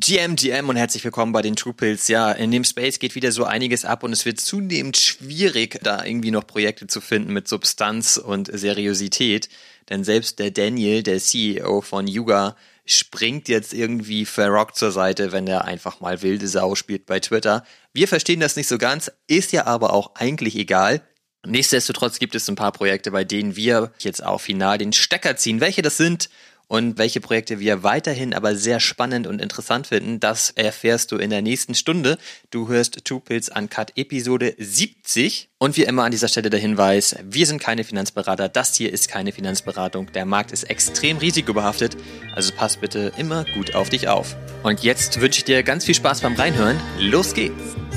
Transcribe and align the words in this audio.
GM, 0.00 0.36
GM 0.36 0.68
und 0.68 0.76
herzlich 0.76 1.02
willkommen 1.02 1.32
bei 1.32 1.42
den 1.42 1.56
True 1.56 1.74
Pills. 1.74 2.06
Ja, 2.06 2.30
in 2.30 2.52
dem 2.52 2.62
Space 2.62 3.00
geht 3.00 3.16
wieder 3.16 3.32
so 3.32 3.42
einiges 3.42 3.84
ab 3.84 4.04
und 4.04 4.12
es 4.12 4.24
wird 4.24 4.38
zunehmend 4.38 4.96
schwierig, 4.96 5.80
da 5.82 6.04
irgendwie 6.04 6.30
noch 6.30 6.46
Projekte 6.46 6.86
zu 6.86 7.00
finden 7.00 7.32
mit 7.32 7.48
Substanz 7.48 8.16
und 8.16 8.48
Seriosität. 8.52 9.48
Denn 9.88 10.04
selbst 10.04 10.38
der 10.38 10.52
Daniel, 10.52 11.02
der 11.02 11.18
CEO 11.18 11.80
von 11.80 12.06
Yuga, 12.06 12.54
springt 12.86 13.48
jetzt 13.48 13.74
irgendwie 13.74 14.24
verrockt 14.24 14.76
zur 14.76 14.92
Seite, 14.92 15.32
wenn 15.32 15.48
er 15.48 15.64
einfach 15.64 15.98
mal 15.98 16.22
wilde 16.22 16.46
Sau 16.46 16.76
spielt 16.76 17.04
bei 17.04 17.18
Twitter. 17.18 17.64
Wir 17.92 18.06
verstehen 18.06 18.38
das 18.38 18.54
nicht 18.54 18.68
so 18.68 18.78
ganz, 18.78 19.10
ist 19.26 19.50
ja 19.50 19.66
aber 19.66 19.92
auch 19.92 20.14
eigentlich 20.14 20.54
egal. 20.54 21.02
Nichtsdestotrotz 21.44 22.20
gibt 22.20 22.36
es 22.36 22.48
ein 22.48 22.56
paar 22.56 22.72
Projekte, 22.72 23.10
bei 23.10 23.24
denen 23.24 23.56
wir 23.56 23.92
jetzt 23.98 24.22
auch 24.24 24.40
final 24.40 24.78
den 24.78 24.92
Stecker 24.92 25.36
ziehen. 25.36 25.60
Welche 25.60 25.82
das 25.82 25.96
sind 25.96 26.28
und 26.68 26.98
welche 26.98 27.20
Projekte 27.20 27.58
wir 27.58 27.82
weiterhin 27.82 28.34
aber 28.34 28.54
sehr 28.54 28.78
spannend 28.78 29.26
und 29.26 29.40
interessant 29.40 29.88
finden, 29.88 30.20
das 30.20 30.50
erfährst 30.50 31.10
du 31.10 31.16
in 31.16 31.30
der 31.30 31.42
nächsten 31.42 31.74
Stunde. 31.74 32.18
Du 32.50 32.68
hörst 32.68 33.04
Two 33.04 33.20
Pills 33.20 33.48
Uncut 33.48 33.92
Episode 33.96 34.54
70. 34.58 35.48
Und 35.58 35.76
wie 35.76 35.84
immer 35.84 36.04
an 36.04 36.10
dieser 36.10 36.28
Stelle 36.28 36.50
der 36.50 36.60
Hinweis, 36.60 37.16
wir 37.24 37.46
sind 37.46 37.60
keine 37.60 37.84
Finanzberater, 37.84 38.48
das 38.48 38.74
hier 38.74 38.92
ist 38.92 39.08
keine 39.08 39.32
Finanzberatung. 39.32 40.12
Der 40.12 40.26
Markt 40.26 40.52
ist 40.52 40.64
extrem 40.64 41.16
risikobehaftet, 41.16 41.96
also 42.34 42.52
pass 42.54 42.76
bitte 42.76 43.12
immer 43.16 43.44
gut 43.54 43.74
auf 43.74 43.88
dich 43.88 44.08
auf. 44.08 44.36
Und 44.62 44.84
jetzt 44.84 45.20
wünsche 45.20 45.38
ich 45.38 45.44
dir 45.44 45.62
ganz 45.62 45.84
viel 45.84 45.94
Spaß 45.94 46.20
beim 46.20 46.34
Reinhören. 46.34 46.78
Los 46.98 47.34
geht's! 47.34 47.87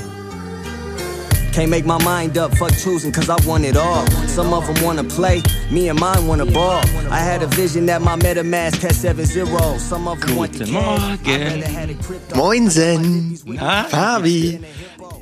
Can't 1.52 1.68
make 1.68 1.84
my 1.84 2.02
mind 2.02 2.38
up, 2.38 2.56
fuck 2.56 2.72
choosing, 2.78 3.12
cause 3.12 3.28
I 3.28 3.36
want 3.46 3.64
it 3.64 3.76
all. 3.76 4.06
Some 4.26 4.54
of 4.54 4.66
them 4.66 4.82
wanna 4.82 5.04
play, 5.04 5.42
me 5.70 5.90
and 5.90 6.00
mine 6.00 6.26
wanna 6.26 6.46
ball. 6.46 6.80
I 7.10 7.20
had 7.20 7.42
a 7.42 7.46
vision 7.46 7.84
that 7.86 8.00
my 8.00 8.16
MetaMask 8.16 8.80
had 8.80 8.94
7 8.94 9.26
0. 9.26 9.78
Some 9.78 10.08
of 10.08 10.18
them 10.20 10.36
want 10.36 10.52
Guten 10.52 10.72
Morgen. 10.72 11.62
Moinsen! 12.34 13.38
Na? 13.44 13.84
Fabi! 13.84 14.60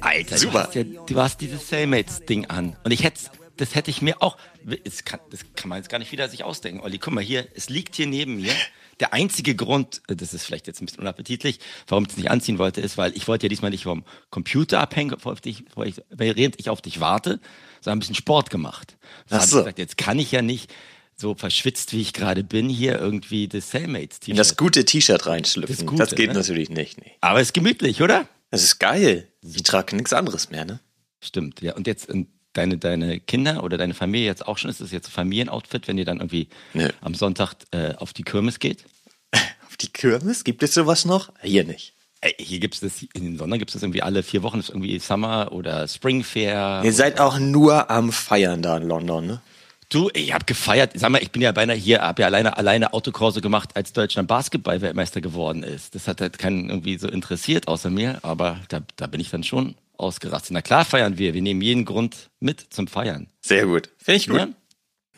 Alter, 0.01 0.39
Super. 0.39 0.53
Du 0.53 0.59
hast, 0.59 0.75
ja, 0.77 0.85
du 0.85 1.21
hast 1.21 1.41
dieses 1.41 1.67
Cellmates-Ding 1.67 2.47
an. 2.47 2.77
Und 2.85 2.93
ich 2.93 3.03
hätte, 3.03 3.21
das 3.57 3.75
hätte 3.75 3.91
ich 3.91 4.01
mir 4.01 4.23
auch, 4.23 4.37
das 4.63 5.05
kann, 5.05 5.21
das 5.31 5.41
kann 5.57 5.69
man 5.69 5.79
jetzt 5.79 5.89
gar 5.89 5.99
nicht 5.99 6.13
wieder 6.13 6.29
sich 6.29 6.45
ausdenken. 6.45 6.81
Olli, 6.81 6.99
guck 6.99 7.13
mal 7.13 7.25
hier, 7.25 7.49
es 7.55 7.69
liegt 7.69 7.97
hier 7.97 8.07
neben 8.07 8.37
mir. 8.37 8.53
Der 9.01 9.13
einzige 9.15 9.55
Grund, 9.57 10.03
äh, 10.09 10.15
das 10.17 10.35
ist 10.35 10.45
vielleicht 10.45 10.67
jetzt 10.67 10.81
ein 10.81 10.87
bisschen 10.87 11.01
unappetitlich, 11.01 11.59
warum 11.89 12.05
ich 12.05 12.11
es 12.11 12.17
nicht 12.17 12.31
anziehen 12.31 12.59
wollte, 12.59 12.81
ist, 12.81 12.97
weil 12.99 13.17
ich 13.17 13.27
wollte 13.29 13.47
ja 13.47 13.49
diesmal 13.49 13.71
nicht 13.71 13.85
vom 13.85 14.05
Computer 14.31 14.81
abhängen, 14.81 15.17
ich, 15.45 15.65
dich- 15.85 16.03
während 16.11 16.61
ich 16.61 16.69
auf 16.69 16.81
dich 16.83 17.01
warte, 17.01 17.41
sondern 17.81 17.97
ein 17.97 18.01
bisschen 18.01 18.15
Sport 18.15 18.51
gemacht. 18.51 18.97
Ach 19.01 19.31
Da 19.31 19.37
hab 19.39 19.45
ich 19.45 19.51
so. 19.51 19.59
gesagt, 19.59 19.79
jetzt 19.79 19.97
kann 19.99 20.19
ich 20.19 20.31
ja 20.33 20.43
nicht 20.43 20.73
so 21.17 21.35
verschwitzt, 21.35 21.93
wie 21.93 22.01
ich 22.01 22.13
gerade 22.15 22.43
bin, 22.45 22.69
hier 22.69 22.99
irgendwie 22.99 23.47
das 23.49 23.69
Cellmates-T-Shirt. 23.71 24.39
das 24.39 24.57
gute 24.57 24.85
T-Shirt 24.85 25.27
reinschlüpfen. 25.27 25.87
Das 25.87 25.97
Das, 25.97 26.09
Gute, 26.11 26.17
geht 26.17 26.29
ne? 26.29 26.35
natürlich 26.39 26.71
nicht, 26.71 26.99
nee. 26.99 27.13
Aber 27.21 27.41
es 27.41 27.49
ist 27.49 27.53
gemütlich, 27.55 28.01
oder? 28.03 28.27
Das 28.51 28.63
ist 28.63 28.79
geil. 28.79 29.29
Ich 29.43 29.63
trage 29.63 29.97
nichts 29.97 30.13
anderes 30.13 30.51
mehr, 30.51 30.65
ne? 30.65 30.81
Stimmt, 31.21 31.61
ja. 31.61 31.75
Und 31.77 31.87
jetzt 31.87 32.09
ähm, 32.09 32.29
deine, 32.53 32.79
deine 32.79 33.21
Kinder 33.21 33.63
oder 33.63 33.79
deine 33.79 33.95
Familie 33.95 34.27
jetzt 34.27 34.47
auch 34.47 34.59
schon, 34.59 34.71
ist 34.71 34.81
das 34.81 34.93
jetzt 34.93 35.09
ein 35.09 35.13
Familienoutfit, 35.13 35.89
wenn 35.89 35.99
ihr 35.99 36.05
dann 36.05 36.19
irgendwie 36.19 36.49
Nö. 36.75 36.89
am 37.01 37.15
Sonntag 37.15 37.55
äh, 37.71 37.95
auf 37.95 38.13
die 38.13 38.23
Kirmes 38.23 38.59
geht? 38.59 38.85
Auf 39.69 39.77
die 39.77 39.89
Kirmes? 39.89 40.43
Gibt 40.43 40.65
es 40.65 40.75
sowas 40.75 41.05
noch? 41.05 41.33
Hier 41.43 41.65
nicht. 41.65 41.95
Ey, 42.23 42.35
hier 42.39 42.59
gibt's 42.59 42.81
das, 42.81 43.03
in 43.15 43.25
den 43.25 43.39
Sonder 43.39 43.57
gibt 43.57 43.71
es 43.71 43.75
das 43.75 43.83
irgendwie 43.83 44.03
alle 44.03 44.23
vier 44.23 44.43
Wochen, 44.43 44.59
das 44.59 44.69
ist 44.69 44.75
irgendwie 44.75 44.99
Summer 44.99 45.53
oder 45.53 45.89
Spring 45.89 46.23
Fair. 46.23 46.83
Ihr 46.85 46.93
seid 46.93 47.19
auch 47.19 47.39
nur 47.39 47.89
am 47.91 48.13
Feiern 48.13 48.61
da 48.61 48.77
in 48.77 48.83
London, 48.83 49.27
ne? 49.27 49.41
Du, 49.89 50.09
ich 50.15 50.33
hab 50.33 50.47
gefeiert. 50.47 50.93
Sag 50.95 51.11
mal, 51.11 51.21
ich 51.21 51.33
bin 51.33 51.43
ja 51.43 51.51
beinahe 51.51 51.77
hier, 51.77 52.03
hab 52.03 52.21
ja 52.21 52.27
alleine, 52.27 52.57
alleine 52.57 52.93
Autokurse 52.93 53.41
gemacht, 53.41 53.71
als 53.75 53.93
Deutschland 53.93 54.29
Basketball-Weltmeister 54.29 55.21
geworden 55.21 55.65
ist. 55.65 55.97
Das 55.97 56.07
hat 56.07 56.21
halt 56.21 56.39
keinen 56.39 56.69
irgendwie 56.69 56.97
so 56.97 57.09
interessiert 57.09 57.67
außer 57.67 57.91
mir, 57.91 58.21
aber 58.23 58.61
da, 58.69 58.83
da 58.97 59.09
bin 59.09 59.21
ich 59.21 59.31
dann 59.31 59.43
schon 59.43 59.75
ausgerastet. 60.01 60.53
Na 60.53 60.63
klar 60.63 60.85
feiern 60.85 61.19
wir. 61.19 61.35
Wir 61.35 61.43
nehmen 61.43 61.61
jeden 61.63 61.85
Grund 61.85 62.31
mit 62.41 62.67
zum 62.71 62.87
Feiern. 62.87 63.29
Sehr 63.41 63.67
gut. 63.67 63.91
Finde 63.99 64.17
ich 64.17 64.27
gut. 64.29 64.39
Ja? 64.39 64.49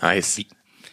Nice. 0.00 0.36
Wie, 0.36 0.46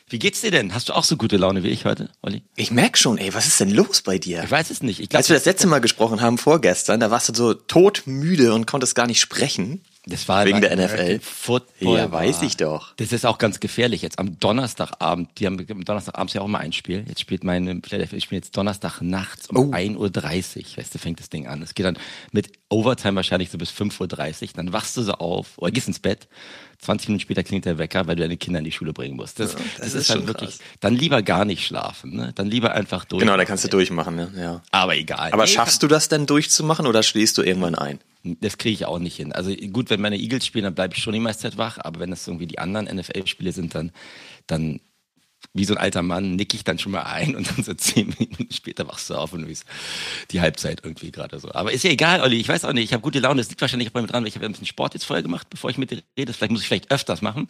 wie 0.10 0.20
geht's 0.20 0.42
dir 0.42 0.52
denn? 0.52 0.74
Hast 0.74 0.90
du 0.90 0.94
auch 0.94 1.04
so 1.04 1.18
gute 1.18 1.38
Laune 1.38 1.64
wie 1.64 1.70
ich 1.70 1.86
heute, 1.86 2.10
Olli? 2.22 2.44
Ich 2.56 2.72
merk 2.72 2.98
schon, 2.98 3.18
ey, 3.18 3.34
was 3.34 3.48
ist 3.48 3.60
denn 3.60 3.72
los 3.72 4.02
bei 4.02 4.18
dir? 4.18 4.44
Ich 4.44 4.52
weiß 4.52 4.70
es 4.70 4.82
nicht. 4.82 5.00
Ich 5.00 5.10
glaub, 5.10 5.20
Als 5.20 5.30
wir 5.30 5.36
das 5.36 5.46
letzte 5.46 5.68
Mal 5.68 5.80
gesprochen 5.80 6.22
haben, 6.22 6.38
vorgestern, 6.38 7.00
da 7.00 7.12
warst 7.12 7.30
du 7.30 7.34
so 7.34 7.54
todmüde 7.54 8.54
und 8.54 8.66
konntest 8.66 8.96
gar 8.96 9.08
nicht 9.08 9.20
sprechen. 9.20 9.84
Das 10.10 10.28
war 10.28 10.46
Wegen 10.46 10.62
der 10.62 10.76
NFL. 10.76 11.20
Football 11.22 11.98
Ja, 11.98 12.12
weiß 12.12 12.42
ich 12.42 12.58
doch. 12.58 12.94
Das 12.98 13.12
ist 13.12 13.26
auch 13.26 13.38
ganz 13.38 13.60
gefährlich. 13.60 14.02
Jetzt 14.02 14.20
am 14.20 14.40
Donnerstagabend, 14.40 15.30
die 15.40 15.46
haben 15.46 15.66
am 15.70 15.86
Donnerstagabend 15.86 16.34
ja 16.34 16.42
auch 16.42 16.48
mal 16.48 16.60
ein 16.60 16.74
Spiel. 16.74 17.06
Jetzt 17.08 17.22
spielt 17.22 17.44
meine 17.44 17.80
Philadelphia, 17.84 18.18
ich 18.18 18.24
spiele 18.26 18.40
jetzt 18.40 18.56
Donnerstag 18.58 19.02
nachts 19.02 19.48
um 19.48 19.58
Oh. 19.58 19.72
1.30 19.74 19.98
Uhr. 19.98 20.78
Weißt 20.78 20.94
du, 20.96 21.00
fängt 21.00 21.20
das 21.20 21.30
Ding 21.30 21.48
an. 21.48 21.62
Es 21.62 21.74
geht 21.76 21.86
dann 21.86 21.98
mit 22.32 22.52
Overtime 22.70 23.16
wahrscheinlich 23.16 23.50
so 23.50 23.58
bis 23.58 23.70
5.30 23.72 24.42
Uhr. 24.42 24.50
Dann 24.56 24.74
wachst 24.74 24.98
du 24.98 25.02
so 25.04 25.14
auf 25.14 25.58
oder 25.58 25.72
gehst 25.72 25.88
ins 25.88 26.00
Bett. 26.00 26.28
20 26.80 27.10
Minuten 27.10 27.22
später 27.24 27.44
klingt 27.44 27.66
der 27.66 27.78
Wecker, 27.78 28.08
weil 28.08 28.16
du 28.16 28.22
deine 28.22 28.38
Kinder 28.38 28.60
in 28.60 28.66
die 28.66 28.72
Schule 28.72 28.94
bringen 28.94 29.18
musst. 29.18 29.40
Das, 29.40 29.56
das, 29.78 29.88
ist 29.88 29.96
ist, 29.96 30.08
schon 30.08 30.20
dann 30.20 30.28
wirklich, 30.28 30.52
krass. 30.52 30.60
dann 30.80 30.96
lieber 30.96 31.22
gar 31.22 31.44
nicht 31.44 31.66
schlafen, 31.66 32.16
ne? 32.16 32.32
Dann 32.36 32.48
lieber 32.48 32.74
einfach 32.74 33.04
durch. 33.04 33.20
Genau, 33.20 33.36
da 33.36 33.44
kannst 33.44 33.66
du 33.66 33.68
durchmachen, 33.68 34.16
ne? 34.16 34.32
Ja. 34.38 34.62
Aber 34.72 34.96
egal. 34.96 35.34
Aber 35.34 35.44
Nee, 35.44 35.50
schaffst 35.50 35.84
du 35.84 35.88
das 35.88 36.08
denn 36.08 36.26
durchzumachen 36.26 36.88
oder 36.88 37.04
schläfst 37.04 37.38
du 37.38 37.42
irgendwann 37.42 37.76
ein? 37.76 38.00
Das 38.42 38.58
kriege 38.58 38.74
ich 38.74 38.86
auch 38.86 39.00
nicht 39.00 39.16
hin. 39.16 39.32
Also 39.32 39.54
gut, 39.54 39.90
wenn 39.90 40.02
meine 40.02 40.18
Eagles 40.18 40.46
spielen, 40.46 40.64
dann 40.64 40.76
bleibe 40.76 40.96
ich 40.96 41.04
schon 41.04 41.14
die 41.14 41.20
meiste 41.20 41.44
Zeit 41.44 41.58
wach, 41.58 41.78
aber 41.82 42.00
wenn 42.00 42.10
das 42.10 42.28
irgendwie 42.28 42.48
die 42.48 42.60
anderen 42.60 42.86
NFL-Spiele 42.86 43.52
sind, 43.52 43.76
dann, 43.76 43.92
dann 44.48 44.80
wie 45.54 45.66
so 45.66 45.74
ein 45.74 45.78
alter 45.78 46.02
Mann 46.02 46.36
nick 46.36 46.54
ich 46.54 46.64
dann 46.64 46.80
schon 46.80 46.92
mal 46.92 47.04
ein 47.04 47.36
und 47.36 47.50
dann 47.50 47.64
so 47.64 47.74
zehn 47.74 48.14
Minuten 48.20 48.52
später 48.52 48.88
wachst 48.88 49.10
du 49.10 49.16
auf 49.16 49.34
und 49.34 49.42
du 49.42 49.48
bist 49.48 49.66
die 50.32 50.42
Halbzeit 50.42 50.82
irgendwie 50.84 51.12
gerade 51.12 51.40
so. 51.40 51.52
Aber 51.54 51.72
ist 51.72 51.84
ja 51.84 51.92
egal, 51.92 52.22
Olli, 52.22 52.38
ich 52.38 52.48
weiß 52.48 52.66
auch 52.66 52.74
nicht, 52.74 52.86
ich 52.86 52.94
habe 52.94 53.02
gute 53.02 53.20
Laune, 53.20 53.42
das 53.42 53.50
liegt 53.50 53.62
wahrscheinlich 53.62 53.90
auch 53.90 53.94
bei 53.94 54.02
mir 54.02 54.08
dran, 54.08 54.24
weil 54.24 54.28
ich 54.28 54.36
habe 54.36 54.46
ein 54.46 54.52
bisschen 54.52 54.68
Sport 54.68 54.94
jetzt 54.94 55.06
vorher 55.06 55.24
gemacht, 55.24 55.50
bevor 55.50 55.70
ich 55.70 55.78
mit 55.78 55.92
dir 55.92 56.04
rede, 56.18 56.34
vielleicht 56.34 56.52
muss 56.52 56.62
ich 56.62 56.68
vielleicht 56.68 56.92
öfters 56.92 57.22
machen. 57.22 57.50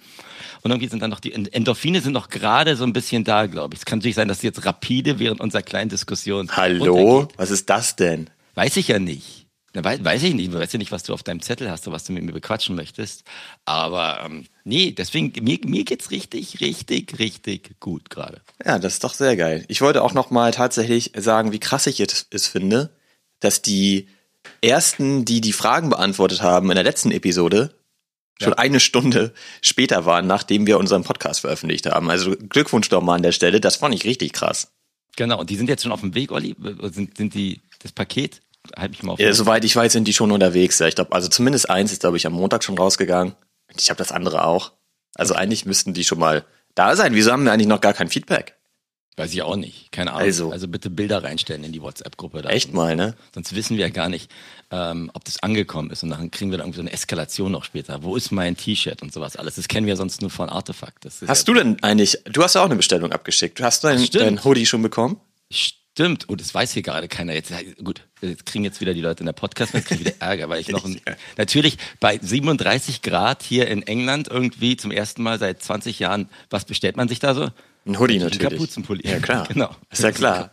Und 0.62 0.72
irgendwie 0.72 0.88
sind 0.88 1.02
dann 1.02 1.10
noch 1.10 1.20
die 1.20 1.34
Endorphine 1.34 2.02
sind 2.02 2.14
noch 2.14 2.30
gerade 2.30 2.76
so 2.76 2.84
ein 2.84 2.94
bisschen 2.94 3.24
da, 3.24 3.48
glaube 3.48 3.74
ich. 3.74 3.82
Es 3.82 3.86
kann 3.86 4.00
natürlich 4.00 4.16
sein, 4.16 4.28
dass 4.28 4.40
die 4.40 4.48
jetzt 4.48 4.66
rapide 4.66 5.20
während 5.20 5.42
unserer 5.42 5.64
kleinen 5.64 5.90
Diskussion 5.90 6.50
Hallo? 6.56 7.28
Was 7.38 7.52
ist 7.52 7.70
das 7.70 7.96
denn? 7.96 8.30
Weiß 8.56 8.78
ich 8.78 8.88
ja 8.90 9.00
nicht. 9.00 9.39
Na, 9.74 9.84
Weiß, 9.84 10.04
weiß 10.04 10.24
ich 10.24 10.34
nicht. 10.34 10.50
Ich 10.50 10.54
weiß 10.54 10.74
ja 10.74 10.80
nicht, 10.80 10.92
was 10.92 11.04
du 11.04 11.14
auf 11.14 11.24
deinem 11.24 11.42
Zettel 11.42 11.70
hast 11.70 11.88
oder 11.88 11.96
was 11.96 12.04
du 12.04 12.14
mit 12.14 12.24
mir 12.24 12.32
bequatschen 12.32 12.76
möchtest. 12.76 13.24
Aber 13.66 14.22
ähm, 14.26 14.46
nee, 14.64 14.92
deswegen, 14.92 15.32
mir, 15.44 15.60
mir 15.64 15.84
geht's 15.84 16.12
richtig, 16.12 16.60
richtig, 16.60 17.20
richtig 17.20 17.80
gut 17.80 18.10
gerade. 18.10 18.42
Ja, 18.66 18.80
das 18.80 18.94
ist 18.94 19.04
doch 19.04 19.14
sehr 19.14 19.36
geil. 19.38 19.66
Ich 19.68 19.82
wollte 19.82 20.04
auch 20.04 20.14
noch 20.14 20.32
mal 20.32 20.52
tatsächlich 20.52 21.12
sagen, 21.16 21.52
wie 21.52 21.60
krass 21.60 21.88
ich 21.88 22.00
es, 22.00 22.26
es 22.32 22.48
finde, 22.48 22.90
dass 23.40 23.62
die 23.62 24.08
ersten, 24.62 25.26
die 25.26 25.42
die 25.42 25.54
Fragen 25.54 25.90
beantwortet 25.90 26.42
haben 26.42 26.70
in 26.72 26.76
der 26.76 26.84
letzten 26.84 27.12
Episode, 27.12 27.76
schon 28.42 28.54
eine 28.54 28.80
Stunde 28.80 29.34
später 29.62 30.06
waren, 30.06 30.26
nachdem 30.26 30.66
wir 30.66 30.80
unseren 30.80 31.04
Podcast 31.04 31.42
veröffentlicht 31.42 31.86
haben. 31.88 32.10
Also 32.10 32.36
Glückwunsch 32.38 32.90
doch 32.90 33.02
mal 33.02 33.16
an 33.16 33.24
der 33.24 33.34
Stelle. 33.34 33.60
Das 33.60 33.76
fand 33.76 33.94
ich 33.94 34.06
richtig 34.06 34.34
krass. 34.34 34.72
Genau, 35.18 35.40
und 35.40 35.50
die 35.50 35.58
sind 35.58 35.68
jetzt 35.68 35.84
schon 35.84 35.92
auf 35.92 36.00
dem 36.00 36.16
Weg, 36.16 36.32
Olli? 36.32 36.56
Sind, 36.84 37.18
sind 37.18 37.34
die 37.34 37.62
das 37.80 37.92
Paket? 37.92 38.42
Halt 38.78 38.92
mich 38.92 39.04
mal 39.04 39.14
auf. 39.14 39.20
Ja, 39.20 39.34
soweit 39.34 39.64
ich 39.66 39.76
weiß, 39.76 39.92
sind 39.92 40.08
die 40.08 40.14
schon 40.14 40.32
unterwegs. 40.32 40.80
Ja, 40.80 40.88
ich 40.88 40.96
glaube, 40.96 41.14
also 41.14 41.28
zumindest 41.28 41.70
eins 41.70 41.92
ist, 41.92 42.02
glaube 42.02 42.18
ich, 42.18 42.26
am 42.26 42.34
Montag 42.34 42.64
schon 42.64 42.78
rausgegangen. 42.78 43.36
Ich 43.78 43.90
habe 43.90 43.98
das 43.98 44.12
andere 44.12 44.46
auch. 44.46 44.74
Also 45.16 45.34
eigentlich 45.34 45.66
müssten 45.66 45.94
die 45.94 46.04
schon 46.04 46.20
mal 46.20 46.46
da 46.76 46.96
sein. 46.96 47.14
Wieso 47.14 47.32
haben 47.32 47.44
wir 47.44 47.52
eigentlich 47.52 47.68
noch 47.68 47.82
gar 47.82 47.94
kein 47.94 48.10
Feedback? 48.10 48.56
Weiß 49.20 49.34
ich 49.34 49.42
auch 49.42 49.58
nicht. 49.58 49.92
Keine 49.92 50.12
Ahnung. 50.12 50.24
Also. 50.24 50.52
also 50.52 50.70
bitte 50.70 50.90
Bilder 50.90 51.22
reinstellen 51.22 51.66
in 51.66 51.74
die 51.74 51.82
WhatsApp-Gruppe. 51.82 52.42
Echt 52.46 52.74
mal, 52.74 52.96
ne? 52.96 53.16
Sonst 53.34 53.54
wissen 53.54 53.76
wir 53.76 53.86
ja 53.86 53.92
gar 53.92 54.08
nicht, 54.08 54.32
ähm, 54.72 55.12
ob 55.14 55.26
das 55.26 55.44
angekommen 55.44 55.92
ist. 55.92 56.04
Und 56.04 56.12
dann 56.12 56.32
kriegen 56.32 56.52
wir 56.52 56.58
da 56.58 56.64
irgendwie 56.64 56.78
so 56.78 56.84
eine 56.84 56.94
Eskalation 56.94 57.52
noch 57.52 57.66
später. 57.66 58.02
Wo 58.02 58.16
ist 58.16 58.32
mein 58.32 58.56
T-Shirt 58.56 59.02
und 59.02 59.12
sowas 59.12 59.36
alles? 59.36 59.56
Das 59.56 59.68
kennen 59.68 59.88
wir 59.88 59.98
sonst 59.98 60.22
nur 60.22 60.30
von 60.30 60.48
Artefakt. 60.48 61.06
Hast 61.06 61.22
ja 61.22 61.54
du 61.54 61.54
denn 61.54 61.84
eigentlich, 61.84 62.20
du 62.26 62.42
hast 62.44 62.56
ja 62.56 62.62
auch 62.62 62.68
eine 62.68 62.78
Bestellung 62.78 63.12
abgeschickt. 63.12 63.60
Du 63.60 63.66
hast 63.66 63.84
dein, 63.84 64.06
dein 64.10 64.42
Hoodie 64.46 64.66
schon 64.66 64.82
bekommen? 64.82 65.20
Stimmt, 65.52 65.79
oh, 66.28 66.36
das 66.36 66.54
weiß 66.54 66.74
hier 66.74 66.84
gerade 66.84 67.08
keiner. 67.08 67.34
Jetzt, 67.34 67.54
gut, 67.84 68.02
jetzt 68.22 68.46
kriegen 68.46 68.64
jetzt 68.64 68.82
wieder 68.82 68.94
die 68.94 69.02
Leute 69.02 69.22
in 69.22 69.26
der 69.26 69.34
Podcast, 69.34 69.74
jetzt 69.74 69.88
kriege 69.88 70.02
ich 70.02 70.08
wieder 70.08 70.22
Ärger, 70.22 70.50
weil 70.50 70.62
ich 70.62 70.70
noch 70.70 70.86
ein, 70.86 71.00
natürlich 71.38 71.78
bei 72.00 72.18
37 72.22 73.02
Grad 73.02 73.44
hier 73.44 73.68
in 73.68 73.84
England 73.84 74.28
irgendwie 74.28 74.78
zum 74.78 74.92
ersten 74.92 75.24
Mal 75.24 75.40
seit 75.40 75.62
20 75.62 76.00
Jahren, 76.00 76.30
was 76.50 76.66
bestellt 76.66 76.98
man 76.98 77.08
sich 77.08 77.20
da 77.20 77.34
so? 77.34 77.50
Ein 77.86 77.98
Hoodie 77.98 78.16
Ein 78.16 78.24
natürlich. 78.24 78.50
Kapuzenpulli. 78.50 79.08
Ja, 79.08 79.20
klar. 79.20 79.48
genau. 79.52 79.76
Ist 79.90 80.04
ja 80.04 80.12
klar. 80.12 80.52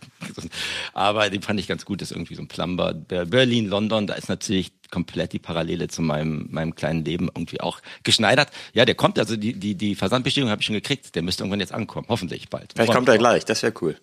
Aber 0.95 1.29
den 1.29 1.43
fand 1.43 1.59
ich 1.61 1.67
ganz 1.67 1.85
gut, 1.85 2.01
das 2.01 2.11
ist 2.11 2.17
irgendwie 2.17 2.35
so 2.35 2.43
ein 2.43 2.49
Plumber. 2.49 2.95
Berlin, 2.95 3.69
London, 3.69 4.07
da 4.07 4.15
ist 4.15 4.29
natürlich 4.29 4.73
komplett 4.91 5.33
die 5.33 5.39
Parallele 5.39 5.89
zu 5.89 6.03
meinem, 6.03 6.47
meinem 6.51 6.75
kleinen 6.75 7.05
Leben 7.05 7.29
irgendwie 7.35 7.61
auch 7.61 7.81
geschneidert. 8.05 8.51
Ja, 8.73 8.85
der 8.85 8.95
kommt, 8.95 9.19
also 9.19 9.37
die, 9.37 9.55
die, 9.55 9.75
die 9.75 9.97
Versandbestätigung 9.97 10.51
habe 10.51 10.61
ich 10.61 10.67
schon 10.67 10.75
gekriegt. 10.75 11.15
Der 11.15 11.23
müsste 11.23 11.43
irgendwann 11.43 11.61
jetzt 11.61 11.73
ankommen, 11.73 12.07
hoffentlich 12.09 12.49
bald. 12.49 12.73
Vielleicht 12.75 12.93
kommt 12.93 13.09
er 13.09 13.19
gleich, 13.19 13.45
das 13.45 13.63
wäre 13.63 13.75
cool. 13.83 13.97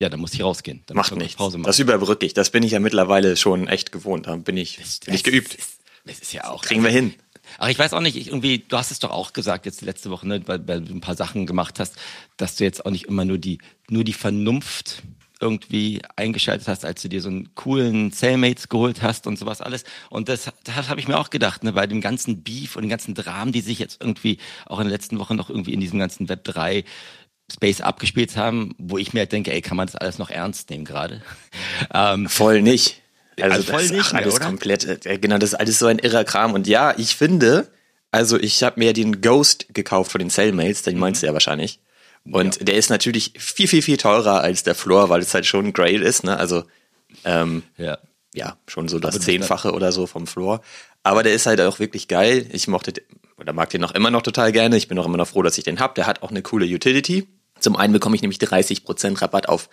Ja, 0.00 0.08
dann 0.08 0.20
muss 0.20 0.32
ich 0.32 0.42
rausgehen. 0.42 0.82
Dann 0.86 0.96
Macht 0.96 1.14
nichts. 1.16 1.36
Pause 1.36 1.58
machen. 1.58 1.66
Das 1.66 1.78
überbrücke 1.78 2.24
ich. 2.24 2.34
Das 2.34 2.50
bin 2.50 2.62
ich 2.62 2.72
ja 2.72 2.80
mittlerweile 2.80 3.36
schon 3.36 3.66
echt 3.66 3.90
gewohnt. 3.90 4.26
Da 4.26 4.36
bin 4.36 4.56
ich, 4.56 4.78
bin 5.04 5.14
ich 5.14 5.24
geübt. 5.24 5.54
Das 5.54 5.66
ist, 5.66 5.80
das 6.04 6.18
ist 6.20 6.32
ja 6.32 6.48
auch. 6.48 6.62
Kriegen 6.62 6.84
wir 6.84 6.90
hin. 6.90 7.14
Ach, 7.58 7.68
ich 7.68 7.78
weiß 7.78 7.94
auch 7.94 8.00
nicht, 8.00 8.16
ich 8.16 8.28
irgendwie, 8.28 8.58
du 8.58 8.76
hast 8.76 8.90
es 8.90 8.98
doch 8.98 9.10
auch 9.10 9.32
gesagt 9.32 9.66
jetzt 9.66 9.80
letzte 9.80 10.10
Woche, 10.10 10.28
ne, 10.28 10.42
weil, 10.46 10.66
weil 10.68 10.82
du 10.82 10.94
ein 10.94 11.00
paar 11.00 11.16
Sachen 11.16 11.46
gemacht 11.46 11.80
hast, 11.80 11.96
dass 12.36 12.56
du 12.56 12.64
jetzt 12.64 12.84
auch 12.84 12.90
nicht 12.90 13.06
immer 13.06 13.24
nur 13.24 13.38
die, 13.38 13.58
nur 13.88 14.04
die 14.04 14.12
Vernunft 14.12 15.02
irgendwie 15.40 16.02
eingeschaltet 16.16 16.66
hast, 16.68 16.84
als 16.84 17.00
du 17.02 17.08
dir 17.08 17.22
so 17.22 17.28
einen 17.28 17.54
coolen 17.54 18.12
Cellmates 18.12 18.68
geholt 18.68 19.02
hast 19.02 19.26
und 19.26 19.38
sowas 19.38 19.60
alles. 19.60 19.84
Und 20.10 20.28
das, 20.28 20.50
das 20.64 20.88
habe 20.88 21.00
ich 21.00 21.08
mir 21.08 21.18
auch 21.18 21.30
gedacht, 21.30 21.62
ne, 21.62 21.72
bei 21.72 21.86
dem 21.86 22.00
ganzen 22.00 22.42
Beef 22.42 22.76
und 22.76 22.82
den 22.82 22.90
ganzen 22.90 23.14
Dramen, 23.14 23.52
die 23.52 23.60
sich 23.60 23.78
jetzt 23.78 24.00
irgendwie 24.00 24.38
auch 24.66 24.78
in 24.78 24.86
den 24.86 24.92
letzten 24.92 25.18
Wochen 25.18 25.36
noch 25.36 25.48
irgendwie 25.48 25.72
in 25.72 25.80
diesem 25.80 25.98
ganzen 25.98 26.28
Web 26.28 26.44
3 26.44 26.84
Space 27.50 27.80
abgespielt 27.80 28.36
haben, 28.36 28.74
wo 28.78 28.98
ich 28.98 29.12
mir 29.14 29.20
halt 29.20 29.32
denke, 29.32 29.52
ey, 29.52 29.62
kann 29.62 29.76
man 29.76 29.86
das 29.86 29.96
alles 29.96 30.18
noch 30.18 30.30
ernst 30.30 30.70
nehmen 30.70 30.84
gerade? 30.84 31.22
ähm, 31.94 32.28
voll 32.28 32.62
nicht. 32.62 33.00
Also, 33.40 33.56
also 33.56 33.72
voll 33.72 33.82
das, 33.82 33.90
nicht, 33.90 34.06
ach, 34.06 34.14
alles 34.14 34.34
oder? 34.34 34.46
komplett, 34.46 35.06
äh, 35.06 35.18
genau, 35.18 35.38
das 35.38 35.52
ist 35.52 35.58
alles 35.58 35.78
so 35.78 35.86
ein 35.86 35.98
irrer 35.98 36.24
Kram. 36.24 36.52
Und 36.54 36.66
ja, 36.66 36.94
ich 36.96 37.16
finde, 37.16 37.68
also 38.10 38.38
ich 38.38 38.62
habe 38.62 38.80
mir 38.80 38.92
den 38.92 39.20
Ghost 39.20 39.66
gekauft 39.72 40.12
von 40.12 40.18
den 40.18 40.30
Cellmates, 40.30 40.82
den 40.82 40.98
meinst 40.98 41.22
du 41.22 41.26
ja 41.26 41.32
wahrscheinlich. 41.32 41.80
Und 42.30 42.58
ja. 42.58 42.64
der 42.64 42.74
ist 42.74 42.90
natürlich 42.90 43.32
viel, 43.38 43.68
viel, 43.68 43.82
viel 43.82 43.96
teurer 43.96 44.40
als 44.40 44.62
der 44.62 44.74
Floor, 44.74 45.08
weil 45.08 45.20
es 45.20 45.32
halt 45.32 45.46
schon 45.46 45.66
ein 45.66 45.72
Grail 45.72 46.02
ist, 46.02 46.24
ne? 46.24 46.36
Also 46.36 46.64
ähm, 47.24 47.62
ja. 47.76 47.98
ja, 48.34 48.56
schon 48.66 48.88
so 48.88 48.98
das 48.98 49.14
Aber 49.14 49.24
Zehnfache 49.24 49.72
oder 49.72 49.92
so 49.92 50.06
vom 50.06 50.26
Floor. 50.26 50.60
Aber 51.02 51.22
der 51.22 51.32
ist 51.32 51.46
halt 51.46 51.60
auch 51.60 51.78
wirklich 51.78 52.08
geil. 52.08 52.46
Ich 52.52 52.68
mochte 52.68 52.92
oder 53.38 53.52
mag 53.52 53.70
den 53.70 53.80
noch 53.80 53.94
immer 53.94 54.10
noch 54.10 54.22
total 54.22 54.52
gerne. 54.52 54.76
Ich 54.76 54.88
bin 54.88 54.98
auch 54.98 55.06
immer 55.06 55.16
noch 55.16 55.28
froh, 55.28 55.42
dass 55.42 55.56
ich 55.56 55.64
den 55.64 55.80
hab. 55.80 55.94
Der 55.94 56.06
hat 56.06 56.22
auch 56.22 56.30
eine 56.30 56.42
coole 56.42 56.66
Utility. 56.66 57.28
Zum 57.60 57.76
einen 57.76 57.92
bekomme 57.92 58.16
ich 58.16 58.22
nämlich 58.22 58.38
30% 58.38 59.20
Rabatt 59.20 59.48
auf 59.48 59.68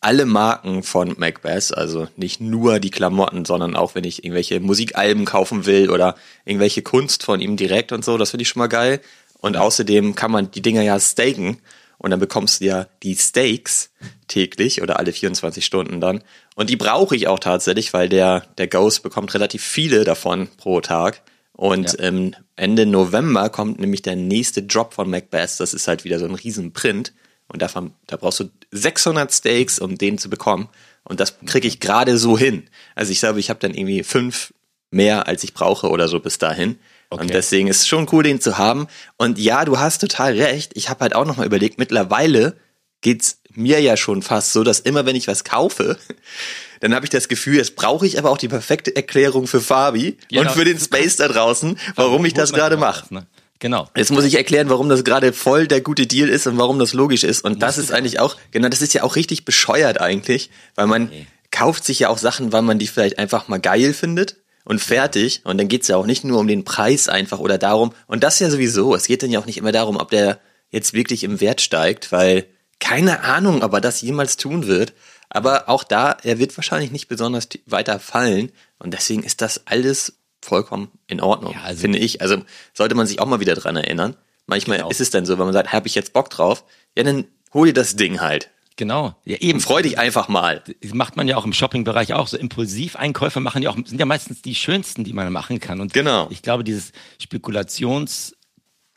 alle 0.00 0.26
Marken 0.26 0.82
von 0.82 1.14
Macbeth, 1.16 1.74
also 1.74 2.08
nicht 2.16 2.40
nur 2.40 2.78
die 2.78 2.90
Klamotten, 2.90 3.46
sondern 3.46 3.74
auch 3.74 3.94
wenn 3.94 4.04
ich 4.04 4.22
irgendwelche 4.22 4.60
Musikalben 4.60 5.24
kaufen 5.24 5.64
will 5.64 5.90
oder 5.90 6.16
irgendwelche 6.44 6.82
Kunst 6.82 7.22
von 7.22 7.40
ihm 7.40 7.56
direkt 7.56 7.90
und 7.90 8.04
so, 8.04 8.18
das 8.18 8.30
finde 8.30 8.42
ich 8.42 8.48
schon 8.48 8.60
mal 8.60 8.66
geil. 8.66 9.00
Und 9.40 9.56
außerdem 9.56 10.14
kann 10.14 10.30
man 10.30 10.50
die 10.50 10.62
Dinger 10.62 10.82
ja 10.82 11.00
staken 11.00 11.58
und 11.96 12.10
dann 12.10 12.20
bekommst 12.20 12.60
du 12.60 12.66
ja 12.66 12.86
die 13.02 13.14
Steaks 13.14 13.90
täglich 14.28 14.82
oder 14.82 14.98
alle 14.98 15.12
24 15.12 15.64
Stunden 15.64 16.02
dann. 16.02 16.22
Und 16.54 16.68
die 16.68 16.76
brauche 16.76 17.16
ich 17.16 17.28
auch 17.28 17.38
tatsächlich, 17.38 17.94
weil 17.94 18.10
der, 18.10 18.44
der 18.58 18.68
Ghost 18.68 19.02
bekommt 19.02 19.32
relativ 19.32 19.64
viele 19.64 20.04
davon 20.04 20.48
pro 20.58 20.82
Tag. 20.82 21.22
Und 21.52 21.94
ja. 21.94 22.00
ähm, 22.00 22.34
Ende 22.56 22.84
November 22.84 23.48
kommt 23.48 23.80
nämlich 23.80 24.02
der 24.02 24.16
nächste 24.16 24.62
Drop 24.64 24.92
von 24.92 25.08
Macbeth. 25.08 25.60
Das 25.60 25.72
ist 25.72 25.88
halt 25.88 26.04
wieder 26.04 26.18
so 26.18 26.26
ein 26.26 26.34
Riesenprint. 26.34 27.14
Und 27.48 27.62
davon, 27.62 27.92
da 28.06 28.16
brauchst 28.16 28.40
du 28.40 28.50
600 28.70 29.32
Steaks, 29.32 29.78
um 29.78 29.96
den 29.96 30.18
zu 30.18 30.30
bekommen. 30.30 30.68
Und 31.04 31.20
das 31.20 31.38
kriege 31.44 31.68
ich 31.68 31.80
gerade 31.80 32.16
so 32.18 32.38
hin. 32.38 32.64
Also 32.94 33.12
ich 33.12 33.20
glaube, 33.20 33.40
ich 33.40 33.50
habe 33.50 33.60
dann 33.60 33.74
irgendwie 33.74 34.02
fünf 34.02 34.54
mehr, 34.90 35.26
als 35.28 35.44
ich 35.44 35.52
brauche 35.52 35.90
oder 35.90 36.08
so 36.08 36.20
bis 36.20 36.38
dahin. 36.38 36.78
Okay. 37.10 37.22
Und 37.22 37.34
deswegen 37.34 37.68
ist 37.68 37.80
es 37.80 37.86
schon 37.86 38.08
cool, 38.12 38.22
den 38.22 38.40
zu 38.40 38.56
haben. 38.56 38.86
Und 39.16 39.38
ja, 39.38 39.64
du 39.64 39.78
hast 39.78 39.98
total 39.98 40.40
recht. 40.40 40.72
Ich 40.74 40.88
habe 40.88 41.00
halt 41.00 41.14
auch 41.14 41.26
nochmal 41.26 41.46
überlegt, 41.46 41.78
mittlerweile 41.78 42.56
geht's 43.02 43.40
mir 43.52 43.80
ja 43.80 43.96
schon 43.96 44.22
fast 44.22 44.52
so, 44.52 44.64
dass 44.64 44.80
immer 44.80 45.04
wenn 45.06 45.14
ich 45.14 45.28
was 45.28 45.44
kaufe, 45.44 45.98
dann 46.80 46.94
habe 46.94 47.04
ich 47.04 47.10
das 47.10 47.28
Gefühl, 47.28 47.56
jetzt 47.56 47.76
brauche 47.76 48.06
ich 48.06 48.18
aber 48.18 48.30
auch 48.30 48.38
die 48.38 48.48
perfekte 48.48 48.96
Erklärung 48.96 49.46
für 49.46 49.60
Fabi 49.60 50.16
ja, 50.30 50.40
und 50.40 50.50
für 50.50 50.64
den 50.64 50.78
Space 50.78 51.16
da 51.16 51.28
draußen, 51.28 51.78
warum 51.94 52.24
ich 52.24 52.34
das 52.34 52.52
gerade 52.52 52.76
mache. 52.76 53.12
Ne? 53.12 53.26
Genau. 53.60 53.88
Jetzt 53.96 54.10
muss 54.10 54.24
ich 54.24 54.34
erklären, 54.34 54.68
warum 54.68 54.88
das 54.88 55.04
gerade 55.04 55.32
voll 55.32 55.66
der 55.66 55.80
gute 55.80 56.06
Deal 56.06 56.28
ist 56.28 56.46
und 56.46 56.58
warum 56.58 56.78
das 56.78 56.92
logisch 56.92 57.24
ist. 57.24 57.44
Und 57.44 57.62
das 57.62 57.78
ist 57.78 57.92
eigentlich 57.92 58.20
auch, 58.20 58.36
genau, 58.50 58.68
das 58.68 58.82
ist 58.82 58.94
ja 58.94 59.02
auch 59.02 59.16
richtig 59.16 59.44
bescheuert 59.44 60.00
eigentlich, 60.00 60.50
weil 60.74 60.86
man 60.86 61.06
okay. 61.06 61.26
kauft 61.50 61.84
sich 61.84 62.00
ja 62.00 62.08
auch 62.08 62.18
Sachen, 62.18 62.52
weil 62.52 62.62
man 62.62 62.78
die 62.78 62.88
vielleicht 62.88 63.18
einfach 63.18 63.48
mal 63.48 63.60
geil 63.60 63.94
findet 63.94 64.36
und 64.64 64.80
fertig. 64.80 65.42
Und 65.44 65.58
dann 65.58 65.68
geht's 65.68 65.88
ja 65.88 65.96
auch 65.96 66.06
nicht 66.06 66.24
nur 66.24 66.40
um 66.40 66.48
den 66.48 66.64
Preis 66.64 67.08
einfach 67.08 67.38
oder 67.38 67.58
darum, 67.58 67.92
und 68.06 68.24
das 68.24 68.38
ja 68.38 68.50
sowieso, 68.50 68.94
es 68.94 69.06
geht 69.06 69.22
dann 69.22 69.30
ja 69.30 69.38
auch 69.38 69.46
nicht 69.46 69.58
immer 69.58 69.72
darum, 69.72 69.96
ob 69.96 70.10
der 70.10 70.40
jetzt 70.70 70.92
wirklich 70.92 71.22
im 71.22 71.40
Wert 71.40 71.60
steigt, 71.60 72.10
weil 72.10 72.46
keine 72.80 73.20
Ahnung, 73.22 73.62
ob 73.62 73.72
er 73.72 73.80
das 73.80 74.02
jemals 74.02 74.36
tun 74.36 74.66
wird. 74.66 74.92
Aber 75.30 75.68
auch 75.68 75.84
da, 75.84 76.16
er 76.22 76.38
wird 76.38 76.56
wahrscheinlich 76.56 76.90
nicht 76.90 77.08
besonders 77.08 77.48
weiter 77.66 77.98
fallen. 77.98 78.52
Und 78.78 78.92
deswegen 78.92 79.22
ist 79.22 79.40
das 79.40 79.66
alles 79.66 80.18
vollkommen 80.44 80.90
in 81.06 81.20
Ordnung, 81.20 81.54
ja, 81.54 81.62
also 81.62 81.80
finde 81.80 81.98
ich. 81.98 82.20
Also 82.20 82.42
sollte 82.72 82.94
man 82.94 83.06
sich 83.06 83.20
auch 83.20 83.26
mal 83.26 83.40
wieder 83.40 83.54
dran 83.54 83.76
erinnern. 83.76 84.16
Manchmal 84.46 84.78
genau. 84.78 84.90
ist 84.90 85.00
es 85.00 85.10
dann 85.10 85.24
so, 85.26 85.38
wenn 85.38 85.46
man 85.46 85.52
sagt, 85.52 85.72
habe 85.72 85.86
ich 85.86 85.94
jetzt 85.94 86.12
Bock 86.12 86.30
drauf, 86.30 86.64
ja, 86.96 87.02
dann 87.02 87.24
hol 87.52 87.66
dir 87.66 87.72
das 87.72 87.96
Ding 87.96 88.20
halt. 88.20 88.50
Genau, 88.76 89.14
ja 89.24 89.36
eben. 89.36 89.60
Freu 89.60 89.82
dich 89.82 89.98
einfach 89.98 90.28
mal. 90.28 90.62
Das 90.82 90.94
macht 90.94 91.16
man 91.16 91.28
ja 91.28 91.36
auch 91.36 91.44
im 91.44 91.52
Shopping-Bereich 91.52 92.12
auch. 92.12 92.26
So 92.26 92.36
Impulsiveinkäufe 92.36 93.38
machen 93.38 93.62
ja 93.62 93.70
auch, 93.70 93.76
sind 93.76 94.00
ja 94.00 94.06
meistens 94.06 94.42
die 94.42 94.56
schönsten, 94.56 95.04
die 95.04 95.12
man 95.12 95.32
machen 95.32 95.60
kann. 95.60 95.80
Und 95.80 95.92
genau. 95.92 96.26
ich 96.30 96.42
glaube, 96.42 96.64
dieses 96.64 96.90
Spekulations 97.20 98.34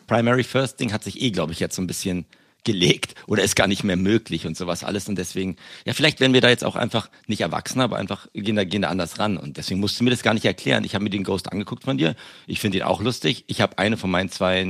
Primary 0.07 0.43
First 0.43 0.79
Ding 0.79 0.93
hat 0.93 1.03
sich 1.03 1.21
eh, 1.21 1.29
glaube 1.29 1.53
ich, 1.53 1.59
jetzt 1.59 1.75
so 1.75 1.81
ein 1.81 1.87
bisschen 1.87 2.25
gelegt 2.67 3.15
oder 3.27 3.43
ist 3.43 3.55
gar 3.55 3.67
nicht 3.67 3.85
mehr 3.85 3.95
möglich 3.95 4.45
und 4.45 4.57
sowas 4.57 4.83
alles. 4.83 5.07
Und 5.07 5.17
deswegen, 5.17 5.55
ja, 5.85 5.93
vielleicht 5.93 6.19
werden 6.19 6.33
wir 6.33 6.41
da 6.41 6.49
jetzt 6.49 6.65
auch 6.65 6.75
einfach 6.75 7.09
nicht 7.25 7.39
erwachsen, 7.39 7.79
aber 7.79 7.95
einfach 7.95 8.27
gehen 8.33 8.57
da, 8.57 8.65
gehen 8.65 8.81
da 8.81 8.89
anders 8.89 9.19
ran. 9.19 9.37
Und 9.37 9.55
deswegen 9.55 9.79
musst 9.79 9.97
du 9.97 10.03
mir 10.03 10.09
das 10.09 10.21
gar 10.21 10.33
nicht 10.33 10.43
erklären. 10.43 10.83
Ich 10.83 10.93
habe 10.93 11.03
mir 11.03 11.09
den 11.09 11.23
Ghost 11.23 11.49
angeguckt 11.49 11.85
von 11.85 11.97
dir. 11.97 12.13
Ich 12.45 12.59
finde 12.59 12.79
ihn 12.79 12.83
auch 12.83 13.01
lustig. 13.01 13.45
Ich 13.47 13.61
habe 13.61 13.77
eine 13.77 13.95
von 13.95 14.11
meinen 14.11 14.29
zwei 14.29 14.65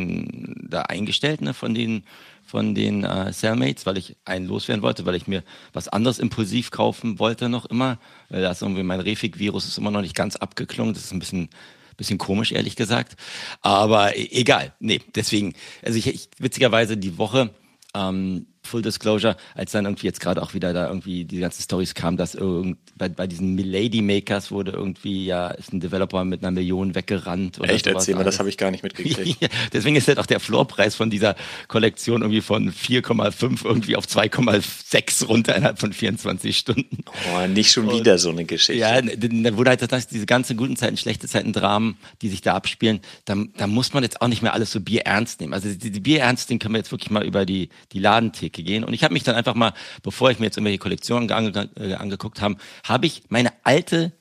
da 0.70 0.84
eingestellt, 0.84 1.42
ne, 1.42 1.54
von 1.56 1.74
den 1.74 2.04
von 2.46 2.76
den 2.76 3.04
äh, 3.04 3.34
Cellmates, 3.34 3.86
weil 3.86 3.98
ich 3.98 4.16
einen 4.24 4.46
loswerden 4.46 4.82
wollte, 4.82 5.06
weil 5.06 5.16
ich 5.16 5.28
mir 5.28 5.44
was 5.74 5.90
anderes 5.90 6.18
impulsiv 6.18 6.72
kaufen 6.72 7.20
wollte 7.20 7.50
noch 7.50 7.66
immer. 7.66 7.98
Weil 8.30 8.44
da 8.44 8.52
ist 8.52 8.62
irgendwie 8.62 8.84
mein 8.84 9.02
Refig-Virus 9.02 9.68
ist 9.68 9.78
immer 9.78 9.92
noch 9.92 10.02
nicht 10.02 10.16
ganz 10.16 10.38
abgeklungen. 10.38 10.94
Das 10.94 11.04
ist 11.04 11.12
ein 11.12 11.20
bisschen 11.20 11.50
bisschen 11.98 12.20
komisch, 12.20 12.52
ehrlich 12.52 12.76
gesagt. 12.76 13.18
Aber 13.62 14.16
e-, 14.16 14.30
egal. 14.32 14.74
Nee, 14.80 15.02
deswegen, 15.16 15.56
also 15.84 15.98
ich, 15.98 16.08
ich 16.08 16.30
witzigerweise 16.38 16.96
die 16.96 17.18
Woche 17.18 17.50
ähm, 17.98 18.46
Full 18.68 18.82
Disclosure, 18.82 19.36
als 19.56 19.72
dann 19.72 19.86
irgendwie 19.86 20.06
jetzt 20.06 20.20
gerade 20.20 20.42
auch 20.42 20.54
wieder 20.54 20.74
da 20.74 20.88
irgendwie 20.88 21.26
die 21.26 21.40
ganzen 21.40 21.64
Stories 21.64 21.96
kamen, 21.96 22.18
dass 22.18 22.36
irgend, 22.36 22.78
bei, 22.96 23.10
bei 23.10 23.28
diesen 23.28 23.56
Milady 23.56 24.02
Makers 24.02 24.52
wurde 24.52 24.72
irgendwie, 24.72 25.26
ja, 25.26 25.48
ist 25.48 25.74
ein 25.74 25.80
Developer 25.80 26.24
mit 26.26 26.44
einer 26.44 26.52
Million 26.52 26.96
weggerannt. 26.96 27.60
Oder 27.60 27.74
Echt, 27.74 27.88
erzähl 27.88 28.16
mal, 28.16 28.24
das 28.24 28.40
habe 28.40 28.50
ich 28.50 28.58
gar 28.58 28.72
nicht 28.72 28.84
mitgekriegt. 28.84 29.38
Deswegen 29.74 29.96
ist 29.96 30.08
halt 30.08 30.20
auch 30.20 30.26
der 30.26 30.40
Floorpreis 30.40 30.96
von 30.96 31.10
dieser 31.10 31.36
Kollektion 31.68 32.22
irgendwie 32.22 32.42
von 32.42 32.72
4,5 32.72 33.66
irgendwie 33.66 33.96
auf 33.96 34.06
2,6 34.06 35.26
runter 35.26 35.56
innerhalb 35.56 35.80
von 35.80 35.94
24 35.94 36.58
Stunden. 36.58 37.04
Oh, 37.34 37.48
nicht 37.48 37.72
schon 37.72 37.90
wieder 37.92 38.14
Und, 38.14 38.20
so 38.20 38.30
eine 38.30 38.46
Geschichte. 38.46 38.80
Ja, 38.80 39.02
da 39.02 39.58
wurde 39.58 39.72
halt 39.72 39.92
das, 39.92 40.08
diese 40.08 40.26
ganzen 40.26 40.58
guten 40.58 40.76
Zeiten, 40.76 40.98
schlechte 40.98 41.28
Zeiten, 41.28 41.54
Dramen, 41.54 41.98
die 42.22 42.30
sich 42.30 42.42
da 42.42 42.56
abspielen, 42.56 43.00
da, 43.26 43.36
da 43.58 43.68
muss 43.68 43.94
man 43.94 44.04
jetzt 44.04 44.22
auch 44.22 44.28
nicht 44.28 44.42
mehr 44.42 44.54
alles 44.54 44.72
so 44.72 44.80
Bier 44.80 45.02
ernst 45.02 45.40
nehmen. 45.42 45.54
Also 45.54 45.70
die, 45.74 45.92
die 45.92 46.00
Bier 46.00 46.22
ernst, 46.22 46.50
den 46.50 46.60
können 46.60 46.74
wir 46.74 46.80
jetzt 46.80 46.92
wirklich 46.92 47.10
mal 47.10 47.26
über 47.26 47.46
die, 47.46 47.70
die 47.92 48.00
Ladentheke 48.00 48.57
gehen. 48.64 48.84
Und 48.84 48.94
ich 48.94 49.04
habe 49.04 49.14
mich 49.14 49.24
dann 49.24 49.36
einfach 49.36 49.56
mal, 49.56 49.74
bevor 50.04 50.32
ich 50.32 50.40
mir 50.40 50.46
jetzt 50.46 50.58
irgendwelche 50.58 50.80
Kollektionen 50.80 51.32
ange, 51.32 51.70
äh, 51.76 51.94
angeguckt 51.94 52.42
habe, 52.42 52.58
habe 52.84 53.06
ich 53.06 53.24
meine 53.30 53.52
alte 53.64 54.14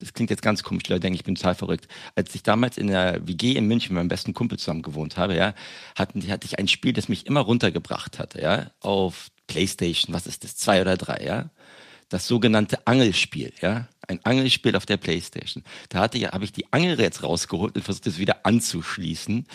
das 0.00 0.12
klingt 0.12 0.30
jetzt 0.30 0.42
ganz 0.42 0.62
komisch, 0.62 0.88
Leute 0.88 1.00
denken, 1.00 1.16
ich 1.16 1.24
bin 1.24 1.34
total 1.34 1.56
verrückt. 1.56 1.88
Als 2.14 2.32
ich 2.34 2.44
damals 2.44 2.78
in 2.78 2.86
der 2.86 3.26
WG 3.26 3.54
in 3.54 3.66
München 3.66 3.94
mit 3.94 4.00
meinem 4.00 4.08
besten 4.08 4.32
Kumpel 4.32 4.56
zusammen 4.56 4.82
gewohnt 4.82 5.16
habe, 5.16 5.34
ja, 5.34 5.54
hatten, 5.96 6.22
hatte 6.30 6.46
ich 6.46 6.58
ein 6.58 6.68
Spiel, 6.68 6.92
das 6.92 7.08
mich 7.08 7.26
immer 7.26 7.40
runtergebracht 7.40 8.18
hatte, 8.20 8.40
ja, 8.40 8.70
auf 8.80 9.28
Playstation, 9.48 10.14
was 10.14 10.26
ist 10.28 10.44
das, 10.44 10.56
zwei 10.56 10.80
oder 10.80 10.96
drei, 10.96 11.24
ja. 11.24 11.50
Das 12.10 12.28
sogenannte 12.28 12.86
Angelspiel, 12.86 13.52
ja 13.60 13.88
ein 14.08 14.20
Angelspiel 14.24 14.74
auf 14.74 14.86
der 14.86 14.96
Playstation. 14.96 15.62
Da 15.90 16.00
hatte 16.00 16.18
ja, 16.18 16.32
habe 16.32 16.44
ich 16.44 16.52
die 16.52 16.66
Angel 16.72 16.98
jetzt 17.00 17.22
rausgeholt 17.22 17.76
und 17.76 17.82
versucht, 17.82 18.06
es 18.06 18.18
wieder 18.18 18.44
anzuschließen. 18.44 19.46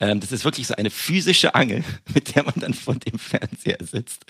Ähm, 0.00 0.20
das 0.20 0.32
ist 0.32 0.44
wirklich 0.44 0.66
so 0.66 0.74
eine 0.74 0.90
physische 0.90 1.54
Angel, 1.54 1.84
mit 2.14 2.34
der 2.34 2.44
man 2.44 2.54
dann 2.56 2.74
vor 2.74 2.94
dem 2.94 3.18
Fernseher 3.18 3.78
sitzt 3.80 4.24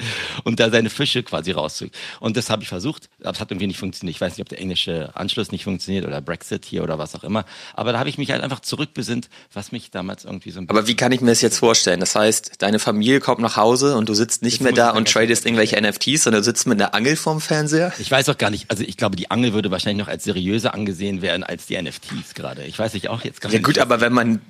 und 0.44 0.60
da 0.60 0.70
seine 0.70 0.90
Fische 0.90 1.22
quasi 1.22 1.52
rauszieht. 1.52 1.96
Und 2.20 2.36
das 2.36 2.50
habe 2.50 2.62
ich 2.62 2.68
versucht, 2.68 3.08
aber 3.20 3.30
es 3.30 3.40
hat 3.40 3.50
irgendwie 3.50 3.68
nicht 3.68 3.78
funktioniert. 3.78 4.16
Ich 4.16 4.20
weiß 4.20 4.32
nicht, 4.32 4.42
ob 4.42 4.48
der 4.48 4.60
englische 4.60 5.14
Anschluss 5.14 5.52
nicht 5.52 5.64
funktioniert 5.64 6.06
oder 6.06 6.20
Brexit 6.20 6.64
hier 6.64 6.82
oder 6.82 6.98
was 6.98 7.14
auch 7.14 7.24
immer. 7.24 7.44
Aber 7.74 7.92
da 7.92 7.98
habe 7.98 8.08
ich 8.08 8.18
mich 8.18 8.30
halt 8.30 8.42
einfach 8.42 8.60
zurückbesinnt, 8.60 9.28
was 9.52 9.72
mich 9.72 9.90
damals 9.90 10.24
irgendwie 10.24 10.50
so 10.50 10.60
ein. 10.60 10.68
Aber 10.68 10.88
wie 10.88 10.96
kann 10.96 11.12
ich 11.12 11.20
mir 11.20 11.30
das 11.30 11.40
jetzt 11.40 11.58
vorstellen? 11.58 12.00
Das 12.00 12.14
heißt, 12.14 12.60
deine 12.62 12.78
Familie 12.78 13.20
kommt 13.20 13.40
nach 13.40 13.56
Hause 13.56 13.96
und 13.96 14.08
du 14.08 14.14
sitzt 14.14 14.42
nicht 14.42 14.54
jetzt 14.54 14.62
mehr 14.62 14.72
da 14.72 14.90
und 14.90 15.08
tradest 15.08 15.46
irgendwelche 15.46 15.80
NFTs, 15.80 16.24
sondern 16.24 16.42
du 16.42 16.44
sitzt 16.44 16.66
mit 16.66 16.80
einer 16.80 16.94
Angel 16.94 17.16
vorm 17.16 17.40
Fernseher? 17.40 17.92
Ich 17.98 18.10
weiß 18.10 18.28
auch 18.28 18.38
gar 18.38 18.50
nicht. 18.50 18.70
Also 18.70 18.84
ich 18.84 18.96
glaube, 18.96 19.16
die 19.16 19.30
Angel 19.30 19.52
würde 19.52 19.67
würde 19.68 19.72
wahrscheinlich 19.72 20.04
noch 20.04 20.10
als 20.10 20.24
seriöser 20.24 20.74
angesehen 20.74 21.22
werden 21.22 21.44
als 21.44 21.66
die 21.66 21.80
NFTs 21.80 22.34
gerade. 22.34 22.64
Ich 22.64 22.78
weiß 22.78 22.94
nicht 22.94 23.08
auch 23.08 23.24
jetzt 23.24 23.40
gerade. 23.40 23.54
Ja 23.54 23.60
gut, 23.60 23.78
aber 23.78 24.00
wenn 24.00 24.12
man 24.12 24.40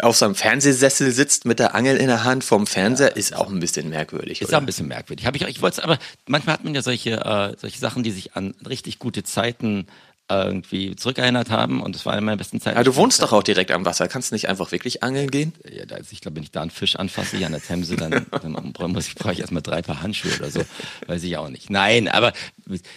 auf 0.00 0.16
so 0.16 0.24
einem 0.24 0.34
Fernsehsessel 0.34 1.12
sitzt 1.12 1.44
mit 1.44 1.60
der 1.60 1.74
Angel 1.74 1.96
in 1.96 2.08
der 2.08 2.24
Hand 2.24 2.42
vom 2.42 2.66
Fernseher, 2.66 3.10
ja. 3.10 3.14
ist 3.14 3.36
auch 3.36 3.48
ein 3.48 3.60
bisschen 3.60 3.88
merkwürdig. 3.88 4.40
Ist 4.40 4.48
oder? 4.48 4.56
auch 4.56 4.62
ein 4.62 4.66
bisschen 4.66 4.88
merkwürdig. 4.88 5.26
Hab 5.26 5.36
ich, 5.36 5.42
ich 5.42 5.62
wollte 5.62 5.84
aber 5.84 5.98
manchmal 6.26 6.54
hat 6.54 6.64
man 6.64 6.74
ja 6.74 6.82
solche, 6.82 7.12
äh, 7.12 7.56
solche 7.58 7.78
Sachen, 7.78 8.02
die 8.02 8.10
sich 8.10 8.34
an 8.34 8.54
richtig 8.68 8.98
gute 8.98 9.22
Zeiten 9.22 9.86
irgendwie 10.30 10.96
zurückerinnert 10.96 11.50
haben 11.50 11.82
und 11.82 11.94
das 11.94 12.06
war 12.06 12.14
eine 12.14 12.22
meiner 12.22 12.38
besten 12.38 12.58
Zeiten. 12.58 12.76
Aber 12.76 12.84
du 12.84 12.96
wohnst 12.96 13.20
doch 13.20 13.32
auch 13.32 13.42
direkt 13.42 13.70
am 13.70 13.84
Wasser. 13.84 14.08
Kannst 14.08 14.30
du 14.30 14.34
nicht 14.34 14.48
einfach 14.48 14.72
wirklich 14.72 15.02
angeln 15.02 15.30
gehen? 15.30 15.52
Ja, 15.70 15.84
da, 15.84 15.98
ich 15.98 16.20
glaube, 16.22 16.36
wenn 16.36 16.42
ich 16.42 16.50
da 16.50 16.62
einen 16.62 16.70
Fisch 16.70 16.96
anfasse, 16.96 17.36
hier 17.36 17.46
an 17.46 17.52
der 17.52 17.62
Themse, 17.62 17.96
dann, 17.96 18.24
dann 18.30 18.92
muss 18.92 19.06
ich, 19.06 19.16
brauche 19.16 19.34
ich 19.34 19.40
erstmal 19.40 19.60
drei 19.62 19.82
Paar 19.82 20.00
Handschuhe 20.00 20.34
oder 20.38 20.50
so. 20.50 20.62
Weiß 21.06 21.22
ich 21.22 21.36
auch 21.36 21.50
nicht. 21.50 21.68
Nein, 21.68 22.08
aber 22.08 22.32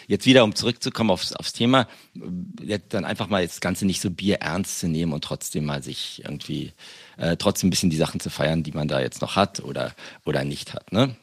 jetzt 0.08 0.26
wieder, 0.26 0.46
um 0.46 0.56
zurückzukommen 0.56 1.10
aufs, 1.10 1.34
aufs 1.34 1.52
Thema, 1.52 1.88
dann 2.14 3.04
einfach 3.04 3.28
mal 3.28 3.46
das 3.46 3.60
Ganze 3.60 3.86
nicht 3.86 4.00
so 4.00 4.10
Bier 4.10 4.38
ernst 4.38 4.80
zu 4.80 4.88
nehmen 4.88 5.12
und 5.12 5.24
trotzdem 5.24 5.66
mal 5.66 5.84
sich 5.84 6.22
irgendwie, 6.24 6.72
äh, 7.18 7.36
trotzdem 7.36 7.68
ein 7.68 7.72
bisschen 7.72 7.90
die 7.90 7.98
Sachen 7.98 8.22
zu 8.22 8.30
feiern, 8.30 8.64
die 8.64 8.72
man 8.72 8.88
da 8.88 9.02
jetzt 9.02 9.22
noch 9.22 9.36
hat 9.36 9.60
oder, 9.60 9.94
oder 10.26 10.46
nicht 10.46 10.74
hat, 10.74 10.94
ne? 10.94 11.16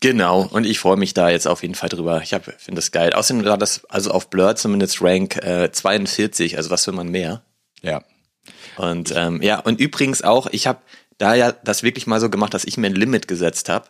Genau, 0.00 0.48
und 0.50 0.64
ich 0.64 0.78
freue 0.78 0.96
mich 0.96 1.12
da 1.12 1.28
jetzt 1.28 1.46
auf 1.46 1.62
jeden 1.62 1.74
Fall 1.74 1.90
drüber. 1.90 2.22
Ich 2.22 2.30
finde 2.30 2.76
das 2.76 2.90
geil. 2.90 3.12
Außerdem 3.12 3.44
war 3.44 3.58
das 3.58 3.84
also 3.86 4.10
auf 4.10 4.30
Blur 4.30 4.56
zumindest 4.56 5.02
Rank 5.02 5.36
äh, 5.44 5.70
42, 5.70 6.56
also 6.56 6.70
was 6.70 6.86
will 6.86 6.94
man 6.94 7.08
mehr? 7.08 7.42
Ja. 7.82 8.02
Und 8.76 9.12
ähm, 9.14 9.42
ja, 9.42 9.60
und 9.60 9.78
übrigens 9.78 10.22
auch, 10.22 10.46
ich 10.52 10.66
habe 10.66 10.80
da 11.18 11.34
ja 11.34 11.52
das 11.52 11.82
wirklich 11.82 12.06
mal 12.06 12.18
so 12.18 12.30
gemacht, 12.30 12.54
dass 12.54 12.64
ich 12.64 12.78
mir 12.78 12.86
ein 12.86 12.94
Limit 12.94 13.28
gesetzt 13.28 13.68
habe 13.68 13.88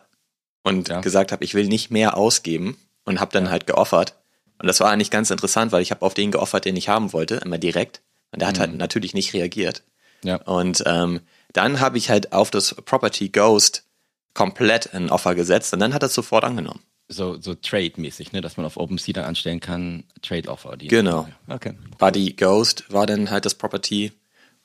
und 0.63 0.89
ja. 0.89 0.99
gesagt 0.99 1.31
habe, 1.31 1.45
ich 1.45 1.53
will 1.53 1.67
nicht 1.67 1.91
mehr 1.91 2.17
ausgeben 2.17 2.77
und 3.05 3.21
habe 3.21 3.31
dann 3.31 3.45
ja. 3.45 3.51
halt 3.51 3.65
geoffert. 3.65 4.15
Und 4.59 4.67
das 4.67 4.81
war 4.81 4.91
eigentlich 4.91 5.11
ganz 5.11 5.31
interessant, 5.31 5.71
weil 5.71 5.81
ich 5.81 5.91
habe 5.91 6.05
auf 6.05 6.13
den 6.13 6.31
geoffert, 6.31 6.65
den 6.65 6.75
ich 6.75 6.89
haben 6.89 7.13
wollte, 7.13 7.35
immer 7.35 7.57
direkt. 7.57 8.01
Und 8.31 8.41
der 8.41 8.49
hat 8.49 8.59
halt 8.59 8.69
mhm. 8.69 8.73
halt 8.73 8.79
natürlich 8.79 9.13
nicht 9.13 9.33
reagiert. 9.33 9.83
Ja. 10.23 10.35
Und 10.43 10.83
ähm, 10.85 11.21
dann 11.53 11.79
habe 11.79 11.97
ich 11.97 12.09
halt 12.09 12.33
auf 12.33 12.51
das 12.51 12.75
Property 12.75 13.29
Ghost 13.29 13.85
komplett 14.33 14.93
ein 14.93 15.09
Offer 15.09 15.35
gesetzt 15.35 15.73
und 15.73 15.79
dann 15.79 15.93
hat 15.93 16.03
er 16.03 16.07
es 16.07 16.13
sofort 16.13 16.43
angenommen. 16.43 16.81
So, 17.07 17.39
so 17.41 17.55
Trade-mäßig, 17.55 18.31
ne, 18.31 18.39
dass 18.39 18.55
man 18.55 18.65
auf 18.65 18.77
OpenSea 18.77 19.13
dann 19.13 19.25
anstellen 19.25 19.59
kann, 19.59 20.05
Trade-Offer. 20.21 20.77
Genau. 20.77 21.27
Okay. 21.47 21.73
Buddy 21.97 22.33
Ghost 22.33 22.85
war 22.89 23.05
dann 23.05 23.29
halt 23.29 23.45
das 23.45 23.55
Property 23.55 24.13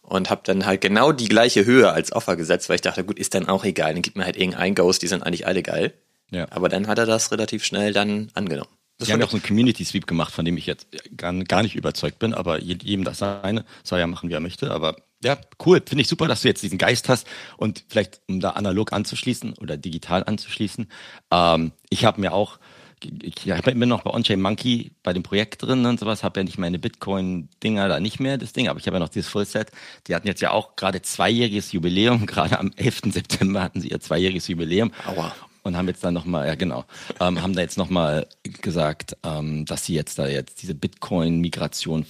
und 0.02 0.30
habe 0.30 0.42
dann 0.44 0.64
halt 0.64 0.80
genau 0.80 1.10
die 1.10 1.26
gleiche 1.26 1.64
Höhe 1.64 1.90
als 1.90 2.12
Offer 2.12 2.36
gesetzt, 2.36 2.68
weil 2.68 2.76
ich 2.76 2.82
dachte, 2.82 3.04
gut, 3.04 3.18
ist 3.18 3.34
dann 3.34 3.48
auch 3.48 3.64
egal, 3.64 3.94
dann 3.94 4.02
gibt 4.02 4.16
mir 4.16 4.24
halt 4.24 4.36
irgendein 4.36 4.76
Ghost, 4.76 5.02
die 5.02 5.08
sind 5.08 5.24
eigentlich 5.24 5.46
alle 5.46 5.62
geil. 5.62 5.92
Ja. 6.30 6.46
Aber 6.50 6.68
dann 6.68 6.86
hat 6.86 6.98
er 6.98 7.06
das 7.06 7.32
relativ 7.32 7.64
schnell 7.64 7.92
dann 7.92 8.30
angenommen. 8.34 8.70
Das 8.98 9.08
Wir 9.08 9.12
haben 9.12 9.20
ja 9.20 9.26
auch 9.26 9.30
so 9.30 9.36
einen 9.36 9.44
Community 9.44 9.84
Sweep 9.84 10.06
gemacht, 10.06 10.32
von 10.32 10.44
dem 10.44 10.56
ich 10.56 10.66
jetzt 10.66 10.86
gar, 11.16 11.34
gar 11.44 11.62
nicht 11.62 11.76
überzeugt 11.76 12.18
bin, 12.18 12.32
aber 12.32 12.60
jedem 12.60 13.04
das 13.04 13.18
seine, 13.18 13.64
soll 13.82 13.98
ja 13.98 14.06
machen, 14.06 14.30
wie 14.30 14.34
er 14.34 14.40
möchte. 14.40 14.70
Aber 14.70 14.96
ja, 15.22 15.38
cool. 15.64 15.82
Finde 15.86 16.02
ich 16.02 16.08
super, 16.08 16.28
dass 16.28 16.42
du 16.42 16.48
jetzt 16.48 16.62
diesen 16.62 16.78
Geist 16.78 17.08
hast 17.08 17.26
und 17.56 17.84
vielleicht, 17.88 18.20
um 18.28 18.40
da 18.40 18.50
analog 18.50 18.92
anzuschließen 18.92 19.54
oder 19.54 19.76
digital 19.76 20.24
anzuschließen. 20.24 20.88
Ähm, 21.30 21.72
ich 21.88 22.04
habe 22.04 22.20
mir 22.20 22.32
auch, 22.32 22.58
ich, 23.02 23.46
ich 23.46 23.62
bin 23.62 23.88
noch 23.88 24.02
bei 24.02 24.10
OnChain 24.10 24.40
Monkey 24.40 24.92
bei 25.02 25.12
dem 25.12 25.22
Projekt 25.22 25.62
drin 25.62 25.84
und 25.86 26.00
sowas, 26.00 26.22
habe 26.22 26.40
ja 26.40 26.44
nicht 26.44 26.58
meine 26.58 26.78
Bitcoin-Dinger 26.78 27.88
da 27.88 28.00
nicht 28.00 28.20
mehr, 28.20 28.38
das 28.38 28.52
Ding, 28.52 28.68
aber 28.68 28.78
ich 28.78 28.86
habe 28.86 28.96
ja 28.96 29.00
noch 29.00 29.08
dieses 29.08 29.28
Fullset. 29.28 29.70
Die 30.06 30.14
hatten 30.14 30.26
jetzt 30.26 30.40
ja 30.40 30.50
auch 30.50 30.76
gerade 30.76 31.02
zweijähriges 31.02 31.72
Jubiläum, 31.72 32.26
gerade 32.26 32.58
am 32.58 32.72
11. 32.76 33.12
September 33.12 33.62
hatten 33.62 33.80
sie 33.80 33.88
ihr 33.88 34.00
zweijähriges 34.00 34.48
Jubiläum. 34.48 34.92
Aua 35.06 35.34
und 35.66 35.76
haben 35.76 35.88
jetzt 35.88 36.04
dann 36.04 36.14
nochmal, 36.14 36.46
ja 36.46 36.54
genau, 36.54 36.84
ähm, 37.20 37.42
haben 37.42 37.54
da 37.54 37.60
jetzt 37.60 37.76
nochmal 37.76 38.28
gesagt, 38.62 39.16
ähm, 39.24 39.64
dass 39.66 39.84
sie 39.84 39.94
jetzt 39.94 40.18
da 40.18 40.28
jetzt 40.28 40.62
diese 40.62 40.74
Bitcoin-Migration 40.74 42.04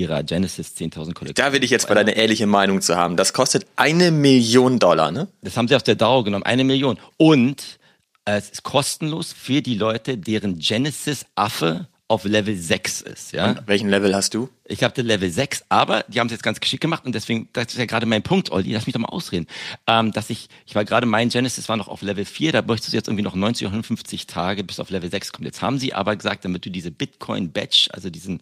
ihrer 0.00 0.22
Genesis 0.22 0.74
10.000 0.76 1.14
Kollektion. 1.14 1.34
Da 1.34 1.52
will 1.52 1.62
ich 1.62 1.70
jetzt 1.70 1.88
mal 1.88 1.94
deine 1.94 2.16
ehrliche 2.16 2.46
Meinung 2.46 2.80
zu 2.80 2.96
haben. 2.96 3.16
Das 3.16 3.32
kostet 3.32 3.66
eine 3.76 4.10
Million 4.10 4.78
Dollar, 4.78 5.10
ne? 5.10 5.28
Das 5.42 5.56
haben 5.56 5.68
sie 5.68 5.76
aus 5.76 5.84
der 5.84 5.94
DAO 5.94 6.24
genommen, 6.24 6.44
eine 6.44 6.64
Million. 6.64 6.98
Und 7.16 7.78
äh, 8.24 8.38
es 8.38 8.50
ist 8.50 8.62
kostenlos 8.62 9.32
für 9.32 9.62
die 9.62 9.74
Leute, 9.74 10.16
deren 10.16 10.58
Genesis 10.58 11.26
Affe 11.34 11.88
auf 12.10 12.24
Level 12.24 12.56
6 12.56 13.02
ist. 13.02 13.32
Ja? 13.32 13.50
Und 13.50 13.68
welchen 13.68 13.88
Level 13.88 14.12
hast 14.16 14.34
du? 14.34 14.48
Ich 14.64 14.82
habe 14.82 14.92
den 14.92 15.06
Level 15.06 15.30
6, 15.30 15.66
aber 15.68 16.04
die 16.08 16.18
haben 16.18 16.26
es 16.26 16.32
jetzt 16.32 16.42
ganz 16.42 16.58
geschickt 16.58 16.80
gemacht 16.80 17.04
und 17.04 17.14
deswegen, 17.14 17.48
das 17.52 17.66
ist 17.66 17.78
ja 17.78 17.84
gerade 17.84 18.04
mein 18.04 18.24
Punkt, 18.24 18.50
Olli, 18.50 18.72
lass 18.72 18.86
mich 18.86 18.94
doch 18.94 19.00
mal 19.00 19.10
ausreden. 19.10 19.46
Ähm, 19.86 20.10
dass 20.10 20.28
ich, 20.28 20.48
ich 20.66 20.74
war 20.74 20.84
gerade, 20.84 21.06
mein 21.06 21.28
Genesis 21.28 21.68
war 21.68 21.76
noch 21.76 21.86
auf 21.86 22.02
Level 22.02 22.24
4, 22.24 22.50
da 22.50 22.62
bräuchtest 22.62 22.92
du 22.92 22.96
jetzt 22.96 23.06
irgendwie 23.06 23.22
noch 23.22 23.36
90 23.36 23.64
oder 23.64 23.74
150 23.74 24.26
Tage 24.26 24.64
bis 24.64 24.80
auf 24.80 24.90
Level 24.90 25.08
6 25.08 25.30
kommt. 25.30 25.46
Jetzt 25.46 25.62
haben 25.62 25.78
sie 25.78 25.94
aber 25.94 26.16
gesagt, 26.16 26.44
damit 26.44 26.66
du 26.66 26.70
diese 26.70 26.90
Bitcoin-Batch, 26.90 27.90
also 27.92 28.10
diesen 28.10 28.40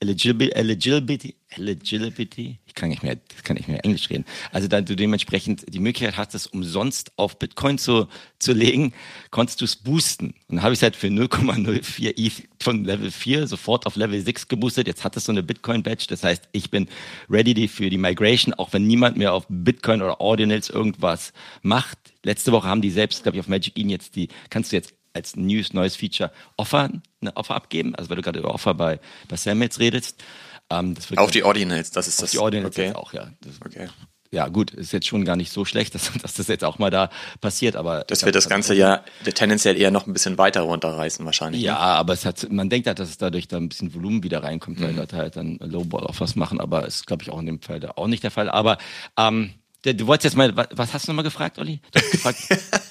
Eligibility, 0.00 0.54
Eligibility, 0.54 1.36
Eligibility, 1.50 2.58
ich 2.66 2.74
kann 2.74 2.88
nicht 2.88 3.02
mehr, 3.02 3.16
kann 3.42 3.56
nicht 3.56 3.68
mehr 3.68 3.84
Englisch 3.84 4.08
reden. 4.10 4.24
Also 4.52 4.68
da 4.68 4.80
du 4.80 4.94
dementsprechend 4.94 5.64
die 5.68 5.80
Möglichkeit 5.80 6.16
hast, 6.16 6.34
es 6.34 6.46
umsonst 6.46 7.10
auf 7.16 7.38
Bitcoin 7.38 7.78
zu, 7.78 8.06
zu 8.38 8.52
legen, 8.52 8.92
konntest 9.30 9.60
du 9.60 9.64
es 9.64 9.74
boosten. 9.74 10.34
Und 10.46 10.56
dann 10.56 10.62
habe 10.62 10.74
ich 10.74 10.78
es 10.78 10.82
halt 10.82 10.94
für 10.94 11.08
0,04 11.08 12.16
ETH 12.16 12.48
von 12.62 12.84
Level 12.84 13.10
4 13.10 13.48
sofort 13.48 13.86
auf 13.86 13.96
Level 13.96 14.20
6 14.20 14.46
geboostet. 14.46 14.86
Jetzt 14.86 15.02
hat 15.02 15.16
es 15.16 15.24
so 15.24 15.32
eine 15.32 15.42
Bitcoin-Badge. 15.42 16.06
Das 16.08 16.22
heißt, 16.22 16.48
ich 16.52 16.70
bin 16.70 16.88
ready 17.28 17.66
für 17.66 17.90
die 17.90 17.98
Migration, 17.98 18.54
auch 18.54 18.72
wenn 18.72 18.86
niemand 18.86 19.16
mehr 19.16 19.32
auf 19.32 19.46
Bitcoin 19.48 20.02
oder 20.02 20.20
Ordinals 20.20 20.70
irgendwas 20.70 21.32
macht. 21.62 21.98
Letzte 22.24 22.52
Woche 22.52 22.68
haben 22.68 22.82
die 22.82 22.90
selbst, 22.90 23.22
glaube 23.22 23.36
ich, 23.36 23.40
auf 23.40 23.48
Magic 23.48 23.76
Eden 23.76 23.90
jetzt 23.90 24.14
die, 24.14 24.28
kannst 24.50 24.70
du 24.70 24.76
jetzt 24.76 24.94
als 25.18 25.36
News, 25.36 25.72
neues 25.72 25.96
Feature 25.96 26.30
Offer, 26.56 26.90
eine 27.20 27.36
Offer 27.36 27.54
abgeben. 27.54 27.94
Also 27.94 28.08
weil 28.10 28.16
du 28.16 28.22
gerade 28.22 28.38
über 28.38 28.54
Offer 28.54 28.74
bei, 28.74 29.00
bei 29.28 29.36
Sam 29.36 29.60
jetzt 29.62 29.80
redest. 29.80 30.22
Ähm, 30.70 30.94
auf 31.16 31.30
die 31.30 31.44
Ordinals, 31.44 31.90
das 31.90 32.08
ist 32.08 32.18
auf 32.18 32.24
das. 32.24 32.30
Die 32.32 32.38
Ordinals 32.38 32.76
okay. 32.76 32.92
auch, 32.94 33.12
ja. 33.12 33.30
Das, 33.40 33.54
okay. 33.64 33.88
Ja, 34.30 34.48
gut, 34.48 34.72
ist 34.72 34.92
jetzt 34.92 35.06
schon 35.06 35.24
gar 35.24 35.36
nicht 35.36 35.50
so 35.50 35.64
schlecht, 35.64 35.94
dass, 35.94 36.12
dass 36.20 36.34
das 36.34 36.48
jetzt 36.48 36.64
auch 36.64 36.78
mal 36.78 36.90
da 36.90 37.10
passiert, 37.40 37.76
aber. 37.76 38.04
Das 38.06 38.24
wird 38.24 38.34
das 38.34 38.48
Ganze 38.48 38.74
ja 38.74 39.02
tendenziell 39.34 39.76
eher 39.76 39.90
noch 39.90 40.06
ein 40.06 40.12
bisschen 40.12 40.38
weiter 40.38 40.62
runterreißen, 40.62 41.24
wahrscheinlich. 41.24 41.62
Ja, 41.62 41.74
ne? 41.74 41.78
aber 41.80 42.12
es 42.12 42.24
hat, 42.24 42.50
man 42.50 42.68
denkt 42.68 42.86
halt, 42.86 42.98
dass 42.98 43.08
es 43.08 43.18
dadurch 43.18 43.48
da 43.48 43.56
ein 43.56 43.68
bisschen 43.68 43.94
Volumen 43.94 44.22
wieder 44.22 44.42
reinkommt, 44.42 44.78
mhm. 44.78 44.84
weil 44.84 44.94
Leute 44.94 45.16
halt 45.16 45.36
dann 45.36 45.56
Lowball-Offers 45.56 46.36
machen, 46.36 46.60
aber 46.60 46.86
ist, 46.86 47.06
glaube 47.06 47.22
ich, 47.22 47.30
auch 47.30 47.40
in 47.40 47.46
dem 47.46 47.62
Fall 47.62 47.80
auch 47.96 48.06
nicht 48.06 48.22
der 48.22 48.30
Fall. 48.30 48.50
Aber 48.50 48.76
ähm, 49.16 49.54
du 49.82 50.06
wolltest 50.06 50.24
jetzt 50.24 50.36
mal, 50.36 50.54
was 50.54 50.92
hast 50.92 51.06
du 51.06 51.12
nochmal 51.12 51.24
gefragt, 51.24 51.58
Olli? 51.58 51.80
Du 51.92 52.00
hast 52.00 52.10
gefragt. 52.10 52.38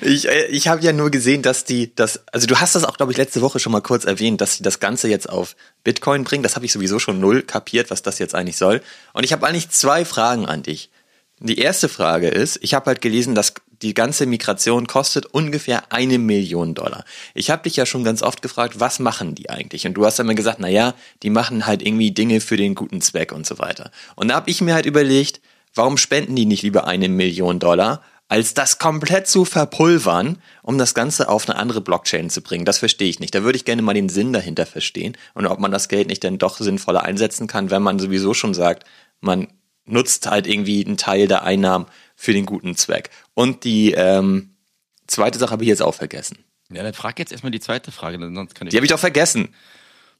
Ich, 0.00 0.28
äh, 0.28 0.46
ich 0.46 0.68
habe 0.68 0.82
ja 0.82 0.92
nur 0.92 1.10
gesehen, 1.10 1.42
dass 1.42 1.64
die 1.64 1.94
das, 1.94 2.20
also 2.32 2.46
du 2.46 2.58
hast 2.60 2.74
das 2.74 2.84
auch, 2.84 2.96
glaube 2.96 3.12
ich, 3.12 3.18
letzte 3.18 3.42
Woche 3.42 3.58
schon 3.58 3.72
mal 3.72 3.82
kurz 3.82 4.04
erwähnt, 4.04 4.40
dass 4.40 4.56
sie 4.56 4.62
das 4.62 4.80
Ganze 4.80 5.08
jetzt 5.08 5.28
auf 5.28 5.56
Bitcoin 5.84 6.24
bringen. 6.24 6.42
Das 6.42 6.56
habe 6.56 6.64
ich 6.64 6.72
sowieso 6.72 6.98
schon 6.98 7.20
null 7.20 7.42
kapiert, 7.42 7.90
was 7.90 8.02
das 8.02 8.18
jetzt 8.18 8.34
eigentlich 8.34 8.56
soll. 8.56 8.80
Und 9.12 9.24
ich 9.24 9.32
habe 9.32 9.46
eigentlich 9.46 9.68
zwei 9.68 10.04
Fragen 10.04 10.46
an 10.46 10.62
dich. 10.62 10.90
Die 11.38 11.58
erste 11.58 11.88
Frage 11.88 12.28
ist, 12.28 12.60
ich 12.62 12.72
habe 12.74 12.86
halt 12.86 13.02
gelesen, 13.02 13.34
dass 13.34 13.54
die 13.82 13.94
ganze 13.94 14.26
Migration 14.26 14.86
kostet 14.86 15.26
ungefähr 15.26 15.92
eine 15.92 16.18
Million 16.18 16.74
Dollar. 16.74 17.04
Ich 17.34 17.50
habe 17.50 17.64
dich 17.64 17.74
ja 17.74 17.84
schon 17.84 18.04
ganz 18.04 18.22
oft 18.22 18.42
gefragt, 18.42 18.78
was 18.78 19.00
machen 19.00 19.34
die 19.34 19.50
eigentlich? 19.50 19.84
Und 19.86 19.94
du 19.94 20.06
hast 20.06 20.22
mir 20.22 20.36
gesagt, 20.36 20.58
na 20.60 20.68
ja, 20.68 20.94
die 21.24 21.30
machen 21.30 21.66
halt 21.66 21.82
irgendwie 21.82 22.12
Dinge 22.12 22.40
für 22.40 22.56
den 22.56 22.76
guten 22.76 23.00
Zweck 23.00 23.32
und 23.32 23.44
so 23.44 23.58
weiter. 23.58 23.90
Und 24.14 24.28
da 24.28 24.36
habe 24.36 24.50
ich 24.50 24.60
mir 24.60 24.74
halt 24.74 24.86
überlegt, 24.86 25.40
warum 25.74 25.96
spenden 25.96 26.36
die 26.36 26.46
nicht 26.46 26.62
lieber 26.62 26.86
eine 26.86 27.08
Million 27.08 27.58
Dollar 27.58 28.02
als 28.32 28.54
das 28.54 28.78
komplett 28.78 29.26
zu 29.26 29.44
verpulvern, 29.44 30.38
um 30.62 30.78
das 30.78 30.94
Ganze 30.94 31.28
auf 31.28 31.46
eine 31.46 31.58
andere 31.58 31.82
Blockchain 31.82 32.30
zu 32.30 32.40
bringen. 32.40 32.64
Das 32.64 32.78
verstehe 32.78 33.10
ich 33.10 33.20
nicht. 33.20 33.34
Da 33.34 33.42
würde 33.42 33.56
ich 33.56 33.66
gerne 33.66 33.82
mal 33.82 33.92
den 33.92 34.08
Sinn 34.08 34.32
dahinter 34.32 34.64
verstehen 34.64 35.18
und 35.34 35.44
ob 35.44 35.58
man 35.58 35.70
das 35.70 35.88
Geld 35.90 36.08
nicht 36.08 36.24
dann 36.24 36.38
doch 36.38 36.56
sinnvoller 36.56 37.02
einsetzen 37.02 37.46
kann, 37.46 37.70
wenn 37.70 37.82
man 37.82 37.98
sowieso 37.98 38.32
schon 38.32 38.54
sagt, 38.54 38.84
man 39.20 39.48
nutzt 39.84 40.30
halt 40.30 40.46
irgendwie 40.46 40.82
einen 40.82 40.96
Teil 40.96 41.28
der 41.28 41.42
Einnahmen 41.42 41.84
für 42.16 42.32
den 42.32 42.46
guten 42.46 42.74
Zweck. 42.74 43.10
Und 43.34 43.64
die 43.64 43.92
ähm, 43.92 44.56
zweite 45.06 45.38
Sache 45.38 45.50
habe 45.50 45.64
ich 45.64 45.68
jetzt 45.68 45.82
auch 45.82 45.94
vergessen. 45.94 46.38
Ja, 46.72 46.82
dann 46.82 46.94
frag 46.94 47.18
jetzt 47.18 47.32
erstmal 47.32 47.52
die 47.52 47.60
zweite 47.60 47.92
Frage, 47.92 48.18
sonst 48.18 48.54
kann 48.54 48.66
ich. 48.66 48.70
Die 48.70 48.78
habe 48.78 48.86
ich 48.86 48.92
doch 48.92 48.98
vergessen. 48.98 49.54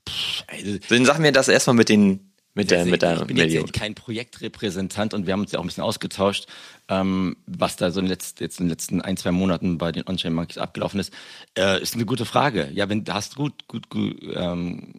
Pff, 0.07 0.45
also, 0.49 0.76
dann 0.90 1.07
sag 1.07 1.19
mir 1.19 1.33
das 1.33 1.49
erstmal 1.49 1.76
mit 1.76 1.88
den 1.88 2.33
mit 2.54 2.71
der, 2.71 2.85
mit 2.85 3.00
der 3.00 3.14
ich 3.14 3.25
bin 3.25 3.37
Million. 3.37 3.64
jetzt 3.64 3.73
kein 3.73 3.95
Projektrepräsentant 3.95 5.14
und 5.14 5.26
wir 5.26 5.33
haben 5.33 5.40
uns 5.40 5.52
ja 5.52 5.59
auch 5.59 5.64
ein 5.64 5.69
bisschen 5.69 5.85
ausgetauscht, 5.85 6.47
ähm, 6.92 7.37
was 7.46 7.76
da 7.76 7.90
so 7.90 8.00
in, 8.00 8.06
letzt, 8.06 8.40
jetzt 8.40 8.61
in 8.61 8.66
den 8.66 8.70
letzten 8.70 9.00
ein, 9.00 9.16
zwei 9.16 9.32
Monaten 9.32 9.78
bei 9.78 9.92
den 9.92 10.06
On-Chain 10.06 10.34
Monkeys 10.34 10.58
abgelaufen 10.58 11.00
ist. 11.00 11.12
Äh, 11.56 11.80
ist 11.80 11.94
eine 11.94 12.04
gute 12.04 12.25
Frage. 12.25 12.68
Ja, 12.72 12.88
wenn 12.88 13.04
hast 13.08 13.37
gut, 13.37 13.66
gut, 13.68 13.88
gut 13.88 14.16
ähm, 14.34 14.94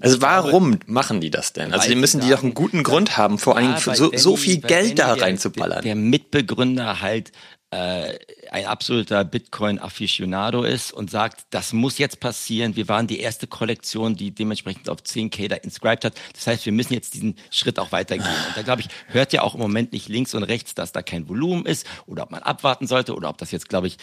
also 0.00 0.22
warum 0.22 0.78
machen 0.86 1.20
die 1.20 1.30
das 1.30 1.52
denn? 1.52 1.72
Also 1.72 1.88
die 1.88 1.96
müssen 1.96 2.20
die 2.20 2.30
doch 2.30 2.42
einen 2.42 2.54
guten 2.54 2.84
Grund 2.84 3.16
haben, 3.16 3.38
vor 3.38 3.56
allem 3.56 3.76
so, 3.78 4.12
so 4.14 4.36
viel 4.36 4.58
Geld 4.58 4.98
da 4.98 5.14
reinzuballern. 5.14 5.82
Der, 5.82 5.94
der 5.94 5.96
Mitbegründer 5.96 7.00
halt 7.00 7.32
äh, 7.70 8.14
ein 8.52 8.66
absoluter 8.66 9.24
Bitcoin-Afficionado 9.24 10.62
ist 10.62 10.92
und 10.92 11.10
sagt, 11.10 11.46
das 11.50 11.72
muss 11.72 11.98
jetzt 11.98 12.20
passieren. 12.20 12.76
Wir 12.76 12.88
waren 12.88 13.06
die 13.06 13.20
erste 13.20 13.46
Kollektion, 13.46 14.16
die 14.16 14.30
dementsprechend 14.30 14.88
auf 14.88 14.98
10k 14.98 15.48
da 15.48 15.56
inscribed 15.56 16.04
hat. 16.04 16.14
Das 16.34 16.46
heißt, 16.46 16.66
wir 16.66 16.72
müssen 16.72 16.94
jetzt 16.94 17.14
diesen 17.14 17.36
Schritt 17.50 17.78
auch 17.78 17.92
weitergehen. 17.92 18.28
Und 18.48 18.56
da 18.56 18.62
glaube 18.62 18.82
ich, 18.82 18.88
hört 19.08 19.32
ja 19.32 19.42
auch 19.42 19.54
im 19.54 19.60
Moment 19.60 19.92
nicht 19.92 20.08
links 20.08 20.34
und 20.34 20.42
rechts, 20.42 20.74
dass 20.74 20.92
da 20.92 21.02
kein 21.02 21.28
Volumen 21.28 21.66
ist 21.66 21.86
oder 22.06 22.24
ob 22.24 22.30
man 22.30 22.42
abwarten 22.42 22.86
sollte 22.86 23.14
oder 23.14 23.28
ob 23.28 23.38
das 23.38 23.50
jetzt, 23.50 23.68
glaube 23.68 23.86
ich, 23.86 23.96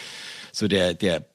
so 0.52 0.68
der, 0.68 0.94
der 0.94 1.26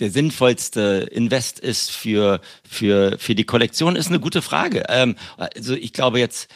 der 0.00 0.10
sinnvollste 0.12 1.08
Invest 1.10 1.58
ist 1.58 1.90
für, 1.90 2.40
für, 2.62 3.18
für 3.18 3.34
die 3.34 3.42
Kollektion, 3.42 3.96
ist 3.96 4.06
eine 4.06 4.20
gute 4.20 4.42
Frage. 4.42 4.84
Ähm, 4.88 5.16
also 5.36 5.74
ich 5.74 5.92
glaube 5.92 6.20
jetzt, 6.20 6.48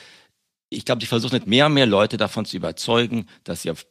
ich 0.68 0.84
glaube, 0.84 1.00
die 1.00 1.06
versuchen 1.06 1.34
nicht 1.34 1.48
mehr 1.48 1.66
und 1.66 1.74
mehr 1.74 1.86
Leute 1.86 2.18
davon 2.18 2.44
zu 2.44 2.56
überzeugen, 2.56 3.26
dass 3.42 3.62
sie 3.62 3.72
auf 3.72 3.84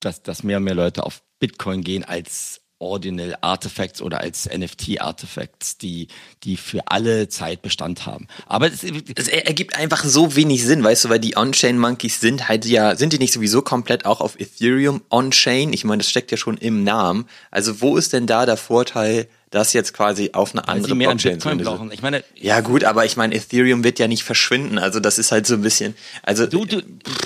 dass, 0.00 0.22
dass 0.22 0.42
mehr 0.42 0.58
und 0.58 0.64
mehr 0.64 0.74
Leute 0.74 1.04
auf 1.04 1.22
Bitcoin 1.38 1.82
gehen 1.82 2.04
als 2.04 2.60
Ordinal 2.80 3.36
Artifacts 3.40 4.00
oder 4.00 4.20
als 4.20 4.48
NFT 4.48 5.00
Artifacts, 5.00 5.78
die, 5.78 6.08
die 6.44 6.56
für 6.56 6.86
alle 6.86 7.28
Zeit 7.28 7.60
Bestand 7.60 8.06
haben. 8.06 8.28
Aber 8.46 8.68
es, 8.68 8.84
es 8.84 9.28
ergibt 9.28 9.76
einfach 9.76 10.04
so 10.04 10.36
wenig 10.36 10.64
Sinn, 10.64 10.84
weißt 10.84 11.06
du, 11.06 11.08
weil 11.08 11.18
die 11.18 11.36
On-Chain 11.36 11.78
Monkeys 11.78 12.20
sind 12.20 12.48
halt 12.48 12.64
ja, 12.66 12.94
sind 12.94 13.12
die 13.12 13.18
nicht 13.18 13.32
sowieso 13.32 13.62
komplett 13.62 14.04
auch 14.06 14.20
auf 14.20 14.38
Ethereum 14.38 15.02
On-Chain? 15.10 15.72
Ich 15.72 15.84
meine, 15.84 15.98
das 15.98 16.10
steckt 16.10 16.30
ja 16.30 16.36
schon 16.36 16.56
im 16.56 16.84
Namen. 16.84 17.28
Also 17.50 17.80
wo 17.80 17.96
ist 17.96 18.12
denn 18.12 18.28
da 18.28 18.46
der 18.46 18.56
Vorteil, 18.56 19.28
das 19.50 19.72
jetzt 19.72 19.94
quasi 19.94 20.30
auf 20.34 20.52
eine 20.52 20.68
andere 20.68 20.94
mehr 20.94 21.08
Blockchain 21.08 21.40
zu 21.40 21.48
brauchen. 21.48 21.90
Ich 21.90 22.02
meine, 22.02 22.22
ja 22.34 22.60
gut, 22.60 22.84
aber 22.84 23.06
ich 23.06 23.16
meine, 23.16 23.34
Ethereum 23.34 23.82
wird 23.82 23.98
ja 23.98 24.06
nicht 24.06 24.22
verschwinden. 24.22 24.78
Also 24.78 25.00
das 25.00 25.18
ist 25.18 25.32
halt 25.32 25.46
so 25.46 25.54
ein 25.54 25.62
bisschen. 25.62 25.96
Also 26.22 26.46
du, 26.46 26.66
du, 26.66 26.82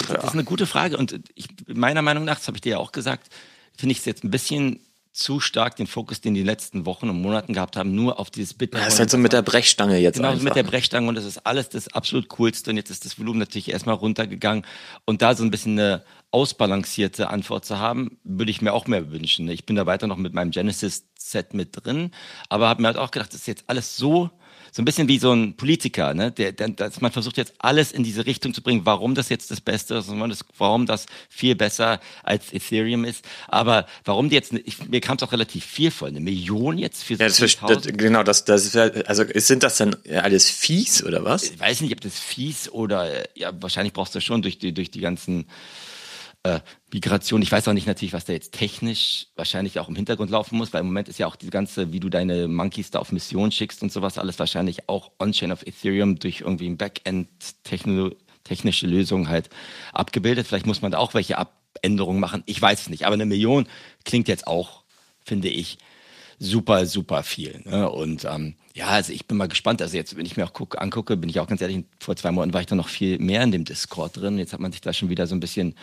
das 0.08 0.24
ist 0.24 0.32
eine 0.32 0.44
gute 0.44 0.66
Frage 0.66 0.96
und 0.96 1.18
ich, 1.34 1.48
meiner 1.66 2.00
Meinung 2.00 2.24
nach, 2.24 2.38
das 2.38 2.46
habe 2.46 2.56
ich 2.56 2.60
dir 2.60 2.70
ja 2.70 2.78
auch 2.78 2.92
gesagt, 2.92 3.28
finde 3.82 3.94
ich 3.94 3.98
es 3.98 4.04
jetzt 4.04 4.22
ein 4.22 4.30
bisschen 4.30 4.78
zu 5.12 5.40
stark 5.40 5.74
den 5.74 5.88
Fokus, 5.88 6.20
den 6.20 6.34
die 6.34 6.44
letzten 6.44 6.86
Wochen 6.86 7.10
und 7.10 7.20
Monaten 7.20 7.52
gehabt 7.52 7.76
haben, 7.76 7.96
nur 7.96 8.20
auf 8.20 8.30
dieses 8.30 8.54
Bitcoin. 8.54 8.84
Das 8.84 8.94
ist 8.94 9.00
halt 9.00 9.10
so 9.10 9.18
mit 9.18 9.32
der 9.32 9.42
Brechstange 9.42 9.98
jetzt 9.98 10.16
Genau, 10.18 10.28
einfach. 10.28 10.44
mit 10.44 10.54
der 10.54 10.62
Brechstange 10.62 11.08
und 11.08 11.16
das 11.16 11.24
ist 11.24 11.44
alles 11.44 11.68
das 11.68 11.88
absolut 11.88 12.28
coolste 12.28 12.70
und 12.70 12.76
jetzt 12.76 12.90
ist 12.90 13.04
das 13.04 13.18
Volumen 13.18 13.40
natürlich 13.40 13.72
erstmal 13.72 13.96
runtergegangen 13.96 14.64
und 15.04 15.20
da 15.20 15.34
so 15.34 15.42
ein 15.42 15.50
bisschen 15.50 15.78
eine 15.80 16.04
ausbalancierte 16.30 17.28
Antwort 17.28 17.64
zu 17.64 17.80
haben, 17.80 18.18
würde 18.22 18.52
ich 18.52 18.62
mir 18.62 18.72
auch 18.72 18.86
mehr 18.86 19.10
wünschen. 19.10 19.48
Ich 19.48 19.66
bin 19.66 19.74
da 19.74 19.84
weiter 19.84 20.06
noch 20.06 20.16
mit 20.16 20.32
meinem 20.32 20.52
Genesis-Set 20.52 21.54
mit 21.54 21.70
drin, 21.84 22.12
aber 22.48 22.68
habe 22.68 22.80
mir 22.82 22.86
halt 22.86 22.98
auch 22.98 23.10
gedacht, 23.10 23.34
das 23.34 23.40
ist 23.40 23.46
jetzt 23.48 23.64
alles 23.66 23.96
so 23.96 24.30
so 24.74 24.80
ein 24.80 24.86
bisschen 24.86 25.06
wie 25.06 25.18
so 25.18 25.32
ein 25.32 25.54
Politiker, 25.54 26.14
ne? 26.14 26.32
Der, 26.32 26.50
der, 26.52 26.68
dass 26.68 27.02
man 27.02 27.12
versucht 27.12 27.36
jetzt 27.36 27.52
alles 27.58 27.92
in 27.92 28.02
diese 28.04 28.24
Richtung 28.24 28.54
zu 28.54 28.62
bringen, 28.62 28.80
warum 28.84 29.14
das 29.14 29.28
jetzt 29.28 29.50
das 29.50 29.60
Beste 29.60 29.96
ist 29.96 30.08
und 30.08 30.18
warum 30.56 30.86
das 30.86 31.04
viel 31.28 31.54
besser 31.54 32.00
als 32.22 32.54
Ethereum 32.54 33.04
ist. 33.04 33.22
Aber 33.48 33.86
warum 34.06 34.30
die 34.30 34.34
jetzt, 34.34 34.54
ich, 34.64 34.88
mir 34.88 35.02
kam 35.02 35.18
es 35.18 35.22
auch 35.22 35.32
relativ 35.32 35.66
viel 35.66 35.90
vor, 35.90 36.08
eine 36.08 36.20
Million 36.20 36.78
jetzt 36.78 37.04
für 37.04 37.14
ja, 37.14 37.28
das, 37.28 37.36
das, 37.36 37.82
genau, 37.82 38.22
das, 38.22 38.46
das 38.46 38.74
also 38.74 39.24
sind 39.34 39.62
das 39.62 39.76
dann 39.76 39.94
alles 40.10 40.48
fies 40.48 41.04
oder 41.04 41.22
was? 41.22 41.50
Ich 41.50 41.60
weiß 41.60 41.82
nicht, 41.82 41.92
ob 41.92 42.00
das 42.00 42.18
fies 42.18 42.70
oder 42.70 43.28
ja, 43.36 43.52
wahrscheinlich 43.60 43.92
brauchst 43.92 44.14
du 44.14 44.20
schon 44.22 44.40
durch 44.40 44.58
die, 44.58 44.72
durch 44.72 44.90
die 44.90 45.00
ganzen 45.00 45.44
äh, 46.44 46.60
Migration. 46.92 47.42
Ich 47.42 47.52
weiß 47.52 47.68
auch 47.68 47.72
nicht 47.72 47.86
natürlich, 47.86 48.12
was 48.12 48.24
da 48.24 48.32
jetzt 48.32 48.52
technisch 48.52 49.28
wahrscheinlich 49.36 49.78
auch 49.78 49.88
im 49.88 49.96
Hintergrund 49.96 50.30
laufen 50.30 50.56
muss, 50.58 50.72
weil 50.72 50.80
im 50.80 50.86
Moment 50.86 51.08
ist 51.08 51.18
ja 51.18 51.26
auch 51.26 51.36
die 51.36 51.50
ganze, 51.50 51.92
wie 51.92 52.00
du 52.00 52.08
deine 52.08 52.48
Monkeys 52.48 52.90
da 52.90 52.98
auf 52.98 53.12
Mission 53.12 53.52
schickst 53.52 53.82
und 53.82 53.92
sowas, 53.92 54.18
alles 54.18 54.38
wahrscheinlich 54.38 54.88
auch 54.88 55.12
on-chain 55.18 55.52
of 55.52 55.62
Ethereum 55.66 56.18
durch 56.18 56.40
irgendwie 56.40 56.68
ein 56.68 56.76
Backend 56.76 57.28
technische 57.62 58.86
Lösungen 58.86 59.28
halt 59.28 59.50
abgebildet. 59.92 60.46
Vielleicht 60.46 60.66
muss 60.66 60.82
man 60.82 60.92
da 60.92 60.98
auch 60.98 61.14
welche 61.14 61.38
Abänderungen 61.38 62.20
machen. 62.20 62.42
Ich 62.46 62.60
weiß 62.60 62.82
es 62.82 62.88
nicht. 62.88 63.06
Aber 63.06 63.14
eine 63.14 63.26
Million 63.26 63.68
klingt 64.04 64.28
jetzt 64.28 64.46
auch, 64.46 64.82
finde 65.24 65.48
ich, 65.48 65.78
super, 66.40 66.86
super 66.86 67.22
viel. 67.22 67.62
Ne? 67.64 67.88
Und 67.88 68.24
ähm, 68.24 68.56
ja, 68.74 68.88
also 68.88 69.12
ich 69.12 69.26
bin 69.26 69.36
mal 69.36 69.46
gespannt. 69.46 69.80
Also 69.80 69.96
jetzt, 69.96 70.16
wenn 70.16 70.26
ich 70.26 70.36
mir 70.36 70.44
auch 70.44 70.52
guck, 70.52 70.80
angucke, 70.80 71.16
bin 71.16 71.30
ich 71.30 71.38
auch 71.38 71.46
ganz 71.46 71.60
ehrlich, 71.60 71.84
vor 72.00 72.16
zwei 72.16 72.32
Monaten 72.32 72.52
war 72.52 72.60
ich 72.60 72.66
da 72.66 72.74
noch 72.74 72.88
viel 72.88 73.18
mehr 73.20 73.44
in 73.44 73.52
dem 73.52 73.64
Discord 73.64 74.16
drin. 74.16 74.38
Jetzt 74.38 74.52
hat 74.52 74.60
man 74.60 74.72
sich 74.72 74.80
da 74.80 74.92
schon 74.92 75.08
wieder 75.08 75.28
so 75.28 75.36
ein 75.36 75.40
bisschen 75.40 75.76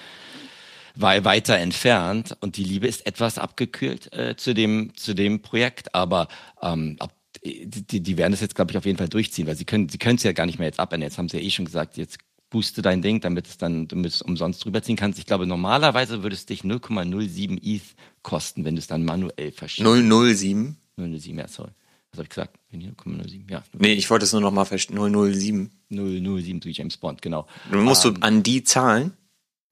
weiter 0.96 1.58
entfernt 1.58 2.36
und 2.41 2.58
die 2.58 2.63
Liebe 2.63 2.88
ist 2.88 3.05
etwas 3.05 3.38
abgekühlt 3.38 4.12
äh, 4.13 4.36
zu 4.36 4.53
dem 4.53 4.91
zu 4.96 5.13
dem 5.13 5.41
Projekt, 5.41 5.96
aber 5.96 6.27
ähm, 6.62 6.96
ab, 7.00 7.13
die, 7.43 8.01
die 8.01 8.17
werden 8.17 8.31
das 8.31 8.41
jetzt 8.41 8.55
glaube 8.55 8.72
ich 8.72 8.77
auf 8.77 8.86
jeden 8.86 8.98
Fall 8.98 9.10
durchziehen, 9.10 9.48
weil 9.48 9.55
sie 9.55 9.65
können 9.65 9.89
sie 9.89 9.98
können 9.98 10.17
es 10.17 10.24
ja 10.24 10.34
gar 10.34 10.46
nicht 10.46 10.60
mehr 10.60 10.67
jetzt 10.67 10.79
abändern. 10.79 11.10
Jetzt 11.10 11.17
haben 11.17 11.29
sie 11.29 11.38
ja 11.38 11.43
eh 11.43 11.50
schon 11.50 11.65
gesagt, 11.65 11.98
jetzt 11.98 12.17
booste 12.50 12.81
dein 12.81 13.01
Ding, 13.01 13.22
damit 13.22 13.48
es 13.48 13.58
dann 13.58 13.88
damit 13.88 14.13
es 14.13 14.22
umsonst 14.22 14.63
drüberziehen 14.63 14.98
kannst. 14.98 15.19
Ich 15.19 15.25
glaube 15.25 15.46
normalerweise 15.46 16.24
würde 16.24 16.36
es 16.36 16.46
dich 16.46 16.62
0,07 16.62 17.60
ETH 17.63 17.84
kosten, 18.24 18.65
wenn 18.65 18.75
du 18.75 18.79
es 18.79 18.88
dann 18.88 19.05
manuell 19.05 19.51
verschiebst. 19.51 19.91
007 19.91 20.77
007 20.98 21.38
ja 21.38 21.48
sorry. 21.48 21.72
Was 22.12 22.17
habe 22.17 22.24
ich 22.24 22.29
gesagt? 22.29 22.60
0,07 22.74 23.51
ja. 23.51 23.62
007. 23.62 23.63
Nee, 23.77 23.93
ich 23.93 24.10
wollte 24.10 24.25
es 24.25 24.31
nur 24.34 24.41
noch 24.41 24.51
mal 24.51 24.65
verstehen. 24.65 24.98
007 24.98 25.69
007 25.89 26.63
wie 26.65 26.72
James 26.72 26.98
Bond, 26.98 27.22
genau. 27.22 27.46
Du 27.72 27.77
musst 27.77 28.05
ähm, 28.05 28.15
du 28.15 28.22
an 28.22 28.43
die 28.43 28.63
zahlen? 28.63 29.13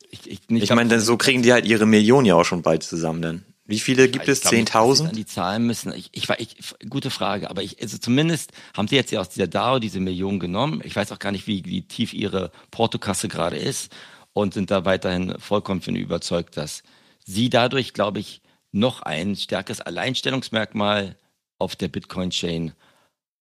Ich, 0.09 0.29
ich, 0.29 0.39
ich 0.49 0.69
meine, 0.73 0.99
so 0.99 1.17
kriegen 1.17 1.43
die 1.43 1.51
halt 1.51 1.65
ihre 1.65 1.85
Millionen 1.85 2.25
ja 2.25 2.35
auch 2.35 2.45
schon 2.45 2.61
bald 2.61 2.83
zusammen 2.83 3.21
dann. 3.21 3.45
Wie 3.65 3.79
viele 3.79 4.07
gibt 4.07 4.29
es? 4.29 4.45
10.000? 4.45 5.11
Die 5.11 5.25
Zahlen 5.25 5.67
müssen, 5.67 5.93
ich, 5.93 6.09
ich, 6.13 6.29
ich, 6.29 6.55
gute 6.89 7.09
Frage, 7.09 7.49
aber 7.49 7.63
ich, 7.63 7.81
also 7.81 7.97
zumindest 7.97 8.51
haben 8.73 8.87
sie 8.87 8.95
jetzt 8.95 9.11
ja 9.11 9.19
aus 9.19 9.27
dieser 9.27 9.47
DAO 9.47 9.79
diese 9.79 9.99
Millionen 9.99 10.39
genommen. 10.39 10.81
Ich 10.85 10.95
weiß 10.95 11.11
auch 11.11 11.19
gar 11.19 11.33
nicht, 11.33 11.47
wie, 11.47 11.65
wie 11.65 11.81
tief 11.81 12.13
ihre 12.13 12.51
Portokasse 12.71 13.27
gerade 13.27 13.57
ist 13.57 13.93
und 14.31 14.53
sind 14.53 14.71
da 14.71 14.85
weiterhin 14.85 15.37
vollkommen 15.39 15.81
von 15.81 15.97
überzeugt, 15.97 16.55
dass 16.55 16.81
sie 17.25 17.49
dadurch, 17.49 17.93
glaube 17.93 18.19
ich, 18.19 18.41
noch 18.71 19.01
ein 19.01 19.35
stärkeres 19.35 19.81
Alleinstellungsmerkmal 19.81 21.17
auf 21.59 21.75
der 21.75 21.89
Bitcoin-Chain 21.89 22.71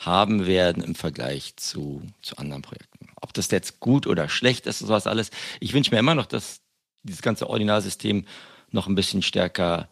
haben 0.00 0.46
werden 0.46 0.82
im 0.82 0.96
Vergleich 0.96 1.54
zu, 1.56 2.02
zu 2.20 2.36
anderen 2.36 2.62
Projekten. 2.62 2.95
Ob 3.20 3.32
das 3.34 3.50
jetzt 3.50 3.80
gut 3.80 4.06
oder 4.06 4.28
schlecht 4.28 4.66
ist, 4.66 4.80
sowas 4.80 5.06
alles. 5.06 5.30
Ich 5.60 5.72
wünsche 5.72 5.90
mir 5.90 5.98
immer 5.98 6.14
noch, 6.14 6.26
dass 6.26 6.60
dieses 7.02 7.22
ganze 7.22 7.48
Ordinalsystem 7.48 8.26
noch 8.70 8.86
ein 8.86 8.94
bisschen 8.94 9.22
stärker 9.22 9.88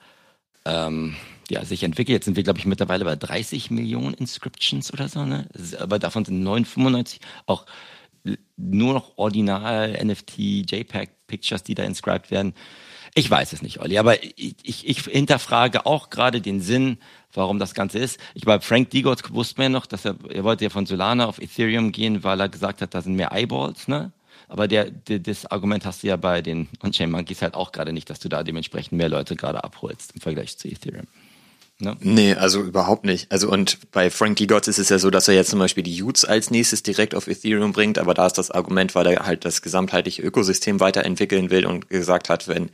ähm, 0.65 1.17
ja, 1.51 1.65
sich 1.65 1.83
entwickelt. 1.83 2.15
Jetzt 2.15 2.25
sind 2.25 2.37
wir, 2.37 2.43
glaube 2.43 2.59
ich, 2.59 2.67
mittlerweile 2.67 3.05
bei 3.05 3.17
30 3.17 3.71
Millionen 3.71 4.15
Inscriptions 4.15 4.93
oder 4.93 5.09
so, 5.09 5.25
ne? 5.25 5.49
Aber 5.79 5.99
davon 5.99 6.25
sind 6.25 6.43
995 6.43 7.21
auch 7.47 7.67
nur 8.57 8.95
noch 8.95 9.19
Ordinal, 9.19 9.93
NFT, 10.03 10.39
JPEG-Pictures, 10.71 11.63
die 11.63 11.75
da 11.75 11.83
inscribed 11.83 12.31
werden. 12.31 12.55
Ich 13.15 13.31
weiß 13.31 13.53
es 13.53 13.63
nicht, 13.63 13.81
Olli, 13.81 13.99
aber 13.99 14.23
ich, 14.25 14.57
ich, 14.63 14.89
ich 14.89 15.05
hinterfrage 15.05 15.87
auch 15.87 16.11
gerade 16.11 16.41
den 16.41 16.61
Sinn, 16.61 16.99
warum 17.35 17.59
das 17.59 17.75
Ganze 17.75 17.99
ist. 17.99 18.19
Ich 18.35 18.47
war 18.47 18.61
Frank 18.61 18.91
Diegotz 18.91 19.23
wusste 19.31 19.61
mir 19.61 19.69
noch, 19.69 19.87
dass 19.87 20.05
er, 20.05 20.17
er 20.29 20.45
wollte 20.45 20.65
ja 20.65 20.71
von 20.71 20.87
Solana 20.87 21.27
auf 21.27 21.39
Ethereum 21.39 21.93
gehen, 21.93 22.25
weil 22.25 22.41
er 22.41 22.49
gesagt 22.49 22.81
hat, 22.81 22.95
da 22.95 23.03
sind 23.03 23.15
mehr 23.15 23.33
Eyeballs, 23.33 23.89
ne? 23.89 24.13
Aber 24.49 24.69
der, 24.69 24.91
der, 24.91 25.19
das 25.19 25.47
Argument 25.47 25.85
hast 25.87 26.03
du 26.03 26.09
ja 26.09 26.17
bei 26.17 26.43
den 26.43 26.69
On-Chain 26.83 27.11
Monkeys 27.11 27.43
halt 27.43 27.55
auch 27.55 27.73
gerade 27.73 27.93
nicht, 27.93 28.11
dass 28.11 28.21
du 28.21 28.29
da 28.29 28.43
dementsprechend 28.43 28.93
mehr 28.93 29.09
Leute 29.09 29.37
gerade 29.37 29.65
abholst 29.65 30.13
im 30.15 30.21
Vergleich 30.21 30.59
zu 30.59 30.69
Ethereum. 30.69 31.07
Ne? 31.81 31.97
Nee, 32.01 32.35
also 32.35 32.63
überhaupt 32.63 33.05
nicht. 33.05 33.33
Also 33.33 33.51
und 33.51 33.91
bei 33.91 34.11
Frankie 34.11 34.47
Gotts 34.47 34.69
ist 34.69 34.79
es 34.79 34.91
ja 34.91 34.99
so, 34.99 35.11
dass 35.11 35.27
er 35.27 35.35
jetzt 35.35 35.51
zum 35.51 35.59
Beispiel 35.59 35.83
die 35.83 36.03
Utes 36.03 36.25
als 36.25 36.51
nächstes 36.51 36.83
direkt 36.83 37.15
auf 37.15 37.27
Ethereum 37.27 37.73
bringt, 37.73 37.99
aber 37.99 38.15
da 38.15 38.27
ist 38.27 38.39
das 38.39 38.51
Argument, 38.51 38.95
weil 38.95 39.07
er 39.07 39.27
halt 39.27 39.45
das 39.45 39.61
gesamtheitliche 39.61 40.23
Ökosystem 40.23 40.79
weiterentwickeln 40.79 41.51
will 41.51 41.67
und 41.67 41.89
gesagt 41.89 42.29
hat, 42.29 42.47
wenn 42.47 42.71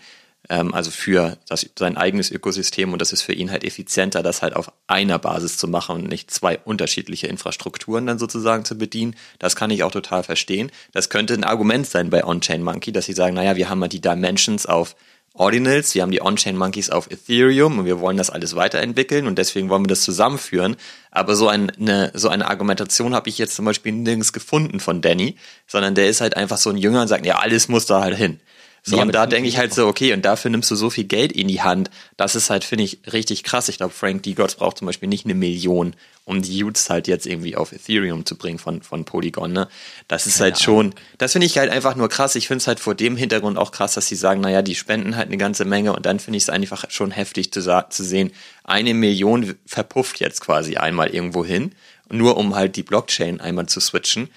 also 0.49 0.91
für 0.91 1.39
das, 1.49 1.69
sein 1.79 1.97
eigenes 1.97 2.31
Ökosystem 2.31 2.93
und 2.93 3.01
das 3.01 3.13
ist 3.13 3.23
für 3.23 3.33
ihn 3.33 3.51
halt 3.51 3.63
effizienter, 3.63 4.23
das 4.23 4.43
halt 4.43 4.57
auf 4.57 4.73
einer 4.89 5.19
Basis 5.19 5.57
zu 5.57 5.69
machen 5.69 5.97
und 5.97 6.09
nicht 6.09 6.31
zwei 6.31 6.59
unterschiedliche 6.59 7.29
Infrastrukturen 7.29 8.07
dann 8.07 8.19
sozusagen 8.19 8.65
zu 8.65 8.77
bedienen. 8.77 9.15
Das 9.39 9.55
kann 9.55 9.71
ich 9.71 9.85
auch 9.85 9.93
total 9.93 10.25
verstehen. 10.25 10.73
Das 10.93 11.09
könnte 11.09 11.35
ein 11.35 11.45
Argument 11.45 11.87
sein 11.87 12.11
bei 12.11 12.25
On-Chain 12.25 12.63
Monkey, 12.63 12.91
dass 12.91 13.05
sie 13.05 13.13
sagen, 13.13 13.35
naja, 13.35 13.55
wir 13.57 13.69
haben 13.69 13.81
halt 13.83 13.93
die 13.93 14.01
Dimensions 14.01 14.67
auf 14.67 14.97
Ordinals, 15.35 15.95
wir 15.95 16.03
haben 16.03 16.11
die 16.11 16.23
On-Chain 16.23 16.57
Monkeys 16.57 16.91
auf 16.91 17.09
Ethereum 17.09 17.79
und 17.79 17.85
wir 17.85 18.01
wollen 18.01 18.17
das 18.17 18.31
alles 18.31 18.57
weiterentwickeln 18.57 19.29
und 19.29 19.39
deswegen 19.39 19.69
wollen 19.69 19.85
wir 19.85 19.89
das 19.89 20.03
zusammenführen. 20.03 20.77
Aber 21.13 21.37
so 21.37 21.47
eine, 21.47 22.11
so 22.15 22.29
eine 22.29 22.49
Argumentation 22.49 23.15
habe 23.15 23.29
ich 23.29 23.39
jetzt 23.39 23.55
zum 23.55 23.65
Beispiel 23.65 23.93
nirgends 23.93 24.33
gefunden 24.33 24.81
von 24.81 25.01
Danny, 25.01 25.37
sondern 25.69 25.95
der 25.95 26.09
ist 26.09 26.21
halt 26.21 26.37
einfach 26.37 26.59
so 26.59 26.71
ein 26.71 26.77
Jünger 26.77 27.03
und 27.03 27.09
sagt, 27.09 27.25
ja, 27.25 27.39
alles 27.39 27.69
muss 27.69 27.87
da 27.87 28.01
halt 28.01 28.17
hin. 28.17 28.41
So, 28.83 28.97
ja, 28.97 29.03
und 29.03 29.15
da 29.15 29.27
denke 29.27 29.49
ich 29.49 29.59
halt 29.59 29.75
so, 29.75 29.87
okay, 29.87 30.13
und 30.15 30.25
dafür 30.25 30.51
nimmst 30.51 30.71
du 30.71 30.75
so 30.75 30.89
viel 30.89 31.05
Geld 31.05 31.33
in 31.33 31.49
die 31.49 31.61
Hand. 31.61 31.91
Das 32.17 32.35
ist 32.35 32.49
halt, 32.49 32.65
finde 32.65 32.85
ich, 32.85 33.01
richtig 33.13 33.45
krass. 33.45 33.69
Ich 33.69 33.77
glaube, 33.77 33.93
Frank 33.93 34.23
D. 34.23 34.33
Gotts 34.33 34.55
braucht 34.55 34.79
zum 34.79 34.87
Beispiel 34.87 35.09
nicht 35.09 35.27
eine 35.27 35.35
Million, 35.35 35.95
um 36.25 36.41
die 36.41 36.65
Utes 36.65 36.89
halt 36.89 37.07
jetzt 37.07 37.27
irgendwie 37.27 37.57
auf 37.57 37.73
Ethereum 37.73 38.25
zu 38.25 38.37
bringen 38.37 38.59
von, 38.59 38.83
von 38.83 39.05
Polygon, 39.05 39.53
ne? 39.53 39.69
Das 40.09 40.27
ist 40.27 40.39
Keine 40.39 40.53
halt 40.53 40.63
schon, 40.63 40.95
das 41.19 41.33
finde 41.33 41.47
ich 41.47 41.59
halt 41.59 41.71
einfach 41.71 41.95
nur 41.95 42.09
krass. 42.09 42.35
Ich 42.37 42.47
finde 42.47 42.63
es 42.63 42.67
halt 42.67 42.81
vor 42.81 42.95
dem 42.95 43.17
Hintergrund 43.17 43.59
auch 43.59 43.73
krass, 43.73 43.95
dass 43.95 44.07
sie 44.07 44.17
sagen, 44.17 44.41
naja, 44.41 44.63
die 44.63 44.75
spenden 44.75 45.17
halt 45.17 45.29
eine 45.29 45.37
ganze 45.37 45.65
Menge 45.65 45.93
und 45.95 46.07
dann 46.07 46.21
finde 46.21 46.39
ich 46.39 46.45
es 46.45 46.51
einfach 46.51 46.91
schon 46.91 47.11
heftig 47.11 47.53
zu, 47.53 47.61
zu 47.91 48.05
sehen, 48.05 48.33
eine 48.65 48.95
Million 48.95 49.55
verpufft 49.67 50.21
jetzt 50.21 50.41
quasi 50.41 50.77
einmal 50.77 51.09
irgendwo 51.11 51.45
hin, 51.45 51.73
nur 52.11 52.37
um 52.37 52.55
halt 52.55 52.77
die 52.77 52.83
Blockchain 52.83 53.41
einmal 53.41 53.67
zu 53.67 53.81
switchen. 53.81 54.29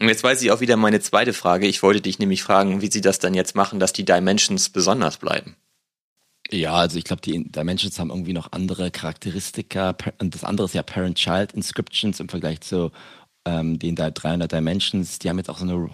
Und 0.00 0.08
jetzt 0.08 0.22
weiß 0.22 0.42
ich 0.42 0.50
auch 0.52 0.60
wieder 0.60 0.76
meine 0.76 1.00
zweite 1.00 1.32
Frage. 1.32 1.66
Ich 1.66 1.82
wollte 1.82 2.00
dich 2.00 2.18
nämlich 2.18 2.42
fragen, 2.42 2.80
wie 2.80 2.90
sie 2.90 3.00
das 3.00 3.18
dann 3.18 3.34
jetzt 3.34 3.56
machen, 3.56 3.80
dass 3.80 3.92
die 3.92 4.04
Dimensions 4.04 4.68
besonders 4.68 5.16
bleiben. 5.16 5.56
Ja, 6.50 6.74
also 6.74 6.98
ich 6.98 7.04
glaube, 7.04 7.20
die 7.20 7.44
Dimensions 7.50 7.98
haben 7.98 8.10
irgendwie 8.10 8.32
noch 8.32 8.52
andere 8.52 8.90
Charakteristika. 8.90 9.96
Und 10.18 10.34
das 10.34 10.44
andere 10.44 10.66
ist 10.66 10.74
ja 10.74 10.82
Parent-Child 10.82 11.52
Inscriptions 11.52 12.20
im 12.20 12.28
Vergleich 12.28 12.60
zu 12.60 12.92
ähm, 13.44 13.78
den 13.78 13.96
300 13.96 14.50
Dimensions. 14.50 15.18
Die 15.18 15.28
haben 15.28 15.38
jetzt 15.38 15.50
auch 15.50 15.58
so 15.58 15.64
eine 15.64 15.90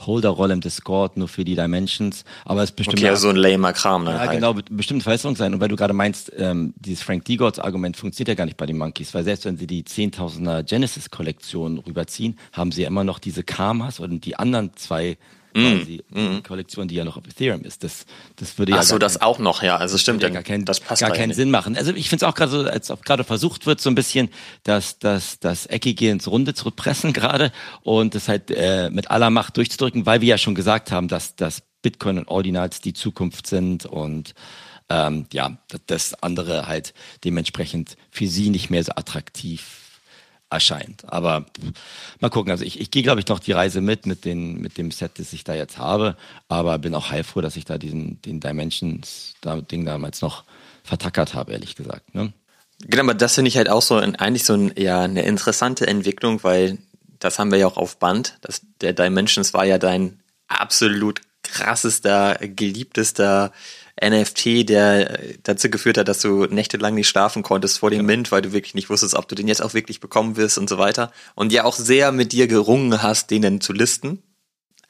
Holderrolle 0.00 0.54
im 0.54 0.60
Discord 0.60 1.16
nur 1.16 1.28
für 1.28 1.44
die 1.44 1.56
Dimensions. 1.56 2.24
Aber 2.44 2.62
es 2.62 2.70
ist 2.70 2.76
bestimmt. 2.76 3.02
Okay, 3.02 3.14
so 3.16 3.28
ein 3.30 3.36
lamer 3.36 3.72
Kram, 3.72 4.04
ne? 4.04 4.12
Ja, 4.12 4.18
halt. 4.20 4.30
genau, 4.32 4.54
bestimmt 4.70 5.02
Verbesserung 5.02 5.36
sein. 5.36 5.54
Und 5.54 5.60
weil 5.60 5.68
du 5.68 5.76
gerade 5.76 5.92
meinst, 5.92 6.32
ähm, 6.36 6.74
dieses 6.76 7.02
Frank 7.02 7.24
Degots 7.24 7.58
Argument 7.58 7.96
funktioniert 7.96 8.28
ja 8.28 8.34
gar 8.34 8.44
nicht 8.44 8.56
bei 8.56 8.66
den 8.66 8.78
Monkeys, 8.78 9.12
weil 9.14 9.24
selbst 9.24 9.44
wenn 9.44 9.56
sie 9.56 9.66
die 9.66 9.82
10.000er 9.82 10.62
Genesis-Kollektion 10.62 11.78
rüberziehen, 11.78 12.38
haben 12.52 12.72
sie 12.72 12.82
ja 12.82 12.88
immer 12.88 13.04
noch 13.04 13.18
diese 13.18 13.42
Karmas 13.42 13.98
und 14.00 14.24
die 14.24 14.36
anderen 14.36 14.76
zwei 14.76 15.18
quasi 15.52 16.02
mm, 16.10 16.42
Kollektion, 16.42 16.88
die 16.88 16.94
ja 16.94 17.04
noch 17.04 17.16
auf 17.16 17.26
Ethereum 17.26 17.62
ist. 17.62 17.84
Das, 17.84 18.06
das 18.36 18.58
würde 18.58 18.72
ja. 18.72 18.78
Ach 18.78 18.82
so, 18.82 18.98
das 18.98 19.20
auch 19.20 19.38
noch, 19.38 19.62
ja. 19.62 19.76
Also 19.76 19.98
stimmt, 19.98 20.22
ja 20.22 20.28
gar, 20.28 20.42
kein, 20.42 20.64
das 20.64 20.80
passt 20.80 21.00
gar 21.00 21.10
keinen 21.10 21.32
Sinn 21.32 21.50
machen. 21.50 21.76
Also 21.76 21.92
ich 21.94 22.08
finde 22.08 22.24
es 22.24 22.28
auch 22.30 22.34
gerade 22.34 22.50
so, 22.50 22.60
als 22.64 22.90
ob 22.90 23.04
gerade 23.04 23.24
versucht 23.24 23.66
wird, 23.66 23.80
so 23.80 23.90
ein 23.90 23.94
bisschen 23.94 24.30
das, 24.62 24.98
das, 24.98 25.40
das 25.40 25.66
Eckige 25.66 26.10
ins 26.10 26.28
Runde 26.28 26.54
zu 26.54 26.70
pressen 26.70 27.12
gerade 27.12 27.52
und 27.82 28.14
das 28.14 28.28
halt 28.28 28.50
äh, 28.50 28.90
mit 28.90 29.10
aller 29.10 29.30
Macht 29.30 29.56
durchzudrücken, 29.56 30.06
weil 30.06 30.20
wir 30.20 30.28
ja 30.28 30.38
schon 30.38 30.54
gesagt 30.54 30.92
haben, 30.92 31.08
dass, 31.08 31.36
dass 31.36 31.62
Bitcoin 31.82 32.18
und 32.18 32.28
Ordinals 32.28 32.80
die 32.80 32.92
Zukunft 32.92 33.46
sind 33.46 33.86
und 33.86 34.34
ähm, 34.90 35.26
ja, 35.32 35.58
das 35.86 36.14
andere 36.22 36.66
halt 36.66 36.94
dementsprechend 37.24 37.96
für 38.10 38.26
sie 38.26 38.50
nicht 38.50 38.70
mehr 38.70 38.82
so 38.82 38.92
attraktiv 38.92 39.87
erscheint. 40.50 41.04
Aber 41.06 41.46
mal 42.20 42.30
gucken. 42.30 42.50
Also 42.50 42.64
ich, 42.64 42.80
ich 42.80 42.90
gehe, 42.90 43.02
glaube 43.02 43.20
ich, 43.20 43.28
noch 43.28 43.38
die 43.38 43.52
Reise 43.52 43.80
mit, 43.80 44.06
mit, 44.06 44.24
den, 44.24 44.60
mit 44.60 44.78
dem 44.78 44.90
Set, 44.90 45.18
das 45.18 45.32
ich 45.32 45.44
da 45.44 45.54
jetzt 45.54 45.78
habe. 45.78 46.16
Aber 46.48 46.78
bin 46.78 46.94
auch 46.94 47.10
heilfroh, 47.10 47.40
dass 47.40 47.56
ich 47.56 47.64
da 47.64 47.78
diesen 47.78 48.20
den 48.22 48.40
Dimensions-Ding 48.40 49.84
damals 49.84 50.22
noch 50.22 50.44
vertackert 50.82 51.34
habe, 51.34 51.52
ehrlich 51.52 51.76
gesagt. 51.76 52.14
Ne? 52.14 52.32
Genau, 52.86 53.02
aber 53.02 53.14
das 53.14 53.34
finde 53.34 53.48
ich 53.48 53.56
halt 53.56 53.68
auch 53.68 53.82
so 53.82 53.96
eigentlich 53.96 54.44
so 54.44 54.54
ein, 54.54 54.72
ja, 54.76 55.02
eine 55.02 55.22
interessante 55.22 55.86
Entwicklung, 55.86 56.42
weil 56.44 56.78
das 57.18 57.38
haben 57.38 57.50
wir 57.50 57.58
ja 57.58 57.66
auch 57.66 57.76
auf 57.76 57.98
Band. 57.98 58.38
Das, 58.40 58.62
der 58.80 58.92
Dimensions 58.92 59.52
war 59.52 59.64
ja 59.64 59.78
dein 59.78 60.20
absolut 60.46 61.20
krassester, 61.42 62.36
geliebtester 62.40 63.52
NFT, 64.02 64.68
der 64.68 65.18
dazu 65.42 65.70
geführt 65.70 65.98
hat, 65.98 66.08
dass 66.08 66.20
du 66.20 66.46
nächtelang 66.46 66.94
nicht 66.94 67.08
schlafen 67.08 67.42
konntest 67.42 67.78
vor 67.78 67.90
dem 67.90 68.00
genau. 68.00 68.08
Mint, 68.08 68.32
weil 68.32 68.42
du 68.42 68.52
wirklich 68.52 68.74
nicht 68.74 68.90
wusstest, 68.90 69.14
ob 69.14 69.28
du 69.28 69.34
den 69.34 69.48
jetzt 69.48 69.62
auch 69.62 69.74
wirklich 69.74 70.00
bekommen 70.00 70.36
wirst 70.36 70.58
und 70.58 70.68
so 70.68 70.78
weiter. 70.78 71.12
Und 71.34 71.52
ja 71.52 71.64
auch 71.64 71.74
sehr 71.74 72.12
mit 72.12 72.32
dir 72.32 72.46
gerungen 72.46 73.02
hast, 73.02 73.30
den 73.30 73.42
dann 73.42 73.60
zu 73.60 73.72
listen. 73.72 74.22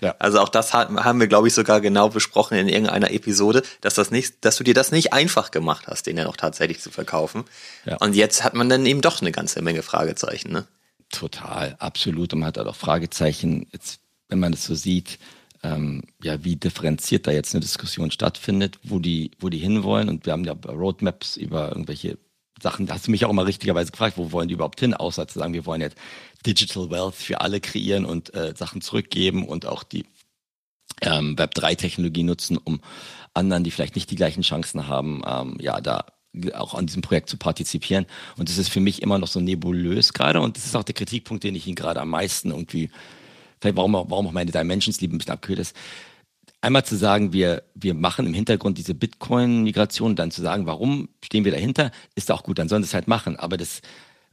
Ja. 0.01 0.15
Also 0.19 0.39
auch 0.41 0.49
das 0.49 0.75
haben 0.75 1.21
wir, 1.21 1.27
glaube 1.27 1.49
ich, 1.49 1.55
sogar 1.55 1.81
genau 1.81 2.09
besprochen 2.09 2.57
in 2.57 2.69
irgendeiner 2.69 3.11
Episode, 3.11 3.63
dass 3.81 3.95
das 3.95 4.11
nicht, 4.11 4.45
dass 4.45 4.57
du 4.57 4.65
dir 4.65 4.75
das 4.75 4.93
nicht 4.93 5.13
einfach 5.13 5.51
gemacht 5.51 5.89
hast, 5.89 6.07
den 6.07 6.17
dann 6.17 6.29
auch 6.29 6.37
tatsächlich 6.37 6.81
zu 6.81 6.91
verkaufen. 6.91 7.45
Ja. 7.85 7.97
Und 7.97 8.15
jetzt 8.15 8.45
hat 8.45 8.55
man 8.55 8.69
dann 8.69 8.87
eben 8.87 9.01
doch 9.01 9.21
eine 9.21 9.33
ganze 9.33 9.61
Menge 9.61 9.83
Fragezeichen, 9.83 10.53
ne? 10.53 10.67
Total, 11.11 11.75
absolut. 11.81 12.33
Und 12.33 12.41
man 12.41 12.49
hat 12.49 12.59
halt 12.59 12.69
auch 12.69 12.77
Fragezeichen, 12.77 13.67
jetzt, 13.73 13.99
wenn 14.29 14.39
man 14.39 14.53
das 14.53 14.65
so 14.65 14.75
sieht, 14.75 15.19
ähm, 15.63 16.03
ja, 16.23 16.45
wie 16.45 16.57
differenziert 16.57 17.27
da 17.27 17.33
jetzt 17.33 17.55
eine 17.55 17.61
Diskussion 17.61 18.11
stattfindet, 18.11 18.79
wo 18.83 18.99
die, 18.99 19.33
wo 19.41 19.49
die 19.49 19.59
hinwollen. 19.59 20.09
Und 20.09 20.27
wir 20.27 20.33
haben 20.33 20.45
ja 20.45 20.53
Roadmaps 20.53 21.37
über 21.37 21.71
irgendwelche 21.71 22.19
Sachen, 22.61 22.87
da 22.87 22.95
hast 22.95 23.07
du 23.07 23.11
mich 23.11 23.25
auch 23.25 23.31
immer 23.31 23.47
richtigerweise 23.47 23.93
gefragt, 23.93 24.17
wo 24.17 24.33
wollen 24.33 24.49
die 24.49 24.55
überhaupt 24.55 24.81
hin, 24.81 24.95
außer 24.95 25.29
zu 25.29 25.39
sagen, 25.39 25.53
wir 25.55 25.67
wollen 25.67 25.81
jetzt 25.81 25.97
Digital 26.45 26.91
Wealth 26.91 27.15
für 27.15 27.41
alle 27.41 27.61
kreieren 27.61 28.05
und 28.05 28.35
äh, 28.35 28.55
Sachen 28.57 28.81
zurückgeben 28.81 29.47
und 29.47 29.67
auch 29.67 29.83
die 29.83 30.07
ähm, 31.03 31.37
Web3-Technologie 31.37 32.25
nutzen, 32.25 32.57
um 32.57 32.81
anderen, 33.35 33.65
die 33.65 33.71
vielleicht 33.71 33.95
nicht 33.95 34.11
die 34.11 34.17
gleichen 34.17 34.43
Chancen 34.43 34.89
haben, 34.89 35.23
ähm, 35.27 35.57
ja, 35.61 35.81
da 35.81 36.07
auch 36.55 36.75
an 36.75 36.87
diesem 36.87 37.03
Projekt 37.03 37.29
zu 37.29 37.37
partizipieren. 37.37 38.07
Und 38.37 38.49
das 38.49 38.59
ist 38.59 38.69
für 38.69 38.81
mich 38.81 39.03
immer 39.03 39.19
noch 39.19 39.29
so 39.29 39.41
nebulös 39.41 40.13
gerade. 40.13 40.41
Und 40.41 40.57
das 40.57 40.67
ist 40.67 40.77
auch 40.77 40.85
der 40.85 40.95
Kritikpunkt, 40.95 41.45
den 41.45 41.55
ich 41.55 41.67
ihn 41.67 41.75
gerade 41.75 42.01
am 42.01 42.11
meisten 42.11 42.51
irgendwie, 42.51 42.91
vielleicht 43.61 43.77
warum, 43.77 43.93
warum 43.93 44.27
auch 44.27 44.33
meine 44.33 44.51
Dimensions 44.51 45.01
liebe 45.01 45.15
ein 45.15 45.19
bisschen 45.19 45.35
abgekühlt 45.35 45.59
ist. 45.59 45.77
Einmal 46.61 46.85
zu 46.85 46.97
sagen, 46.97 47.33
wir, 47.33 47.63
wir 47.75 47.95
machen 47.95 48.27
im 48.27 48.35
Hintergrund 48.35 48.79
diese 48.79 48.95
Bitcoin-Migration, 48.95 50.17
dann 50.17 50.33
zu 50.33 50.43
sagen, 50.43 50.67
warum 50.67 51.09
stehen 51.25 51.45
wir 51.45 51.53
dahinter, 51.53 51.93
ist 52.17 52.33
auch 52.33 52.43
gut, 52.43 52.59
dann 52.59 52.69
sollen 52.69 52.83
sie 52.83 52.89
es 52.89 52.95
halt 52.95 53.07
machen. 53.07 53.37
Aber 53.37 53.57
das, 53.57 53.81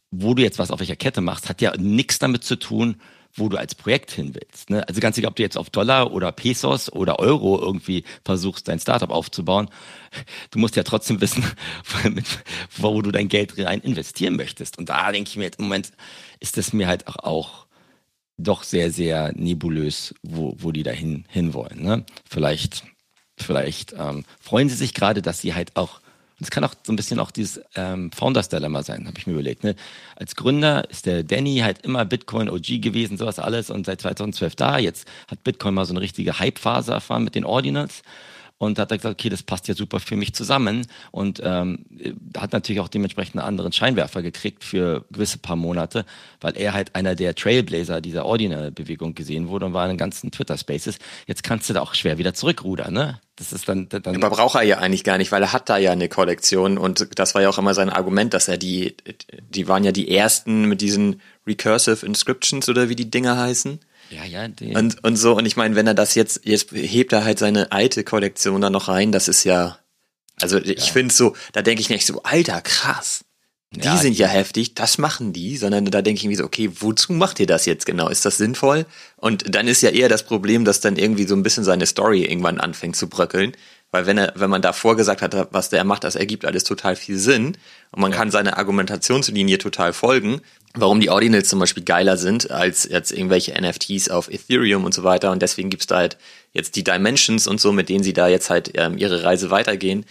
wo 0.10 0.34
du 0.34 0.42
jetzt 0.42 0.58
was 0.58 0.72
auf 0.72 0.80
welcher 0.80 0.96
Kette 0.96 1.22
machst, 1.22 1.50
hat 1.50 1.62
ja 1.62 1.76
nichts 1.78 2.18
damit 2.18 2.44
zu 2.44 2.56
tun, 2.56 2.96
wo 3.36 3.50
du 3.50 3.58
als 3.58 3.76
Projekt 3.76 4.12
hin 4.12 4.34
willst. 4.34 4.70
Ne? 4.70 4.88
Also 4.88 5.02
ganz 5.02 5.18
egal, 5.18 5.30
ob 5.30 5.36
du 5.36 5.44
jetzt 5.44 5.58
auf 5.58 5.70
Dollar 5.70 6.12
oder 6.12 6.32
Pesos 6.32 6.92
oder 6.92 7.20
Euro 7.20 7.60
irgendwie 7.60 8.04
versuchst, 8.24 8.68
dein 8.68 8.80
Startup 8.80 9.10
aufzubauen, 9.10 9.70
du 10.52 10.60
musst 10.60 10.76
ja 10.76 10.84
trotzdem 10.84 11.20
wissen, 11.22 11.44
wo 12.78 13.02
du 13.02 13.12
dein 13.12 13.28
Geld 13.28 13.58
rein 13.58 13.82
investieren 13.82 14.36
möchtest. 14.36 14.78
Und 14.78 14.90
da 14.90 15.12
denke 15.12 15.30
ich 15.30 15.36
mir 15.36 15.44
jetzt 15.44 15.60
im 15.60 15.66
Moment, 15.66 15.92
ist 16.40 16.58
es 16.58 16.74
mir 16.74 16.88
halt 16.88 17.08
auch 17.08 17.65
doch 18.38 18.64
sehr, 18.64 18.92
sehr 18.92 19.32
nebulös, 19.34 20.14
wo, 20.24 20.56
wo 20.58 20.72
die 20.72 20.84
da 20.84 20.92
hin, 20.92 21.26
hinwollen. 21.30 21.82
Ne? 21.82 22.06
Vielleicht, 22.30 22.84
vielleicht 23.38 23.94
ähm, 23.94 24.26
freuen 24.40 24.70
sie 24.70 24.76
sich 24.76 24.94
gerade, 24.94 25.22
dass 25.22 25.42
sie 25.42 25.54
halt 25.54 25.76
auch 25.76 26.02
es 26.42 26.52
kann 26.52 26.66
auch 26.66 26.74
so 26.84 26.92
ein 26.92 26.98
bisschen 26.98 27.20
auch 27.20 27.32
dieses 27.32 27.62
ähm, 27.76 28.12
Founders 28.12 28.50
Dilemma 28.50 28.84
sein, 28.84 29.08
habe 29.08 29.18
ich 29.18 29.26
mir 29.26 29.34
überlegt. 29.34 29.64
Ne? 29.64 29.76
Als 30.18 30.36
Gründer 30.36 30.90
ist 30.90 31.06
der 31.06 31.24
Danny 31.24 31.60
halt 31.60 31.84
immer 31.86 32.04
Bitcoin 32.04 32.50
OG 32.50 32.82
gewesen, 32.82 33.18
sowas 33.18 33.40
alles 33.40 33.70
und 33.70 33.86
seit 33.86 34.02
2012 34.02 34.56
da. 34.56 34.78
Jetzt 34.78 35.08
hat 35.30 35.44
Bitcoin 35.44 35.74
mal 35.74 35.86
so 35.86 35.94
eine 35.94 36.02
richtige 36.02 36.38
Hype-Phase 36.38 36.92
erfahren 36.92 37.24
mit 37.24 37.36
den 37.36 37.46
Ordinals 37.46 38.02
und 38.58 38.80
hat 38.80 38.92
er 38.92 38.98
gesagt, 38.98 39.20
okay, 39.20 39.30
das 39.30 39.44
passt 39.44 39.68
ja 39.68 39.76
super 39.76 40.00
für 40.00 40.16
mich 40.16 40.34
zusammen 40.34 40.88
und 41.12 41.42
ähm, 41.44 41.86
hat 42.38 42.54
natürlich 42.54 42.80
auch 42.80 42.88
dementsprechend 42.88 43.36
einen 43.36 43.48
anderen 43.48 43.74
Scheinwerfer 43.74 44.22
gekriegt 44.22 44.64
für 44.64 45.06
gewisse 45.12 45.40
paar 45.40 45.58
Monate, 45.58 46.06
weil 46.40 46.56
er 46.58 46.74
halt 46.74 46.96
einer 46.96 47.16
der 47.16 47.36
Trailblazer 47.36 48.00
dieser 48.00 48.26
Ordinal-Bewegung 48.26 49.14
gesehen 49.14 49.50
wurde 49.50 49.66
und 49.66 49.74
war 49.74 49.84
in 49.86 49.92
den 49.92 49.98
ganzen 49.98 50.32
Twitter-Spaces. 50.32 51.00
Jetzt 51.28 51.44
kannst 51.44 51.70
du 51.70 51.74
da 51.74 51.82
auch 51.82 51.94
schwer 51.94 52.18
wieder 52.18 52.34
zurückrudern, 52.34 52.94
ne? 52.94 53.20
Das 53.38 53.52
ist 53.52 53.68
dann, 53.68 53.90
dann 53.90 54.24
Aber 54.24 54.30
braucht 54.30 54.56
er 54.56 54.64
ja 54.64 54.78
eigentlich 54.78 55.04
gar 55.04 55.18
nicht, 55.18 55.34
weil 55.34 55.42
er 55.42 55.52
hat 55.52 55.68
da 55.68 55.76
ja 55.78 55.92
eine 55.92 56.08
Kollektion 56.08 56.78
und 56.78 57.20
das 57.20 57.36
war 57.36 57.42
ja 57.42 57.50
auch 57.50 57.58
immer 57.58 57.74
sein 57.74 57.90
Argument, 57.90 58.34
dass 58.34 58.48
er 58.48 58.58
die, 58.58 58.96
die 59.50 59.68
waren 59.68 59.84
ja 59.84 59.92
die 59.92 60.10
ersten 60.10 60.64
mit 60.66 60.80
diesen 60.80 61.20
Recursive 61.46 62.06
Inscriptions 62.06 62.70
oder 62.70 62.88
wie 62.88 62.96
die 62.96 63.12
Dinger 63.12 63.38
heißen. 63.38 63.82
Ja, 64.10 64.24
ja. 64.24 64.48
Die 64.48 64.76
und, 64.76 65.04
und 65.04 65.16
so, 65.16 65.36
und 65.36 65.46
ich 65.46 65.56
meine, 65.56 65.76
wenn 65.76 65.88
er 65.88 65.94
das 65.94 66.16
jetzt, 66.16 66.42
jetzt 66.44 66.72
hebt 66.72 67.14
er 67.14 67.24
halt 67.24 67.40
seine 67.40 67.72
alte 67.72 68.04
Kollektion 68.04 68.62
da 68.62 68.70
noch 68.70 68.88
rein, 68.88 69.12
das 69.12 69.28
ist 69.28 69.44
ja, 69.44 69.80
also 70.40 70.58
ich 70.58 70.88
ja. 70.88 70.94
finde 70.94 71.14
so, 71.14 71.36
da 71.54 71.62
denke 71.62 71.82
ich 71.82 71.90
nicht 71.90 72.06
so, 72.06 72.22
alter, 72.24 72.62
krass. 72.62 73.26
Die 73.72 73.88
ja, 73.88 73.98
sind 73.98 74.18
ja 74.18 74.28
heftig, 74.28 74.74
das 74.74 74.98
machen 74.98 75.34
die, 75.34 75.58
sondern 75.58 75.86
da 75.86 76.02
denke 76.02 76.22
ich 76.22 76.28
mir 76.28 76.38
so, 76.38 76.46
okay, 76.46 76.70
wozu 76.80 77.12
macht 77.12 77.40
ihr 77.42 77.48
das 77.48 77.66
jetzt 77.66 77.86
genau? 77.86 78.08
Ist 78.08 78.24
das 78.24 78.38
sinnvoll? 78.38 78.86
Und 79.18 79.54
dann 79.54 79.68
ist 79.68 79.82
ja 79.82 79.90
eher 79.90 80.08
das 80.08 80.24
Problem, 80.24 80.64
dass 80.64 80.80
dann 80.80 80.96
irgendwie 80.96 81.26
so 81.26 81.36
ein 81.36 81.44
bisschen 81.44 81.66
seine 81.66 81.86
Story 81.86 82.24
irgendwann 82.24 82.60
anfängt 82.60 82.96
zu 82.96 83.10
bröckeln. 83.10 83.52
Weil 83.96 84.08
wenn 84.08 84.18
er, 84.18 84.34
wenn 84.36 84.50
man 84.50 84.62
davor 84.62 84.98
gesagt 84.98 85.22
hat, 85.22 85.48
was 85.52 85.70
der 85.70 85.86
macht, 85.86 86.04
das 86.04 86.18
ergibt 86.18 86.44
alles 86.44 86.66
total 86.66 86.98
viel 86.98 87.18
Sinn 87.18 87.56
und 87.92 88.02
man 88.02 88.12
ja. 88.12 88.18
kann 88.18 88.30
seine 88.30 88.58
Argumentationslinie 88.58 89.58
total 89.58 89.94
folgen, 89.94 90.42
warum 90.74 91.00
die 91.00 91.10
Ordinals 91.10 91.48
zum 91.48 91.60
Beispiel 91.60 91.86
geiler 91.86 92.18
sind 92.18 92.52
als 92.52 92.90
jetzt 92.90 93.14
irgendwelche 93.14 93.54
NFTs 93.54 94.10
auf 94.10 94.30
Ethereum 94.30 94.84
und 94.84 94.94
so 94.94 95.06
weiter. 95.06 95.32
Und 95.32 95.42
deswegen 95.42 95.70
gibt's 95.70 95.88
da 95.88 95.96
halt 95.96 96.18
jetzt 96.52 96.76
die 96.76 96.84
Dimensions 96.84 97.48
und 97.48 97.62
so, 97.62 97.72
mit 97.72 97.88
denen 97.88 98.04
sie 98.04 98.12
da 98.12 98.28
jetzt 98.28 98.50
halt 98.50 98.72
ähm, 98.74 98.98
ihre 98.98 99.24
Reise 99.24 99.50
weitergehen. 99.50 100.06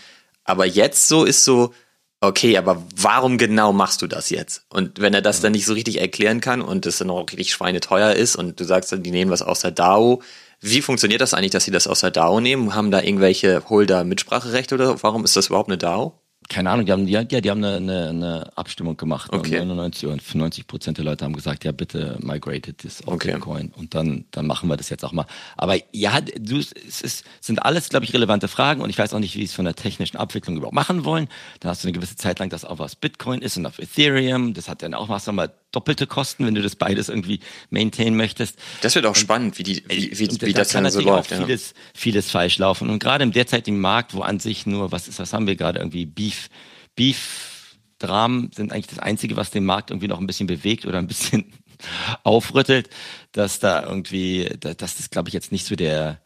Aber 0.44 0.64
jetzt 0.64 1.06
so 1.06 1.24
ist 1.24 1.44
so, 1.44 1.74
okay, 2.22 2.56
aber 2.56 2.82
warum 2.96 3.36
genau 3.36 3.74
machst 3.74 4.00
du 4.00 4.06
das 4.06 4.30
jetzt? 4.30 4.64
Und 4.70 4.98
wenn 4.98 5.12
er 5.12 5.20
das 5.20 5.42
dann 5.42 5.52
nicht 5.52 5.66
so 5.66 5.74
richtig 5.74 6.00
erklären 6.00 6.40
kann 6.40 6.62
und 6.62 6.86
es 6.86 6.96
dann 6.96 7.10
auch 7.10 7.26
richtig 7.30 7.52
schweineteuer 7.52 8.14
ist 8.14 8.34
und 8.34 8.58
du 8.58 8.64
sagst 8.64 8.92
dann, 8.92 9.02
die 9.02 9.10
nehmen 9.10 9.30
was 9.30 9.42
aus 9.42 9.60
der 9.60 9.72
DAO, 9.72 10.22
wie 10.64 10.80
funktioniert 10.80 11.20
das 11.20 11.34
eigentlich, 11.34 11.52
dass 11.52 11.64
sie 11.64 11.70
das 11.70 11.86
aus 11.86 12.00
der 12.00 12.10
DAO 12.10 12.40
nehmen? 12.40 12.74
Haben 12.74 12.90
da 12.90 13.02
irgendwelche 13.02 13.68
Holder 13.68 14.02
Mitspracherechte 14.02 14.74
oder 14.74 15.02
warum 15.02 15.24
ist 15.24 15.36
das 15.36 15.48
überhaupt 15.48 15.68
eine 15.68 15.78
DAO? 15.78 16.18
keine 16.48 16.70
Ahnung, 16.70 16.86
die 16.86 16.92
haben, 16.92 17.08
ja, 17.08 17.22
die 17.24 17.50
haben 17.50 17.64
eine, 17.64 17.76
eine, 17.76 18.08
eine 18.08 18.56
Abstimmung 18.56 18.96
gemacht. 18.96 19.32
Okay. 19.32 19.60
Und 19.60 19.68
99 19.68 20.06
oder 20.06 20.18
95 20.18 20.66
Prozent 20.66 20.98
der 20.98 21.04
Leute 21.04 21.24
haben 21.24 21.34
gesagt, 21.34 21.64
ja, 21.64 21.72
bitte 21.72 22.18
migrate 22.20 22.74
das 22.74 23.02
auf 23.06 23.14
okay. 23.14 23.32
Bitcoin. 23.32 23.72
Und 23.76 23.94
dann, 23.94 24.26
dann 24.30 24.46
machen 24.46 24.68
wir 24.68 24.76
das 24.76 24.90
jetzt 24.90 25.04
auch 25.04 25.12
mal. 25.12 25.26
Aber 25.56 25.76
ja, 25.92 26.20
du, 26.20 26.58
es 26.58 27.00
ist, 27.00 27.24
sind 27.40 27.64
alles, 27.64 27.88
glaube 27.88 28.04
ich, 28.04 28.12
relevante 28.12 28.48
Fragen. 28.48 28.82
Und 28.82 28.90
ich 28.90 28.98
weiß 28.98 29.14
auch 29.14 29.20
nicht, 29.20 29.34
wie 29.36 29.40
sie 29.40 29.46
es 29.46 29.54
von 29.54 29.64
der 29.64 29.74
technischen 29.74 30.16
Abwicklung 30.16 30.56
überhaupt 30.56 30.74
machen 30.74 31.04
wollen. 31.04 31.28
Dann 31.60 31.70
hast 31.70 31.82
du 31.82 31.88
eine 31.88 31.92
gewisse 31.92 32.16
Zeit 32.16 32.38
lang 32.38 32.50
das 32.50 32.64
auch 32.64 32.78
was 32.78 32.96
Bitcoin 32.96 33.40
ist 33.40 33.56
und 33.56 33.66
auf 33.66 33.78
Ethereum. 33.78 34.54
Das 34.54 34.68
hat 34.68 34.82
dann 34.82 34.94
auch 34.94 35.08
was 35.08 35.26
nochmal 35.26 35.52
doppelte 35.74 36.06
Kosten, 36.06 36.46
wenn 36.46 36.54
du 36.54 36.62
das 36.62 36.76
beides 36.76 37.08
irgendwie 37.08 37.40
maintain 37.70 38.16
möchtest. 38.16 38.58
Das 38.82 38.94
wird 38.94 39.06
auch 39.06 39.10
und, 39.10 39.16
spannend, 39.16 39.58
wie, 39.58 39.62
die, 39.62 39.84
wie, 39.88 40.10
wie, 40.18 40.28
wie 40.40 40.52
das, 40.52 40.68
dann 40.68 40.88
so 40.90 41.00
läuft. 41.00 41.32
Auch 41.32 41.36
vieles, 41.38 41.70
ja. 41.70 41.76
vieles 41.94 42.30
falsch 42.30 42.58
laufen. 42.58 42.90
Und 42.90 42.98
gerade 42.98 43.24
im 43.24 43.32
derzeitigen 43.32 43.80
Markt, 43.80 44.14
wo 44.14 44.22
an 44.22 44.40
sich 44.40 44.66
nur, 44.66 44.92
was 44.92 45.08
ist, 45.08 45.18
was 45.18 45.32
haben 45.32 45.46
wir 45.46 45.56
gerade 45.56 45.78
irgendwie 45.78 46.06
Beef, 46.06 46.48
Beef, 46.96 47.54
Dramen 47.98 48.50
sind 48.54 48.72
eigentlich 48.72 48.88
das 48.88 48.98
Einzige, 48.98 49.36
was 49.36 49.50
den 49.50 49.64
Markt 49.64 49.90
irgendwie 49.90 50.08
noch 50.08 50.20
ein 50.20 50.26
bisschen 50.26 50.46
bewegt 50.46 50.84
oder 50.86 50.98
ein 50.98 51.06
bisschen 51.06 51.52
aufrüttelt, 52.22 52.90
dass 53.32 53.58
da 53.58 53.82
irgendwie, 53.82 54.50
dass 54.60 54.96
das 54.96 55.10
glaube 55.10 55.28
ich 55.28 55.34
jetzt 55.34 55.52
nicht 55.52 55.66
so 55.66 55.76
der, 55.76 56.20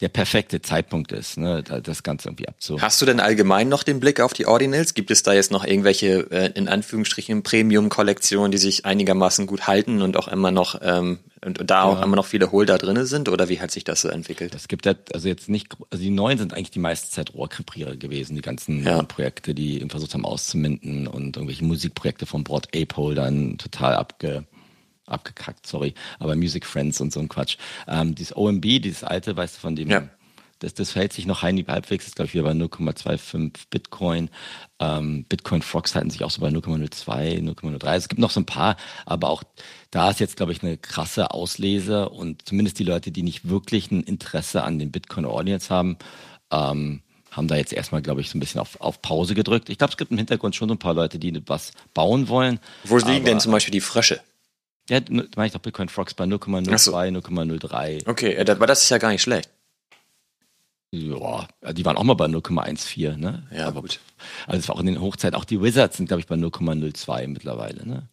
der 0.00 0.08
perfekte 0.08 0.62
Zeitpunkt 0.62 1.12
ist, 1.12 1.36
ne, 1.36 1.62
das 1.62 2.02
Ganze 2.02 2.28
irgendwie 2.28 2.48
abzu. 2.48 2.80
Hast 2.80 3.02
du 3.02 3.06
denn 3.06 3.20
allgemein 3.20 3.68
noch 3.68 3.82
den 3.82 4.00
Blick 4.00 4.20
auf 4.20 4.32
die 4.32 4.46
Ordinals? 4.46 4.94
Gibt 4.94 5.10
es 5.10 5.22
da 5.22 5.34
jetzt 5.34 5.50
noch 5.50 5.64
irgendwelche, 5.64 6.30
äh, 6.30 6.52
in 6.54 6.68
Anführungsstrichen, 6.68 7.42
Premium-Kollektionen, 7.42 8.50
die 8.50 8.58
sich 8.58 8.86
einigermaßen 8.86 9.46
gut 9.46 9.66
halten 9.66 10.00
und 10.00 10.16
auch 10.16 10.28
immer 10.28 10.50
noch, 10.50 10.80
ähm, 10.82 11.18
und 11.44 11.70
da 11.70 11.84
auch 11.84 12.02
immer 12.02 12.16
noch 12.16 12.26
viele 12.26 12.52
Holder 12.52 12.78
drinne 12.78 13.06
sind? 13.06 13.28
Oder 13.28 13.48
wie 13.48 13.60
hat 13.60 13.70
sich 13.70 13.84
das 13.84 14.02
so 14.02 14.08
entwickelt? 14.08 14.54
Es 14.54 14.68
gibt 14.68 14.86
ja, 14.86 14.94
also 15.12 15.28
jetzt 15.28 15.48
nicht, 15.48 15.74
also 15.90 16.02
die 16.02 16.10
neuen 16.10 16.38
sind 16.38 16.54
eigentlich 16.54 16.70
die 16.70 16.78
meiste 16.78 17.10
Zeit 17.10 17.34
Rohrkrepierer 17.34 17.96
gewesen, 17.96 18.34
die 18.34 18.42
ganzen 18.42 18.84
ja. 18.84 19.02
Projekte, 19.02 19.54
die 19.54 19.84
versucht 19.88 20.14
haben 20.14 20.24
auszuminden 20.24 21.06
und 21.06 21.36
irgendwelche 21.36 21.64
Musikprojekte 21.64 22.26
von 22.26 22.44
Broad 22.44 22.68
Ape 22.74 22.96
Holdern 22.96 23.58
total 23.58 23.94
abge, 23.94 24.44
abgekackt, 25.10 25.66
sorry, 25.66 25.94
aber 26.18 26.36
Music 26.36 26.66
Friends 26.66 27.00
und 27.00 27.12
so 27.12 27.20
ein 27.20 27.28
Quatsch. 27.28 27.56
Ähm, 27.88 28.14
dieses 28.14 28.36
OMB, 28.36 28.62
dieses 28.62 29.04
alte, 29.04 29.36
weißt 29.36 29.56
du, 29.56 29.60
von 29.60 29.76
dem, 29.76 29.90
ja. 29.90 30.08
das, 30.60 30.74
das 30.74 30.92
verhält 30.92 31.12
sich 31.12 31.26
noch 31.26 31.42
halbwegs, 31.42 32.06
ist 32.06 32.16
glaube 32.16 32.26
ich 32.28 32.34
wieder 32.34 32.44
bei 32.44 32.52
0,25 32.52 33.52
Bitcoin. 33.70 34.30
Ähm, 34.78 35.24
Bitcoin 35.28 35.62
Frogs 35.62 35.94
halten 35.94 36.10
sich 36.10 36.24
auch 36.24 36.30
so 36.30 36.40
bei 36.40 36.48
0,02, 36.48 37.42
0,03. 37.42 37.94
Es 37.94 38.08
gibt 38.08 38.20
noch 38.20 38.30
so 38.30 38.40
ein 38.40 38.46
paar, 38.46 38.76
aber 39.06 39.30
auch 39.30 39.42
da 39.90 40.10
ist 40.10 40.20
jetzt, 40.20 40.36
glaube 40.36 40.52
ich, 40.52 40.62
eine 40.62 40.76
krasse 40.76 41.32
Auslese 41.32 42.08
und 42.08 42.46
zumindest 42.46 42.78
die 42.78 42.84
Leute, 42.84 43.10
die 43.10 43.22
nicht 43.22 43.48
wirklich 43.48 43.90
ein 43.90 44.02
Interesse 44.02 44.62
an 44.62 44.78
den 44.78 44.90
Bitcoin 44.90 45.24
Audience 45.24 45.68
haben, 45.70 45.96
ähm, 46.50 47.02
haben 47.30 47.48
da 47.48 47.56
jetzt 47.56 47.72
erstmal, 47.72 48.02
glaube 48.02 48.20
ich, 48.20 48.30
so 48.30 48.36
ein 48.36 48.40
bisschen 48.40 48.60
auf, 48.60 48.80
auf 48.80 49.02
Pause 49.02 49.34
gedrückt. 49.34 49.68
Ich 49.68 49.78
glaube, 49.78 49.92
es 49.92 49.96
gibt 49.96 50.10
im 50.10 50.18
Hintergrund 50.18 50.56
schon 50.56 50.68
so 50.68 50.74
ein 50.74 50.78
paar 50.78 50.94
Leute, 50.94 51.18
die 51.18 51.40
was 51.46 51.72
bauen 51.94 52.28
wollen. 52.28 52.58
Wo 52.84 52.98
liegen 52.98 53.24
denn 53.24 53.40
zum 53.40 53.52
Beispiel 53.52 53.72
die 53.72 53.80
Frösche? 53.80 54.20
Ja, 54.90 55.00
meine 55.08 55.46
ich 55.46 55.52
doch 55.52 55.60
Bitcoin 55.60 55.88
Frogs 55.88 56.14
bei 56.14 56.24
0,02, 56.24 56.78
so. 56.78 56.96
0,03. 56.96 58.08
Okay, 58.08 58.36
aber 58.38 58.66
das 58.66 58.82
ist 58.82 58.90
ja 58.90 58.98
gar 58.98 59.10
nicht 59.10 59.22
schlecht. 59.22 59.48
Ja, 60.92 61.46
die 61.72 61.84
waren 61.84 61.96
auch 61.96 62.02
mal 62.02 62.14
bei 62.14 62.24
0,14, 62.24 63.16
ne? 63.16 63.46
Ja, 63.54 63.68
Aber, 63.68 63.82
gut. 63.82 64.00
Also 64.48 64.58
es 64.58 64.68
war 64.68 64.74
auch 64.74 64.80
in 64.80 64.86
den 64.86 65.00
Hochzeiten, 65.00 65.38
auch 65.38 65.44
die 65.44 65.62
Wizards 65.62 65.96
sind, 65.96 66.06
glaube 66.06 66.20
ich, 66.20 66.26
bei 66.26 66.34
0,02 66.34 67.28
mittlerweile, 67.28 67.86
ne? 67.86 68.08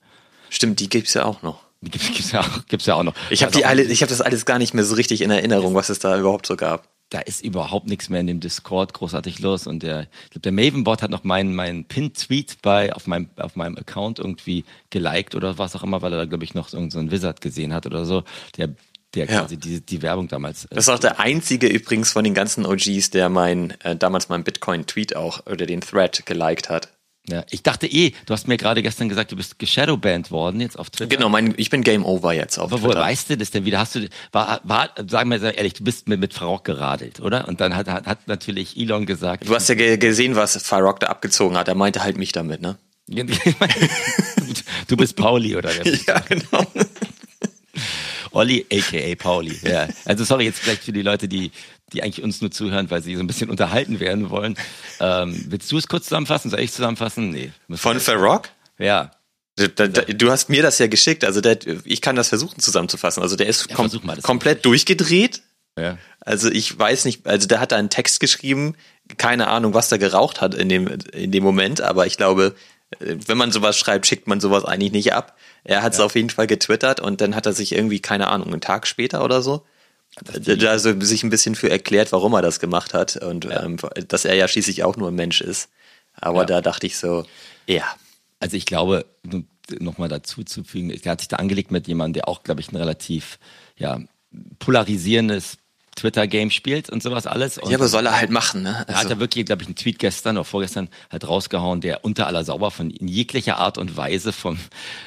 Stimmt, 0.51 0.79
die 0.79 0.87
gibt's 0.87 1.15
ja 1.15 1.25
auch 1.25 1.41
noch. 1.41 1.63
Die 1.81 1.89
gibt's, 1.89 2.07
gibt's, 2.07 2.31
ja, 2.31 2.41
auch, 2.41 2.65
gibt's 2.67 2.85
ja 2.85 2.93
auch 2.93 3.03
noch. 3.03 3.15
Ich 3.31 3.41
habe 3.43 3.51
also 3.65 3.83
die 3.83 3.95
das 3.95 4.21
alles 4.21 4.45
gar 4.45 4.59
nicht 4.59 4.75
mehr 4.75 4.83
so 4.83 4.95
richtig 4.95 5.21
in 5.21 5.31
Erinnerung, 5.31 5.73
was 5.73 5.89
es 5.89 5.97
da 5.99 6.17
überhaupt 6.19 6.45
so 6.45 6.55
gab. 6.55 6.87
Da 7.09 7.19
ist 7.19 7.43
überhaupt 7.43 7.87
nichts 7.87 8.09
mehr 8.09 8.19
in 8.19 8.27
dem 8.27 8.39
Discord 8.39 8.93
großartig 8.93 9.39
los 9.39 9.65
und 9.65 9.81
der, 9.81 10.07
ich 10.25 10.31
glaube, 10.31 10.41
der 10.41 10.51
Mavenbot 10.51 11.01
hat 11.01 11.09
noch 11.09 11.23
meinen 11.23 11.55
meinen 11.55 11.85
Pin-Tweet 11.85 12.57
bei 12.61 12.93
auf 12.93 13.07
meinem 13.07 13.29
auf 13.37 13.55
meinem 13.55 13.77
Account 13.77 14.19
irgendwie 14.19 14.65
geliked 14.89 15.33
oder 15.33 15.57
was 15.57 15.75
auch 15.75 15.83
immer, 15.83 16.01
weil 16.01 16.11
er 16.13 16.19
da 16.19 16.25
glaube 16.25 16.43
ich 16.43 16.53
noch 16.53 16.67
so 16.67 16.77
einen 16.77 17.11
Wizard 17.11 17.39
gesehen 17.39 17.73
hat 17.73 17.85
oder 17.85 18.05
so. 18.05 18.23
Der 18.57 18.69
der 19.13 19.25
ja. 19.25 19.39
quasi 19.39 19.57
die, 19.57 19.81
die 19.81 20.01
Werbung 20.01 20.27
damals. 20.27 20.65
Äh, 20.65 20.75
das 20.75 20.85
ist 20.85 20.89
auch 20.89 20.99
der 20.99 21.19
einzige 21.19 21.67
übrigens 21.67 22.11
von 22.11 22.23
den 22.23 22.33
ganzen 22.33 22.65
OGs, 22.65 23.09
der 23.09 23.29
mein, 23.29 23.71
äh, 23.81 23.95
damals 23.95 24.29
meinen 24.29 24.43
Bitcoin-Tweet 24.43 25.15
auch 25.15 25.45
oder 25.45 25.65
den 25.65 25.81
Thread 25.81 26.25
geliked 26.25 26.69
hat. 26.69 26.89
Ja, 27.29 27.43
ich 27.49 27.61
dachte 27.61 27.87
eh, 27.87 28.13
du 28.25 28.33
hast 28.33 28.47
mir 28.47 28.55
gerade 28.55 28.81
gestern 28.81 29.09
gesagt, 29.09 29.33
du 29.33 29.35
bist 29.35 29.59
geshadowbanned 29.59 30.31
worden 30.31 30.61
jetzt 30.61 30.79
auf 30.79 30.89
Twitter. 30.89 31.13
Genau, 31.13 31.27
mein, 31.27 31.53
ich 31.57 31.69
bin 31.69 31.83
Game 31.83 32.05
Over 32.05 32.31
jetzt 32.31 32.57
auf 32.57 32.71
Aber 32.71 32.81
Twitter. 32.81 32.95
woher 32.95 33.01
weißt 33.01 33.31
du 33.31 33.37
das 33.37 33.51
denn 33.51 33.65
wieder? 33.65 33.79
Hast 33.79 33.95
du, 33.95 34.07
war, 34.31 34.61
war, 34.63 34.91
sagen 35.07 35.29
wir 35.29 35.43
ehrlich, 35.57 35.73
du 35.73 35.83
bist 35.83 36.07
mit, 36.07 36.21
mit 36.21 36.33
Farok 36.33 36.63
geradelt, 36.63 37.19
oder? 37.19 37.47
Und 37.49 37.59
dann 37.59 37.75
hat, 37.75 37.89
hat, 37.89 38.05
hat 38.05 38.27
natürlich 38.27 38.77
Elon 38.77 39.05
gesagt. 39.05 39.45
Du 39.47 39.53
hast 39.53 39.67
ja 39.67 39.75
gesehen, 39.97 40.37
was 40.37 40.55
Farok 40.63 41.01
da 41.01 41.07
abgezogen 41.07 41.57
hat. 41.57 41.67
Er 41.67 41.75
meinte 41.75 42.01
halt 42.01 42.17
mich 42.17 42.31
damit, 42.31 42.61
ne? 42.61 42.77
du 44.87 44.97
bist 44.97 45.15
Pauli, 45.15 45.55
oder? 45.55 45.71
ja, 46.07 46.19
genau. 46.19 46.65
Olli, 48.31 48.65
aka 48.71 49.15
Pauli. 49.15 49.57
Ja. 49.63 49.87
Also 50.05 50.23
sorry 50.23 50.45
jetzt 50.45 50.59
vielleicht 50.59 50.83
für 50.83 50.91
die 50.91 51.01
Leute, 51.01 51.27
die, 51.27 51.51
die 51.93 52.03
eigentlich 52.03 52.23
uns 52.23 52.41
nur 52.41 52.51
zuhören, 52.51 52.89
weil 52.91 53.01
sie 53.01 53.15
so 53.15 53.21
ein 53.21 53.27
bisschen 53.27 53.49
unterhalten 53.49 53.99
werden 53.99 54.29
wollen. 54.29 54.57
Ähm, 54.99 55.45
willst 55.49 55.71
du 55.71 55.77
es 55.77 55.87
kurz 55.87 56.05
zusammenfassen? 56.05 56.51
Soll 56.51 56.59
ich 56.59 56.73
zusammenfassen? 56.73 57.29
Nee. 57.29 57.51
Von 57.71 57.99
Farrock? 57.99 58.49
Ja. 58.77 59.11
Du 59.55 60.29
hast 60.29 60.49
mir 60.49 60.61
das 60.61 60.77
ja 60.77 60.85
geschickt, 60.85 61.25
also 61.25 61.41
der, 61.41 61.57
ich 61.83 62.01
kann 62.01 62.15
das 62.15 62.29
versuchen 62.29 62.59
zusammenzufassen. 62.59 63.23
Also 63.23 63.35
der 63.35 63.47
ist 63.47 63.69
ja, 63.69 63.75
kom 63.75 63.89
komplett 64.21 64.65
durchgedreht. 64.65 65.41
Ja. 65.79 65.97
Also 66.19 66.51
ich 66.51 66.77
weiß 66.77 67.05
nicht, 67.05 67.25
also 67.25 67.47
der 67.47 67.59
hat 67.59 67.71
da 67.71 67.77
einen 67.77 67.89
Text 67.89 68.19
geschrieben, 68.19 68.75
keine 69.17 69.47
Ahnung, 69.47 69.73
was 69.73 69.89
der 69.89 69.97
geraucht 69.97 70.41
hat 70.41 70.53
in 70.53 70.69
dem, 70.69 70.87
in 71.11 71.31
dem 71.31 71.43
Moment, 71.43 71.81
aber 71.81 72.05
ich 72.05 72.17
glaube, 72.17 72.55
wenn 72.99 73.37
man 73.37 73.51
sowas 73.51 73.77
schreibt, 73.77 74.05
schickt 74.05 74.27
man 74.27 74.39
sowas 74.39 74.63
eigentlich 74.63 74.91
nicht 74.91 75.13
ab. 75.13 75.37
Er 75.63 75.81
hat 75.81 75.93
es 75.93 75.99
ja. 75.99 76.05
auf 76.05 76.15
jeden 76.15 76.29
Fall 76.29 76.47
getwittert 76.47 76.99
und 76.99 77.21
dann 77.21 77.35
hat 77.35 77.45
er 77.45 77.53
sich 77.53 77.73
irgendwie, 77.73 77.99
keine 77.99 78.27
Ahnung, 78.27 78.47
einen 78.47 78.61
Tag 78.61 78.87
später 78.87 79.23
oder 79.23 79.41
so, 79.41 79.65
da 80.23 80.79
so 80.79 80.99
sich 80.99 81.23
ein 81.23 81.29
bisschen 81.29 81.55
für 81.55 81.69
erklärt, 81.69 82.11
warum 82.11 82.33
er 82.33 82.41
das 82.41 82.59
gemacht 82.59 82.93
hat 82.93 83.17
und 83.17 83.45
ja. 83.45 83.63
ähm, 83.63 83.77
dass 84.07 84.25
er 84.25 84.35
ja 84.35 84.47
schließlich 84.47 84.83
auch 84.83 84.97
nur 84.97 85.09
ein 85.09 85.15
Mensch 85.15 85.41
ist. 85.41 85.69
Aber 86.15 86.39
ja. 86.39 86.45
da 86.45 86.61
dachte 86.61 86.87
ich 86.87 86.97
so, 86.97 87.25
ja. 87.67 87.83
Also 88.39 88.55
ich 88.55 88.65
glaube, 88.65 89.05
nochmal 89.79 90.09
dazu 90.09 90.43
zu 90.43 90.63
fügen, 90.63 90.91
er 90.91 91.11
hat 91.11 91.21
sich 91.21 91.27
da 91.27 91.37
angelegt 91.37 91.71
mit 91.71 91.87
jemandem, 91.87 92.13
der 92.13 92.27
auch, 92.27 92.43
glaube 92.43 92.61
ich, 92.61 92.71
ein 92.71 92.75
relativ 92.75 93.39
ja, 93.77 93.99
polarisierendes 94.59 95.57
Twitter-Game 95.97 96.51
spielt 96.51 96.89
und 96.89 97.01
sowas 97.01 97.25
alles. 97.25 97.57
Und 97.57 97.71
ja, 97.71 97.77
aber 97.77 97.87
soll 97.87 98.05
er 98.05 98.17
halt 98.17 98.29
machen, 98.29 98.61
ne? 98.61 98.87
Also. 98.87 98.99
Hat 98.99 99.09
er 99.09 99.19
wirklich, 99.19 99.45
glaube 99.45 99.63
ich, 99.63 99.67
einen 99.67 99.75
Tweet 99.75 99.99
gestern 99.99 100.37
oder 100.37 100.45
vorgestern 100.45 100.89
halt 101.11 101.27
rausgehauen, 101.27 101.81
der 101.81 102.05
unter 102.05 102.27
aller 102.27 102.45
Sauber 102.45 102.71
von 102.71 102.91
in 102.91 103.07
jeglicher 103.07 103.57
Art 103.57 103.77
und 103.77 103.97
Weise 103.97 104.31
vom 104.31 104.59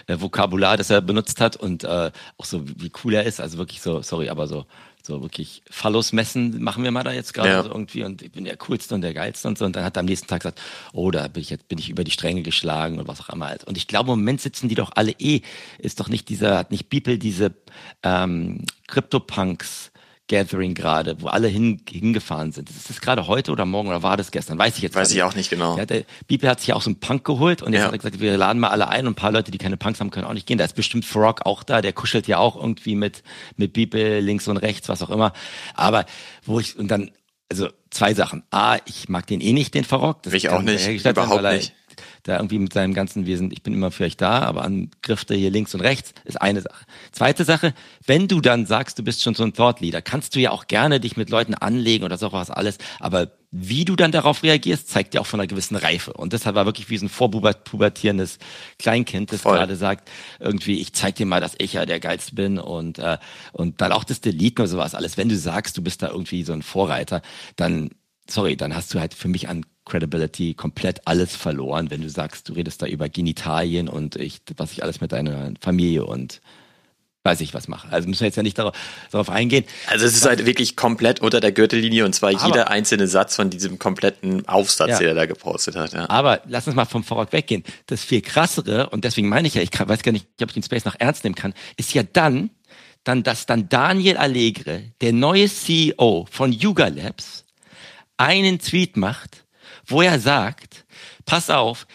äh, 0.08 0.20
Vokabular, 0.20 0.76
das 0.76 0.90
er 0.90 1.00
benutzt 1.00 1.40
hat 1.40 1.56
und 1.56 1.84
äh, 1.84 2.10
auch 2.36 2.44
so, 2.44 2.62
wie 2.66 2.90
cool 3.04 3.14
er 3.14 3.24
ist. 3.24 3.40
Also 3.40 3.56
wirklich 3.56 3.80
so, 3.80 4.02
sorry, 4.02 4.28
aber 4.28 4.48
so 4.48 4.66
so 5.06 5.22
wirklich 5.22 5.62
Phallus-Messen 5.70 6.62
machen 6.62 6.84
wir 6.84 6.90
mal 6.90 7.04
da 7.04 7.12
jetzt 7.12 7.34
gerade 7.34 7.48
ja. 7.48 7.62
so 7.62 7.70
irgendwie 7.70 8.04
und 8.04 8.22
ich 8.22 8.32
bin 8.32 8.44
der 8.44 8.56
coolste 8.56 8.94
und 8.94 9.02
der 9.02 9.14
geilste 9.14 9.48
und 9.48 9.58
so 9.58 9.64
und 9.64 9.76
dann 9.76 9.84
hat 9.84 9.96
er 9.96 10.00
am 10.00 10.06
nächsten 10.06 10.26
Tag 10.26 10.40
gesagt, 10.40 10.60
oh, 10.92 11.10
da 11.10 11.28
bin 11.28 11.42
ich 11.42 11.50
jetzt 11.50 11.68
bin 11.68 11.78
ich 11.78 11.90
über 11.90 12.04
die 12.04 12.10
Stränge 12.10 12.42
geschlagen 12.42 12.98
und 12.98 13.08
was 13.08 13.20
auch 13.20 13.28
immer 13.30 13.54
und 13.66 13.76
ich 13.76 13.86
glaube 13.86 14.12
im 14.12 14.18
Moment 14.18 14.40
sitzen 14.40 14.68
die 14.68 14.74
doch 14.74 14.92
alle 14.94 15.12
eh, 15.18 15.42
ist 15.78 16.00
doch 16.00 16.08
nicht 16.08 16.28
dieser, 16.28 16.58
hat 16.58 16.70
nicht 16.70 16.88
Beeple 16.88 17.18
diese 17.18 17.54
ähm, 18.02 18.64
Crypto-Punks 18.86 19.92
Gathering 20.30 20.74
gerade, 20.74 21.20
wo 21.20 21.26
alle 21.26 21.48
hin, 21.48 21.82
hingefahren 21.90 22.52
sind. 22.52 22.70
Ist 22.70 22.88
das 22.88 23.00
gerade 23.00 23.26
heute 23.26 23.50
oder 23.50 23.66
morgen 23.66 23.88
oder 23.88 24.04
war 24.04 24.16
das 24.16 24.30
gestern? 24.30 24.58
Weiß 24.58 24.76
ich 24.76 24.82
jetzt 24.82 24.94
Weiß 24.94 25.10
ich 25.10 25.22
auch 25.24 25.34
nicht 25.34 25.50
genau. 25.50 25.76
Ja, 25.76 25.84
der 25.84 26.04
Bibel 26.28 26.48
hat 26.48 26.60
sich 26.60 26.68
ja 26.68 26.76
auch 26.76 26.82
so 26.82 26.90
einen 26.90 27.00
Punk 27.00 27.24
geholt 27.24 27.62
und 27.62 27.72
jetzt 27.72 27.80
ja. 27.80 27.86
hat 27.86 27.92
er 27.92 27.98
gesagt, 27.98 28.20
wir 28.20 28.36
laden 28.36 28.60
mal 28.60 28.68
alle 28.68 28.88
ein 28.88 29.08
und 29.08 29.12
ein 29.12 29.16
paar 29.16 29.32
Leute, 29.32 29.50
die 29.50 29.58
keine 29.58 29.76
Punks 29.76 29.98
haben, 29.98 30.10
können 30.10 30.26
auch 30.26 30.32
nicht 30.32 30.46
gehen. 30.46 30.56
Da 30.56 30.64
ist 30.64 30.76
bestimmt 30.76 31.04
Frog 31.04 31.44
auch 31.46 31.64
da, 31.64 31.82
der 31.82 31.92
kuschelt 31.92 32.28
ja 32.28 32.38
auch 32.38 32.54
irgendwie 32.54 32.94
mit, 32.94 33.24
mit 33.56 33.72
Bibel 33.72 34.20
links 34.20 34.46
und 34.46 34.56
rechts, 34.56 34.88
was 34.88 35.02
auch 35.02 35.10
immer. 35.10 35.32
Aber 35.74 36.06
wo 36.44 36.60
ich, 36.60 36.78
und 36.78 36.88
dann, 36.88 37.10
also 37.50 37.68
zwei 37.90 38.14
Sachen. 38.14 38.44
A, 38.52 38.76
ich 38.86 39.08
mag 39.08 39.26
den 39.26 39.40
eh 39.40 39.52
nicht, 39.52 39.74
den 39.74 39.82
Farok. 39.82 40.22
Das 40.22 40.32
ich 40.32 40.48
auch 40.48 40.62
nicht, 40.62 41.04
überhaupt 41.04 41.42
nicht 41.42 41.74
da 42.22 42.37
irgendwie 42.37 42.59
mit 42.59 42.72
seinem 42.72 42.94
ganzen 42.94 43.26
Wesen, 43.26 43.50
ich 43.50 43.62
bin 43.62 43.74
immer 43.74 43.90
für 43.90 44.04
euch 44.04 44.16
da, 44.16 44.40
aber 44.40 44.62
Angriffe 44.62 45.35
hier 45.35 45.50
links 45.50 45.74
und 45.74 45.80
rechts 45.80 46.12
ist 46.24 46.40
eine 46.40 46.61
Sache. 46.61 46.85
Zweite 47.12 47.44
Sache, 47.44 47.74
wenn 48.06 48.28
du 48.28 48.40
dann 48.40 48.66
sagst, 48.66 48.98
du 48.98 49.02
bist 49.02 49.22
schon 49.22 49.35
so 49.35 49.44
ein 49.44 49.54
Thought 49.54 49.80
Leader, 49.80 50.02
kannst 50.02 50.35
du 50.35 50.40
ja 50.40 50.50
auch 50.50 50.66
gerne 50.66 51.00
dich 51.00 51.16
mit 51.16 51.30
Leuten 51.30 51.54
anlegen 51.54 52.04
oder 52.04 52.18
so 52.18 52.33
was 52.33 52.50
alles, 52.50 52.78
aber 52.98 53.33
wie 53.52 53.85
du 53.85 53.96
dann 53.96 54.12
darauf 54.12 54.44
reagierst, 54.44 54.88
zeigt 54.88 55.14
ja 55.14 55.20
auch 55.20 55.26
von 55.26 55.40
einer 55.40 55.48
gewissen 55.48 55.74
Reife. 55.74 56.12
Und 56.12 56.33
deshalb 56.33 56.54
war 56.54 56.66
wirklich 56.66 56.88
wie 56.88 56.98
so 56.98 57.06
ein 57.06 57.09
vorpubertierendes 57.09 58.38
Kleinkind, 58.78 59.33
das 59.33 59.40
Voll. 59.40 59.56
gerade 59.56 59.74
sagt, 59.74 60.09
irgendwie, 60.38 60.78
ich 60.78 60.92
zeig 60.92 61.16
dir 61.16 61.26
mal, 61.26 61.40
dass 61.40 61.56
ich 61.59 61.72
ja 61.72 61.85
der 61.85 61.98
Geilste 61.98 62.37
bin 62.37 62.59
und, 62.59 63.00
äh, 63.00 63.18
und 63.52 63.80
dann 63.80 63.90
auch 63.90 64.04
das 64.04 64.20
Deleten 64.20 64.62
oder 64.62 64.68
sowas 64.68 64.94
alles. 64.94 65.16
Wenn 65.16 65.28
du 65.28 65.37
sagst, 65.37 65.76
du 65.76 65.83
bist 65.83 66.02
da 66.02 66.11
irgendwie 66.11 66.44
so 66.44 66.52
ein 66.52 66.62
Vorreiter, 66.62 67.22
dann 67.56 67.90
sorry, 68.28 68.56
dann 68.56 68.74
hast 68.74 68.94
du 68.94 69.00
halt 69.00 69.14
für 69.14 69.28
mich 69.28 69.48
an 69.48 69.64
Credibility 69.90 70.55
komplett 70.55 71.07
alles 71.07 71.35
verloren, 71.37 71.90
wenn 71.90 72.00
du 72.00 72.09
sagst, 72.09 72.48
du 72.48 72.53
redest 72.55 72.83
da 72.83 72.87
über 72.87 73.09
Genitalien 73.09 73.88
und 73.88 74.16
ich, 74.16 74.40
was 74.57 74.72
ich 74.72 74.83
alles 74.83 75.00
mit 75.00 75.12
deiner 75.12 75.53
Familie 75.61 76.05
und 76.05 76.40
weiß 77.22 77.40
ich 77.42 77.53
was 77.53 77.68
mache. 77.68 77.88
Also 77.90 78.09
müssen 78.09 78.20
wir 78.20 78.29
jetzt 78.29 78.37
ja 78.37 78.42
nicht 78.42 78.59
darauf, 78.59 78.74
darauf 79.11 79.29
eingehen. 79.29 79.64
Also 79.88 80.07
es 80.07 80.14
ist 80.14 80.24
halt 80.24 80.46
wirklich 80.46 80.74
komplett 80.74 81.20
unter 81.20 81.40
der 81.40 81.53
Gürtellinie 81.53 82.05
und 82.07 82.14
zwar 82.14 82.31
aber, 82.31 82.46
jeder 82.46 82.70
einzelne 82.70 83.07
Satz 83.09 83.37
von 83.37 83.50
diesem 83.50 83.79
kompletten 83.79 84.48
Aufsatz, 84.48 84.90
ja. 84.90 84.98
den 84.98 85.09
er 85.09 85.14
da 85.14 85.26
gepostet 85.26 85.76
hat. 85.76 85.92
Ja. 85.92 86.09
Aber 86.09 86.40
lass 86.46 86.66
uns 86.66 86.76
mal 86.76 86.87
vom 86.87 87.05
Vorort 87.05 87.33
weggehen. 87.33 87.62
Das 87.87 88.05
viel 88.05 88.22
krassere, 88.22 88.88
und 88.90 89.05
deswegen 89.05 89.29
meine 89.29 89.48
ich 89.48 89.55
ja, 89.55 89.62
ich 89.62 89.70
weiß 89.72 90.03
gar 90.03 90.12
nicht, 90.12 90.26
ob 90.40 90.48
ich 90.48 90.55
den 90.55 90.62
Space 90.62 90.87
noch 90.87 90.96
ernst 90.98 91.24
nehmen 91.24 91.35
kann, 91.35 91.53
ist 91.76 91.92
ja 91.92 92.03
dann, 92.03 92.50
dann, 93.05 93.22
dass 93.22 93.44
dann 93.44 93.68
Daniel 93.68 94.16
Allegre, 94.16 94.85
der 95.03 95.12
neue 95.12 95.48
CEO 95.48 96.26
von 96.31 96.53
Yuga 96.53 96.88
Labs, 96.88 97.44
einen 98.16 98.59
Tweet 98.59 98.96
macht, 98.96 99.39
wo 99.90 100.03
er 100.03 100.20
sagt, 100.20 100.85
pass 101.26 101.50
auf, 101.50 101.87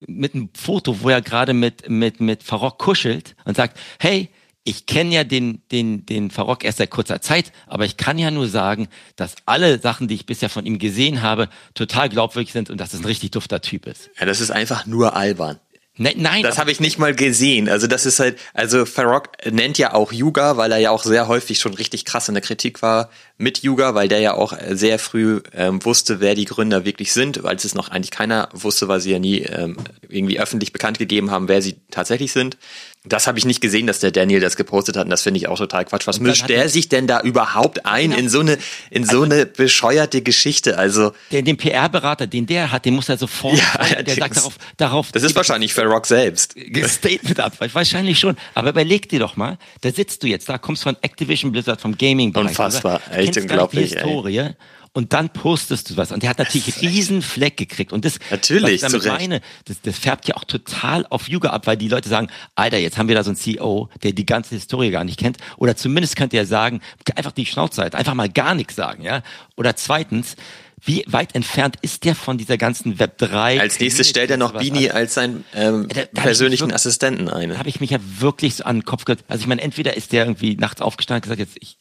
mit 0.00 0.34
einem 0.34 0.50
Foto, 0.54 1.00
wo 1.00 1.08
er 1.08 1.22
gerade 1.22 1.54
mit, 1.54 1.88
mit, 1.88 2.20
mit 2.20 2.42
Farok 2.42 2.78
kuschelt 2.78 3.34
und 3.44 3.56
sagt, 3.56 3.78
hey, 3.98 4.28
ich 4.66 4.86
kenne 4.86 5.14
ja 5.14 5.24
den, 5.24 5.62
den, 5.70 6.04
den 6.06 6.30
Farok 6.30 6.64
erst 6.64 6.78
seit 6.78 6.90
kurzer 6.90 7.20
Zeit, 7.20 7.52
aber 7.68 7.84
ich 7.84 7.96
kann 7.96 8.18
ja 8.18 8.32
nur 8.32 8.48
sagen, 8.48 8.88
dass 9.14 9.36
alle 9.46 9.78
Sachen, 9.78 10.08
die 10.08 10.16
ich 10.16 10.26
bisher 10.26 10.50
von 10.50 10.66
ihm 10.66 10.80
gesehen 10.80 11.22
habe, 11.22 11.48
total 11.74 12.08
glaubwürdig 12.08 12.52
sind 12.52 12.68
und 12.68 12.80
dass 12.80 12.92
es 12.92 13.00
ein 13.00 13.06
richtig 13.06 13.30
dufter 13.30 13.60
Typ 13.60 13.86
ist. 13.86 14.10
Ja, 14.18 14.26
das 14.26 14.40
ist 14.40 14.50
einfach 14.50 14.84
nur 14.84 15.14
albern. 15.14 15.60
Ne, 15.98 16.12
nein. 16.16 16.42
Das 16.42 16.58
habe 16.58 16.70
ich 16.70 16.78
nicht 16.78 16.98
mal 16.98 17.14
gesehen. 17.14 17.70
Also 17.70 17.86
das 17.86 18.04
ist 18.04 18.20
halt, 18.20 18.38
also 18.52 18.84
Farok 18.84 19.30
nennt 19.50 19.78
ja 19.78 19.94
auch 19.94 20.12
Yuga, 20.12 20.58
weil 20.58 20.70
er 20.70 20.78
ja 20.78 20.90
auch 20.90 21.04
sehr 21.04 21.26
häufig 21.26 21.58
schon 21.58 21.72
richtig 21.72 22.04
krass 22.04 22.28
in 22.28 22.34
der 22.34 22.42
Kritik 22.42 22.82
war 22.82 23.08
mit 23.38 23.62
Yuga, 23.62 23.94
weil 23.94 24.08
der 24.08 24.20
ja 24.20 24.34
auch 24.34 24.54
sehr 24.70 24.98
früh 24.98 25.40
ähm, 25.54 25.82
wusste, 25.84 26.20
wer 26.20 26.34
die 26.34 26.44
Gründer 26.44 26.84
wirklich 26.84 27.14
sind, 27.14 27.44
als 27.46 27.64
es 27.64 27.74
noch 27.74 27.88
eigentlich 27.88 28.10
keiner 28.10 28.50
wusste, 28.52 28.88
weil 28.88 29.00
sie 29.00 29.12
ja 29.12 29.18
nie 29.18 29.40
ähm, 29.40 29.78
irgendwie 30.08 30.38
öffentlich 30.38 30.72
bekannt 30.72 30.98
gegeben 30.98 31.30
haben, 31.30 31.48
wer 31.48 31.62
sie 31.62 31.76
tatsächlich 31.90 32.32
sind. 32.32 32.58
Das 33.08 33.26
habe 33.26 33.38
ich 33.38 33.44
nicht 33.44 33.60
gesehen, 33.60 33.86
dass 33.86 34.00
der 34.00 34.10
Daniel 34.10 34.40
das 34.40 34.56
gepostet 34.56 34.96
hat 34.96 35.04
und 35.04 35.10
das 35.10 35.22
finde 35.22 35.38
ich 35.38 35.48
auch 35.48 35.58
total 35.58 35.84
Quatsch. 35.84 36.06
Was 36.06 36.20
mischt 36.20 36.48
der 36.48 36.68
sich 36.68 36.88
denn 36.88 37.06
da 37.06 37.20
überhaupt 37.20 37.86
ein 37.86 38.10
genau. 38.10 38.18
in 38.18 38.28
so 38.28 38.40
eine 38.40 38.58
in 38.90 39.04
so 39.04 39.22
also, 39.22 39.22
eine 39.22 39.46
bescheuerte 39.46 40.22
Geschichte? 40.22 40.78
Also 40.78 41.12
der, 41.30 41.42
den 41.42 41.56
PR-Berater, 41.56 42.26
den 42.26 42.46
der 42.46 42.72
hat, 42.72 42.84
den 42.84 42.94
muss 42.94 43.08
er 43.08 43.18
sofort. 43.18 43.56
Ja, 43.56 44.02
der 44.02 44.14
sagt 44.14 44.36
darauf, 44.36 44.54
darauf. 44.76 45.12
Das 45.12 45.22
ist 45.22 45.36
wahrscheinlich 45.36 45.72
für 45.72 45.84
Rock 45.84 46.06
selbst. 46.06 46.54
Statement 46.86 47.40
ab, 47.40 47.52
wahrscheinlich 47.72 48.18
schon. 48.18 48.36
Aber 48.54 48.70
überleg 48.70 49.08
dir 49.08 49.20
doch 49.20 49.36
mal, 49.36 49.58
da 49.80 49.90
sitzt 49.90 50.22
du 50.22 50.26
jetzt, 50.26 50.48
da 50.48 50.58
kommst 50.58 50.82
von 50.82 50.96
Activision 51.00 51.52
Blizzard 51.52 51.80
vom 51.80 51.96
Gaming-Bereich. 51.96 52.48
Unfassbar, 52.48 53.00
echt 53.12 53.36
unglaublich. 53.36 53.90
Die 53.90 53.96
Historie. 53.96 54.38
Ey 54.38 54.54
und 54.96 55.12
dann 55.12 55.28
postest 55.28 55.90
du 55.90 55.98
was. 55.98 56.10
Und 56.10 56.22
der 56.22 56.30
hat 56.30 56.38
natürlich 56.38 56.80
riesen 56.80 57.20
Fleck 57.20 57.58
gekriegt. 57.58 57.92
Und 57.92 58.06
das, 58.06 58.18
natürlich, 58.30 58.82
was 58.82 58.94
ich 58.94 59.02
damit 59.02 59.20
meine, 59.20 59.40
das, 59.66 59.82
das 59.82 59.98
färbt 59.98 60.26
ja 60.26 60.36
auch 60.36 60.44
total 60.44 61.06
auf 61.10 61.28
Yuga 61.28 61.50
ab, 61.50 61.66
weil 61.66 61.76
die 61.76 61.88
Leute 61.88 62.08
sagen, 62.08 62.28
Alter, 62.54 62.78
jetzt 62.78 62.96
haben 62.96 63.06
wir 63.08 63.14
da 63.14 63.22
so 63.22 63.28
einen 63.28 63.36
CEO, 63.36 63.90
der 64.02 64.12
die 64.12 64.24
ganze 64.24 64.54
Historie 64.54 64.90
gar 64.90 65.04
nicht 65.04 65.18
kennt. 65.18 65.36
Oder 65.58 65.76
zumindest 65.76 66.16
könnte 66.16 66.38
er 66.38 66.46
sagen, 66.46 66.80
einfach 67.14 67.32
die 67.32 67.44
Schnauze 67.44 67.82
halt, 67.82 67.94
einfach 67.94 68.14
mal 68.14 68.30
gar 68.30 68.54
nichts 68.54 68.74
sagen, 68.74 69.02
ja. 69.02 69.22
Oder 69.58 69.76
zweitens, 69.76 70.34
wie 70.82 71.04
weit 71.06 71.34
entfernt 71.34 71.76
ist 71.82 72.04
der 72.04 72.14
von 72.14 72.38
dieser 72.38 72.56
ganzen 72.56 72.98
Web 72.98 73.18
3? 73.18 73.60
Als 73.60 73.78
nächstes 73.78 74.08
stellt 74.08 74.30
er 74.30 74.38
noch 74.38 74.56
Bini 74.56 74.88
als 74.88 75.12
seinen 75.12 75.44
ähm, 75.54 75.88
da, 75.88 76.06
da 76.10 76.22
persönlichen 76.22 76.62
wirklich, 76.62 76.74
Assistenten 76.74 77.28
ein. 77.28 77.50
Da 77.50 77.58
habe 77.58 77.68
ich 77.68 77.80
mich 77.80 77.90
ja 77.90 77.98
wirklich 78.00 78.54
so 78.54 78.64
an 78.64 78.76
den 78.76 78.84
Kopf 78.86 79.04
gehört. 79.04 79.24
Also 79.28 79.42
ich 79.42 79.46
meine, 79.46 79.60
entweder 79.60 79.94
ist 79.94 80.12
der 80.12 80.24
irgendwie 80.24 80.56
nachts 80.56 80.80
aufgestanden 80.80 81.18
und 81.18 81.36
gesagt, 81.36 81.40
jetzt 81.40 81.62
ich 81.62 81.76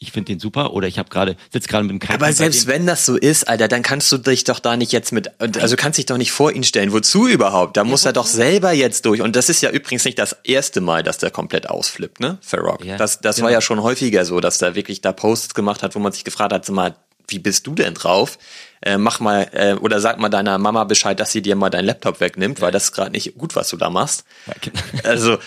ich 0.00 0.12
finde 0.12 0.32
den 0.32 0.40
super 0.40 0.72
oder 0.72 0.88
ich 0.88 0.98
habe 0.98 1.08
gerade 1.08 1.36
sitze 1.52 1.68
gerade 1.68 1.84
mit 1.84 1.90
dem 1.90 1.98
Kalten 1.98 2.22
Aber 2.22 2.32
selbst 2.32 2.66
wenn 2.66 2.86
das 2.86 3.06
so 3.06 3.16
ist, 3.16 3.48
Alter, 3.48 3.68
dann 3.68 3.82
kannst 3.82 4.10
du 4.12 4.18
dich 4.18 4.44
doch 4.44 4.58
da 4.58 4.76
nicht 4.76 4.92
jetzt 4.92 5.12
mit 5.12 5.30
also 5.40 5.76
kannst 5.76 5.98
dich 5.98 6.06
doch 6.06 6.18
nicht 6.18 6.32
vor 6.32 6.52
ihn 6.52 6.64
stellen. 6.64 6.92
Wozu 6.92 7.26
überhaupt? 7.26 7.76
Da 7.76 7.82
ja, 7.82 7.84
muss 7.84 8.04
er 8.04 8.12
doch 8.12 8.26
selber 8.26 8.72
jetzt 8.72 9.04
durch 9.06 9.20
und 9.20 9.36
das 9.36 9.48
ist 9.48 9.62
ja 9.62 9.70
übrigens 9.70 10.04
nicht 10.04 10.18
das 10.18 10.36
erste 10.44 10.80
Mal, 10.80 11.02
dass 11.02 11.18
der 11.18 11.30
komplett 11.30 11.68
ausflippt, 11.68 12.20
ne? 12.20 12.38
Farrock. 12.40 12.84
Ja, 12.84 12.96
das 12.96 13.20
das 13.20 13.36
genau. 13.36 13.46
war 13.46 13.52
ja 13.52 13.60
schon 13.60 13.82
häufiger 13.82 14.24
so, 14.24 14.40
dass 14.40 14.58
der 14.58 14.74
wirklich 14.74 15.00
da 15.00 15.12
Posts 15.12 15.54
gemacht 15.54 15.82
hat, 15.82 15.94
wo 15.94 15.98
man 15.98 16.12
sich 16.12 16.24
gefragt 16.24 16.52
hat, 16.52 16.64
so 16.64 16.72
mal, 16.72 16.96
wie 17.28 17.38
bist 17.38 17.66
du 17.66 17.74
denn 17.74 17.94
drauf? 17.94 18.38
Äh, 18.82 18.98
mach 18.98 19.20
mal 19.20 19.48
äh, 19.52 19.74
oder 19.74 20.00
sag 20.00 20.18
mal 20.18 20.28
deiner 20.28 20.58
Mama 20.58 20.84
Bescheid, 20.84 21.18
dass 21.18 21.32
sie 21.32 21.42
dir 21.42 21.56
mal 21.56 21.70
deinen 21.70 21.86
Laptop 21.86 22.20
wegnimmt, 22.20 22.58
ja. 22.58 22.66
weil 22.66 22.72
das 22.72 22.84
ist 22.84 22.92
gerade 22.92 23.10
nicht 23.10 23.36
gut, 23.36 23.56
was 23.56 23.68
du 23.68 23.76
da 23.76 23.90
machst. 23.90 24.24
Ja, 24.46 24.54
genau. 24.60 25.08
Also 25.08 25.38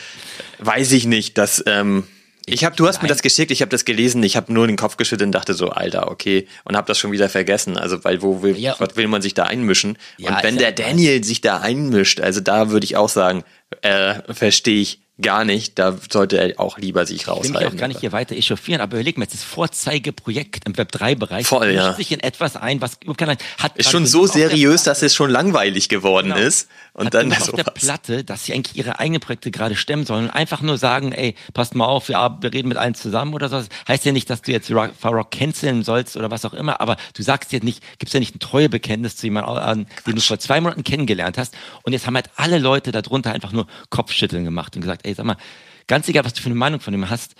weiß 0.59 0.91
ich 0.91 1.05
nicht, 1.05 1.38
dass 1.38 1.63
ähm, 1.65 2.05
ich 2.53 2.65
habe, 2.65 2.75
du 2.75 2.88
hast 2.88 3.01
mir 3.01 3.07
das 3.07 3.21
geschickt, 3.21 3.51
ich 3.51 3.62
habe 3.62 3.69
das 3.69 3.85
gelesen, 3.85 4.21
ich 4.23 4.35
habe 4.35 4.51
nur 4.51 4.67
den 4.67 4.75
Kopf 4.75 4.97
geschüttelt 4.97 5.27
und 5.27 5.31
dachte 5.31 5.53
so, 5.53 5.69
Alter, 5.69 6.09
okay, 6.09 6.47
und 6.63 6.75
habe 6.75 6.88
das 6.88 6.97
schon 6.97 7.12
wieder 7.12 7.29
vergessen. 7.29 7.77
Also, 7.77 8.03
weil 8.03 8.21
wo 8.21 8.41
will, 8.41 8.57
ja. 8.57 8.75
was 8.79 8.95
will 8.95 9.07
man 9.07 9.21
sich 9.21 9.33
da 9.33 9.43
einmischen? 9.43 9.97
Ja, 10.17 10.35
und 10.35 10.43
wenn 10.43 10.57
der 10.57 10.71
Daniel 10.71 11.23
sich 11.23 11.41
da 11.41 11.59
einmischt, 11.59 12.19
also 12.21 12.41
da 12.41 12.69
würde 12.69 12.85
ich 12.85 12.95
auch 12.97 13.09
sagen, 13.09 13.43
äh, 13.81 14.15
verstehe 14.33 14.81
ich 14.81 15.01
gar 15.21 15.45
nicht. 15.45 15.79
Da 15.79 15.97
sollte 16.10 16.38
er 16.38 16.60
auch 16.60 16.77
lieber 16.77 17.05
sich 17.05 17.27
raushalten. 17.27 17.49
Ich 17.49 17.53
will 17.53 17.65
mich 17.67 17.73
auch 17.73 17.79
gar 17.79 17.88
nicht 17.88 17.99
hier 17.99 18.12
weiter 18.12 18.36
echauffieren, 18.36 18.82
aber 18.82 18.97
überleg 18.97 19.17
mal, 19.17 19.25
das 19.25 19.43
Vorzeigeprojekt 19.43 20.65
im 20.65 20.73
Web3-Bereich 20.73 21.47
Voll, 21.47 21.71
ja. 21.71 21.93
sich 21.93 22.12
in 22.12 22.19
etwas 22.19 22.55
ein, 22.55 22.82
was 22.82 22.97
hat 23.58 23.77
ist 23.77 23.89
schon 23.89 24.05
so 24.05 24.27
seriös, 24.27 24.84
dass 24.84 25.01
es 25.01 25.13
schon 25.13 25.29
langweilig 25.29 25.89
geworden 25.89 26.29
genau. 26.34 26.39
ist. 26.39 26.69
Und 26.93 27.08
hat 27.08 27.13
dann 27.13 27.32
auf 27.32 27.39
sowas. 27.39 27.63
der 27.63 27.71
Platte, 27.71 28.23
dass 28.23 28.45
sie 28.45 28.53
eigentlich 28.53 28.75
ihre 28.75 28.99
eigenen 28.99 29.21
Projekte 29.21 29.51
gerade 29.51 29.75
stemmen 29.75 30.05
sollen 30.05 30.25
und 30.25 30.32
einfach 30.32 30.62
nur 30.62 30.77
sagen, 30.77 31.12
ey, 31.12 31.36
passt 31.53 31.75
mal 31.75 31.86
auf, 31.86 32.10
wir, 32.10 32.38
wir 32.41 32.53
reden 32.53 32.67
mit 32.67 32.77
allen 32.77 32.95
zusammen 32.95 33.34
oder 33.34 33.47
so. 33.47 33.62
Heißt 33.88 34.05
ja 34.05 34.12
nicht, 34.12 34.29
dass 34.29 34.41
du 34.41 34.51
jetzt 34.51 34.71
Farrock 34.99 35.32
canceln 35.32 35.84
sollst 35.84 36.17
oder 36.17 36.29
was 36.32 36.43
auch 36.45 36.53
immer, 36.53 36.82
aber 36.82 36.97
du 37.13 37.23
sagst 37.23 37.53
jetzt 37.53 37.63
nicht, 37.63 37.84
gibst 37.99 38.13
ja 38.13 38.19
nicht 38.19 38.36
ein 38.36 38.39
treue 38.39 38.69
Bekenntnis 38.69 39.15
zu 39.15 39.27
jemandem 39.27 39.55
an, 39.55 39.88
den 40.05 40.15
du 40.15 40.21
vor 40.21 40.39
zwei 40.39 40.60
Monaten 40.60 40.84
kennengelernt 40.84 41.38
hast. 41.38 41.55
Und 41.84 41.93
jetzt 41.93 42.05
haben 42.05 42.15
halt 42.15 42.29
alle 42.36 42.60
Leute 42.60 42.91
darunter 42.91 43.32
einfach 43.32 43.51
nur 43.51 43.67
Kopfschütteln 43.89 44.43
gemacht 44.43 44.75
und 44.75 44.82
gesagt, 44.82 45.05
ey, 45.05 45.09
sag 45.13 45.26
mal, 45.26 45.38
ganz 45.88 46.08
egal, 46.08 46.26
was 46.26 46.34
du 46.34 46.41
für 46.41 46.48
eine 46.48 46.56
Meinung 46.56 46.80
von 46.80 46.93
ihm 46.93 47.10
hast, 47.10 47.36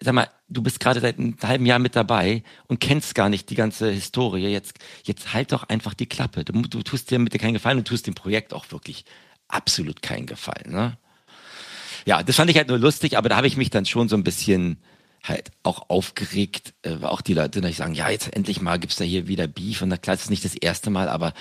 sag 0.00 0.14
mal, 0.14 0.28
du 0.48 0.62
bist 0.62 0.80
gerade 0.80 1.00
seit 1.00 1.18
einem 1.18 1.36
halben 1.42 1.66
Jahr 1.66 1.78
mit 1.78 1.94
dabei 1.94 2.42
und 2.66 2.80
kennst 2.80 3.14
gar 3.14 3.28
nicht 3.28 3.50
die 3.50 3.54
ganze 3.54 3.90
Historie. 3.90 4.48
Jetzt, 4.48 4.78
jetzt 5.04 5.34
halt 5.34 5.52
doch 5.52 5.68
einfach 5.68 5.94
die 5.94 6.06
Klappe. 6.06 6.44
Du, 6.44 6.52
du 6.62 6.82
tust 6.82 7.10
dir 7.10 7.18
mit 7.18 7.34
dir 7.34 7.38
keinen 7.38 7.54
Gefallen 7.54 7.78
und 7.78 7.86
tust 7.86 8.06
dem 8.06 8.14
Projekt 8.14 8.54
auch 8.54 8.70
wirklich 8.70 9.04
absolut 9.48 10.02
keinen 10.02 10.26
Gefallen. 10.26 10.72
Ne? 10.72 10.96
Ja, 12.06 12.22
das 12.22 12.36
fand 12.36 12.50
ich 12.50 12.56
halt 12.56 12.68
nur 12.68 12.78
lustig, 12.78 13.18
aber 13.18 13.28
da 13.28 13.36
habe 13.36 13.46
ich 13.46 13.56
mich 13.56 13.70
dann 13.70 13.84
schon 13.84 14.08
so 14.08 14.16
ein 14.16 14.24
bisschen 14.24 14.78
halt 15.22 15.50
auch 15.62 15.90
aufgeregt, 15.90 16.74
äh, 16.82 16.96
auch 17.02 17.20
die 17.20 17.34
Leute, 17.34 17.60
die 17.60 17.72
sagen, 17.72 17.94
ja, 17.94 18.08
jetzt 18.08 18.34
endlich 18.34 18.60
mal 18.60 18.78
gibt's 18.78 18.96
da 18.96 19.04
hier 19.04 19.28
wieder 19.28 19.46
Beef 19.46 19.82
und 19.82 19.88
na 19.88 19.96
klar, 19.96 20.16
das 20.16 20.24
ist 20.24 20.30
nicht 20.30 20.44
das 20.44 20.54
erste 20.54 20.90
Mal, 20.90 21.08
aber 21.08 21.34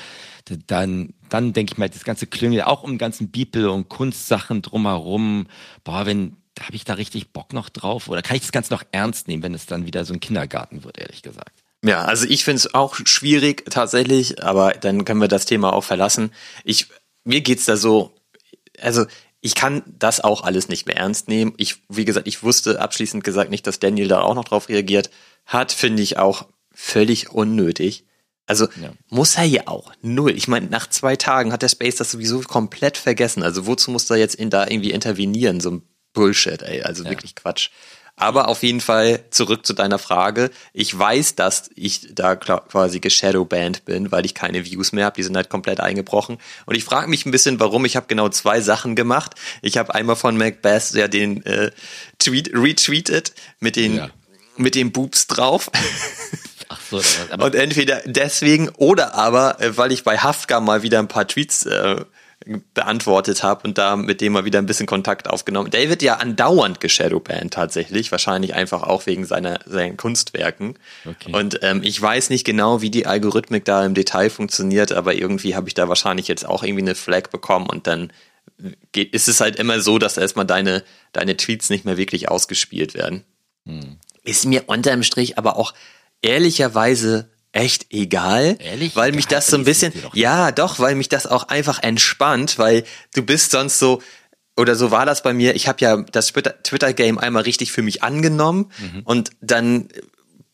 dann, 0.68 1.13
dann 1.30 1.54
denke 1.54 1.74
ich 1.74 1.78
mal, 1.78 1.89
das 1.89 2.04
ganze 2.04 2.28
Klüngel, 2.28 2.63
auch 2.63 2.84
um 2.84 2.98
ganzen 2.98 3.32
Beeple 3.32 3.72
und 3.72 3.89
Kunstsachen 3.89 4.62
drumherum, 4.62 5.48
boah, 5.84 6.06
wenn, 6.06 6.36
habe 6.60 6.76
ich 6.76 6.84
da 6.84 6.94
richtig 6.94 7.32
Bock 7.32 7.54
noch 7.54 7.70
drauf 7.70 8.10
oder 8.10 8.22
kann 8.22 8.36
ich 8.36 8.42
das 8.42 8.52
Ganze 8.52 8.74
noch 8.74 8.84
ernst 8.92 9.28
nehmen, 9.28 9.44
wenn 9.44 9.54
es 9.54 9.65
dann 9.65 9.86
wieder 9.86 10.04
so 10.06 10.13
ein 10.13 10.20
Kindergarten 10.20 10.84
wird, 10.84 10.98
ehrlich 10.98 11.22
gesagt. 11.22 11.63
Ja, 11.84 12.04
also 12.04 12.26
ich 12.28 12.44
finde 12.44 12.58
es 12.58 12.74
auch 12.74 12.96
schwierig 13.06 13.63
tatsächlich, 13.70 14.44
aber 14.44 14.74
dann 14.74 15.06
können 15.06 15.22
wir 15.22 15.30
das 15.30 15.46
Thema 15.46 15.72
auch 15.72 15.86
verlassen. 15.86 16.32
Ich, 16.65 16.88
mir 17.24 17.39
geht's 17.39 17.65
da 17.65 17.78
so, 17.78 18.13
also 18.82 19.06
ich 19.41 19.56
kann 19.56 19.84
das 19.86 20.21
auch 20.21 20.43
alles 20.43 20.67
nicht 20.67 20.86
mehr 20.86 20.97
ernst 20.97 21.28
nehmen. 21.28 21.54
Ich, 21.58 21.78
wie 21.88 22.06
gesagt, 22.06 22.28
ich 22.28 22.43
wusste 22.43 22.82
abschließend 22.82 23.23
gesagt 23.23 23.49
nicht, 23.49 23.65
dass 23.67 23.80
Daniel 23.80 24.08
da 24.08 24.21
auch 24.21 24.36
noch 24.36 24.45
drauf 24.45 24.69
reagiert 24.69 25.10
hat, 25.45 25.71
finde 25.71 26.04
ich 26.04 26.17
auch 26.17 26.47
völlig 26.73 27.32
unnötig. 27.32 28.06
Also 28.45 28.67
ja. 28.82 28.91
muss 29.10 29.36
er 29.36 29.43
ja 29.43 29.67
auch 29.67 29.93
null. 30.02 30.32
Ich 30.32 30.47
meine, 30.47 30.67
nach 30.67 30.89
zwei 30.89 31.15
Tagen 31.15 31.54
hat 31.54 31.62
der 31.62 31.69
Space 31.69 31.97
das 31.97 32.12
sowieso 32.12 32.41
komplett 32.41 32.97
vergessen. 32.97 33.43
Also 33.43 33.67
wozu 33.67 33.91
muss 33.91 34.10
er 34.10 34.17
jetzt 34.17 34.36
in 34.36 34.49
da 34.49 34.67
irgendwie 34.67 34.91
intervenieren? 34.91 35.60
So 35.60 35.71
ein 35.71 35.82
Bullshit, 36.13 36.62
ey. 36.63 36.82
Also 36.82 37.04
ja. 37.04 37.12
wirklich 37.12 37.36
Quatsch. 37.36 37.69
Aber 38.19 38.49
auf 38.49 38.63
jeden 38.63 38.82
Fall 38.82 39.23
zurück 39.32 39.65
zu 39.65 39.71
deiner 39.71 39.97
Frage. 39.97 40.51
Ich 40.73 40.97
weiß, 40.97 41.36
dass 41.36 41.69
ich 41.75 42.13
da 42.13 42.36
quasi 42.36 42.99
geshadowbanned 42.99 43.86
bin, 43.86 44.12
weil 44.12 44.25
ich 44.25 44.36
keine 44.36 44.65
Views 44.65 44.91
mehr 44.91 45.05
habe. 45.05 45.15
Die 45.15 45.23
sind 45.23 45.38
halt 45.38 45.47
komplett 45.47 45.79
eingebrochen. 45.79 46.38
Und 46.65 46.75
ich 46.75 46.84
frage 46.84 47.10
mich 47.10 47.25
ein 47.25 47.32
bisschen, 47.32 47.62
warum. 47.62 47.86
Ich 47.86 47.95
habe 47.95 48.08
genau 48.08 48.27
zwei 48.27 48.60
Sachen 48.60 48.97
gemacht. 48.97 49.36
Ich 49.62 49.77
habe 49.77 49.95
einmal 49.95 50.17
von 50.17 50.36
Macbeth 50.36 50.91
ja 50.91 51.08
den 51.08 51.45
äh, 51.45 51.71
Tweet 52.17 52.51
retweetet 52.53 53.34
mit 53.62 53.77
den 53.77 53.95
ja. 53.95 54.10
mit 54.58 54.75
den 54.75 54.91
Boobs 54.91 55.27
drauf. 55.27 55.71
Ach 56.67 56.82
so, 56.91 57.01
aber 57.32 57.45
und 57.45 57.55
entweder 57.55 58.01
deswegen 58.05 58.67
oder 58.69 59.15
aber, 59.15 59.62
äh, 59.62 59.77
weil 59.77 59.93
ich 59.93 60.03
bei 60.03 60.17
Hafka 60.17 60.60
mal 60.60 60.84
wieder 60.84 60.99
ein 60.99 61.08
paar 61.08 61.25
Tweets 61.25 61.65
äh, 61.65 62.03
beantwortet 62.73 63.43
habe 63.43 63.67
und 63.67 63.78
da 63.78 63.95
mit 63.97 64.21
dem 64.21 64.34
mal 64.34 64.45
wieder 64.45 64.60
ein 64.60 64.65
bisschen 64.65 64.86
Kontakt 64.86 65.30
aufgenommen. 65.30 65.71
David 65.71 66.02
ja 66.02 66.15
andauernd 66.15 66.80
geshadowbanned 66.80 67.54
tatsächlich, 67.54 68.12
wahrscheinlich 68.12 68.54
einfach 68.54 68.84
auch 68.84 69.06
wegen 69.06 69.25
seiner 69.25 69.60
seinen 69.65 69.97
Kunstwerken. 69.97 70.80
Okay. 71.06 71.34
Und 71.34 71.60
ähm, 71.63 71.82
ich 71.84 72.02
weiß 72.02 72.30
nicht 72.30 72.45
genau, 72.45 72.82
wie 72.82 72.89
die 72.89 73.06
Algorithmik 73.06 73.65
da 73.65 73.86
im 73.86 73.93
Detail 73.93 74.30
funktioniert, 74.30 74.93
aber 74.93 75.15
irgendwie 75.15 75.56
habe 75.56 75.67
ich 75.67 75.73
da 75.73 75.89
wahrscheinlich 75.89 76.30
jetzt 76.30 76.45
auch 76.45 76.63
irgendwie 76.63 76.84
eine 76.84 76.95
Flag 76.95 77.30
bekommen 77.30 77.67
und 77.67 77.88
dann 77.88 78.12
geht, 78.91 79.13
ist 79.13 79.28
es 79.28 79.41
halt 79.41 79.58
immer 79.58 79.82
so, 79.82 79.99
dass 79.99 80.17
erstmal 80.17 80.45
deine, 80.45 80.84
deine 81.12 81.36
Tweets 81.36 81.69
nicht 81.69 81.86
mehr 81.86 81.97
wirklich 81.97 82.30
ausgespielt 82.30 82.93
werden. 82.93 83.23
Hm. 83.65 83.97
Ist 84.23 84.45
mir 84.45 84.63
unterm 84.67 85.04
Strich 85.04 85.38
aber 85.38 85.58
auch 85.58 85.73
ehrlicherweise 86.21 87.30
echt 87.51 87.88
egal, 87.89 88.57
Ehrlich? 88.59 88.95
weil 88.95 89.12
mich 89.12 89.27
das 89.27 89.47
so 89.47 89.57
ein 89.57 89.63
bisschen, 89.63 89.91
ja, 90.13 90.51
doch, 90.51 90.79
weil 90.79 90.95
mich 90.95 91.09
das 91.09 91.25
auch 91.25 91.47
einfach 91.47 91.81
entspannt, 91.81 92.59
weil 92.59 92.83
du 93.15 93.23
bist 93.23 93.51
sonst 93.51 93.79
so, 93.79 94.01
oder 94.55 94.75
so 94.75 94.91
war 94.91 95.05
das 95.05 95.23
bei 95.23 95.33
mir. 95.33 95.55
Ich 95.55 95.67
habe 95.67 95.79
ja 95.81 95.97
das 96.12 96.27
Twitter-Game 96.27 97.17
einmal 97.17 97.43
richtig 97.43 97.71
für 97.71 97.81
mich 97.81 98.03
angenommen 98.03 98.71
mhm. 98.77 99.01
und 99.03 99.31
dann 99.41 99.89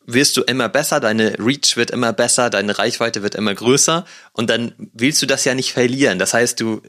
wirst 0.06 0.36
du 0.36 0.42
immer 0.42 0.68
besser, 0.68 1.00
deine 1.00 1.36
Reach 1.38 1.76
wird 1.76 1.90
immer 1.90 2.12
besser, 2.12 2.48
deine 2.48 2.78
Reichweite 2.78 3.22
wird 3.22 3.34
immer 3.34 3.54
größer 3.54 4.06
und 4.32 4.48
dann 4.48 4.72
willst 4.94 5.20
du 5.20 5.26
das 5.26 5.44
ja 5.44 5.54
nicht 5.54 5.72
verlieren. 5.72 6.20
Das 6.20 6.32
heißt, 6.32 6.60
du 6.60 6.80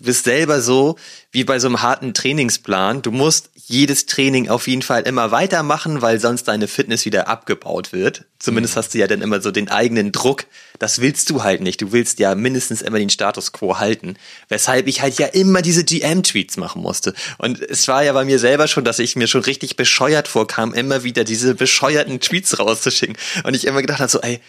bist 0.00 0.24
selber 0.24 0.60
so 0.60 0.96
wie 1.30 1.44
bei 1.44 1.58
so 1.58 1.68
einem 1.68 1.82
harten 1.82 2.14
Trainingsplan. 2.14 3.02
Du 3.02 3.12
musst 3.12 3.50
jedes 3.54 4.06
Training 4.06 4.48
auf 4.48 4.66
jeden 4.66 4.80
Fall 4.80 5.02
immer 5.02 5.30
weitermachen, 5.30 6.00
weil 6.00 6.20
sonst 6.20 6.44
deine 6.44 6.68
Fitness 6.68 7.04
wieder 7.04 7.28
abgebaut 7.28 7.92
wird. 7.92 8.24
Zumindest 8.38 8.76
mhm. 8.76 8.78
hast 8.78 8.94
du 8.94 8.98
ja 8.98 9.06
dann 9.06 9.20
immer 9.20 9.40
so 9.42 9.50
den 9.50 9.68
eigenen 9.68 10.10
Druck. 10.10 10.46
Das 10.78 11.00
willst 11.00 11.28
du 11.28 11.42
halt 11.42 11.60
nicht. 11.60 11.82
Du 11.82 11.92
willst 11.92 12.18
ja 12.18 12.34
mindestens 12.34 12.82
immer 12.82 12.98
den 12.98 13.10
Status 13.10 13.52
quo 13.52 13.78
halten. 13.78 14.16
Weshalb 14.48 14.86
ich 14.86 15.02
halt 15.02 15.18
ja 15.18 15.26
immer 15.26 15.60
diese 15.60 15.84
GM-Tweets 15.84 16.56
machen 16.56 16.80
musste. 16.80 17.14
Und 17.36 17.60
es 17.60 17.88
war 17.88 18.04
ja 18.04 18.12
bei 18.12 18.24
mir 18.24 18.38
selber 18.38 18.68
schon, 18.68 18.84
dass 18.84 19.00
ich 19.00 19.16
mir 19.16 19.26
schon 19.26 19.42
richtig 19.42 19.76
bescheuert 19.76 20.28
vorkam, 20.28 20.72
immer 20.72 21.02
wieder 21.02 21.24
diese 21.24 21.54
bescheuerten 21.54 22.20
Tweets 22.20 22.58
rauszuschicken. 22.58 23.16
Und 23.42 23.54
ich 23.54 23.66
immer 23.66 23.82
gedacht 23.82 23.98
habe 23.98 24.10
so, 24.10 24.20
ey, 24.20 24.40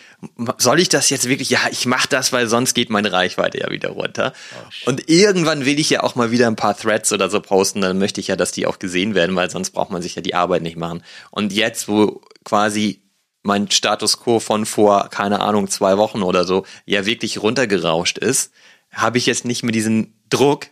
soll 0.57 0.79
ich 0.79 0.89
das 0.89 1.09
jetzt 1.09 1.27
wirklich? 1.27 1.49
Ja, 1.49 1.61
ich 1.71 1.87
mach 1.87 2.05
das, 2.05 2.31
weil 2.31 2.47
sonst 2.47 2.75
geht 2.75 2.89
meine 2.89 3.11
Reichweite 3.11 3.59
ja 3.59 3.71
wieder 3.71 3.89
runter. 3.89 4.33
Oh, 4.53 4.89
und 4.89 5.09
irgendwann 5.09 5.65
will 5.65 5.79
ich 5.79 5.89
ja 5.89 6.03
auch 6.03 6.13
mal 6.13 6.31
wieder 6.31 6.47
ein 6.47 6.55
paar 6.55 6.68
Threads 6.75 7.11
oder 7.11 7.29
so 7.29 7.39
posten. 7.41 7.81
Dann 7.81 7.99
möchte 7.99 8.21
ich 8.21 8.27
ja, 8.27 8.35
dass 8.35 8.51
die 8.51 8.65
auch 8.65 8.79
gesehen 8.79 9.15
werden, 9.15 9.35
weil 9.35 9.49
sonst 9.49 9.71
braucht 9.71 9.91
man 9.91 10.01
sich 10.01 10.15
ja 10.15 10.21
die 10.21 10.35
Arbeit 10.35 10.61
nicht 10.61 10.77
machen. 10.77 11.03
Und 11.31 11.53
jetzt, 11.53 11.87
wo 11.87 12.21
quasi 12.43 13.03
mein 13.43 13.71
Status 13.71 14.19
quo 14.19 14.39
von 14.39 14.65
vor, 14.65 15.09
keine 15.09 15.39
Ahnung, 15.39 15.69
zwei 15.69 15.97
Wochen 15.97 16.23
oder 16.23 16.43
so, 16.43 16.65
ja 16.85 17.05
wirklich 17.05 17.41
runtergerauscht 17.41 18.17
ist, 18.17 18.51
habe 18.91 19.17
ich 19.17 19.25
jetzt 19.25 19.45
nicht 19.45 19.63
mehr 19.63 19.71
diesen 19.71 20.19
Druck, 20.29 20.67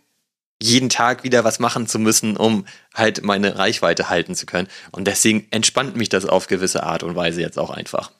jeden 0.61 0.89
Tag 0.89 1.23
wieder 1.23 1.43
was 1.43 1.59
machen 1.59 1.87
zu 1.87 1.99
müssen, 1.99 2.35
um 2.35 2.65
halt 2.93 3.23
meine 3.23 3.57
Reichweite 3.57 4.09
halten 4.09 4.35
zu 4.35 4.45
können. 4.45 4.67
Und 4.91 5.05
deswegen 5.05 5.47
entspannt 5.51 5.95
mich 5.95 6.09
das 6.09 6.25
auf 6.25 6.47
gewisse 6.47 6.83
Art 6.83 7.03
und 7.03 7.15
Weise 7.15 7.41
jetzt 7.41 7.59
auch 7.59 7.69
einfach. 7.69 8.11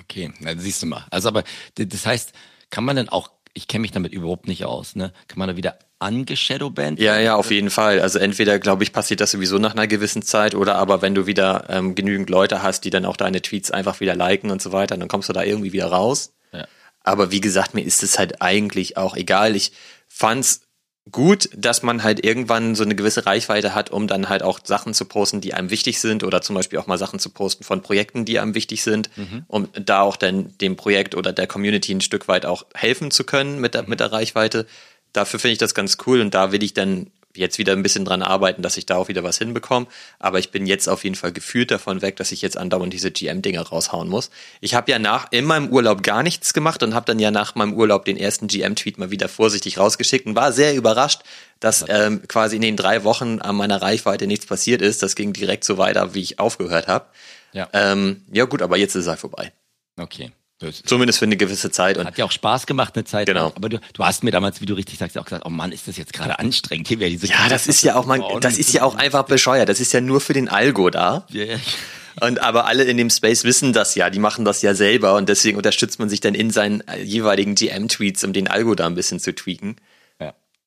Okay, 0.00 0.32
na, 0.40 0.56
siehst 0.56 0.82
du 0.82 0.86
mal. 0.86 1.06
Also 1.10 1.28
aber 1.28 1.44
das 1.76 2.04
heißt, 2.04 2.32
kann 2.70 2.84
man 2.84 2.96
denn 2.96 3.08
auch, 3.08 3.30
ich 3.54 3.68
kenne 3.68 3.82
mich 3.82 3.92
damit 3.92 4.12
überhaupt 4.12 4.48
nicht 4.48 4.64
aus, 4.64 4.96
ne? 4.96 5.12
Kann 5.26 5.38
man 5.38 5.48
da 5.48 5.56
wieder 5.56 5.78
angeshadowband? 5.98 7.00
Ja, 7.00 7.18
ja, 7.18 7.36
auf 7.36 7.50
jeden 7.50 7.70
Fall. 7.70 8.00
Also 8.00 8.18
entweder, 8.18 8.58
glaube 8.58 8.84
ich, 8.84 8.92
passiert 8.92 9.20
das 9.20 9.30
sowieso 9.30 9.58
nach 9.58 9.72
einer 9.72 9.86
gewissen 9.86 10.22
Zeit 10.22 10.54
oder 10.54 10.76
aber 10.76 11.02
wenn 11.02 11.14
du 11.14 11.26
wieder 11.26 11.64
ähm, 11.68 11.94
genügend 11.94 12.30
Leute 12.30 12.62
hast, 12.62 12.84
die 12.84 12.90
dann 12.90 13.04
auch 13.04 13.16
deine 13.16 13.42
Tweets 13.42 13.70
einfach 13.70 14.00
wieder 14.00 14.14
liken 14.14 14.50
und 14.50 14.62
so 14.62 14.72
weiter, 14.72 14.96
dann 14.96 15.08
kommst 15.08 15.28
du 15.28 15.32
da 15.32 15.42
irgendwie 15.42 15.72
wieder 15.72 15.86
raus. 15.86 16.34
Ja. 16.52 16.66
Aber 17.02 17.30
wie 17.30 17.40
gesagt, 17.40 17.74
mir 17.74 17.84
ist 17.84 18.02
es 18.02 18.18
halt 18.18 18.40
eigentlich 18.42 18.96
auch 18.96 19.16
egal. 19.16 19.56
Ich 19.56 19.72
fand's 20.06 20.62
gut, 21.10 21.48
dass 21.56 21.82
man 21.82 22.02
halt 22.02 22.24
irgendwann 22.24 22.74
so 22.74 22.84
eine 22.84 22.94
gewisse 22.94 23.26
Reichweite 23.26 23.74
hat, 23.74 23.90
um 23.90 24.06
dann 24.06 24.28
halt 24.28 24.42
auch 24.42 24.60
Sachen 24.62 24.94
zu 24.94 25.04
posten, 25.04 25.40
die 25.40 25.54
einem 25.54 25.70
wichtig 25.70 26.00
sind 26.00 26.24
oder 26.24 26.42
zum 26.42 26.54
Beispiel 26.54 26.78
auch 26.78 26.86
mal 26.86 26.98
Sachen 26.98 27.18
zu 27.18 27.30
posten 27.30 27.64
von 27.64 27.82
Projekten, 27.82 28.24
die 28.24 28.38
einem 28.38 28.54
wichtig 28.54 28.82
sind, 28.82 29.10
mhm. 29.16 29.44
um 29.48 29.68
da 29.72 30.00
auch 30.00 30.16
dann 30.16 30.56
dem 30.58 30.76
Projekt 30.76 31.14
oder 31.14 31.32
der 31.32 31.46
Community 31.46 31.92
ein 31.92 32.00
Stück 32.00 32.28
weit 32.28 32.46
auch 32.46 32.66
helfen 32.74 33.10
zu 33.10 33.24
können 33.24 33.60
mit 33.60 33.74
der, 33.74 33.88
mit 33.88 34.00
der 34.00 34.12
Reichweite 34.12 34.66
dafür 35.12 35.40
finde 35.40 35.52
ich 35.52 35.58
das 35.58 35.74
ganz 35.74 35.96
cool 36.06 36.20
und 36.20 36.34
da 36.34 36.52
will 36.52 36.62
ich 36.62 36.74
dann, 36.74 37.10
jetzt 37.38 37.58
wieder 37.58 37.72
ein 37.72 37.82
bisschen 37.82 38.04
dran 38.04 38.22
arbeiten, 38.22 38.62
dass 38.62 38.76
ich 38.76 38.86
da 38.86 38.96
auch 38.96 39.08
wieder 39.08 39.24
was 39.24 39.38
hinbekomme. 39.38 39.86
Aber 40.18 40.38
ich 40.38 40.50
bin 40.50 40.66
jetzt 40.66 40.88
auf 40.88 41.04
jeden 41.04 41.16
Fall 41.16 41.32
gefühlt 41.32 41.70
davon 41.70 42.02
weg, 42.02 42.16
dass 42.16 42.32
ich 42.32 42.42
jetzt 42.42 42.56
andauernd 42.56 42.92
diese 42.92 43.10
GM-Dinger 43.10 43.62
raushauen 43.62 44.08
muss. 44.08 44.30
Ich 44.60 44.74
habe 44.74 44.90
ja 44.90 44.98
nach 44.98 45.28
in 45.30 45.44
meinem 45.44 45.68
Urlaub 45.68 46.02
gar 46.02 46.22
nichts 46.22 46.52
gemacht 46.52 46.82
und 46.82 46.94
habe 46.94 47.06
dann 47.06 47.18
ja 47.18 47.30
nach 47.30 47.54
meinem 47.54 47.74
Urlaub 47.74 48.04
den 48.04 48.16
ersten 48.16 48.48
GM-Tweet 48.48 48.98
mal 48.98 49.10
wieder 49.10 49.28
vorsichtig 49.28 49.78
rausgeschickt 49.78 50.26
und 50.26 50.34
war 50.34 50.52
sehr 50.52 50.74
überrascht, 50.74 51.22
dass 51.60 51.84
ähm, 51.88 52.22
quasi 52.28 52.56
in 52.56 52.62
den 52.62 52.76
drei 52.76 53.04
Wochen 53.04 53.40
an 53.40 53.56
meiner 53.56 53.80
Reichweite 53.82 54.26
nichts 54.26 54.46
passiert 54.46 54.82
ist. 54.82 55.02
Das 55.02 55.16
ging 55.16 55.32
direkt 55.32 55.64
so 55.64 55.78
weiter, 55.78 56.14
wie 56.14 56.20
ich 56.20 56.38
aufgehört 56.38 56.88
habe. 56.88 57.06
Ja. 57.52 57.68
Ähm, 57.72 58.22
ja 58.30 58.44
gut, 58.44 58.62
aber 58.62 58.76
jetzt 58.76 58.94
ist 58.94 59.06
er 59.06 59.16
vorbei. 59.16 59.52
Okay. 59.96 60.32
Zumindest 60.84 61.20
für 61.20 61.24
eine 61.24 61.36
gewisse 61.36 61.70
Zeit. 61.70 61.98
Und 61.98 62.06
hat 62.06 62.18
ja 62.18 62.24
auch 62.24 62.32
Spaß 62.32 62.66
gemacht 62.66 62.96
eine 62.96 63.04
Zeit 63.04 63.26
Genau. 63.26 63.52
Aber 63.54 63.68
du, 63.68 63.78
du 63.92 64.04
hast 64.04 64.24
mir 64.24 64.32
damals, 64.32 64.60
wie 64.60 64.66
du 64.66 64.74
richtig 64.74 64.98
sagst, 64.98 65.16
auch 65.16 65.24
gesagt, 65.24 65.46
oh 65.46 65.50
Mann, 65.50 65.70
ist 65.70 65.86
das 65.86 65.96
jetzt 65.96 66.12
gerade 66.12 66.38
anstrengend. 66.38 66.88
Hier 66.88 66.98
wäre 66.98 67.10
diese 67.10 67.28
ja, 67.28 67.48
das 67.48 67.68
ist 67.68 67.82
ja 67.82 67.94
auch 67.94 68.06
man, 68.06 68.22
das 68.40 68.58
ist 68.58 68.72
ja 68.72 68.82
auch 68.82 68.96
einfach 68.96 69.24
bescheuert. 69.24 69.68
Das 69.68 69.78
ist 69.78 69.92
ja 69.92 70.00
nur 70.00 70.20
für 70.20 70.32
den 70.32 70.48
Algo 70.48 70.90
da. 70.90 71.26
Ja. 71.30 71.56
Und 72.20 72.40
aber 72.40 72.66
alle 72.66 72.84
in 72.84 72.96
dem 72.96 73.10
Space 73.10 73.44
wissen 73.44 73.72
das 73.72 73.94
ja, 73.94 74.10
die 74.10 74.18
machen 74.18 74.44
das 74.44 74.62
ja 74.62 74.74
selber 74.74 75.14
und 75.14 75.28
deswegen 75.28 75.56
unterstützt 75.56 76.00
man 76.00 76.08
sich 76.08 76.18
dann 76.18 76.34
in 76.34 76.50
seinen 76.50 76.80
äh, 76.88 77.00
jeweiligen 77.00 77.54
GM-Tweets, 77.54 78.24
um 78.24 78.32
den 78.32 78.48
Algo 78.48 78.74
da 78.74 78.86
ein 78.86 78.96
bisschen 78.96 79.20
zu 79.20 79.32
tweaken. 79.32 79.76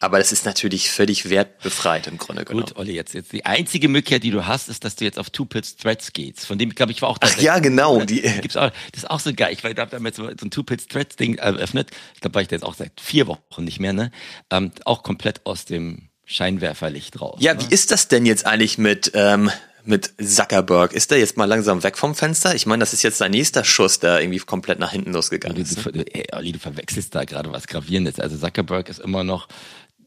Aber 0.01 0.17
das 0.17 0.31
ist 0.31 0.45
natürlich 0.45 0.89
völlig 0.91 1.29
wertbefreit 1.29 2.07
im 2.07 2.17
Grunde 2.17 2.43
genommen. 2.43 2.65
Gut, 2.65 2.75
Olli, 2.75 2.93
jetzt, 2.93 3.13
jetzt 3.13 3.31
die 3.31 3.45
einzige 3.45 3.87
Möglichkeit, 3.87 4.23
die 4.23 4.31
du 4.31 4.47
hast, 4.47 4.67
ist, 4.67 4.83
dass 4.83 4.95
du 4.95 5.05
jetzt 5.05 5.19
auf 5.19 5.29
Two-Pits 5.29 5.77
Threads 5.77 6.11
gehst. 6.11 6.45
Von 6.45 6.57
dem, 6.57 6.71
glaube 6.71 6.91
ich, 6.91 7.01
war 7.01 7.09
auch 7.09 7.17
Ach 7.21 7.37
ja, 7.37 7.59
genau. 7.59 8.03
Die, 8.03 8.21
Gibt's 8.21 8.57
auch, 8.57 8.71
das 8.91 9.03
ist 9.03 9.09
auch 9.09 9.19
so 9.19 9.31
geil. 9.33 9.53
Ich 9.53 9.63
habe 9.63 9.75
damit 9.75 10.15
so, 10.15 10.23
so 10.25 10.31
ein 10.41 10.51
Two-Pits 10.51 10.87
Threads 10.87 11.15
Ding 11.15 11.35
eröffnet. 11.35 11.91
Ich 12.15 12.21
glaube, 12.21 12.35
war 12.35 12.41
ich 12.41 12.47
da 12.47 12.55
jetzt 12.55 12.63
auch 12.65 12.73
seit 12.73 12.99
vier 12.99 13.27
Wochen 13.27 13.63
nicht 13.63 13.79
mehr, 13.79 13.93
ne? 13.93 14.11
Ähm, 14.49 14.71
auch 14.85 15.03
komplett 15.03 15.45
aus 15.45 15.65
dem 15.65 16.09
Scheinwerferlicht 16.25 17.21
raus. 17.21 17.37
ja, 17.39 17.53
ne? 17.53 17.61
wie 17.61 17.73
ist 17.73 17.91
das 17.91 18.07
denn 18.07 18.25
jetzt 18.25 18.45
eigentlich 18.45 18.77
mit, 18.77 19.11
ähm, 19.13 19.51
mit 19.83 20.13
Zuckerberg? 20.23 20.93
Ist 20.93 21.11
der 21.11 21.19
jetzt 21.19 21.37
mal 21.37 21.45
langsam 21.45 21.83
weg 21.83 21.97
vom 21.97 22.15
Fenster? 22.15 22.55
Ich 22.55 22.65
meine, 22.65 22.79
das 22.79 22.93
ist 22.93 23.03
jetzt 23.03 23.17
sein 23.17 23.31
nächster 23.31 23.63
Schuss, 23.63 23.99
der 23.99 24.21
irgendwie 24.21 24.39
komplett 24.39 24.79
nach 24.79 24.91
hinten 24.91 25.11
losgegangen 25.13 25.55
Du, 25.57 25.61
ist. 25.61 25.85
du, 25.85 25.91
du, 25.91 26.05
ey, 26.15 26.25
Olli, 26.33 26.51
du 26.53 26.59
verwechselst 26.59 27.13
da 27.15 27.23
gerade 27.25 27.51
was 27.51 27.67
Gravierendes. 27.67 28.19
Also 28.19 28.37
Zuckerberg 28.37 28.89
ist 28.89 28.99
immer 28.99 29.23
noch 29.23 29.47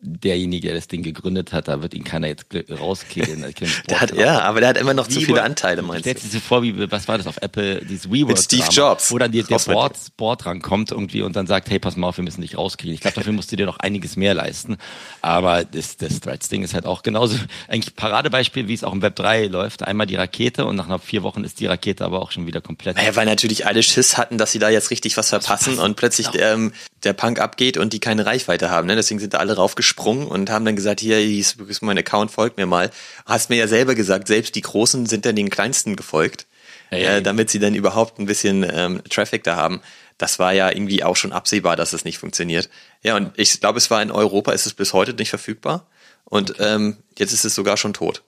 derjenige, 0.04 0.68
der 0.68 0.76
das 0.76 0.88
Ding 0.88 1.02
gegründet 1.02 1.52
hat. 1.52 1.68
Da 1.68 1.82
wird 1.82 1.94
ihn 1.94 2.04
keiner 2.04 2.28
jetzt 2.28 2.46
rauskriegen. 2.70 3.44
Der 3.88 4.00
hat, 4.00 4.14
ja, 4.14 4.40
aber 4.42 4.60
der 4.60 4.68
hat 4.68 4.76
immer 4.76 4.94
noch 4.94 5.08
zu 5.08 5.20
viele 5.20 5.42
Anteile, 5.42 5.82
meinst 5.82 6.06
du? 6.06 6.10
Stellst 6.10 6.32
dir 6.34 6.40
vor, 6.40 6.62
wie, 6.62 6.90
was 6.90 7.08
war 7.08 7.18
das 7.18 7.26
auf 7.26 7.38
Apple, 7.40 7.84
dieses 7.84 8.10
WeWork 8.10 8.28
Mit 8.28 8.38
Steve 8.38 8.68
Jobs. 8.70 9.10
Wo 9.10 9.18
dann 9.18 9.32
die, 9.32 9.42
der 9.42 9.58
Board, 9.58 9.96
Board 10.16 10.46
rankommt 10.46 10.90
irgendwie 10.90 11.22
und 11.22 11.36
dann 11.36 11.46
sagt, 11.46 11.70
hey, 11.70 11.78
pass 11.78 11.96
mal 11.96 12.08
auf, 12.08 12.18
wir 12.18 12.24
müssen 12.24 12.42
dich 12.42 12.56
rauskriegen. 12.56 12.94
Ich 12.94 13.00
glaube, 13.00 13.16
dafür 13.16 13.32
musst 13.32 13.50
du 13.50 13.56
dir 13.56 13.66
noch 13.66 13.78
einiges 13.78 14.16
mehr 14.16 14.34
leisten. 14.34 14.76
Aber 15.22 15.64
das, 15.64 15.96
das 15.96 16.20
Threads-Ding 16.20 16.62
ist 16.62 16.74
halt 16.74 16.86
auch 16.86 17.02
genauso, 17.02 17.36
eigentlich 17.68 17.96
Paradebeispiel, 17.96 18.68
wie 18.68 18.74
es 18.74 18.84
auch 18.84 18.92
im 18.92 19.02
Web 19.02 19.16
3 19.16 19.46
läuft. 19.46 19.82
Einmal 19.82 20.06
die 20.06 20.16
Rakete 20.16 20.66
und 20.66 20.76
nach 20.76 20.88
nach 20.88 21.02
vier 21.02 21.22
Wochen 21.22 21.44
ist 21.44 21.60
die 21.60 21.66
Rakete 21.66 22.04
aber 22.04 22.20
auch 22.20 22.30
schon 22.30 22.46
wieder 22.46 22.60
komplett. 22.60 22.96
Naja, 22.96 23.16
weil 23.16 23.26
natürlich 23.26 23.66
alle 23.66 23.82
Schiss 23.82 24.16
hatten, 24.16 24.38
dass 24.38 24.52
sie 24.52 24.58
da 24.58 24.68
jetzt 24.68 24.90
richtig 24.90 25.16
was 25.16 25.30
verpassen 25.30 25.78
und 25.78 25.96
plötzlich 25.96 26.28
ähm, 26.38 26.72
der 27.04 27.12
Punk 27.12 27.40
abgeht 27.40 27.76
und 27.76 27.92
die 27.92 28.00
keine 28.00 28.26
Reichweite 28.26 28.70
haben. 28.70 28.86
Ne? 28.86 28.96
Deswegen 28.96 29.20
sind 29.20 29.34
da 29.34 29.38
alle 29.38 29.56
raufgesprungen 29.56 29.93
und 29.96 30.50
haben 30.50 30.64
dann 30.64 30.76
gesagt, 30.76 31.00
hier, 31.00 31.18
hier 31.18 31.40
ist 31.40 31.82
mein 31.82 31.98
Account, 31.98 32.30
folgt 32.30 32.56
mir 32.56 32.66
mal. 32.66 32.90
Hast 33.26 33.50
mir 33.50 33.56
ja 33.56 33.68
selber 33.68 33.94
gesagt, 33.94 34.28
selbst 34.28 34.54
die 34.54 34.60
Großen 34.60 35.06
sind 35.06 35.24
dann 35.24 35.36
den 35.36 35.50
Kleinsten 35.50 35.96
gefolgt, 35.96 36.46
äh, 36.90 37.22
damit 37.22 37.50
sie 37.50 37.58
dann 37.58 37.74
überhaupt 37.74 38.18
ein 38.18 38.26
bisschen 38.26 38.66
ähm, 38.68 39.02
Traffic 39.08 39.44
da 39.44 39.56
haben. 39.56 39.80
Das 40.18 40.38
war 40.38 40.52
ja 40.52 40.70
irgendwie 40.70 41.02
auch 41.02 41.16
schon 41.16 41.32
absehbar, 41.32 41.76
dass 41.76 41.92
es 41.92 42.04
nicht 42.04 42.18
funktioniert. 42.18 42.68
Ja, 43.02 43.16
und 43.16 43.32
ich 43.36 43.60
glaube, 43.60 43.78
es 43.78 43.90
war 43.90 44.00
in 44.02 44.10
Europa, 44.10 44.52
ist 44.52 44.66
es 44.66 44.74
bis 44.74 44.92
heute 44.92 45.12
nicht 45.14 45.30
verfügbar. 45.30 45.88
Und 46.24 46.54
ähm, 46.58 46.98
jetzt 47.18 47.32
ist 47.32 47.44
es 47.44 47.54
sogar 47.54 47.76
schon 47.76 47.94
tot. 47.94 48.22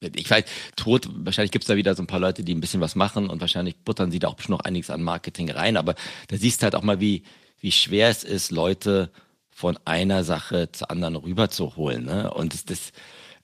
Ich 0.00 0.28
weiß, 0.28 0.44
tot, 0.74 1.08
wahrscheinlich 1.12 1.52
gibt's 1.52 1.68
da 1.68 1.76
wieder 1.76 1.94
so 1.94 2.02
ein 2.02 2.08
paar 2.08 2.18
Leute, 2.18 2.42
die 2.42 2.54
ein 2.54 2.60
bisschen 2.60 2.80
was 2.80 2.96
machen 2.96 3.30
und 3.30 3.40
wahrscheinlich 3.40 3.76
buttern 3.76 4.10
sie 4.10 4.18
da 4.18 4.28
auch 4.28 4.40
schon 4.40 4.52
noch 4.52 4.60
einiges 4.60 4.90
an 4.90 5.02
Marketing 5.02 5.50
rein, 5.50 5.76
aber 5.76 5.94
da 6.28 6.36
siehst 6.36 6.60
du 6.60 6.64
halt 6.64 6.74
auch 6.74 6.82
mal, 6.82 6.98
wie, 6.98 7.22
wie 7.60 7.70
schwer 7.70 8.08
es 8.08 8.24
ist, 8.24 8.50
Leute 8.50 9.10
von 9.62 9.78
einer 9.84 10.24
Sache 10.24 10.72
zur 10.72 10.90
anderen 10.90 11.14
rüberzuholen. 11.14 12.04
Ne? 12.04 12.34
Und 12.34 12.52
das, 12.52 12.64
das 12.64 12.92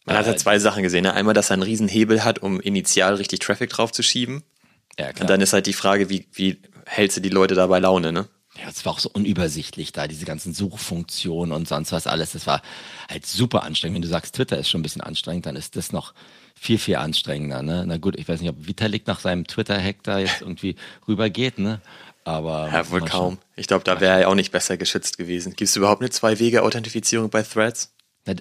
Man 0.05 0.16
hat 0.16 0.27
äh, 0.27 0.31
ja 0.31 0.37
zwei 0.37 0.59
Sachen 0.59 0.83
gesehen. 0.83 1.05
Ne? 1.05 1.14
Einmal, 1.14 1.33
dass 1.33 1.51
er 1.51 1.55
einen 1.55 1.62
riesen 1.62 1.87
Hebel 1.87 2.25
hat, 2.25 2.41
um 2.41 2.59
initial 2.59 3.14
richtig 3.14 3.39
Traffic 3.39 3.71
draufzuschieben. 3.71 4.43
ja, 4.99 5.12
klar. 5.12 5.21
Und 5.21 5.31
dann 5.31 5.41
ist 5.41 5.53
halt 5.53 5.66
die 5.66 5.73
Frage, 5.73 6.11
wie, 6.11 6.27
wie 6.33 6.61
hältst 6.87 7.19
du 7.19 7.21
die 7.21 7.29
Leute 7.29 7.55
da 7.55 7.69
bei 7.69 7.79
Laune, 7.79 8.11
ne? 8.11 8.27
Ja, 8.61 8.69
es 8.69 8.85
war 8.85 8.95
auch 8.95 8.99
so 8.99 9.11
unübersichtlich 9.12 9.93
da, 9.93 10.09
diese 10.09 10.25
ganzen 10.25 10.53
Suchfunktionen 10.55 11.53
und 11.53 11.69
sonst 11.69 11.93
was 11.93 12.09
alles. 12.09 12.33
Das 12.33 12.49
war 12.49 12.62
halt 13.09 13.25
super 13.25 13.62
anstrengend. 13.62 13.95
Wenn 13.95 14.03
du 14.03 14.09
sagst, 14.09 14.35
Twitter 14.35 14.59
ist 14.59 14.69
schon 14.69 14.81
ein 14.81 14.83
bisschen 14.83 15.03
anstrengend, 15.03 15.47
dann 15.47 15.55
ist 15.55 15.77
das 15.77 15.93
noch 15.93 16.14
viel, 16.57 16.79
viel 16.79 16.97
anstrengender. 16.97 17.62
Ne? 17.62 17.85
Na 17.87 17.99
gut, 17.99 18.19
ich 18.19 18.29
weiß 18.29 18.41
nicht, 18.41 18.51
ob 18.51 18.66
Vitalik 18.66 19.07
nach 19.07 19.21
seinem 19.21 19.47
Twitter-Hack 19.47 20.03
da 20.03 20.19
jetzt 20.19 20.41
irgendwie 20.41 20.75
rübergeht, 21.07 21.61
ne? 21.61 21.81
Aber 22.29 22.68
Ja, 22.70 22.91
wohl 22.91 23.01
kaum. 23.01 23.09
schauen. 23.11 23.39
Ich 23.57 23.66
glaube, 23.68 23.85
da 23.85 24.01
wäre 24.01 24.20
er 24.22 24.29
auch 24.29 24.35
nicht 24.35 24.53
besser 24.53 24.76
geschützt 24.76 25.16
gewesen. 25.16 25.55
Gibt 25.57 25.70
es 25.70 25.76
überhaupt 25.76 26.03
eine 26.03 26.11
Zwei-Wege-Authentifizierung 26.11 27.31
bei 27.31 27.43
Threads? 27.43 27.95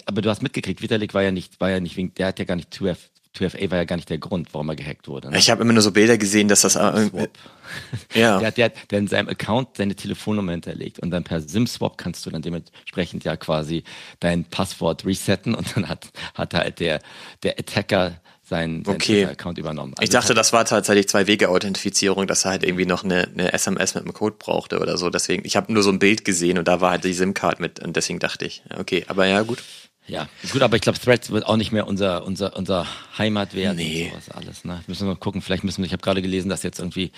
Aber 0.06 0.22
du 0.22 0.30
hast 0.30 0.42
mitgekriegt, 0.44 0.82
Vitalik 0.82 1.14
war 1.14 1.22
ja 1.24 1.32
nicht, 1.32 1.62
war 1.62 1.70
ja 1.70 1.80
nicht 1.80 1.96
wegen, 1.96 2.14
der 2.16 2.28
hat 2.28 2.40
ja 2.40 2.44
gar 2.46 2.56
nicht 2.58 2.74
2F, 2.74 2.98
2FA 3.38 3.72
war 3.72 3.78
ja 3.78 3.86
gar 3.86 3.96
nicht 3.96 4.10
der 4.10 4.18
Grund, 4.18 4.54
warum 4.54 4.68
er 4.68 4.76
gehackt 4.76 5.08
wurde. 5.08 5.32
Ne? 5.32 5.38
Ich 5.38 5.50
habe 5.50 5.62
immer 5.62 5.72
nur 5.72 5.82
so 5.82 5.92
Bilder 5.94 6.18
gesehen, 6.18 6.50
dass 6.50 6.62
das 6.62 6.76
äh, 6.76 7.10
ja. 8.14 8.40
Der, 8.40 8.48
hat- 8.48 8.58
der, 8.58 8.66
hat- 8.66 8.92
in 8.92 9.08
seinem 9.08 9.30
Account 9.30 9.78
seine 9.78 9.96
Telefonnummer 9.96 10.52
hinterlegt 10.52 11.00
und 11.00 11.12
dann 11.12 11.24
per 11.24 11.40
SIM-Swap 11.40 11.98
kannst 11.98 12.26
du 12.26 12.30
dann 12.30 12.42
dementsprechend 12.42 13.24
ja 13.24 13.38
quasi 13.38 13.84
dein 14.20 14.44
Passwort 14.44 15.06
resetten 15.06 15.56
und 15.56 15.78
dann 15.78 15.88
hat, 15.88 16.10
hat 16.34 16.54
halt 16.54 16.82
der, 16.82 17.00
der 17.44 17.58
Attacker 17.58 18.20
seinen, 18.48 18.86
seinen 18.86 18.96
Okay. 18.96 19.26
Account 19.26 19.58
übernommen. 19.58 19.94
Ich 20.00 20.10
dachte, 20.10 20.34
das 20.34 20.54
war 20.54 20.64
tatsächlich 20.64 21.10
Zwei-Wege-Authentifizierung, 21.10 22.28
dass 22.28 22.46
er 22.46 22.52
halt 22.52 22.64
irgendwie 22.64 22.86
noch 22.86 23.04
eine, 23.04 23.28
eine 23.28 23.52
SMS 23.52 23.94
mit 23.96 24.04
einem 24.04 24.14
Code 24.14 24.38
brauchte 24.40 24.80
oder 24.80 24.98
so. 24.98 25.10
Deswegen, 25.10 25.46
ich 25.46 25.56
habe 25.58 25.72
nur 25.74 25.84
so 25.84 25.90
ein 25.90 26.00
Bild 26.00 26.24
gesehen 26.24 26.58
und 26.58 26.68
da 26.68 26.80
war 26.80 26.92
halt 26.92 27.04
die 27.04 27.14
SIM-Card 27.14 27.60
mit 27.60 27.82
und 27.82 27.96
deswegen 27.96 28.20
dachte 28.20 28.46
ich, 28.46 28.64
okay, 28.78 29.04
aber 29.08 29.26
ja, 29.26 29.42
gut. 29.42 29.64
Ja, 30.08 30.30
gut, 30.54 30.62
aber 30.62 30.78
ich 30.78 30.82
glaube, 30.82 30.98
Threads 30.98 31.32
wird 31.32 31.46
auch 31.46 31.58
nicht 31.58 31.74
mehr 31.74 31.86
unser, 31.86 32.26
unser, 32.26 32.56
unser 32.56 32.88
Heimat 33.18 33.54
werden. 33.54 33.76
Nee. 33.76 34.06
Und 34.06 34.24
sowas 34.24 34.36
alles, 34.38 34.64
ne? 34.64 34.82
Müssen 34.88 35.06
wir 35.06 35.14
mal 35.14 35.20
gucken, 35.20 35.42
vielleicht 35.42 35.66
müssen 35.66 35.80
wir, 35.80 35.86
ich 35.86 35.92
habe 35.92 36.02
gerade 36.02 36.22
gelesen, 36.22 36.48
dass 36.48 36.64
jetzt 36.64 36.80
irgendwie 36.80 37.12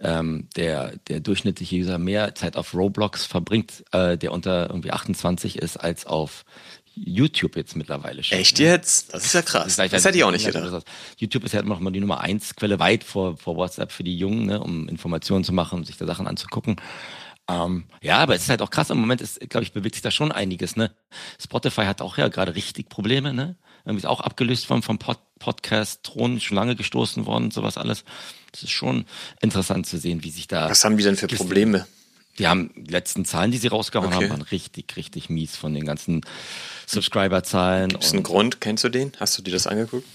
ähm, 0.00 0.48
der, 0.56 0.94
der 1.08 1.20
durchschnittliche 1.20 1.76
User 1.76 1.98
mehr 1.98 2.34
Zeit 2.34 2.56
auf 2.56 2.74
Roblox 2.74 3.24
verbringt, 3.24 3.84
äh, 3.92 4.18
der 4.18 4.32
unter 4.32 4.68
irgendwie 4.68 4.90
28 4.90 5.58
ist, 5.58 5.76
als 5.76 6.04
auf 6.04 6.44
YouTube 6.96 7.56
jetzt 7.56 7.76
mittlerweile 7.76 8.24
schon. 8.24 8.38
Echt 8.38 8.58
jetzt? 8.58 9.12
Das 9.12 9.24
ist 9.24 9.34
ja 9.34 9.42
krass. 9.42 9.76
Das 9.76 10.04
hätte 10.04 10.16
ich 10.16 10.24
auch 10.24 10.30
nicht 10.30 10.46
gedacht. 10.46 10.84
YouTube 11.18 11.44
ist 11.44 11.52
ja 11.52 11.60
immer 11.60 11.74
noch 11.74 11.80
mal 11.80 11.90
die 11.92 12.00
Nummer 12.00 12.20
eins 12.20 12.56
Quelle 12.56 12.78
weit 12.78 13.04
vor, 13.04 13.36
vor 13.36 13.56
WhatsApp 13.56 13.92
für 13.92 14.02
die 14.02 14.16
Jungen, 14.16 14.46
ne, 14.46 14.60
um 14.60 14.88
Informationen 14.88 15.44
zu 15.44 15.52
machen, 15.52 15.78
um 15.78 15.84
sich 15.84 15.96
da 15.96 16.06
Sachen 16.06 16.26
anzugucken. 16.26 16.76
Ähm, 17.48 17.84
ja, 18.02 18.18
aber 18.18 18.34
es 18.34 18.42
ist 18.42 18.48
halt 18.48 18.62
auch 18.62 18.70
krass. 18.70 18.90
Im 18.90 18.98
Moment 18.98 19.20
ist, 19.20 19.38
glaube 19.50 19.62
ich, 19.62 19.72
bewegt 19.72 19.94
sich 19.94 20.02
da 20.02 20.10
schon 20.10 20.32
einiges. 20.32 20.76
Ne? 20.76 20.90
Spotify 21.40 21.82
hat 21.82 22.00
auch 22.00 22.18
ja 22.18 22.28
gerade 22.28 22.54
richtig 22.54 22.88
Probleme. 22.88 23.32
Ne? 23.32 23.56
Irgendwie 23.84 23.98
ist 23.98 24.06
auch 24.06 24.20
abgelöst 24.20 24.68
worden 24.70 24.82
vom 24.82 24.98
Pod 24.98 25.18
Podcast, 25.38 26.02
Thron 26.02 26.40
schon 26.40 26.56
lange 26.56 26.76
gestoßen 26.76 27.26
worden 27.26 27.44
und 27.44 27.52
sowas 27.52 27.76
alles. 27.76 28.04
Das 28.52 28.62
ist 28.62 28.70
schon 28.70 29.04
interessant 29.42 29.86
zu 29.86 29.98
sehen, 29.98 30.24
wie 30.24 30.30
sich 30.30 30.48
da. 30.48 30.70
Was 30.70 30.82
haben 30.82 30.96
die 30.96 31.04
denn 31.04 31.16
für 31.16 31.26
Probleme? 31.26 31.86
Die 32.38 32.46
haben 32.46 32.70
die 32.76 32.90
letzten 32.90 33.24
Zahlen, 33.24 33.50
die 33.50 33.58
sie 33.58 33.68
rausgehauen 33.68 34.12
Okay. 34.12 34.24
haben, 34.24 34.30
waren 34.30 34.42
richtig, 34.42 34.96
richtig 34.96 35.30
mies 35.30 35.56
von 35.56 35.72
den 35.74 35.86
ganzen 35.86 36.20
Subscriber-Zahlen. 36.86 37.90
Ist 37.92 38.12
ein 38.12 38.18
Und 38.18 38.22
Grund? 38.24 38.60
Kennst 38.60 38.84
du 38.84 38.88
den? 38.88 39.12
Hast 39.18 39.36
du 39.38 39.42
dir 39.42 39.52
das 39.52 39.66
angeguckt? 39.66 40.06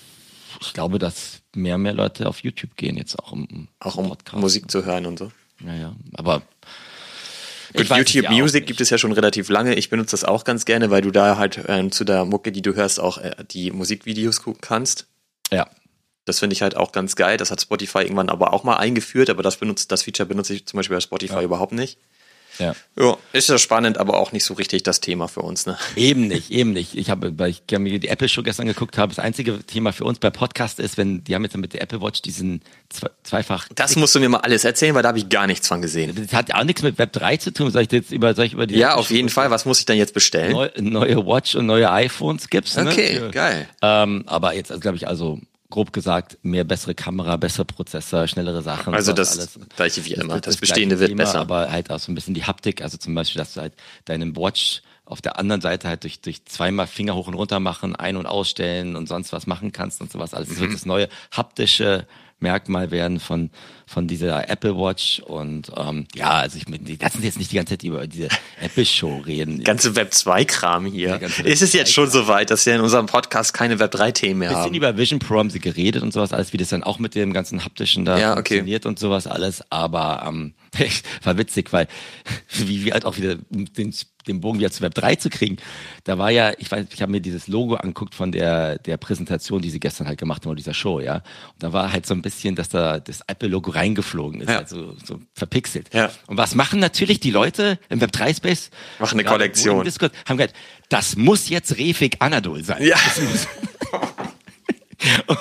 ich 0.60 0.74
glaube, 0.74 1.00
dass 1.00 1.42
mehr 1.56 1.76
und 1.76 1.82
mehr 1.84 1.94
Leute 1.94 2.28
auf 2.28 2.40
YouTube 2.44 2.76
gehen 2.76 2.98
jetzt 2.98 3.18
auch 3.18 3.32
um, 3.32 3.68
Auch 3.80 3.96
um 3.96 4.10
Podcast. 4.10 4.38
Musik 4.38 4.70
zu 4.70 4.84
hören 4.86 5.06
und 5.06 5.18
so. 5.18 5.32
Ja, 5.66 5.74
ja. 5.76 5.96
Aber 6.14 6.42
Gut, 7.74 7.90
es 7.90 7.98
YouTube 7.98 8.26
ja 8.26 8.32
Music 8.32 8.68
gibt 8.68 8.82
es 8.82 8.90
ja 8.90 8.98
schon 8.98 9.14
relativ 9.14 9.48
lange. 9.48 9.76
Ich 9.76 9.90
benutze 9.90 10.12
das 10.12 10.26
auch 10.26 10.44
ganz 10.44 10.66
gerne, 10.66 10.92
weil 10.92 11.02
du 11.02 11.12
da 11.12 11.38
halt 11.38 11.62
ähm, 11.68 11.92
zu 11.92 12.04
der 12.04 12.26
Mucke, 12.26 12.52
die 12.52 12.62
du 12.62 12.76
hörst, 12.76 13.00
auch 13.00 13.18
äh, 13.18 13.32
die 13.50 13.72
Musikvideos 13.72 14.42
gucken 14.44 14.60
kannst. 14.62 15.08
Ja. 15.52 15.70
Das 16.26 16.40
finde 16.40 16.54
ich 16.54 16.62
halt 16.62 16.76
auch 16.76 16.92
ganz 16.92 17.16
geil. 17.16 17.38
Das 17.38 17.50
hat 17.50 17.62
Spotify 17.62 18.00
irgendwann 18.00 18.30
aber 18.30 18.52
auch 18.54 18.64
mal 18.66 18.76
eingeführt, 18.76 19.30
aber 19.30 19.42
das 19.42 19.56
benutzt, 19.56 19.92
das 19.92 20.04
Feature 20.04 20.28
benutze 20.28 20.54
ich 20.54 20.66
zum 20.66 20.78
Beispiel 20.78 20.98
bei 20.98 21.02
Spotify 21.02 21.44
überhaupt 21.44 21.72
nicht. 21.72 21.98
Ja. 22.60 22.76
Ja, 23.00 23.18
ist 23.34 23.50
ja 23.50 23.58
spannend, 23.58 23.98
aber 23.98 24.18
auch 24.18 24.32
nicht 24.32 24.44
so 24.44 24.54
richtig 24.54 24.84
das 24.84 25.00
Thema 25.00 25.28
für 25.28 25.42
uns, 25.42 25.66
ne? 25.66 25.78
Eben 25.96 26.28
nicht, 26.28 26.52
eben 26.52 26.74
nicht. 26.74 26.96
Ich 26.96 27.10
habe, 27.10 27.38
weil 27.40 27.50
ich 27.52 27.64
mir 27.78 28.00
die 28.00 28.10
Apple 28.10 28.30
Show 28.30 28.44
gestern 28.44 28.68
geguckt 28.68 28.98
habe, 28.98 29.14
das 29.14 29.24
einzige 29.24 29.60
Thema 29.64 29.94
für 29.94 30.04
uns 30.04 30.20
bei 30.20 30.30
Podcast 30.30 30.80
ist, 30.80 30.98
wenn 30.98 31.24
die 31.24 31.34
haben 31.36 31.44
jetzt 31.44 31.56
mit 31.58 31.74
der 31.74 31.82
Apple 31.82 32.02
Watch 32.02 32.22
diesen 32.22 32.62
zwe 32.90 33.10
zweifach. 33.24 33.68
Das 33.74 33.96
musst 33.96 34.14
du 34.16 34.20
mir 34.20 34.30
mal 34.30 34.40
alles 34.40 34.64
erzählen, 34.66 34.94
weil 34.94 35.04
da 35.04 35.10
habe 35.10 35.18
ich 35.18 35.30
gar 35.30 35.48
nichts 35.48 35.68
von 35.68 35.82
gesehen. 35.82 36.14
Das 36.16 36.34
hat 36.34 36.50
ja 36.50 36.56
auch 36.56 36.64
nichts 36.64 36.82
mit 36.82 36.98
Web 36.98 37.14
3 37.14 37.38
zu 37.38 37.54
tun. 37.54 37.72
Soll 37.72 37.84
ich 37.84 37.92
jetzt 37.92 38.12
über, 38.12 38.34
soll 38.36 38.46
ich 38.46 38.54
über 38.54 38.68
die 38.68 38.76
Ja, 38.76 38.90
Apple 38.90 39.00
auf 39.00 39.12
jeden 39.12 39.30
Fall. 39.30 39.52
Was 39.52 39.66
muss 39.66 39.80
ich 39.80 39.86
dann 39.86 39.98
jetzt 39.98 40.14
bestellen? 40.14 40.52
Neu, 40.52 40.70
neue 40.80 41.26
Watch 41.26 41.56
und 41.56 41.66
neue 41.66 41.90
iPhones 41.92 42.50
gibt's. 42.50 42.78
Okay, 42.78 43.20
ne? 43.20 43.32
geil. 43.32 43.68
Ähm, 43.82 44.24
aber 44.28 44.54
jetzt, 44.54 44.72
also, 44.72 44.82
glaube 44.82 44.98
ich, 44.98 45.08
also 45.08 45.40
grob 45.72 45.92
gesagt, 45.92 46.38
mehr 46.44 46.64
bessere 46.64 46.94
Kamera, 46.94 47.38
bessere 47.38 47.66
Prozessor, 47.66 48.28
schnellere 48.28 48.62
Sachen. 48.62 48.94
Also 48.94 49.14
das 49.14 49.40
alles. 49.40 49.60
gleiche 49.76 50.06
wie 50.06 50.14
immer, 50.14 50.36
das, 50.36 50.54
das 50.54 50.58
bestehende 50.58 51.00
wird 51.00 51.10
Thema, 51.10 51.24
besser. 51.24 51.40
Aber 51.40 51.72
halt 51.72 51.90
auch 51.90 51.98
so 51.98 52.12
ein 52.12 52.16
bisschen 52.16 52.36
die 52.36 52.44
Haptik, 52.44 52.84
also 52.84 52.98
zum 52.98 53.16
Beispiel, 53.16 53.40
dass 53.40 53.56
du 53.56 53.62
halt 53.62 53.74
deinem 54.06 54.36
Watch 54.36 54.84
auf 55.06 55.22
der 55.22 55.40
anderen 55.40 55.62
Seite 55.62 55.88
halt 55.88 56.04
durch, 56.04 56.22
durch 56.22 56.46
zweimal 56.46 56.88
Finger 56.88 57.16
hoch 57.16 57.28
und 57.28 57.34
runter 57.34 57.60
machen, 57.60 57.96
ein- 57.96 58.16
und 58.16 58.28
ausstellen 58.28 58.96
und 58.96 59.08
sonst 59.08 59.34
was 59.34 59.48
machen 59.48 59.72
kannst 59.72 60.00
und 60.00 60.12
sowas. 60.12 60.34
Also 60.34 60.50
das 60.50 60.60
mhm. 60.60 60.64
wird 60.64 60.74
das 60.76 60.86
neue 60.86 61.10
haptische 61.32 62.06
Merkmal 62.42 62.92
werden 62.92 63.20
von, 63.20 63.50
von 63.86 64.08
dieser 64.08 64.50
Apple 64.50 64.76
Watch. 64.76 65.20
Und 65.20 65.72
ähm, 65.78 66.08
ja, 66.16 66.32
also 66.32 66.58
ich 66.58 66.66
die 66.66 66.98
lassen 66.98 67.24
jetzt 67.24 67.38
nicht 67.38 67.52
die 67.52 67.56
ganze 67.56 67.74
Zeit 67.78 67.84
über 67.84 68.08
diese 68.08 68.30
Apple-Show 68.60 69.20
reden. 69.26 69.64
Ganze 69.64 69.96
Web 69.96 70.12
2-Kram 70.12 70.86
hier. 70.86 71.22
Ist 71.44 71.62
es 71.62 71.74
jetzt 71.74 71.94
schon 71.94 72.10
so 72.10 72.28
weit, 72.28 72.50
dass 72.50 72.66
wir 72.66 72.76
in 72.76 72.82
unserem 72.82 73.06
Podcast 73.06 73.54
keine 73.54 73.80
Web 73.80 73.94
3-Themen 73.94 74.40
mehr 74.40 74.52
haben? 74.52 74.64
Bisschen 74.64 74.76
über 74.76 74.98
Vision 74.98 75.20
Pro 75.20 75.40
haben 75.40 75.50
sie 75.50 75.60
geredet 75.60 76.04
und 76.04 76.14
sowas, 76.14 76.34
alles, 76.34 76.54
wie 76.54 76.58
das 76.58 76.70
dann 76.70 76.84
auch 76.84 77.00
mit 77.00 77.16
dem 77.16 77.34
ganzen 77.34 77.64
haptischen 77.64 78.06
da 78.06 78.18
ja, 78.18 78.32
okay. 78.32 78.56
funktioniert 78.56 78.86
und 78.86 79.00
sowas 79.00 79.28
alles. 79.28 79.64
Aber 79.70 80.24
ähm, 80.28 80.54
war 81.24 81.38
witzig, 81.38 81.74
weil 81.74 81.88
wie, 82.50 82.86
wie 82.86 82.94
halt 82.94 83.06
auch 83.06 83.18
wieder 83.18 83.36
den 83.36 83.94
den 84.28 84.42
Bogen 84.42 84.60
wieder 84.60 84.72
zu 84.72 84.82
Web 84.82 84.94
3 84.96 85.16
zu 85.16 85.30
kriegen. 85.30 85.58
Da 86.04 86.18
war 86.18 86.30
ja, 86.30 86.54
ich 86.58 86.72
weiß, 86.72 86.88
ich 86.94 87.02
habe 87.02 87.12
mir 87.12 87.22
dieses 87.22 87.48
Logo 87.48 87.76
anguckt 87.76 88.16
von 88.16 88.32
der, 88.32 88.78
der 88.80 88.98
Präsentation, 88.98 89.62
die 89.62 89.70
sie 89.70 89.80
gestern 89.80 90.08
halt 90.08 90.20
gemacht 90.20 90.46
haben, 90.46 90.56
dieser 90.56 90.74
Show, 90.74 91.00
ja. 91.00 91.16
Und 91.16 91.24
da 91.60 91.74
war 91.74 91.92
halt 91.92 92.06
so 92.06 92.14
ein 92.14 92.22
bisschen, 92.22 92.56
dass 92.56 92.70
da 92.70 93.00
das 93.00 93.22
Apple-Logo 93.28 93.72
reingeflogen 93.72 94.42
ist, 94.42 94.50
ja. 94.50 94.60
also 94.60 94.96
so 95.04 95.20
verpixelt. 95.34 95.94
Ja. 95.94 96.12
Und 96.28 96.38
was 96.38 96.56
machen 96.56 96.80
natürlich 96.80 97.20
die 97.20 97.32
Leute 97.32 97.80
im 97.90 98.02
Web 98.02 98.12
3 98.12 98.34
Space? 98.34 98.70
Machen 99.00 99.20
eine 99.20 99.28
Kollektion. 99.28 99.84
Discord, 99.84 100.14
haben 100.28 100.38
gesagt, 100.38 100.56
das 100.90 101.16
muss 101.16 101.50
jetzt 101.50 101.78
Refik 101.78 102.18
Anadol 102.20 102.64
sein. 102.64 102.84
Ja. 102.84 102.98
und, 105.28 105.40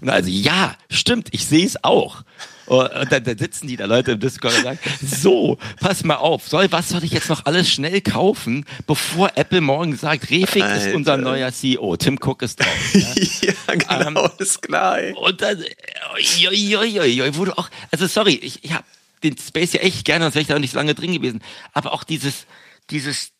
und 0.00 0.10
also, 0.10 0.30
ja, 0.30 0.76
stimmt, 0.90 1.28
ich 1.32 1.46
sehe 1.46 1.66
es 1.66 1.82
auch. 1.82 2.22
Und 2.66 2.90
dann, 3.10 3.24
dann 3.24 3.38
sitzen 3.38 3.66
die 3.66 3.76
da 3.76 3.86
Leute 3.86 4.12
im 4.12 4.20
Discord 4.20 4.56
und 4.56 4.62
sagen, 4.62 4.78
so, 5.02 5.58
pass 5.80 6.04
mal 6.04 6.16
auf, 6.16 6.48
soll, 6.48 6.70
was 6.70 6.88
soll 6.88 7.02
ich 7.04 7.12
jetzt 7.12 7.28
noch 7.28 7.44
alles 7.44 7.68
schnell 7.68 8.00
kaufen, 8.00 8.64
bevor 8.86 9.32
Apple 9.36 9.60
morgen 9.60 9.96
sagt, 9.96 10.30
Refik 10.30 10.62
Alter. 10.62 10.88
ist 10.88 10.94
unser 10.94 11.16
neuer 11.16 11.52
CEO, 11.52 11.96
Tim 11.96 12.18
Cook 12.20 12.42
ist 12.42 12.60
drauf. 12.60 12.68
Ja, 13.42 13.52
ja 13.68 14.04
genau, 14.04 14.24
ähm, 14.24 14.30
ist 14.38 14.62
klar. 14.62 14.98
Ey. 14.98 15.12
Und 15.14 15.40
dann, 15.40 15.58
oi, 15.58 16.48
oi, 16.48 17.00
oi, 17.00 17.22
oi, 17.22 17.34
wurde 17.34 17.58
auch, 17.58 17.68
also 17.90 18.06
sorry, 18.06 18.34
ich, 18.34 18.64
ich 18.64 18.72
habe 18.72 18.84
den 19.22 19.36
Space 19.36 19.72
ja 19.72 19.80
echt 19.80 20.04
gerne, 20.04 20.24
sonst 20.24 20.34
wäre 20.34 20.42
ich 20.42 20.48
da 20.48 20.54
auch 20.54 20.60
nicht 20.60 20.72
so 20.72 20.78
lange 20.78 20.94
drin 20.94 21.12
gewesen, 21.12 21.42
aber 21.72 21.92
auch 21.92 22.04
dieses, 22.04 22.46
dieses, 22.90 23.32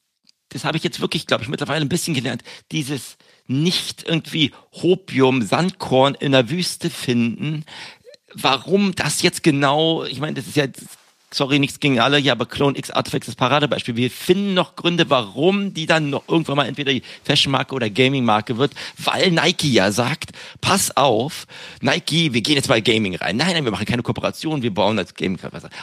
das 0.48 0.64
habe 0.64 0.76
ich 0.76 0.84
jetzt 0.84 1.00
wirklich, 1.00 1.26
glaube 1.26 1.42
ich, 1.42 1.48
mittlerweile 1.48 1.84
ein 1.84 1.88
bisschen 1.88 2.14
gelernt, 2.14 2.42
dieses 2.70 3.16
nicht 3.46 4.04
irgendwie 4.04 4.52
Hopium, 4.72 5.42
Sandkorn 5.42 6.14
in 6.14 6.32
der 6.32 6.50
Wüste 6.50 6.90
finden, 6.90 7.64
warum 8.34 8.94
das 8.94 9.22
jetzt 9.22 9.42
genau, 9.42 10.04
ich 10.04 10.20
meine, 10.20 10.34
das 10.34 10.46
ist 10.46 10.56
ja, 10.56 10.66
sorry, 11.32 11.58
nichts 11.58 11.80
gegen 11.80 11.98
alle, 11.98 12.18
ja, 12.18 12.32
aber 12.32 12.46
Clone 12.46 12.76
X 12.78 12.90
Artifacts 12.90 13.28
ist 13.28 13.36
Paradebeispiel. 13.36 13.96
Wir 13.96 14.10
finden 14.10 14.54
noch 14.54 14.76
Gründe, 14.76 15.08
warum 15.10 15.72
die 15.74 15.86
dann 15.86 16.10
noch 16.10 16.28
irgendwann 16.28 16.56
mal 16.56 16.66
entweder 16.66 16.92
die 16.92 17.02
Fashion-Marke 17.24 17.74
oder 17.74 17.88
Gaming-Marke 17.88 18.58
wird, 18.58 18.72
weil 18.98 19.30
Nike 19.30 19.72
ja 19.72 19.92
sagt, 19.92 20.30
pass 20.60 20.96
auf, 20.96 21.46
Nike, 21.80 22.32
wir 22.34 22.42
gehen 22.42 22.56
jetzt 22.56 22.68
mal 22.68 22.82
Gaming 22.82 23.16
rein. 23.16 23.36
Nein, 23.36 23.54
nein, 23.54 23.64
wir 23.64 23.72
machen 23.72 23.86
keine 23.86 24.02
Kooperation, 24.02 24.62
wir 24.62 24.74
bauen 24.74 24.98
als 24.98 25.14
Gaming. 25.14 25.38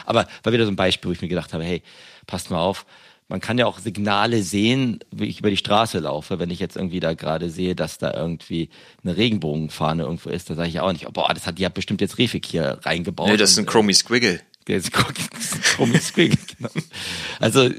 Aber 0.06 0.28
war 0.42 0.52
wieder 0.52 0.64
so 0.64 0.70
ein 0.70 0.76
Beispiel, 0.76 1.08
wo 1.08 1.12
ich 1.12 1.20
mir 1.20 1.28
gedacht 1.28 1.52
habe, 1.52 1.64
hey, 1.64 1.82
passt 2.26 2.50
mal 2.50 2.60
auf, 2.60 2.86
man 3.30 3.40
kann 3.40 3.58
ja 3.58 3.66
auch 3.66 3.78
Signale 3.78 4.42
sehen, 4.42 4.98
wie 5.12 5.26
ich 5.26 5.38
über 5.38 5.50
die 5.50 5.56
Straße 5.56 6.00
laufe. 6.00 6.40
Wenn 6.40 6.50
ich 6.50 6.58
jetzt 6.58 6.76
irgendwie 6.76 6.98
da 6.98 7.14
gerade 7.14 7.48
sehe, 7.48 7.76
dass 7.76 7.96
da 7.96 8.12
irgendwie 8.12 8.70
eine 9.04 9.16
Regenbogenfahne 9.16 10.02
irgendwo 10.02 10.30
ist, 10.30 10.50
da 10.50 10.56
sage 10.56 10.68
ich 10.68 10.80
auch 10.80 10.92
nicht, 10.92 11.10
boah, 11.12 11.32
das 11.32 11.46
hat 11.46 11.58
die 11.58 11.64
hat 11.64 11.74
bestimmt 11.74 12.00
jetzt 12.00 12.18
Refik 12.18 12.44
hier 12.44 12.80
reingebaut. 12.82 13.28
Nee, 13.28 13.36
das 13.36 13.52
ist 13.52 13.58
ein 13.58 13.66
Chromie 13.66 13.94
Squiggle. 13.94 14.40
Der 14.66 14.78
ist 14.78 14.92
Chromie 14.92 15.98
Squiggle, 15.98 16.38
genau. 16.58 16.70
Also 17.38 17.70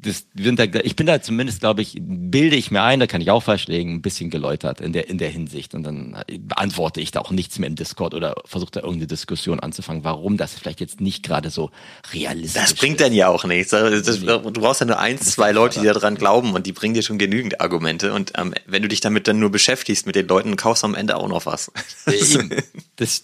das, 0.00 0.26
sind 0.34 0.58
da, 0.58 0.64
ich 0.82 0.96
bin 0.96 1.06
da 1.06 1.20
zumindest, 1.20 1.60
glaube 1.60 1.82
ich, 1.82 1.98
bilde 2.00 2.56
ich 2.56 2.70
mir 2.70 2.82
ein, 2.82 3.00
da 3.00 3.06
kann 3.06 3.20
ich 3.20 3.30
auch 3.30 3.42
falsch 3.42 3.66
legen, 3.66 3.94
ein 3.94 4.02
bisschen 4.02 4.30
geläutert 4.30 4.80
in 4.80 4.92
der, 4.92 5.08
in 5.08 5.18
der 5.18 5.28
Hinsicht. 5.28 5.74
Und 5.74 5.82
dann 5.82 6.16
beantworte 6.40 7.00
ich 7.00 7.10
da 7.10 7.20
auch 7.20 7.30
nichts 7.30 7.58
mehr 7.58 7.68
im 7.68 7.74
Discord 7.74 8.14
oder 8.14 8.36
versuche 8.44 8.70
da 8.70 8.80
irgendeine 8.80 9.08
Diskussion 9.08 9.60
anzufangen, 9.60 10.04
warum 10.04 10.36
das 10.36 10.54
vielleicht 10.54 10.80
jetzt 10.80 11.00
nicht 11.00 11.24
gerade 11.24 11.50
so 11.50 11.70
realistisch 12.12 12.62
ist. 12.62 12.72
Das 12.72 12.78
bringt 12.78 13.00
dann 13.00 13.12
ja 13.12 13.28
auch 13.28 13.44
nichts. 13.44 13.70
Das, 13.70 14.20
du 14.20 14.52
brauchst 14.52 14.80
ja 14.80 14.86
nur 14.86 14.98
eins, 14.98 15.32
zwei 15.32 15.52
Leute, 15.52 15.80
die 15.80 15.86
daran 15.86 16.14
glauben 16.14 16.54
und 16.54 16.66
die 16.66 16.72
bringen 16.72 16.94
dir 16.94 17.02
schon 17.02 17.18
genügend 17.18 17.60
Argumente. 17.60 18.12
Und 18.12 18.32
ähm, 18.36 18.54
wenn 18.66 18.82
du 18.82 18.88
dich 18.88 19.00
damit 19.00 19.26
dann 19.26 19.40
nur 19.40 19.50
beschäftigst 19.50 20.06
mit 20.06 20.14
den 20.14 20.28
Leuten, 20.28 20.56
kaufst 20.56 20.84
du 20.84 20.86
am 20.86 20.94
Ende 20.94 21.16
auch 21.16 21.28
noch 21.28 21.46
was. 21.46 21.72
das, 22.96 23.22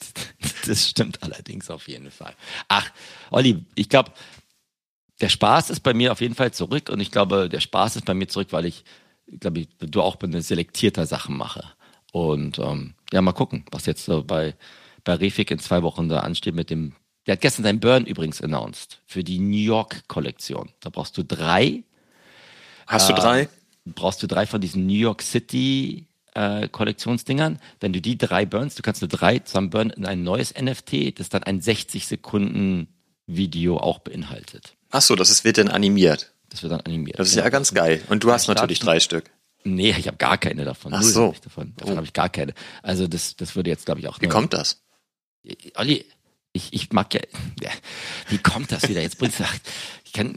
das 0.67 0.89
stimmt 0.89 1.23
allerdings 1.23 1.71
auf 1.71 1.87
jeden 1.87 2.11
Fall. 2.11 2.35
Ach, 2.69 2.91
Olli, 3.31 3.65
ich 3.75 3.89
glaube, 3.89 4.11
der 5.21 5.29
Spaß 5.29 5.71
ist 5.71 5.81
bei 5.81 5.95
mir 5.95 6.13
auf 6.13 6.21
jeden 6.21 6.35
Fall 6.35 6.53
zurück 6.53 6.89
und 6.89 7.01
ich 7.01 7.11
glaube, 7.11 7.49
der 7.49 7.61
Spaß 7.61 7.97
ist 7.97 8.05
bei 8.05 8.15
mir 8.15 8.27
zurück, 8.27 8.49
weil 8.51 8.67
ich, 8.67 8.85
glaube 9.41 9.61
ich, 9.61 9.69
du 9.79 10.03
auch 10.03 10.21
eine 10.21 10.43
selektierter 10.43 11.07
Sachen 11.07 11.37
mache. 11.37 11.65
Und 12.13 12.59
ähm, 12.59 12.95
ja, 13.13 13.23
mal 13.23 13.33
gucken, 13.33 13.65
was 13.71 13.87
jetzt 13.87 14.05
so 14.05 14.23
bei, 14.23 14.55
bei 15.05 15.15
Refik 15.15 15.51
in 15.51 15.59
zwei 15.59 15.83
Wochen 15.83 16.09
da 16.09 16.21
ansteht 16.21 16.55
mit 16.55 16.71
dem. 16.71 16.95
Der 17.27 17.33
hat 17.33 17.41
gestern 17.41 17.63
seinen 17.63 17.81
Burn 17.81 18.05
übrigens 18.05 18.43
announced 18.43 19.01
für 19.07 19.25
die 19.25 19.39
New 19.39 19.57
York-Kollektion. 19.57 20.71
Da 20.81 20.91
brauchst 20.91 21.17
du 21.17 21.25
drei. 21.25 21.85
Hast 22.87 23.09
du 23.09 23.15
drei? 23.15 23.43
Äh, 23.43 23.49
brauchst 23.87 24.23
du 24.23 24.27
drei 24.27 24.47
von 24.47 24.61
diesen 24.61 24.87
New 24.87 24.93
York 24.93 25.23
City 25.23 26.07
äh, 26.35 26.69
Kollektionsdingern. 26.69 27.59
Wenn 27.81 27.93
du 27.93 28.01
die 28.01 28.19
drei 28.19 28.45
burnst, 28.45 28.79
du 28.79 28.83
kannst 28.83 29.01
nur 29.01 29.09
drei 29.09 29.39
zusammen 29.39 29.71
burnen 29.71 29.91
in 29.91 30.07
ein 30.07 30.23
neues 30.23 30.53
NFT, 30.55 31.19
das 31.19 31.31
dann 31.31 31.45
ein 31.45 31.61
60 31.61 32.07
Sekunden 32.07 32.89
Video 33.27 33.79
auch 33.79 34.01
beinhaltet. 34.01 34.75
Ach 34.95 35.03
so, 35.03 35.17
das 35.17 35.29
ist, 35.29 35.43
wird 35.43 35.59
dann 35.59 35.67
animiert. 35.67 36.33
Das 36.51 36.63
wird 36.63 36.71
dann 36.71 36.81
animiert. 36.83 37.19
Das 37.19 37.27
ist 37.27 37.35
ja, 37.35 37.43
ja 37.43 37.49
ganz 37.49 37.75
geil. 37.75 38.01
Und 38.09 38.23
du 38.23 38.31
hast 38.31 38.47
natürlich 38.47 38.79
drei 38.79 39.01
Stück. 39.01 39.25
Nee, 39.65 39.93
ich 39.99 40.07
habe 40.07 40.19
gar 40.19 40.39
keine 40.39 40.65
davon. 40.65 40.95
Ach 40.95 41.03
so. 41.03 41.35
Davon, 41.43 41.73
davon 41.77 41.95
oh. 41.95 41.97
habe 41.97 42.07
ich 42.07 42.13
gar 42.13 42.29
keine. 42.29 42.55
Also 42.81 43.09
das, 43.09 43.35
das 43.35 43.57
würde 43.57 43.71
jetzt, 43.71 43.87
glaube 43.87 43.99
ich, 43.99 44.07
auch. 44.07 44.21
Wie 44.21 44.29
kommt 44.29 44.53
das? 44.53 44.85
Olli, 45.75 46.05
ich, 46.53 46.73
ich 46.73 46.93
mag 46.93 47.13
ja, 47.13 47.23
ja. 47.61 47.71
Wie 48.29 48.39
kommt 48.39 48.71
das 48.71 48.89
wieder? 48.89 49.03
Jetzt 49.03 49.19
bringst 49.19 49.41
du. 49.41 49.45
Ich 50.05 50.13
kann. 50.13 50.37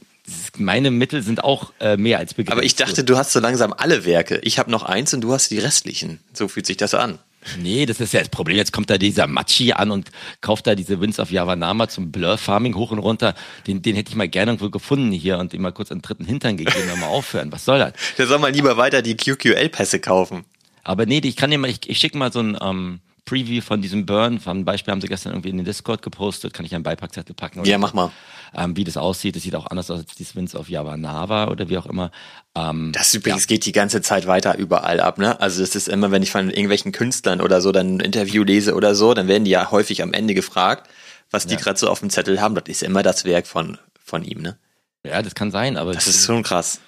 Meine 0.58 0.90
Mittel 0.90 1.22
sind 1.22 1.44
auch 1.44 1.72
äh, 1.80 1.96
mehr 1.96 2.18
als 2.18 2.34
begrenzt. 2.34 2.52
Aber 2.52 2.64
ich 2.64 2.76
dachte, 2.76 3.04
du 3.04 3.16
hast 3.16 3.34
so 3.34 3.40
langsam 3.40 3.74
alle 3.74 4.06
Werke. 4.06 4.40
Ich 4.40 4.58
habe 4.58 4.72
noch 4.72 4.84
eins 4.84 5.14
und 5.14 5.22
du 5.22 5.34
hast 5.34 5.52
die 5.52 5.60
restlichen. 5.60 6.20
So 6.34 6.48
fühlt 6.48 6.66
sich 6.66 6.78
das 6.78 6.96
an. 6.96 7.20
Nee, 7.60 7.86
das 7.86 8.00
ist 8.00 8.14
ja 8.14 8.20
das 8.20 8.30
Problem. 8.30 8.58
Jetzt 8.58 8.74
kommt 8.74 8.90
da 8.90 8.98
dieser 8.98 9.28
Machi 9.28 9.74
an 9.74 9.92
und 9.92 10.12
kauft 10.42 10.68
da 10.68 10.76
diese 10.76 11.00
Winds 11.00 11.20
of 11.20 11.32
Yavanama 11.32 11.88
zum 11.88 12.12
Blur 12.12 12.38
Farming 12.38 12.76
hoch 12.76 12.92
und 12.92 13.00
runter. 13.00 13.36
Den, 13.66 13.82
den 13.82 13.96
hätte 13.96 14.10
ich 14.10 14.16
mal 14.16 14.28
gerne 14.28 14.52
irgendwo 14.52 14.70
gefunden 14.70 15.12
hier 15.12 15.38
und 15.38 15.54
ihm 15.54 15.62
mal 15.62 15.72
kurz 15.72 15.92
einen 15.92 16.02
dritten 16.02 16.26
Hintern 16.26 16.58
gegeben 16.58 16.90
und 16.94 17.00
mal 17.00 17.08
aufhören. 17.08 17.52
Was 17.52 17.66
soll 17.66 17.80
das? 17.80 17.94
Der 18.18 18.28
soll 18.28 18.40
mal 18.40 18.52
lieber 18.52 18.78
weiter 18.78 19.02
die 19.02 19.16
QQL-Pässe 19.16 20.00
kaufen. 20.00 20.46
Aber 20.84 21.06
nee, 21.06 21.22
ich 21.24 21.36
kann 21.36 21.52
dir 21.52 21.58
mal, 21.58 21.70
ich, 21.70 21.90
ich 21.90 21.98
schicke 21.98 22.18
mal 22.18 22.32
so 22.32 22.40
ein 22.40 22.58
ähm, 22.62 23.00
Preview 23.28 23.62
von 23.62 23.82
diesem 23.82 24.08
Burn. 24.08 24.40
Von 24.40 24.66
Beispiel 24.66 24.92
haben 24.92 25.02
sie 25.02 25.08
gestern 25.08 25.34
irgendwie 25.34 25.50
in 25.50 25.58
den 25.58 25.66
Discord 25.66 26.02
gepostet. 26.02 26.54
Kann 26.54 26.66
ich 26.66 26.74
einen 26.74 26.84
Beipackzettel 26.84 27.36
packen? 27.36 27.60
Oder? 27.60 27.70
Ja, 27.70 27.78
mach 27.78 27.94
mal. 27.94 28.12
Ähm, 28.56 28.76
wie 28.76 28.84
das 28.84 28.98
aussieht. 28.98 29.36
Das 29.36 29.44
sieht 29.44 29.56
auch 29.56 29.68
anders 29.68 29.92
aus 29.92 30.00
als 30.00 30.16
die 30.16 30.24
Swins 30.24 30.56
of 30.56 30.70
Yavanava 30.70 31.50
oder 31.50 31.70
wie 31.70 31.78
auch 31.78 31.86
immer. 31.86 32.12
Ähm, 32.56 32.92
das 32.94 33.14
übrigens 33.14 33.44
ja. 33.44 33.48
geht 33.48 33.66
die 33.66 33.72
ganze 33.74 34.02
Zeit 34.02 34.26
weiter 34.26 34.58
überall 34.58 35.00
ab, 35.00 35.20
ne? 35.20 35.40
Also 35.40 35.62
das 35.62 35.76
ist 35.76 35.90
immer, 35.90 36.10
wenn 36.10 36.24
ich 36.24 36.32
von 36.32 36.50
irgendwelchen 36.50 36.92
Künstlern 36.92 37.42
oder 37.42 37.62
so 37.62 37.72
dann 37.72 37.98
ein 37.98 38.00
Interview 38.00 38.44
lese 38.44 38.74
oder 38.74 38.96
so, 38.96 39.14
dann 39.14 39.28
werden 39.28 39.44
die 39.44 39.52
ja 39.52 39.70
häufig 39.70 40.02
am 40.02 40.14
Ende 40.14 40.34
gefragt, 40.34 40.90
was 41.30 41.46
die 41.46 41.56
ja. 41.56 41.60
gerade 41.60 41.78
so 41.78 41.90
auf 41.90 42.00
dem 42.00 42.10
Zettel 42.10 42.42
haben. 42.42 42.56
Das 42.56 42.64
ist 42.68 42.82
immer 42.82 43.04
das 43.04 43.26
Werk 43.26 43.46
von, 43.46 43.78
von 44.04 44.24
ihm, 44.24 44.42
ne? 44.42 44.58
Ja, 45.06 45.22
das 45.22 45.36
kann 45.36 45.52
sein, 45.52 45.78
aber. 45.78 45.94
Das 45.94 46.08
ist 46.08 46.26
schon 46.26 46.42
krass 46.44 46.80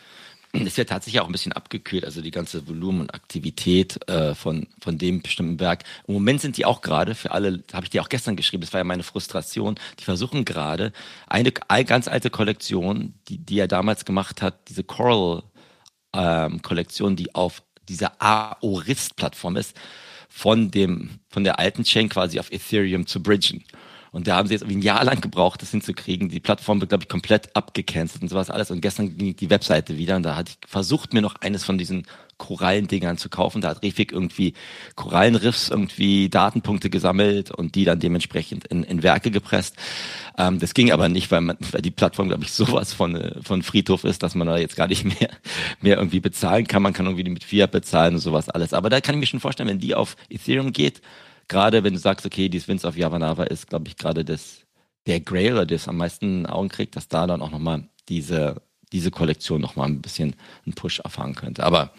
ist 0.53 0.77
ja 0.77 0.83
tatsächlich 0.83 1.21
auch 1.21 1.27
ein 1.27 1.31
bisschen 1.31 1.53
abgekühlt, 1.53 2.03
also 2.03 2.21
die 2.21 2.31
ganze 2.31 2.67
Volumen 2.67 3.01
und 3.01 3.13
Aktivität 3.13 4.09
äh, 4.09 4.33
von, 4.33 4.65
von 4.81 4.97
dem 4.97 5.21
bestimmten 5.21 5.59
Werk. 5.59 5.83
Im 6.07 6.15
Moment 6.15 6.41
sind 6.41 6.57
die 6.57 6.65
auch 6.65 6.81
gerade, 6.81 7.13
für 7.13 7.29
alle, 7.31 7.63
habe 7.71 7.85
ich 7.85 7.91
dir 7.91 8.01
auch 8.01 8.09
gestern 8.09 8.35
geschrieben, 8.35 8.61
das 8.61 8.73
war 8.73 8.79
ja 8.79 8.83
meine 8.83 9.03
Frustration, 9.03 9.75
die 9.99 10.05
versuchen 10.05 10.45
gerade 10.45 10.91
eine 11.27 11.51
ganz 11.51 12.07
alte 12.07 12.31
Kollektion, 12.31 13.13
die, 13.27 13.37
die 13.37 13.59
er 13.59 13.67
damals 13.67 14.05
gemacht 14.05 14.41
hat, 14.41 14.69
diese 14.69 14.83
Coral-Kollektion, 14.83 17.11
ähm, 17.11 17.15
die 17.15 17.35
auf 17.35 17.61
dieser 17.87 18.19
Aorist-Plattform 18.19 19.55
ist, 19.55 19.77
von 20.29 20.71
dem, 20.71 21.19
von 21.29 21.43
der 21.43 21.59
alten 21.59 21.83
Chain 21.83 22.09
quasi 22.09 22.39
auf 22.39 22.51
Ethereum 22.51 23.05
zu 23.05 23.21
bridgen. 23.21 23.63
Und 24.11 24.27
da 24.27 24.35
haben 24.35 24.47
sie 24.47 24.53
jetzt 24.53 24.61
irgendwie 24.61 24.79
ein 24.79 24.83
Jahr 24.83 25.03
lang 25.03 25.21
gebraucht, 25.21 25.61
das 25.61 25.71
hinzukriegen. 25.71 26.29
Die 26.29 26.39
Plattform 26.39 26.79
wird, 26.81 26.89
glaube 26.89 27.03
ich, 27.03 27.09
komplett 27.09 27.55
abgecancelt 27.55 28.21
und 28.21 28.29
sowas 28.29 28.49
alles. 28.49 28.71
Und 28.71 28.81
gestern 28.81 29.17
ging 29.17 29.35
die 29.35 29.49
Webseite 29.49 29.97
wieder 29.97 30.15
und 30.15 30.23
da 30.23 30.35
hatte 30.35 30.51
ich 30.51 30.69
versucht, 30.69 31.13
mir 31.13 31.21
noch 31.21 31.35
eines 31.41 31.63
von 31.63 31.77
diesen 31.77 32.05
Korallendingern 32.39 33.17
zu 33.17 33.29
kaufen. 33.29 33.61
Da 33.61 33.69
hat 33.69 33.83
Refik 33.83 34.11
irgendwie 34.11 34.53
Korallenriffs 34.95 35.69
irgendwie 35.69 36.29
Datenpunkte 36.29 36.89
gesammelt 36.89 37.51
und 37.51 37.75
die 37.75 37.85
dann 37.85 37.99
dementsprechend 37.99 38.65
in, 38.65 38.83
in 38.83 39.03
Werke 39.03 39.29
gepresst. 39.29 39.75
Ähm, 40.37 40.57
das 40.57 40.73
ging 40.73 40.91
aber 40.91 41.09
nicht, 41.09 41.29
weil, 41.29 41.41
man, 41.41 41.57
weil 41.71 41.83
die 41.83 41.91
Plattform, 41.91 42.29
glaube 42.29 42.45
ich, 42.45 42.51
sowas 42.53 42.93
von, 42.93 43.15
äh, 43.15 43.35
von 43.43 43.61
Friedhof 43.61 44.05
ist, 44.05 44.23
dass 44.23 44.33
man 44.33 44.47
da 44.47 44.57
jetzt 44.57 44.75
gar 44.75 44.87
nicht 44.87 45.03
mehr, 45.05 45.29
mehr 45.81 45.97
irgendwie 45.97 46.21
bezahlen 46.21 46.65
kann. 46.65 46.81
Man 46.81 46.93
kann 46.93 47.05
irgendwie 47.05 47.29
mit 47.29 47.43
Fiat 47.43 47.71
bezahlen 47.71 48.15
und 48.15 48.21
sowas 48.21 48.49
alles. 48.49 48.73
Aber 48.73 48.89
da 48.89 49.01
kann 49.01 49.15
ich 49.15 49.19
mir 49.19 49.27
schon 49.27 49.41
vorstellen, 49.41 49.69
wenn 49.69 49.79
die 49.79 49.93
auf 49.93 50.15
Ethereum 50.29 50.71
geht, 50.71 51.01
gerade 51.49 51.83
wenn 51.83 51.93
du 51.93 51.99
sagst, 51.99 52.25
okay, 52.25 52.47
die 52.47 52.59
Swins 52.59 52.85
of 52.85 52.95
Yavanava 52.95 53.43
ist, 53.43 53.67
glaube 53.67 53.89
ich, 53.89 53.97
gerade 53.97 54.23
das, 54.23 54.61
der 55.07 55.19
Grail, 55.19 55.53
oder 55.53 55.65
das 55.65 55.89
am 55.89 55.97
meisten 55.97 56.45
Augen 56.45 56.69
kriegt, 56.69 56.95
dass 56.95 57.09
da 57.09 57.27
dann 57.27 57.41
auch 57.41 57.51
nochmal 57.51 57.89
diese, 58.07 58.61
diese 58.93 59.11
Kollektion 59.11 59.59
nochmal 59.59 59.89
ein 59.89 60.01
bisschen 60.01 60.35
einen 60.65 60.75
Push 60.75 60.99
erfahren 60.99 61.35
könnte. 61.35 61.63
Aber 61.63 61.91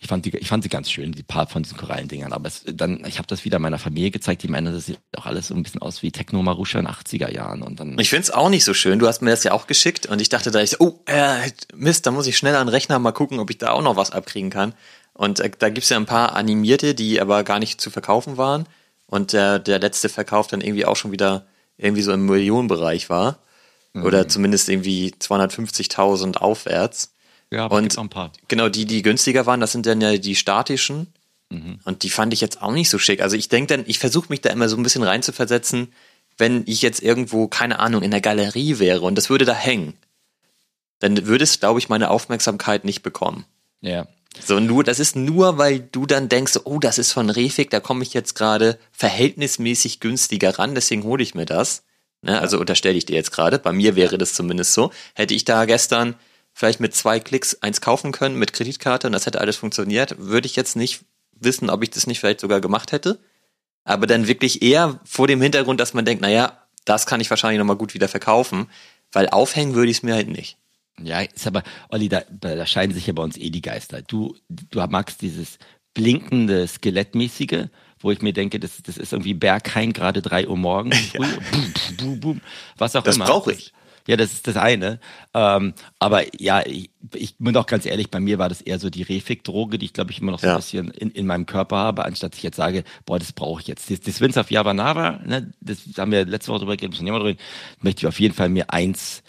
ich 0.00 0.08
fand, 0.08 0.24
die, 0.26 0.36
ich 0.36 0.48
fand 0.48 0.62
sie 0.62 0.68
ganz 0.68 0.90
schön, 0.90 1.12
die 1.12 1.22
paar 1.22 1.46
von 1.46 1.62
diesen 1.62 1.78
Korallendingern. 1.78 2.32
Aber 2.32 2.48
es, 2.48 2.62
dann, 2.66 3.04
ich 3.06 3.18
habe 3.18 3.26
das 3.26 3.44
wieder 3.44 3.58
meiner 3.58 3.78
Familie 3.78 4.10
gezeigt, 4.10 4.42
die 4.42 4.48
meinen, 4.48 4.72
das 4.72 4.86
sieht 4.86 4.98
auch 5.16 5.26
alles 5.26 5.48
so 5.48 5.54
ein 5.54 5.62
bisschen 5.62 5.80
aus 5.82 6.02
wie 6.02 6.12
Techno 6.12 6.42
Marusha 6.42 6.78
in 6.78 6.86
80er 6.86 7.32
Jahren. 7.32 7.62
Und 7.62 7.80
dann 7.80 7.98
ich 7.98 8.10
finde 8.10 8.24
es 8.24 8.30
auch 8.30 8.50
nicht 8.50 8.64
so 8.64 8.74
schön. 8.74 8.98
Du 8.98 9.06
hast 9.06 9.22
mir 9.22 9.30
das 9.30 9.44
ja 9.44 9.52
auch 9.52 9.66
geschickt 9.66 10.06
und 10.06 10.20
ich 10.20 10.28
dachte 10.28 10.50
da, 10.50 10.60
ich 10.60 10.80
oh, 10.80 11.00
äh, 11.06 11.50
Mist, 11.74 12.06
da 12.06 12.10
muss 12.10 12.26
ich 12.26 12.36
schnell 12.36 12.54
an 12.54 12.66
den 12.66 12.74
Rechner 12.74 12.98
mal 12.98 13.12
gucken, 13.12 13.38
ob 13.38 13.50
ich 13.50 13.58
da 13.58 13.70
auch 13.70 13.82
noch 13.82 13.96
was 13.96 14.10
abkriegen 14.10 14.50
kann. 14.50 14.74
Und 15.14 15.40
äh, 15.40 15.50
da 15.58 15.70
gibt's 15.70 15.88
ja 15.88 15.96
ein 15.96 16.06
paar 16.06 16.36
animierte, 16.36 16.94
die 16.94 17.20
aber 17.20 17.42
gar 17.42 17.58
nicht 17.58 17.80
zu 17.80 17.90
verkaufen 17.90 18.36
waren. 18.36 18.66
Und 19.14 19.32
der, 19.32 19.60
der 19.60 19.78
letzte 19.78 20.08
Verkauf 20.08 20.48
dann 20.48 20.60
irgendwie 20.60 20.86
auch 20.86 20.96
schon 20.96 21.12
wieder 21.12 21.46
irgendwie 21.76 22.02
so 22.02 22.12
im 22.12 22.26
Millionenbereich 22.26 23.10
war. 23.10 23.38
Mhm. 23.92 24.02
Oder 24.02 24.26
zumindest 24.26 24.68
irgendwie 24.68 25.14
250.000 25.16 26.38
aufwärts. 26.38 27.14
Ja, 27.48 27.66
aber 27.66 27.76
und 27.76 27.96
ein 27.96 28.08
paar. 28.08 28.32
Genau, 28.48 28.68
die, 28.68 28.86
die 28.86 29.02
günstiger 29.02 29.46
waren, 29.46 29.60
das 29.60 29.70
sind 29.70 29.86
dann 29.86 30.00
ja 30.00 30.16
die 30.16 30.34
statischen. 30.34 31.12
Mhm. 31.48 31.78
Und 31.84 32.02
die 32.02 32.10
fand 32.10 32.34
ich 32.34 32.40
jetzt 32.40 32.60
auch 32.60 32.72
nicht 32.72 32.90
so 32.90 32.98
schick. 32.98 33.22
Also 33.22 33.36
ich 33.36 33.48
denke 33.48 33.76
dann, 33.76 33.84
ich 33.86 34.00
versuche 34.00 34.26
mich 34.30 34.40
da 34.40 34.50
immer 34.50 34.68
so 34.68 34.76
ein 34.76 34.82
bisschen 34.82 35.04
reinzuversetzen, 35.04 35.92
wenn 36.36 36.64
ich 36.66 36.82
jetzt 36.82 37.00
irgendwo, 37.00 37.46
keine 37.46 37.78
Ahnung, 37.78 38.02
in 38.02 38.10
der 38.10 38.20
Galerie 38.20 38.80
wäre 38.80 39.02
und 39.02 39.14
das 39.14 39.30
würde 39.30 39.44
da 39.44 39.54
hängen, 39.54 39.94
dann 40.98 41.28
würde 41.28 41.44
es, 41.44 41.60
glaube 41.60 41.78
ich, 41.78 41.88
meine 41.88 42.10
Aufmerksamkeit 42.10 42.84
nicht 42.84 43.04
bekommen. 43.04 43.44
Ja. 43.80 44.08
So, 44.40 44.60
nur, 44.60 44.84
das 44.84 44.98
ist 44.98 45.16
nur, 45.16 45.58
weil 45.58 45.80
du 45.80 46.06
dann 46.06 46.28
denkst, 46.28 46.60
oh, 46.64 46.78
das 46.78 46.98
ist 46.98 47.12
von 47.12 47.30
Refik, 47.30 47.70
da 47.70 47.80
komme 47.80 48.02
ich 48.02 48.14
jetzt 48.14 48.34
gerade 48.34 48.78
verhältnismäßig 48.92 50.00
günstiger 50.00 50.58
ran, 50.58 50.74
deswegen 50.74 51.04
hole 51.04 51.22
ich 51.22 51.34
mir 51.34 51.46
das. 51.46 51.84
Ne? 52.22 52.40
Also 52.40 52.58
unterstelle 52.58 52.96
ich 52.96 53.06
dir 53.06 53.16
jetzt 53.16 53.32
gerade, 53.32 53.58
bei 53.58 53.72
mir 53.72 53.96
wäre 53.96 54.18
das 54.18 54.34
zumindest 54.34 54.72
so. 54.74 54.90
Hätte 55.14 55.34
ich 55.34 55.44
da 55.44 55.64
gestern 55.66 56.16
vielleicht 56.52 56.80
mit 56.80 56.94
zwei 56.94 57.20
Klicks 57.20 57.58
eins 57.62 57.80
kaufen 57.80 58.12
können 58.12 58.38
mit 58.38 58.52
Kreditkarte 58.52 59.06
und 59.06 59.12
das 59.12 59.26
hätte 59.26 59.40
alles 59.40 59.56
funktioniert, 59.56 60.16
würde 60.18 60.46
ich 60.46 60.56
jetzt 60.56 60.76
nicht 60.76 61.04
wissen, 61.32 61.68
ob 61.68 61.82
ich 61.82 61.90
das 61.90 62.06
nicht 62.06 62.20
vielleicht 62.20 62.40
sogar 62.40 62.60
gemacht 62.60 62.92
hätte. 62.92 63.20
Aber 63.84 64.06
dann 64.06 64.28
wirklich 64.28 64.62
eher 64.62 65.00
vor 65.04 65.26
dem 65.26 65.42
Hintergrund, 65.42 65.80
dass 65.80 65.94
man 65.94 66.04
denkt, 66.04 66.22
naja, 66.22 66.64
das 66.84 67.06
kann 67.06 67.20
ich 67.20 67.30
wahrscheinlich 67.30 67.58
nochmal 67.58 67.76
gut 67.76 67.94
wieder 67.94 68.08
verkaufen, 68.08 68.70
weil 69.12 69.28
aufhängen 69.28 69.74
würde 69.74 69.90
ich 69.90 69.98
es 69.98 70.02
mir 70.02 70.14
halt 70.14 70.28
nicht. 70.28 70.56
Ja, 71.02 71.20
ist 71.20 71.46
aber, 71.46 71.62
Olli, 71.88 72.08
da, 72.08 72.22
da 72.30 72.66
scheiden 72.66 72.94
sich 72.94 73.06
ja 73.06 73.12
bei 73.12 73.22
uns 73.22 73.36
eh 73.36 73.50
die 73.50 73.62
Geister. 73.62 74.02
Du, 74.02 74.36
du 74.48 74.80
magst 74.86 75.22
dieses 75.22 75.58
blinkende, 75.92 76.66
skelettmäßige, 76.66 77.68
wo 78.00 78.10
ich 78.10 78.22
mir 78.22 78.32
denke, 78.32 78.60
das, 78.60 78.82
das 78.82 78.96
ist 78.96 79.12
irgendwie 79.12 79.34
Berghain 79.34 79.92
gerade 79.92 80.22
drei 80.22 80.46
Uhr 80.48 80.56
morgens. 80.56 80.96
Ja. 81.14 81.20
Boom, 81.20 81.72
boom, 81.96 82.20
boom, 82.20 82.40
was 82.76 82.94
auch 82.96 83.02
das 83.02 83.16
immer. 83.16 83.26
Das 83.26 83.34
brauche 83.34 83.52
ich. 83.52 83.72
Ja, 84.06 84.16
das 84.16 84.34
ist 84.34 84.46
das 84.46 84.56
eine. 84.56 85.00
Ähm, 85.32 85.72
aber 85.98 86.24
ja, 86.38 86.64
ich, 86.66 86.90
ich 87.14 87.38
bin 87.38 87.54
doch 87.54 87.66
ganz 87.66 87.86
ehrlich, 87.86 88.10
bei 88.10 88.20
mir 88.20 88.38
war 88.38 88.50
das 88.50 88.60
eher 88.60 88.78
so 88.78 88.90
die 88.90 89.02
Refik-Droge, 89.02 89.78
die 89.78 89.86
ich 89.86 89.92
glaube 89.94 90.10
ich 90.10 90.20
immer 90.20 90.32
noch 90.32 90.40
so 90.40 90.46
ja. 90.46 90.52
ein 90.54 90.58
bisschen 90.58 90.90
in, 90.90 91.10
in 91.10 91.26
meinem 91.26 91.46
Körper 91.46 91.76
habe, 91.76 92.04
anstatt 92.04 92.34
ich 92.34 92.42
jetzt 92.42 92.56
sage, 92.56 92.84
boah, 93.06 93.18
das 93.18 93.32
brauche 93.32 93.62
ich 93.62 93.66
jetzt. 93.66 93.90
Das, 93.90 94.00
das 94.00 94.20
Winds 94.20 94.36
auf 94.36 94.50
Yavanava, 94.50 95.20
ne, 95.24 95.52
das 95.60 95.78
haben 95.96 96.12
wir 96.12 96.26
letzte 96.26 96.52
Woche 96.52 96.60
drüber 96.60 96.76
geredet, 96.76 97.00
müssen 97.00 97.06
wir 97.06 97.18
drüber 97.18 97.40
möchte 97.80 98.00
ich 98.00 98.06
auf 98.06 98.20
jeden 98.20 98.34
Fall 98.34 98.50
mir 98.50 98.70
eins 98.70 99.22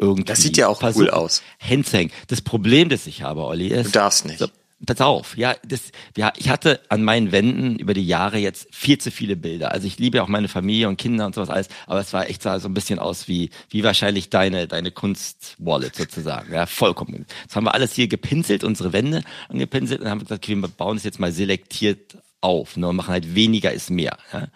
irgendwie. 0.00 0.24
Das 0.24 0.40
sieht 0.40 0.56
ja 0.56 0.68
auch 0.68 0.82
cool 0.94 1.10
aus. 1.10 1.42
Hängen. 1.58 2.10
Das 2.28 2.40
Problem, 2.40 2.88
das 2.88 3.06
ich 3.06 3.22
habe, 3.22 3.44
Olli, 3.44 3.68
ist. 3.68 3.88
Du 3.88 3.98
darfst 3.98 4.24
nicht. 4.24 4.38
So, 4.38 4.48
pass 4.86 5.00
auf, 5.00 5.36
ja, 5.36 5.54
das, 5.66 5.92
ja, 6.16 6.32
ich 6.36 6.48
hatte 6.48 6.80
an 6.88 7.02
meinen 7.02 7.32
Wänden 7.32 7.78
über 7.78 7.92
die 7.92 8.06
Jahre 8.06 8.38
jetzt 8.38 8.68
viel 8.74 8.98
zu 8.98 9.10
viele 9.10 9.36
Bilder. 9.36 9.72
Also 9.72 9.86
ich 9.86 9.98
liebe 9.98 10.22
auch 10.22 10.28
meine 10.28 10.48
Familie 10.48 10.88
und 10.88 10.96
Kinder 10.96 11.26
und 11.26 11.34
sowas 11.34 11.50
alles, 11.50 11.68
aber 11.86 12.00
es 12.00 12.12
war 12.12 12.28
echt 12.28 12.42
so 12.42 12.50
ein 12.50 12.74
bisschen 12.74 12.98
aus 12.98 13.28
wie, 13.28 13.50
wie 13.68 13.84
wahrscheinlich 13.84 14.30
deine, 14.30 14.66
deine 14.66 14.90
Kunst-Wallet 14.90 15.96
sozusagen. 15.96 16.52
Ja, 16.52 16.66
vollkommen. 16.66 17.26
Das 17.46 17.56
haben 17.56 17.64
wir 17.64 17.74
alles 17.74 17.92
hier 17.92 18.08
gepinselt, 18.08 18.64
unsere 18.64 18.92
Wände 18.92 19.22
angepinselt 19.48 20.00
und 20.00 20.08
haben 20.08 20.20
gesagt, 20.20 20.44
okay, 20.44 20.56
wir 20.56 20.68
bauen 20.68 20.96
es 20.96 21.04
jetzt 21.04 21.20
mal 21.20 21.32
selektiert 21.32 22.16
auf, 22.40 22.76
ne, 22.76 22.88
und 22.88 22.96
machen 22.96 23.12
halt 23.12 23.34
weniger 23.34 23.72
ist 23.72 23.90
mehr. 23.90 24.16
Ja 24.32 24.48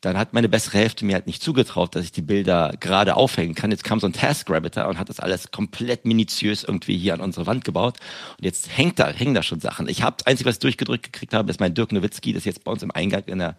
dann 0.00 0.16
hat 0.16 0.32
meine 0.32 0.48
bessere 0.48 0.78
Hälfte 0.78 1.04
mir 1.04 1.14
halt 1.14 1.26
nicht 1.26 1.42
zugetraut, 1.42 1.94
dass 1.94 2.04
ich 2.04 2.12
die 2.12 2.22
Bilder 2.22 2.72
gerade 2.80 3.16
aufhängen 3.16 3.54
kann. 3.54 3.70
Jetzt 3.70 3.84
kam 3.84 4.00
so 4.00 4.06
ein 4.06 4.14
TaskRabbiter 4.14 4.88
und 4.88 4.98
hat 4.98 5.10
das 5.10 5.20
alles 5.20 5.50
komplett 5.50 6.06
minutiös 6.06 6.64
irgendwie 6.64 6.96
hier 6.96 7.12
an 7.12 7.20
unsere 7.20 7.46
Wand 7.46 7.64
gebaut. 7.64 7.98
Und 8.38 8.44
jetzt 8.44 8.74
hängt 8.74 8.98
da, 8.98 9.08
hängen 9.08 9.34
da 9.34 9.42
schon 9.42 9.60
Sachen. 9.60 9.88
Ich 9.88 10.02
habe 10.02 10.16
das 10.18 10.26
Einzige, 10.26 10.48
was 10.48 10.56
ich 10.56 10.60
durchgedrückt 10.60 11.12
gekriegt 11.12 11.34
habe, 11.34 11.50
ist 11.50 11.60
mein 11.60 11.74
Dirk 11.74 11.92
Nowitzki, 11.92 12.32
das 12.32 12.46
jetzt 12.46 12.64
bei 12.64 12.72
uns 12.72 12.82
im 12.82 12.90
Eingang 12.90 13.24
in 13.26 13.40
der 13.40 13.56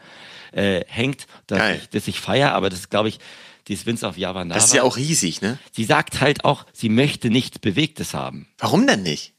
äh, 0.51 0.83
hängt, 0.87 1.27
dass 1.45 1.75
ich, 1.75 1.89
dass 1.89 2.07
ich 2.07 2.19
feier, 2.19 2.53
aber 2.53 2.69
das 2.69 2.89
glaube 2.89 3.09
ich, 3.09 3.19
die 3.67 3.73
ist 3.73 3.85
Vince 3.85 4.07
auf 4.07 4.17
Java 4.17 4.43
Das 4.45 4.65
ist 4.65 4.73
ja 4.73 4.81
auch 4.81 4.97
riesig, 4.97 5.41
ne? 5.41 5.59
Sie 5.71 5.83
sagt 5.83 6.21
halt 6.21 6.43
auch, 6.43 6.65
sie 6.73 6.89
möchte 6.89 7.29
nichts 7.29 7.59
Bewegtes 7.59 8.15
haben. 8.15 8.47
Warum 8.57 8.87
denn 8.87 9.03
nicht? 9.03 9.33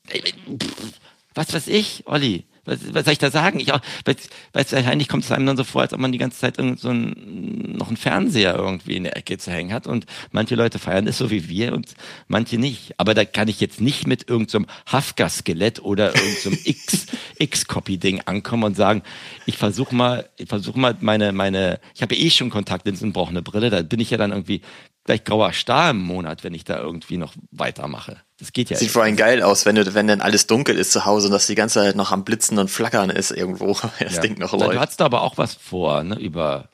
Was 1.34 1.52
weiß 1.52 1.66
ich, 1.66 2.04
Olli? 2.06 2.44
Was, 2.64 2.94
was 2.94 3.04
soll 3.04 3.12
ich 3.12 3.18
da 3.18 3.30
sagen? 3.30 3.58
Ich 3.58 3.72
auch, 3.72 3.80
weil, 4.04 4.16
wahrscheinlich 4.52 5.08
kommt 5.08 5.24
es 5.24 5.32
einem 5.32 5.46
dann 5.46 5.56
so 5.56 5.64
vor, 5.64 5.82
als 5.82 5.92
ob 5.92 5.98
man 5.98 6.12
die 6.12 6.18
ganze 6.18 6.38
Zeit 6.38 6.58
irgend 6.58 6.78
so 6.78 6.90
ein, 6.90 7.74
noch 7.76 7.88
einen 7.88 7.96
Fernseher 7.96 8.54
irgendwie 8.54 8.96
in 8.96 9.04
der 9.04 9.16
Ecke 9.16 9.36
zu 9.38 9.50
hängen 9.50 9.72
hat 9.72 9.86
und 9.86 10.06
manche 10.30 10.54
Leute 10.54 10.78
feiern 10.78 11.04
das 11.04 11.18
so 11.18 11.30
wie 11.30 11.48
wir 11.48 11.72
und 11.72 11.94
manche 12.28 12.58
nicht. 12.58 12.94
Aber 12.98 13.14
da 13.14 13.24
kann 13.24 13.48
ich 13.48 13.60
jetzt 13.60 13.80
nicht 13.80 14.06
mit 14.06 14.28
irgendeinem 14.28 14.66
so 14.66 14.92
Hafka-Skelett 14.92 15.82
oder 15.82 16.14
irgendeinem 16.14 16.54
so 16.54 16.58
X, 16.64 17.06
X-Copy-Ding 17.38 18.22
ankommen 18.26 18.64
und 18.64 18.76
sagen, 18.76 19.02
ich 19.46 19.56
versuche 19.56 19.94
mal, 19.94 20.28
ich 20.36 20.48
versuche 20.48 20.78
mal 20.78 20.96
meine, 21.00 21.32
meine, 21.32 21.80
ich 21.94 22.02
habe 22.02 22.14
ja 22.14 22.22
eh 22.22 22.30
schon 22.30 22.50
Kontaktlinsen, 22.50 23.12
brauche 23.12 23.30
eine 23.30 23.42
Brille, 23.42 23.70
da 23.70 23.82
bin 23.82 24.00
ich 24.00 24.10
ja 24.10 24.18
dann 24.18 24.30
irgendwie 24.30 24.62
gleich 25.04 25.24
grauer 25.24 25.52
Star 25.52 25.90
im 25.90 26.00
Monat, 26.00 26.44
wenn 26.44 26.54
ich 26.54 26.64
da 26.64 26.78
irgendwie 26.78 27.16
noch 27.16 27.34
weitermache. 27.50 28.18
Das 28.38 28.52
geht 28.52 28.70
ja. 28.70 28.76
Sieht 28.76 28.90
vor 28.90 29.02
allem 29.02 29.16
geil 29.16 29.42
aus, 29.42 29.66
wenn 29.66 29.76
du, 29.76 29.94
wenn 29.94 30.06
dann 30.06 30.20
alles 30.20 30.46
dunkel 30.46 30.76
ist 30.76 30.92
zu 30.92 31.04
Hause 31.04 31.26
und 31.26 31.32
das 31.32 31.46
die 31.46 31.54
ganze 31.54 31.80
Zeit 31.80 31.96
noch 31.96 32.12
am 32.12 32.24
Blitzen 32.24 32.58
und 32.58 32.70
Flackern 32.70 33.10
ist 33.10 33.30
irgendwo. 33.30 33.76
Das 33.98 34.16
ja. 34.16 34.20
Ding 34.20 34.38
noch 34.38 34.52
läuft. 34.52 34.74
Du 34.74 34.80
hattest 34.80 35.00
da 35.00 35.04
aber 35.04 35.22
auch 35.22 35.38
was 35.38 35.54
vor, 35.54 36.02
ne, 36.02 36.18
über 36.18 36.68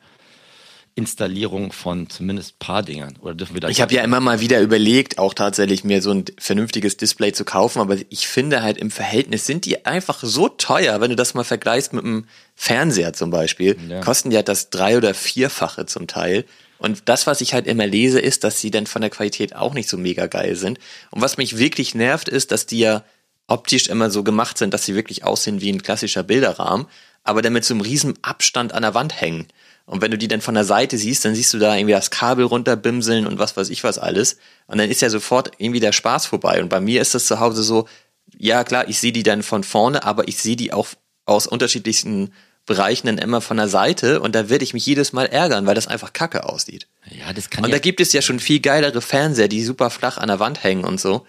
Installierung 0.98 1.70
von 1.70 2.10
zumindest 2.10 2.58
paar 2.58 2.82
Dingern. 2.82 3.16
Oder 3.20 3.34
dürfen 3.34 3.54
wir 3.54 3.60
da 3.60 3.68
Ich 3.68 3.80
habe 3.80 3.94
ja 3.94 4.02
immer 4.02 4.18
mal 4.18 4.40
wieder 4.40 4.60
überlegt, 4.60 5.18
auch 5.18 5.32
tatsächlich 5.32 5.84
mir 5.84 6.02
so 6.02 6.10
ein 6.10 6.24
vernünftiges 6.38 6.96
Display 6.96 7.32
zu 7.32 7.44
kaufen, 7.44 7.80
aber 7.80 7.96
ich 8.08 8.26
finde 8.26 8.62
halt 8.62 8.78
im 8.78 8.90
Verhältnis 8.90 9.46
sind 9.46 9.64
die 9.64 9.86
einfach 9.86 10.18
so 10.22 10.48
teuer, 10.48 11.00
wenn 11.00 11.10
du 11.10 11.16
das 11.16 11.34
mal 11.34 11.44
vergleichst 11.44 11.92
mit 11.92 12.04
einem 12.04 12.26
Fernseher 12.56 13.12
zum 13.12 13.30
Beispiel, 13.30 13.76
ja. 13.88 14.00
kosten 14.00 14.30
die 14.30 14.36
halt 14.36 14.48
das 14.48 14.70
drei- 14.70 14.96
oder 14.96 15.14
vierfache 15.14 15.86
zum 15.86 16.08
Teil. 16.08 16.44
Und 16.78 17.08
das, 17.08 17.26
was 17.26 17.40
ich 17.40 17.54
halt 17.54 17.66
immer 17.66 17.86
lese, 17.86 18.20
ist, 18.20 18.44
dass 18.44 18.60
sie 18.60 18.70
dann 18.70 18.86
von 18.86 19.02
der 19.02 19.10
Qualität 19.10 19.54
auch 19.54 19.74
nicht 19.74 19.88
so 19.88 19.96
mega 19.96 20.26
geil 20.26 20.56
sind. 20.56 20.78
Und 21.10 21.20
was 21.20 21.36
mich 21.36 21.58
wirklich 21.58 21.94
nervt, 21.94 22.28
ist, 22.28 22.52
dass 22.52 22.66
die 22.66 22.78
ja 22.78 23.04
optisch 23.48 23.88
immer 23.88 24.10
so 24.10 24.22
gemacht 24.22 24.58
sind, 24.58 24.74
dass 24.74 24.84
sie 24.84 24.94
wirklich 24.94 25.24
aussehen 25.24 25.60
wie 25.60 25.72
ein 25.72 25.82
klassischer 25.82 26.22
Bilderrahmen, 26.22 26.86
aber 27.24 27.42
dann 27.42 27.52
mit 27.52 27.64
so 27.64 27.74
einem 27.74 27.80
riesen 27.80 28.14
Abstand 28.22 28.72
an 28.72 28.82
der 28.82 28.94
Wand 28.94 29.20
hängen. 29.20 29.48
Und 29.86 30.02
wenn 30.02 30.10
du 30.10 30.18
die 30.18 30.28
dann 30.28 30.42
von 30.42 30.54
der 30.54 30.64
Seite 30.64 30.98
siehst, 30.98 31.24
dann 31.24 31.34
siehst 31.34 31.54
du 31.54 31.58
da 31.58 31.74
irgendwie 31.74 31.94
das 31.94 32.10
Kabel 32.10 32.44
runterbimseln 32.44 33.26
und 33.26 33.38
was 33.38 33.56
weiß 33.56 33.70
ich 33.70 33.84
was 33.84 33.98
alles. 33.98 34.36
Und 34.66 34.76
dann 34.76 34.90
ist 34.90 35.00
ja 35.00 35.08
sofort 35.08 35.52
irgendwie 35.56 35.80
der 35.80 35.92
Spaß 35.92 36.26
vorbei. 36.26 36.62
Und 36.62 36.68
bei 36.68 36.78
mir 36.78 37.00
ist 37.00 37.14
das 37.14 37.24
zu 37.24 37.40
Hause 37.40 37.62
so, 37.62 37.88
ja 38.36 38.64
klar, 38.64 38.86
ich 38.88 39.00
sehe 39.00 39.12
die 39.12 39.22
dann 39.22 39.42
von 39.42 39.64
vorne, 39.64 40.04
aber 40.04 40.28
ich 40.28 40.36
sehe 40.36 40.56
die 40.56 40.74
auch 40.74 40.88
aus 41.24 41.46
unterschiedlichsten 41.46 42.32
Bereichen 42.68 43.08
dann 43.08 43.18
immer 43.18 43.40
von 43.40 43.56
der 43.56 43.66
Seite 43.66 44.20
und 44.20 44.34
da 44.34 44.48
werde 44.48 44.62
ich 44.62 44.74
mich 44.74 44.86
jedes 44.86 45.12
Mal 45.12 45.24
ärgern, 45.24 45.66
weil 45.66 45.74
das 45.74 45.88
einfach 45.88 46.12
kacke 46.12 46.44
aussieht. 46.44 46.86
Ja, 47.10 47.32
das 47.32 47.50
kann 47.50 47.64
Und 47.64 47.70
ja 47.70 47.76
da 47.76 47.80
gibt 47.80 48.00
es 48.00 48.12
ja 48.12 48.22
schon 48.22 48.38
viel 48.38 48.60
geilere 48.60 49.00
Fernseher, 49.00 49.48
die 49.48 49.64
super 49.64 49.90
flach 49.90 50.18
an 50.18 50.28
der 50.28 50.38
Wand 50.38 50.62
hängen 50.62 50.84
und 50.84 51.00
so. 51.00 51.26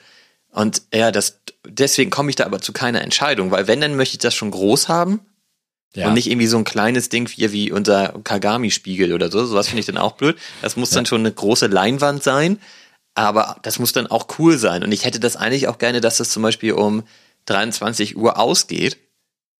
Und 0.51 0.83
ja, 0.93 1.11
das, 1.11 1.39
deswegen 1.65 2.11
komme 2.11 2.29
ich 2.29 2.35
da 2.35 2.45
aber 2.45 2.59
zu 2.59 2.73
keiner 2.73 3.01
Entscheidung, 3.01 3.51
weil 3.51 3.67
wenn, 3.67 3.81
dann 3.81 3.95
möchte 3.95 4.15
ich 4.15 4.19
das 4.19 4.35
schon 4.35 4.51
groß 4.51 4.89
haben. 4.89 5.21
Ja. 5.95 6.07
Und 6.07 6.13
nicht 6.13 6.29
irgendwie 6.29 6.45
so 6.45 6.57
ein 6.57 6.65
kleines 6.65 7.09
Ding 7.09 7.27
wie, 7.35 7.51
wie 7.51 7.71
unser 7.71 8.19
Kagami-Spiegel 8.23 9.11
oder 9.11 9.31
so. 9.31 9.43
Sowas 9.45 9.69
finde 9.69 9.79
ich 9.79 9.87
dann 9.87 9.97
auch 9.97 10.11
blöd. 10.11 10.37
Das 10.61 10.75
muss 10.75 10.91
ja. 10.91 10.95
dann 10.95 11.07
schon 11.07 11.21
eine 11.21 11.31
große 11.31 11.65
Leinwand 11.65 12.21
sein. 12.21 12.59
Aber 13.15 13.57
das 13.63 13.79
muss 13.79 13.91
dann 13.91 14.05
auch 14.05 14.27
cool 14.37 14.57
sein. 14.57 14.83
Und 14.83 14.91
ich 14.91 15.03
hätte 15.03 15.19
das 15.19 15.35
eigentlich 15.35 15.67
auch 15.67 15.79
gerne, 15.79 15.99
dass 15.99 16.17
das 16.17 16.29
zum 16.29 16.43
Beispiel 16.43 16.73
um 16.73 17.03
23 17.45 18.17
Uhr 18.17 18.37
ausgeht 18.37 18.97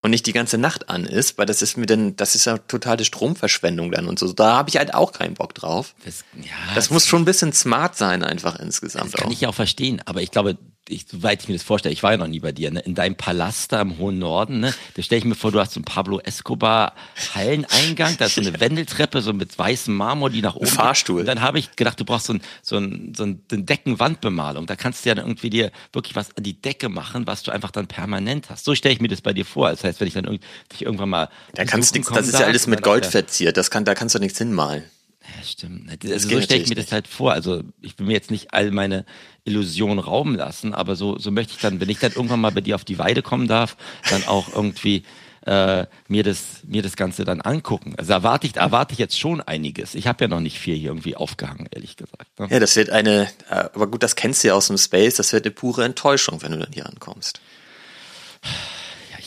und 0.02 0.10
nicht 0.10 0.26
die 0.26 0.32
ganze 0.32 0.56
Nacht 0.58 0.88
an 0.88 1.04
ist, 1.04 1.36
weil 1.36 1.46
das 1.46 1.62
ist 1.62 1.76
mir 1.76 1.86
dann, 1.86 2.16
das 2.16 2.34
ist 2.34 2.46
ja 2.46 2.58
totale 2.58 3.04
Stromverschwendung 3.04 3.90
dann 3.90 4.08
und 4.08 4.18
so. 4.18 4.32
Da 4.32 4.56
habe 4.56 4.70
ich 4.70 4.76
halt 4.76 4.94
auch 4.94 5.12
keinen 5.12 5.34
Bock 5.34 5.54
drauf. 5.54 5.94
Das, 6.04 6.24
ja, 6.36 6.74
das 6.74 6.90
muss 6.90 7.06
schon 7.06 7.22
ein 7.22 7.26
bisschen 7.26 7.52
smart 7.52 7.96
sein 7.96 8.24
einfach 8.24 8.58
insgesamt. 8.58 9.12
Das 9.12 9.20
kann 9.20 9.28
auch. 9.28 9.32
ich 9.32 9.42
ja 9.42 9.48
auch 9.50 9.54
verstehen, 9.54 10.00
aber 10.06 10.22
ich 10.22 10.30
glaube, 10.30 10.56
ich, 10.90 11.06
soweit 11.08 11.42
ich 11.42 11.48
mir 11.48 11.54
das 11.54 11.62
vorstelle, 11.62 11.92
ich 11.92 12.02
war 12.02 12.12
ja 12.12 12.16
noch 12.16 12.26
nie 12.26 12.40
bei 12.40 12.52
dir, 12.52 12.70
ne? 12.70 12.80
in 12.80 12.94
deinem 12.94 13.14
Palast 13.14 13.72
da 13.72 13.80
im 13.80 13.98
hohen 13.98 14.18
Norden, 14.18 14.60
ne? 14.60 14.74
da 14.94 15.02
stelle 15.02 15.20
ich 15.20 15.24
mir 15.24 15.34
vor, 15.34 15.52
du 15.52 15.60
hast 15.60 15.72
so 15.72 15.78
einen 15.78 15.84
Pablo 15.84 16.20
Escobar 16.20 16.94
Halleneingang, 17.34 18.16
da 18.18 18.26
ist 18.26 18.34
so 18.34 18.40
eine 18.40 18.58
Wendeltreppe, 18.60 19.22
so 19.22 19.32
mit 19.32 19.58
weißem 19.58 19.94
Marmor, 19.94 20.30
die 20.30 20.42
nach 20.42 20.56
oben. 20.56 20.66
Ein 20.66 20.72
Fahrstuhl. 20.72 21.16
Geht. 21.16 21.28
Und 21.28 21.36
dann 21.36 21.42
habe 21.42 21.58
ich 21.58 21.76
gedacht, 21.76 21.98
du 22.00 22.04
brauchst 22.04 22.26
so 22.26 22.34
ein, 22.34 22.42
so 22.62 22.76
ein, 22.76 23.14
so 23.16 23.24
ein 23.24 23.40
Deckenwandbemalung. 23.48 24.66
Da 24.66 24.76
kannst 24.76 25.04
du 25.04 25.08
ja 25.08 25.14
dann 25.14 25.26
irgendwie 25.26 25.50
dir 25.50 25.70
wirklich 25.92 26.16
was 26.16 26.36
an 26.36 26.42
die 26.42 26.60
Decke 26.60 26.88
machen, 26.88 27.26
was 27.26 27.42
du 27.42 27.50
einfach 27.50 27.70
dann 27.70 27.86
permanent 27.86 28.50
hast. 28.50 28.64
So 28.64 28.74
stelle 28.74 28.94
ich 28.94 29.00
mir 29.00 29.08
das 29.08 29.20
bei 29.20 29.32
dir 29.32 29.44
vor. 29.44 29.70
Das 29.70 29.84
heißt, 29.84 30.00
wenn 30.00 30.08
ich 30.08 30.14
dann 30.14 30.24
irgendwie, 30.24 30.44
irgendwann 30.78 31.08
mal. 31.08 31.28
Da 31.54 31.64
kannst 31.64 31.94
du 31.94 32.00
das 32.00 32.28
ist 32.28 32.38
ja 32.38 32.46
alles 32.46 32.66
mit 32.66 32.82
Gold 32.82 33.06
verziert. 33.06 33.56
Das 33.56 33.70
kann, 33.70 33.84
da 33.84 33.94
kannst 33.94 34.14
du 34.14 34.18
nichts 34.18 34.38
hinmalen. 34.38 34.84
Ja, 35.22 35.44
stimmt. 35.44 35.90
Also 36.04 36.28
so 36.28 36.40
stelle 36.40 36.62
ich 36.62 36.68
mir 36.68 36.74
das 36.74 36.92
halt 36.92 37.06
vor. 37.06 37.32
Also 37.32 37.62
ich 37.80 37.98
will 37.98 38.06
mir 38.06 38.12
jetzt 38.12 38.30
nicht 38.30 38.52
all 38.54 38.70
meine 38.70 39.04
Illusionen 39.44 39.98
rauben 39.98 40.34
lassen, 40.34 40.74
aber 40.74 40.96
so, 40.96 41.18
so 41.18 41.30
möchte 41.30 41.52
ich 41.54 41.60
dann, 41.60 41.80
wenn 41.80 41.88
ich 41.88 41.98
dann 41.98 42.12
irgendwann 42.12 42.40
mal 42.40 42.52
bei 42.52 42.60
dir 42.60 42.74
auf 42.74 42.84
die 42.84 42.98
Weide 42.98 43.22
kommen 43.22 43.46
darf, 43.46 43.76
dann 44.08 44.24
auch 44.24 44.52
irgendwie 44.54 45.04
äh, 45.46 45.86
mir 46.08 46.22
das 46.22 46.60
mir 46.64 46.82
das 46.82 46.96
Ganze 46.96 47.24
dann 47.24 47.40
angucken. 47.40 47.94
Also 47.96 48.12
erwarte 48.12 48.46
ich 48.46 48.56
erwarte 48.56 48.92
ich 48.92 48.98
jetzt 48.98 49.18
schon 49.18 49.40
einiges. 49.40 49.94
Ich 49.94 50.06
habe 50.06 50.24
ja 50.24 50.28
noch 50.28 50.40
nicht 50.40 50.58
viel 50.58 50.76
hier 50.76 50.90
irgendwie 50.90 51.16
aufgehangen, 51.16 51.68
ehrlich 51.70 51.96
gesagt. 51.96 52.38
Ne? 52.38 52.48
Ja, 52.50 52.60
das 52.60 52.76
wird 52.76 52.90
eine, 52.90 53.30
äh, 53.48 53.54
aber 53.74 53.86
gut, 53.86 54.02
das 54.02 54.16
kennst 54.16 54.42
du 54.42 54.48
ja 54.48 54.54
aus 54.54 54.68
dem 54.68 54.78
Space. 54.78 55.16
Das 55.16 55.32
wird 55.32 55.44
eine 55.44 55.54
pure 55.54 55.84
Enttäuschung, 55.84 56.42
wenn 56.42 56.52
du 56.52 56.58
dann 56.58 56.72
hier 56.72 56.86
ankommst 56.86 57.40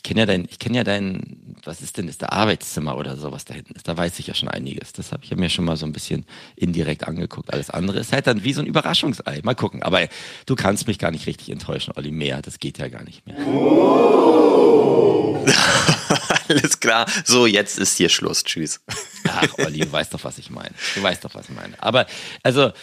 ich 0.04 0.10
kenne 0.10 0.20
ja 0.20 0.26
dein, 0.26 0.46
ich 0.50 0.60
kenne 0.60 0.78
ja 0.78 0.84
dein, 0.84 1.56
was 1.64 1.80
ist 1.80 1.98
denn, 1.98 2.10
ist 2.10 2.20
der 2.20 2.34
Arbeitszimmer 2.34 2.98
oder 2.98 3.16
sowas 3.16 3.46
da 3.46 3.54
hinten 3.54 3.74
ist. 3.74 3.88
Da 3.88 3.96
weiß 3.96 4.20
ich 4.20 4.28
ja 4.28 4.34
schon 4.34 4.50
einiges. 4.50 4.92
Das 4.92 5.14
habe 5.14 5.24
ich 5.24 5.34
mir 5.34 5.50
schon 5.50 5.64
mal 5.64 5.78
so 5.78 5.86
ein 5.86 5.94
bisschen 5.94 6.26
indirekt 6.58 7.08
angeguckt. 7.08 7.54
Alles 7.54 7.70
andere 7.70 8.00
ist 8.00 8.12
halt 8.12 8.28
dann 8.28 8.44
wie 8.44 8.52
so 8.52 8.62
ein 8.62 8.68
Überraschungsei. 8.68 9.40
Mal 9.44 9.56
gucken. 9.56 9.82
Aber 9.82 10.06
du 10.46 10.56
kannst 10.56 10.88
mich 10.88 11.00
gar 11.00 11.12
nicht 11.12 11.26
richtig 11.26 11.52
enttäuschen, 11.52 11.94
Olli. 11.96 12.12
Mehr, 12.12 12.42
das 12.42 12.60
geht 12.60 12.80
ja 12.80 12.90
gar 12.90 13.04
nicht 13.04 13.26
mehr. 13.26 13.38
Alles 16.50 16.82
klar. 16.82 17.06
So, 17.24 17.46
jetzt 17.46 17.80
ist 17.80 17.96
hier 17.96 18.10
Schluss. 18.10 18.44
Tschüss. 18.44 18.82
Ach, 19.30 19.48
Olli, 19.60 19.80
du 19.80 19.92
weißt 19.92 20.14
doch, 20.14 20.24
was 20.26 20.38
ich 20.38 20.50
meine. 20.50 20.72
Du 20.96 21.02
weißt 21.02 21.24
doch, 21.24 21.34
was 21.34 21.48
ich 21.48 21.56
meine. 21.56 21.82
Aber, 21.82 22.08
also, 22.44 22.74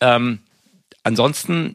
ähm, 0.00 0.38
ansonsten, 1.02 1.74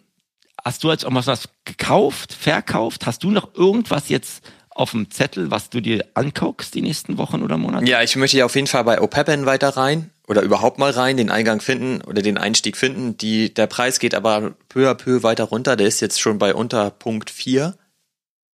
hast 0.63 0.85
du 0.85 0.89
jetzt 0.89 1.05
auch 1.05 1.11
mal 1.11 1.27
was 1.27 1.49
gekauft, 1.65 2.31
verkauft? 2.31 3.05
Hast 3.05 3.25
du 3.25 3.31
noch 3.31 3.53
irgendwas 3.55 4.07
jetzt 4.07 4.41
auf 4.75 4.91
dem 4.91 5.09
Zettel, 5.09 5.49
was 5.49 5.69
du 5.69 5.81
dir 5.81 6.05
anguckst 6.13 6.75
die 6.75 6.81
nächsten 6.81 7.17
Wochen 7.17 7.41
oder 7.41 7.57
Monate? 7.57 7.85
Ja, 7.89 8.03
ich 8.03 8.15
möchte 8.17 8.37
ja 8.37 8.45
auf 8.45 8.55
jeden 8.55 8.67
Fall 8.67 8.83
bei 8.83 9.01
Opepen 9.01 9.45
weiter 9.45 9.69
rein 9.69 10.11
oder 10.27 10.41
überhaupt 10.41 10.77
mal 10.77 10.91
rein, 10.91 11.17
den 11.17 11.31
Eingang 11.31 11.61
finden 11.61 12.01
oder 12.01 12.21
den 12.21 12.37
Einstieg 12.37 12.75
finden. 12.77 13.17
Die, 13.17 13.53
der 13.53 13.67
Preis 13.67 13.99
geht 13.99 14.13
aber 14.13 14.53
peu 14.69 14.89
à 14.89 14.93
peu 14.93 15.23
weiter 15.23 15.45
runter. 15.45 15.75
Der 15.75 15.87
ist 15.87 16.01
jetzt 16.01 16.19
schon 16.19 16.37
bei 16.37 16.53
unter 16.53 16.91
Punkt 16.91 17.29
4. 17.29 17.75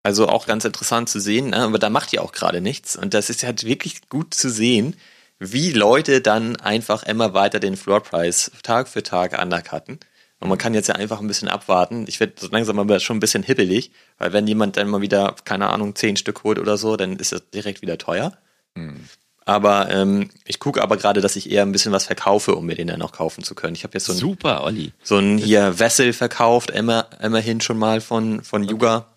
Also 0.03 0.27
auch 0.29 0.47
ganz 0.47 0.63
interessant 0.63 1.09
zu 1.09 1.19
sehen, 1.19 1.51
ne? 1.51 1.57
aber 1.57 1.77
da 1.77 1.89
macht 1.89 2.13
ihr 2.13 2.23
auch 2.23 2.31
gerade 2.31 2.61
nichts. 2.61 2.95
Und 2.95 3.13
das 3.13 3.29
ist 3.29 3.43
halt 3.43 3.65
wirklich 3.65 4.09
gut 4.09 4.33
zu 4.33 4.49
sehen, 4.49 4.95
wie 5.39 5.71
Leute 5.71 6.21
dann 6.21 6.55
einfach 6.55 7.03
immer 7.03 7.33
weiter 7.33 7.59
den 7.59 7.77
Floorpreis 7.77 8.51
Tag 8.63 8.87
für 8.87 9.03
Tag 9.03 9.41
undercutten. 9.41 9.99
Und 10.41 10.49
man 10.49 10.57
kann 10.57 10.73
jetzt 10.73 10.87
ja 10.87 10.95
einfach 10.95 11.21
ein 11.21 11.27
bisschen 11.27 11.47
abwarten. 11.47 12.05
Ich 12.07 12.19
werde 12.19 12.33
so 12.37 12.47
langsam 12.47 12.79
aber 12.79 12.99
schon 12.99 13.17
ein 13.17 13.19
bisschen 13.19 13.43
hippelig, 13.43 13.91
weil 14.17 14.33
wenn 14.33 14.47
jemand 14.47 14.75
dann 14.75 14.89
mal 14.89 15.01
wieder, 15.01 15.35
keine 15.45 15.69
Ahnung, 15.69 15.95
zehn 15.95 16.17
Stück 16.17 16.43
holt 16.43 16.57
oder 16.57 16.77
so, 16.77 16.97
dann 16.97 17.17
ist 17.17 17.31
es 17.31 17.49
direkt 17.51 17.83
wieder 17.83 17.99
teuer. 17.99 18.33
Mhm. 18.73 19.07
Aber 19.45 19.91
ähm, 19.91 20.29
ich 20.45 20.59
gucke 20.59 20.81
aber 20.81 20.97
gerade, 20.97 21.21
dass 21.21 21.35
ich 21.35 21.51
eher 21.51 21.61
ein 21.61 21.71
bisschen 21.71 21.91
was 21.91 22.05
verkaufe, 22.05 22.55
um 22.55 22.65
mir 22.65 22.75
den 22.75 22.87
dann 22.87 22.99
noch 22.99 23.11
kaufen 23.11 23.43
zu 23.43 23.53
können. 23.53 23.75
Ich 23.75 23.83
habe 23.83 23.93
jetzt 23.93 24.05
so 24.05 24.13
ein 24.13 24.17
super, 24.17 24.63
Olli. 24.63 24.93
So 25.03 25.17
ein 25.17 25.37
hier 25.37 25.77
Wessel 25.77 26.13
verkauft, 26.13 26.71
immer, 26.71 27.07
immerhin 27.21 27.61
schon 27.61 27.77
mal 27.77 28.01
von 28.01 28.43
von. 28.43 28.63
Yuga. 28.63 29.07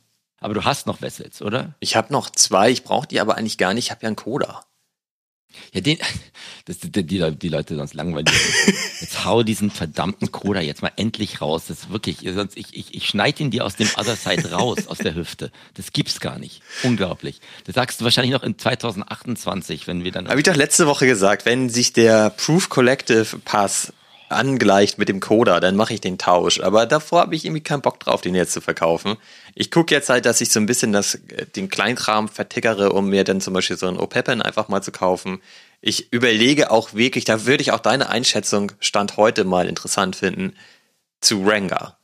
Aber 0.41 0.53
du 0.53 0.65
hast 0.65 0.87
noch 0.87 1.01
Wessels, 1.01 1.41
oder? 1.41 1.75
Ich 1.81 1.97
habe 1.97 2.13
noch 2.13 2.29
zwei. 2.29 2.71
Ich 2.71 2.85
brauche 2.85 3.07
die 3.07 3.21
aber 3.21 3.37
eigentlich 3.37 3.57
gar 3.57 3.73
nicht. 3.73 3.87
Ich 3.87 3.91
habe 3.91 4.03
ja 4.03 4.09
einen 4.09 4.17
Coda. 4.17 4.65
Ja, 5.73 5.81
den, 5.81 5.99
das, 6.65 6.79
die, 6.79 6.91
die, 6.91 7.37
die 7.37 7.49
Leute 7.49 7.77
sonst 7.77 7.95
langweilig. 7.95 8.33
Jetzt 9.01 9.25
hau 9.25 9.43
diesen 9.43 9.71
verdammten 9.71 10.33
Coda 10.33 10.61
jetzt 10.61 10.83
mal 10.83 10.93
endlich 10.97 11.41
raus. 11.41 11.65
Das 11.69 11.81
ist 11.81 11.91
wirklich, 11.91 12.19
sonst 12.35 12.57
ich, 12.57 12.77
ich, 12.77 12.95
ich 12.95 13.09
schneide 13.09 13.43
ihn 13.43 13.51
dir 13.51 13.65
aus 13.65 13.77
dem 13.77 13.89
Other 13.97 14.17
Side 14.17 14.51
raus, 14.53 14.87
aus 14.87 14.99
der 14.99 15.15
Hüfte. 15.15 15.51
Das 15.75 15.93
gibt's 15.93 16.21
gar 16.21 16.39
nicht. 16.39 16.63
Unglaublich. 16.83 17.41
Das 17.65 17.75
sagst 17.75 18.01
du 18.01 18.05
wahrscheinlich 18.05 18.33
noch 18.33 18.43
in 18.43 18.59
2028, 18.59 19.87
wenn 19.87 20.05
wir 20.05 20.13
dann. 20.13 20.29
Habe 20.29 20.41
ich 20.41 20.45
doch 20.45 20.57
letzte 20.57 20.87
Woche 20.87 21.07
gesagt, 21.07 21.47
wenn 21.47 21.69
sich 21.69 21.93
der 21.93 22.31
Proof 22.31 22.69
Collective 22.69 23.39
Pass 23.45 23.93
angleicht 24.35 24.99
mit 24.99 25.09
dem 25.09 25.21
Coda, 25.21 25.61
dann 25.61 25.77
mache 25.77 25.95
ich 25.95 26.01
den 26.01 26.19
Tausch. 26.19 26.61
Aber 26.61 26.87
davor 26.87 27.21
habe 27.21 27.35
ich 27.35 27.45
irgendwie 27.45 27.63
keinen 27.63 27.83
Bock 27.83 28.01
drauf, 28.01 28.21
den 28.21 28.35
jetzt 28.35 28.53
zu 28.53 28.61
verkaufen. 28.61 29.17
Ich 29.55 29.71
gucke 29.71 29.95
jetzt 29.95 30.09
halt, 30.09 30.27
dass 30.27 30.41
ich 30.41 30.51
so 30.51 30.61
ein 30.61 30.67
bisschen 30.67 30.93
das, 30.93 31.15
äh, 31.15 31.47
den 31.47 31.69
Kleinkram 31.69 32.29
vertickere, 32.29 32.93
um 32.93 33.09
mir 33.09 33.25
dann 33.25 33.41
zum 33.41 33.55
Beispiel 33.55 33.77
so 33.77 33.87
ein 33.87 33.99
Opepen 33.99 34.43
einfach 34.43 34.69
mal 34.69 34.83
zu 34.83 34.93
kaufen. 34.93 35.41
Ich 35.81 36.13
überlege 36.13 36.71
auch 36.71 36.95
wirklich, 36.95 37.25
da 37.25 37.47
würde 37.47 37.63
ich 37.63 37.73
auch 37.73 37.81
deine 37.81 38.09
Einschätzung 38.09 38.73
Stand 38.81 39.17
heute 39.17 39.45
mal 39.45 39.69
interessant 39.69 40.17
finden, 40.17 40.55
zu 41.21 41.43
Ranga. 41.45 41.97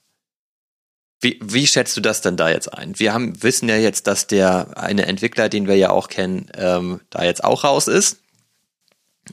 Wie, 1.20 1.39
wie 1.43 1.66
schätzt 1.66 1.97
du 1.97 2.01
das 2.01 2.22
denn 2.22 2.37
da 2.37 2.49
jetzt 2.49 2.72
ein? 2.72 2.99
Wir 2.99 3.12
haben, 3.12 3.43
wissen 3.43 3.68
ja 3.68 3.76
jetzt, 3.76 4.07
dass 4.07 4.26
der 4.26 4.78
eine 4.78 5.07
Entwickler, 5.07 5.51
den 5.51 5.66
wir 5.66 5.76
ja 5.76 5.91
auch 5.91 6.09
kennen, 6.09 6.51
ähm, 6.55 7.01
da 7.11 7.24
jetzt 7.24 7.45
auch 7.45 7.64
raus 7.64 7.89
ist. 7.89 8.18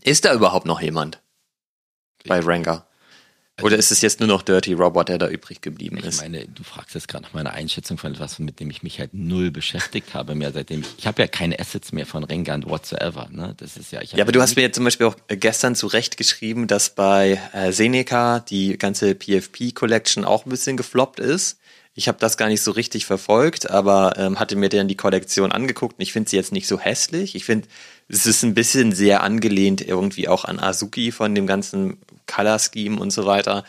Ist 0.03 0.25
da 0.25 0.33
überhaupt 0.33 0.65
noch 0.65 0.81
jemand 0.81 1.21
bei 2.25 2.39
Ranga? 2.39 2.86
Oder 3.63 3.77
ist 3.77 3.91
es 3.91 4.01
jetzt 4.01 4.19
nur 4.19 4.27
noch 4.27 4.43
Dirty 4.43 4.73
Robot, 4.73 5.09
der 5.09 5.17
da 5.17 5.27
übrig 5.27 5.61
geblieben 5.61 5.97
ist? 5.97 6.15
Ich 6.15 6.21
meine, 6.21 6.45
du 6.45 6.63
fragst 6.63 6.93
jetzt 6.93 7.07
gerade 7.07 7.23
nach 7.23 7.33
meiner 7.33 7.53
Einschätzung 7.53 7.97
von 7.97 8.13
etwas, 8.13 8.37
mit 8.37 8.59
dem 8.59 8.69
ich 8.69 8.83
mich 8.83 8.99
halt 8.99 9.15
null 9.15 9.49
beschäftigt 9.49 10.13
habe 10.13 10.35
mehr 10.35 10.51
seitdem. 10.51 10.81
Ich, 10.81 10.99
ich 10.99 11.07
habe 11.07 11.23
ja 11.23 11.27
keine 11.27 11.59
Assets 11.59 11.91
mehr 11.91 12.05
von 12.05 12.23
Rengar 12.23 12.61
whatsoever. 12.65 13.29
Ne? 13.31 13.55
Das 13.57 13.75
ist 13.75 13.91
ja. 13.91 14.01
Ich 14.01 14.11
ja, 14.11 14.23
aber 14.23 14.31
du 14.31 14.41
hast 14.41 14.55
mir 14.55 14.61
jetzt 14.61 14.75
zum 14.75 14.83
Beispiel 14.83 15.07
auch 15.07 15.15
gestern 15.27 15.73
zurecht 15.73 16.17
geschrieben, 16.17 16.67
dass 16.67 16.91
bei 16.91 17.41
äh, 17.53 17.71
Seneca 17.71 18.41
die 18.41 18.77
ganze 18.77 19.15
PFP 19.15 19.73
Collection 19.73 20.23
auch 20.23 20.45
ein 20.45 20.49
bisschen 20.49 20.77
gefloppt 20.77 21.19
ist. 21.19 21.57
Ich 21.95 22.07
habe 22.07 22.19
das 22.19 22.37
gar 22.37 22.47
nicht 22.47 22.61
so 22.61 22.69
richtig 22.69 23.07
verfolgt, 23.07 23.71
aber 23.71 24.13
ähm, 24.17 24.39
hatte 24.39 24.55
mir 24.55 24.69
dann 24.69 24.87
die 24.87 24.95
Kollektion 24.95 25.51
angeguckt 25.51 25.97
und 25.97 26.03
ich 26.03 26.13
finde 26.13 26.29
sie 26.29 26.35
jetzt 26.35 26.51
nicht 26.51 26.67
so 26.67 26.79
hässlich. 26.79 27.33
Ich 27.33 27.43
finde, 27.43 27.67
es 28.07 28.27
ist 28.27 28.43
ein 28.43 28.53
bisschen 28.53 28.91
sehr 28.91 29.23
angelehnt 29.23 29.81
irgendwie 29.81 30.27
auch 30.27 30.45
an 30.45 30.59
Azuki 30.59 31.11
von 31.11 31.33
dem 31.33 31.47
ganzen 31.47 31.97
Color 32.27 32.59
Scheme 32.59 32.99
und 32.99 33.11
so 33.11 33.25
weiter. 33.25 33.63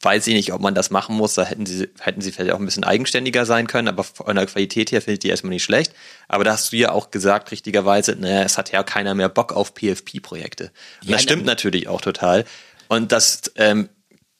Weiß 0.00 0.26
ich 0.28 0.34
nicht, 0.34 0.52
ob 0.52 0.60
man 0.60 0.74
das 0.74 0.90
machen 0.90 1.16
muss. 1.16 1.34
Da 1.34 1.44
hätten 1.44 1.66
sie, 1.66 1.88
hätten 1.98 2.20
sie 2.20 2.30
vielleicht 2.30 2.52
auch 2.52 2.60
ein 2.60 2.64
bisschen 2.64 2.84
eigenständiger 2.84 3.46
sein 3.46 3.66
können, 3.66 3.88
aber 3.88 4.04
von 4.04 4.36
der 4.36 4.46
Qualität 4.46 4.92
her 4.92 5.02
finde 5.02 5.14
ich 5.14 5.18
die 5.18 5.28
erstmal 5.28 5.50
nicht 5.50 5.64
schlecht. 5.64 5.92
Aber 6.28 6.44
da 6.44 6.52
hast 6.52 6.72
du 6.72 6.76
ja 6.76 6.92
auch 6.92 7.10
gesagt, 7.10 7.50
richtigerweise, 7.50 8.16
naja, 8.18 8.42
es 8.42 8.58
hat 8.58 8.70
ja 8.70 8.82
keiner 8.84 9.14
mehr 9.14 9.28
Bock 9.28 9.52
auf 9.52 9.74
PFP-Projekte. 9.74 10.70
Ja, 11.02 11.12
das 11.12 11.22
stimmt 11.22 11.46
natürlich 11.46 11.88
auch 11.88 12.00
total. 12.00 12.44
Und 12.88 13.10
das 13.12 13.42
ähm, 13.56 13.88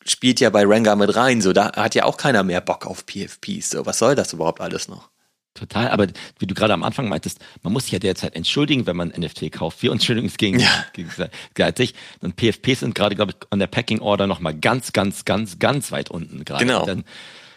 spielt 0.07 0.41
ja 0.41 0.51
bei 0.51 0.65
Rengar 0.65 0.97
mit 0.97 1.15
rein. 1.17 1.41
So, 1.41 1.53
da 1.53 1.73
hat 1.73 1.95
ja 1.95 2.05
auch 2.05 2.17
keiner 2.17 2.45
mehr 2.45 2.61
Bock 2.61 2.87
auf 2.87 3.05
PFPs. 3.07 3.71
So, 3.71 3.85
was 3.87 3.99
soll 3.99 4.15
das 4.15 4.33
überhaupt 4.33 4.61
alles 4.61 4.89
noch? 4.89 5.11
Total, 5.55 5.89
aber 5.91 6.07
wie 6.39 6.47
du 6.47 6.55
gerade 6.55 6.73
am 6.73 6.85
Anfang 6.85 7.09
meintest, 7.09 7.41
man 7.63 7.73
muss 7.73 7.85
sich 7.85 7.93
ja 7.93 7.99
derzeit 7.99 8.37
entschuldigen, 8.37 8.87
wenn 8.87 8.97
man 8.97 9.09
NFT 9.09 9.51
kauft. 9.51 9.83
Wir 9.83 9.91
entschuldigen 9.91 10.29
uns 10.29 10.37
gegen, 10.37 10.61
ja. 10.61 10.85
gegenseitig. 10.93 11.95
Und 12.21 12.37
PFPs 12.37 12.81
sind 12.81 12.95
gerade, 12.95 13.17
glaube 13.17 13.33
ich, 13.33 13.47
an 13.51 13.59
der 13.59 13.67
Packing 13.67 14.01
Order 14.01 14.27
nochmal 14.27 14.55
ganz, 14.55 14.93
ganz, 14.93 15.25
ganz, 15.25 15.59
ganz 15.59 15.91
weit 15.91 16.11
unten 16.11 16.45
gerade. 16.45 16.65
Genau. 16.65 16.87
Dann, 16.87 17.05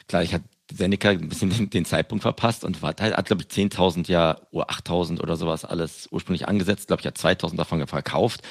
klar, 0.08 0.24
ich 0.24 0.34
hatte 0.34 0.46
Seneca 0.74 1.10
ein 1.10 1.30
bisschen 1.30 1.70
den, 1.70 1.86
Zeitpunkt 1.86 2.24
verpasst 2.24 2.64
und 2.64 2.82
war, 2.82 2.96
hat, 3.00 3.26
glaube 3.26 3.44
ich, 3.44 3.50
10.000 3.50 4.10
ja, 4.10 4.38
oder 4.52 4.70
8.000 4.70 5.22
oder 5.22 5.36
sowas 5.36 5.66
alles 5.66 6.08
ursprünglich 6.12 6.48
angesetzt. 6.48 6.88
Glaube 6.88 7.02
ich, 7.02 7.08
hat 7.08 7.18
2.000 7.18 7.56
davon 7.56 7.86
verkauft. 7.86 8.42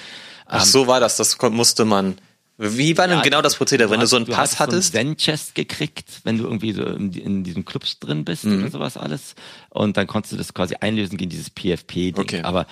Ach, 0.46 0.62
ähm, 0.62 0.68
so 0.68 0.86
war 0.86 1.00
das. 1.00 1.16
Das 1.16 1.38
musste 1.40 1.84
man 1.84 2.16
wie 2.62 2.98
war 2.98 3.08
denn 3.08 3.16
ja, 3.16 3.22
genau 3.22 3.40
das 3.40 3.56
Prozedere, 3.56 3.90
wenn 3.90 4.00
du 4.00 4.06
so 4.06 4.16
einen 4.16 4.26
du 4.26 4.32
Pass 4.32 4.58
hattest? 4.58 4.92
Du 4.92 4.98
so 4.98 5.00
einen 5.00 5.16
Zen-Chest 5.16 5.54
gekriegt, 5.54 6.20
wenn 6.24 6.36
du 6.36 6.44
irgendwie 6.44 6.72
so 6.72 6.84
in, 6.84 7.10
in 7.12 7.42
diesen 7.42 7.64
Clubs 7.64 7.98
drin 7.98 8.26
bist 8.26 8.44
mhm. 8.44 8.60
oder 8.60 8.70
sowas 8.70 8.96
alles. 8.98 9.34
Und 9.70 9.96
dann 9.96 10.06
konntest 10.06 10.34
du 10.34 10.36
das 10.36 10.52
quasi 10.52 10.74
einlösen 10.78 11.16
gegen 11.16 11.30
dieses 11.30 11.48
PFP-Ding. 11.48 12.18
Okay. 12.18 12.42
Aber 12.42 12.66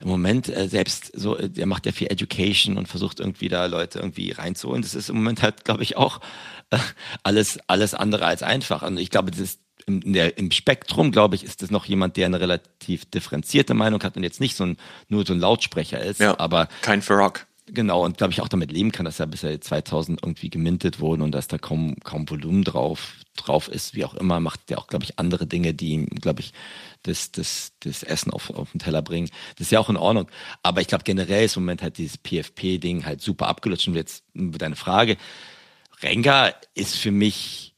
im 0.00 0.08
Moment 0.08 0.48
äh, 0.48 0.68
selbst 0.68 1.10
so, 1.12 1.36
äh, 1.36 1.48
der 1.48 1.66
macht 1.66 1.86
ja 1.86 1.92
viel 1.92 2.06
Education 2.06 2.78
und 2.78 2.86
versucht 2.86 3.18
irgendwie 3.18 3.48
da 3.48 3.66
Leute 3.66 3.98
irgendwie 3.98 4.30
reinzuholen. 4.30 4.82
Das 4.82 4.94
ist 4.94 5.08
im 5.08 5.16
Moment 5.16 5.42
halt, 5.42 5.64
glaube 5.64 5.82
ich, 5.82 5.96
auch 5.96 6.20
äh, 6.70 6.78
alles, 7.24 7.58
alles 7.66 7.94
andere 7.94 8.26
als 8.26 8.44
einfach. 8.44 8.82
Und 8.82 8.96
ich 8.96 9.10
glaube, 9.10 9.32
das 9.32 9.40
ist 9.40 9.60
im, 9.86 10.12
der, 10.12 10.38
im 10.38 10.52
Spektrum, 10.52 11.10
glaube 11.12 11.34
ich, 11.34 11.44
ist 11.44 11.62
das 11.62 11.70
noch 11.70 11.86
jemand, 11.86 12.16
der 12.16 12.26
eine 12.26 12.40
relativ 12.40 13.06
differenzierte 13.06 13.74
Meinung 13.74 14.02
hat 14.02 14.16
und 14.16 14.22
jetzt 14.22 14.40
nicht 14.40 14.56
so 14.56 14.64
ein, 14.64 14.76
nur 15.08 15.26
so 15.26 15.32
ein 15.32 15.40
Lautsprecher 15.40 16.00
ist. 16.00 16.20
Ja, 16.20 16.38
aber 16.38 16.68
kein 16.82 17.02
Farrock. 17.02 17.46
Genau, 17.68 18.04
und 18.04 18.16
glaube 18.16 18.32
ich 18.32 18.40
auch 18.40 18.48
damit 18.48 18.70
leben 18.70 18.92
kann, 18.92 19.06
dass 19.06 19.18
er 19.18 19.26
bisher 19.26 19.60
2000 19.60 20.22
irgendwie 20.22 20.50
gemintet 20.50 21.00
wurden 21.00 21.22
und 21.22 21.32
dass 21.32 21.48
da 21.48 21.58
kaum, 21.58 21.96
kaum 22.04 22.30
Volumen 22.30 22.62
drauf, 22.62 23.14
drauf 23.34 23.68
ist, 23.68 23.94
wie 23.94 24.04
auch 24.04 24.14
immer, 24.14 24.38
macht 24.38 24.70
der 24.70 24.78
auch, 24.78 24.86
glaube 24.86 25.04
ich, 25.04 25.18
andere 25.18 25.48
Dinge, 25.48 25.74
die 25.74 25.90
ihm, 25.90 26.06
glaube 26.06 26.40
ich, 26.40 26.52
das, 27.02 27.32
das, 27.32 27.72
das 27.80 28.04
Essen 28.04 28.32
auf, 28.32 28.50
auf 28.50 28.70
den 28.70 28.78
Teller 28.78 29.02
bringen. 29.02 29.28
Das 29.56 29.66
ist 29.66 29.72
ja 29.72 29.80
auch 29.80 29.90
in 29.90 29.96
Ordnung. 29.96 30.28
Aber 30.62 30.80
ich 30.80 30.86
glaube, 30.86 31.04
generell 31.04 31.44
ist 31.44 31.56
im 31.56 31.64
Moment 31.64 31.82
halt 31.82 31.98
dieses 31.98 32.18
PFP-Ding 32.18 33.04
halt 33.04 33.20
super 33.20 33.48
abgelutscht. 33.48 33.88
Und 33.88 33.94
jetzt 33.94 34.24
deine 34.34 34.76
Frage. 34.76 35.16
Renga 36.02 36.54
ist 36.74 36.96
für 36.96 37.10
mich 37.10 37.74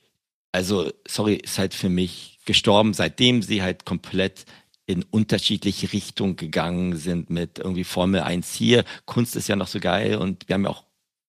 also, 0.52 0.90
sorry, 1.06 1.34
ist 1.34 1.58
halt 1.58 1.74
für 1.74 1.88
mich 1.88 2.38
gestorben, 2.44 2.94
seitdem 2.94 3.42
sie 3.42 3.62
halt 3.62 3.84
komplett 3.84 4.44
in 4.88 5.04
unterschiedliche 5.10 5.92
Richtungen 5.92 6.36
gegangen 6.36 6.96
sind 6.96 7.28
mit 7.28 7.58
irgendwie 7.58 7.84
Formel 7.84 8.22
1 8.22 8.54
hier. 8.54 8.84
Kunst 9.04 9.36
ist 9.36 9.46
ja 9.46 9.54
noch 9.54 9.66
so 9.66 9.80
geil 9.80 10.16
und 10.16 10.48
wir 10.48 10.54
haben 10.54 10.64
ja 10.64 10.70
auch 10.70 10.84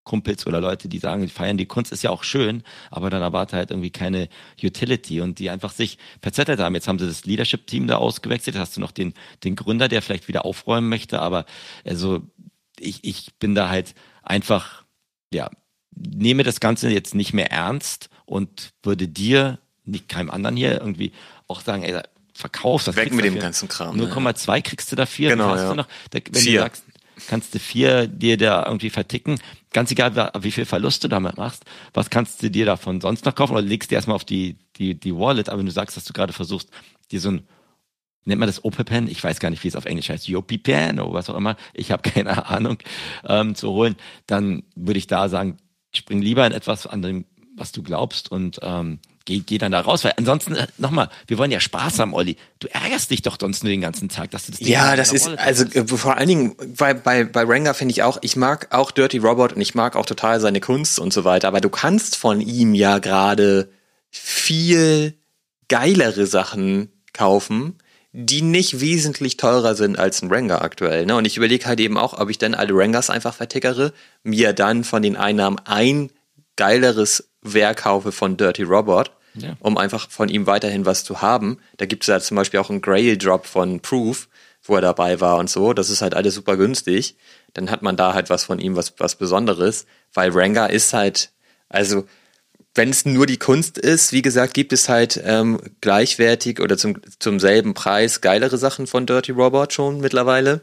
Kumpels 0.05 0.47
oder 0.47 0.61
Leute, 0.61 0.87
die 0.87 0.97
sagen, 0.97 1.23
die 1.23 1.27
feiern 1.27 1.57
die 1.57 1.65
Kunst 1.65 1.91
ist 1.91 2.01
ja 2.01 2.09
auch 2.09 2.23
schön, 2.23 2.63
aber 2.89 3.09
dann 3.09 3.21
erwarte 3.21 3.57
halt 3.57 3.69
irgendwie 3.69 3.89
keine 3.89 4.29
Utility 4.63 5.19
und 5.19 5.39
die 5.39 5.49
einfach 5.49 5.71
sich 5.71 5.97
verzettelt 6.21 6.61
haben. 6.61 6.73
Jetzt 6.73 6.87
haben 6.87 6.99
sie 6.99 7.05
das 7.05 7.25
Leadership-Team 7.25 7.85
da 7.85 7.97
ausgewechselt, 7.97 8.57
hast 8.57 8.77
du 8.77 8.81
noch 8.81 8.91
den, 8.91 9.13
den 9.43 9.57
Gründer, 9.57 9.89
der 9.89 10.01
vielleicht 10.01 10.29
wieder 10.29 10.45
aufräumen 10.45 10.87
möchte, 10.87 11.21
aber 11.21 11.45
also 11.83 12.21
ich, 12.79 13.03
ich 13.03 13.35
bin 13.39 13.55
da 13.55 13.67
halt 13.67 13.93
einfach, 14.23 14.85
ja, 15.33 15.49
nehme 15.93 16.43
das 16.43 16.61
Ganze 16.61 16.89
jetzt 16.89 17.13
nicht 17.13 17.33
mehr 17.33 17.51
ernst 17.51 18.09
und 18.25 18.71
würde 18.83 19.09
dir, 19.09 19.59
nicht 19.83 20.07
keinem 20.07 20.29
anderen 20.29 20.55
hier, 20.55 20.79
irgendwie 20.79 21.11
auch 21.47 21.59
sagen, 21.59 21.83
ey, 21.83 22.01
verkaufst 22.39 22.87
das. 22.87 22.95
Weg 22.95 23.13
mit 23.13 23.25
dem 23.25 23.37
ganzen 23.37 23.67
Kram. 23.67 23.99
0,2 23.99 24.55
ne? 24.55 24.61
kriegst 24.61 24.91
du 24.91 24.95
dafür. 24.95 25.31
Genau, 25.31 25.55
ja. 25.55 25.69
du 25.69 25.75
noch, 25.75 25.87
da, 26.09 26.19
wenn 26.31 26.41
vier. 26.41 26.59
du 26.59 26.65
sagst, 26.65 26.83
kannst 27.27 27.53
du 27.53 27.59
vier 27.59 28.07
dir 28.07 28.37
da 28.37 28.65
irgendwie 28.65 28.89
verticken. 28.89 29.39
Ganz 29.73 29.91
egal, 29.91 30.31
wie 30.39 30.51
viel 30.51 30.65
Verlust 30.65 31.03
du 31.03 31.09
damit 31.09 31.37
machst, 31.37 31.65
was 31.93 32.09
kannst 32.09 32.41
du 32.41 32.49
dir 32.49 32.65
davon 32.65 33.01
sonst 33.01 33.25
noch 33.25 33.35
kaufen 33.35 33.53
oder 33.53 33.61
legst 33.61 33.91
du 33.91 33.95
erstmal 33.95 34.15
auf 34.15 34.23
die, 34.23 34.57
die, 34.77 34.97
die 34.97 35.13
Wallet. 35.13 35.49
Aber 35.49 35.59
wenn 35.59 35.65
du 35.65 35.71
sagst, 35.71 35.97
dass 35.97 36.05
du 36.05 36.13
gerade 36.13 36.31
versuchst, 36.31 36.69
dir 37.11 37.19
so 37.19 37.31
ein 37.31 37.47
nennt 38.25 38.39
man 38.39 38.47
das 38.47 38.63
OPEPEN, 38.63 39.07
ich 39.07 39.23
weiß 39.23 39.39
gar 39.39 39.49
nicht, 39.49 39.63
wie 39.63 39.69
es 39.69 39.75
auf 39.75 39.85
Englisch 39.85 40.09
heißt, 40.09 40.27
YopiPen 40.27 40.99
oder 40.99 41.13
was 41.13 41.29
auch 41.29 41.35
immer, 41.35 41.55
ich 41.73 41.91
habe 41.91 42.03
keine 42.09 42.47
Ahnung, 42.47 42.77
ähm, 43.27 43.55
zu 43.55 43.69
holen, 43.71 43.95
dann 44.27 44.63
würde 44.75 44.99
ich 44.99 45.07
da 45.07 45.29
sagen, 45.29 45.57
spring 45.93 46.21
lieber 46.21 46.45
in 46.45 46.53
etwas 46.53 46.85
an 46.85 47.01
dem, 47.01 47.25
was 47.55 47.71
du 47.71 47.81
glaubst 47.81 48.31
und 48.31 48.59
ähm, 48.61 48.99
geh, 49.29 49.43
geh 49.45 49.57
dann 49.59 49.71
da 49.71 49.81
raus, 49.81 50.03
weil 50.03 50.13
ansonsten, 50.17 50.55
äh, 50.55 50.67
nochmal, 50.77 51.09
wir 51.27 51.37
wollen 51.37 51.51
ja 51.51 51.59
Spaß 51.59 51.99
haben, 51.99 52.13
Olli. 52.13 52.35
Du 52.59 52.67
ärgerst 52.67 53.11
dich 53.11 53.21
doch 53.21 53.37
sonst 53.39 53.63
nur 53.63 53.69
den 53.69 53.81
ganzen 53.81 54.09
Tag, 54.09 54.31
dass 54.31 54.47
du 54.47 54.51
das 54.51 54.59
Ding 54.59 54.67
Ja, 54.67 54.95
das 54.95 55.13
ist, 55.13 55.27
also 55.27 55.65
äh, 55.65 55.85
vor 55.87 56.17
allen 56.17 56.27
Dingen 56.27 56.55
bei, 56.75 56.93
bei, 56.93 57.23
bei 57.23 57.43
Ranga 57.43 57.73
finde 57.73 57.91
ich 57.91 58.03
auch, 58.03 58.17
ich 58.21 58.35
mag 58.35 58.67
auch 58.71 58.91
Dirty 58.91 59.19
Robot 59.19 59.53
und 59.53 59.61
ich 59.61 59.75
mag 59.75 59.95
auch 59.95 60.05
total 60.05 60.39
seine 60.39 60.59
Kunst 60.59 60.99
und 60.99 61.13
so 61.13 61.23
weiter, 61.23 61.47
aber 61.47 61.61
du 61.61 61.69
kannst 61.69 62.15
von 62.15 62.41
ihm 62.41 62.73
ja 62.73 62.97
gerade 62.97 63.69
viel 64.09 65.13
geilere 65.67 66.25
Sachen 66.25 66.91
kaufen, 67.13 67.77
die 68.11 68.41
nicht 68.41 68.81
wesentlich 68.81 69.37
teurer 69.37 69.75
sind 69.75 69.99
als 69.99 70.23
ein 70.23 70.31
Ranga 70.31 70.61
aktuell. 70.61 71.05
Ne? 71.05 71.15
Und 71.15 71.25
ich 71.25 71.37
überlege 71.37 71.67
halt 71.67 71.79
eben 71.79 71.97
auch, 71.97 72.19
ob 72.19 72.31
ich 72.31 72.39
dann 72.39 72.55
alle 72.55 72.73
Rangas 72.73 73.11
einfach 73.11 73.35
vertickere, 73.35 73.93
mir 74.23 74.53
dann 74.53 74.83
von 74.83 75.03
den 75.03 75.15
Einnahmen 75.15 75.59
ein 75.65 76.09
geileres 76.55 77.29
Werk 77.43 77.83
kaufe 77.83 78.11
von 78.11 78.35
Dirty 78.35 78.63
Robot, 78.63 79.11
ja. 79.39 79.55
um 79.59 79.77
einfach 79.77 80.09
von 80.09 80.29
ihm 80.29 80.47
weiterhin 80.47 80.85
was 80.85 81.03
zu 81.03 81.21
haben. 81.21 81.59
Da 81.77 81.85
gibt 81.85 82.03
es 82.03 82.07
ja 82.07 82.19
zum 82.19 82.35
Beispiel 82.35 82.59
auch 82.59 82.69
einen 82.69 82.81
Grail 82.81 83.17
Drop 83.17 83.45
von 83.45 83.79
Proof, 83.79 84.27
wo 84.63 84.75
er 84.75 84.81
dabei 84.81 85.19
war 85.19 85.37
und 85.37 85.49
so. 85.49 85.73
Das 85.73 85.89
ist 85.89 86.01
halt 86.01 86.13
alles 86.13 86.35
super 86.35 86.57
günstig. 86.57 87.15
Dann 87.53 87.71
hat 87.71 87.81
man 87.81 87.97
da 87.97 88.13
halt 88.13 88.29
was 88.29 88.43
von 88.43 88.59
ihm, 88.59 88.75
was, 88.75 88.93
was 88.97 89.15
Besonderes, 89.15 89.85
weil 90.13 90.31
Ranga 90.31 90.65
ist 90.67 90.93
halt, 90.93 91.31
also 91.67 92.05
wenn 92.75 92.89
es 92.89 93.05
nur 93.05 93.25
die 93.25 93.37
Kunst 93.37 93.77
ist, 93.77 94.13
wie 94.13 94.21
gesagt, 94.21 94.53
gibt 94.53 94.73
es 94.73 94.89
halt 94.89 95.19
ähm, 95.23 95.59
gleichwertig 95.81 96.59
oder 96.61 96.77
zum, 96.77 97.01
zum 97.17 97.39
selben 97.39 97.73
Preis 97.73 98.21
geilere 98.21 98.57
Sachen 98.57 98.87
von 98.87 99.05
Dirty 99.05 99.31
Robot 99.31 99.73
schon 99.73 99.99
mittlerweile. 99.99 100.61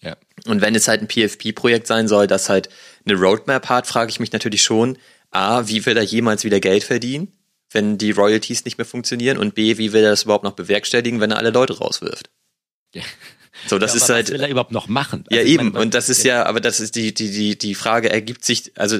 Ja. 0.00 0.16
Und 0.46 0.60
wenn 0.60 0.74
es 0.74 0.88
halt 0.88 1.00
ein 1.00 1.08
PFP-Projekt 1.08 1.86
sein 1.86 2.08
soll, 2.08 2.26
das 2.26 2.48
halt 2.48 2.68
eine 3.06 3.18
Roadmap 3.18 3.68
hat, 3.68 3.86
frage 3.86 4.10
ich 4.10 4.20
mich 4.20 4.32
natürlich 4.32 4.62
schon, 4.62 4.98
A, 5.30 5.66
wie 5.66 5.84
will 5.86 5.96
er 5.96 6.02
jemals 6.02 6.44
wieder 6.44 6.60
Geld 6.60 6.84
verdienen, 6.84 7.32
wenn 7.74 7.98
die 7.98 8.12
Royalties 8.12 8.64
nicht 8.64 8.78
mehr 8.78 8.84
funktionieren? 8.84 9.38
Und 9.38 9.54
B, 9.54 9.78
wie 9.78 9.92
will 9.92 10.04
er 10.04 10.10
das 10.10 10.22
überhaupt 10.24 10.44
noch 10.44 10.52
bewerkstelligen, 10.52 11.20
wenn 11.20 11.30
er 11.30 11.38
alle 11.38 11.50
Leute 11.50 11.78
rauswirft? 11.78 12.30
Ja. 12.94 13.02
So, 13.66 13.78
das 13.78 13.92
ja, 13.92 13.96
ist 13.96 14.08
halt. 14.08 14.26
Was 14.26 14.34
will 14.34 14.42
er 14.42 14.48
überhaupt 14.48 14.72
noch 14.72 14.88
machen? 14.88 15.24
Also 15.30 15.40
ja, 15.40 15.46
eben. 15.46 15.72
Meine, 15.72 15.80
und 15.80 15.94
das 15.94 16.08
ist 16.08 16.24
ja, 16.24 16.46
aber 16.46 16.60
das 16.60 16.80
ist 16.80 16.96
die, 16.96 17.14
die, 17.14 17.30
die, 17.30 17.58
die 17.58 17.74
Frage 17.74 18.10
ergibt 18.10 18.44
sich, 18.44 18.72
also 18.76 18.98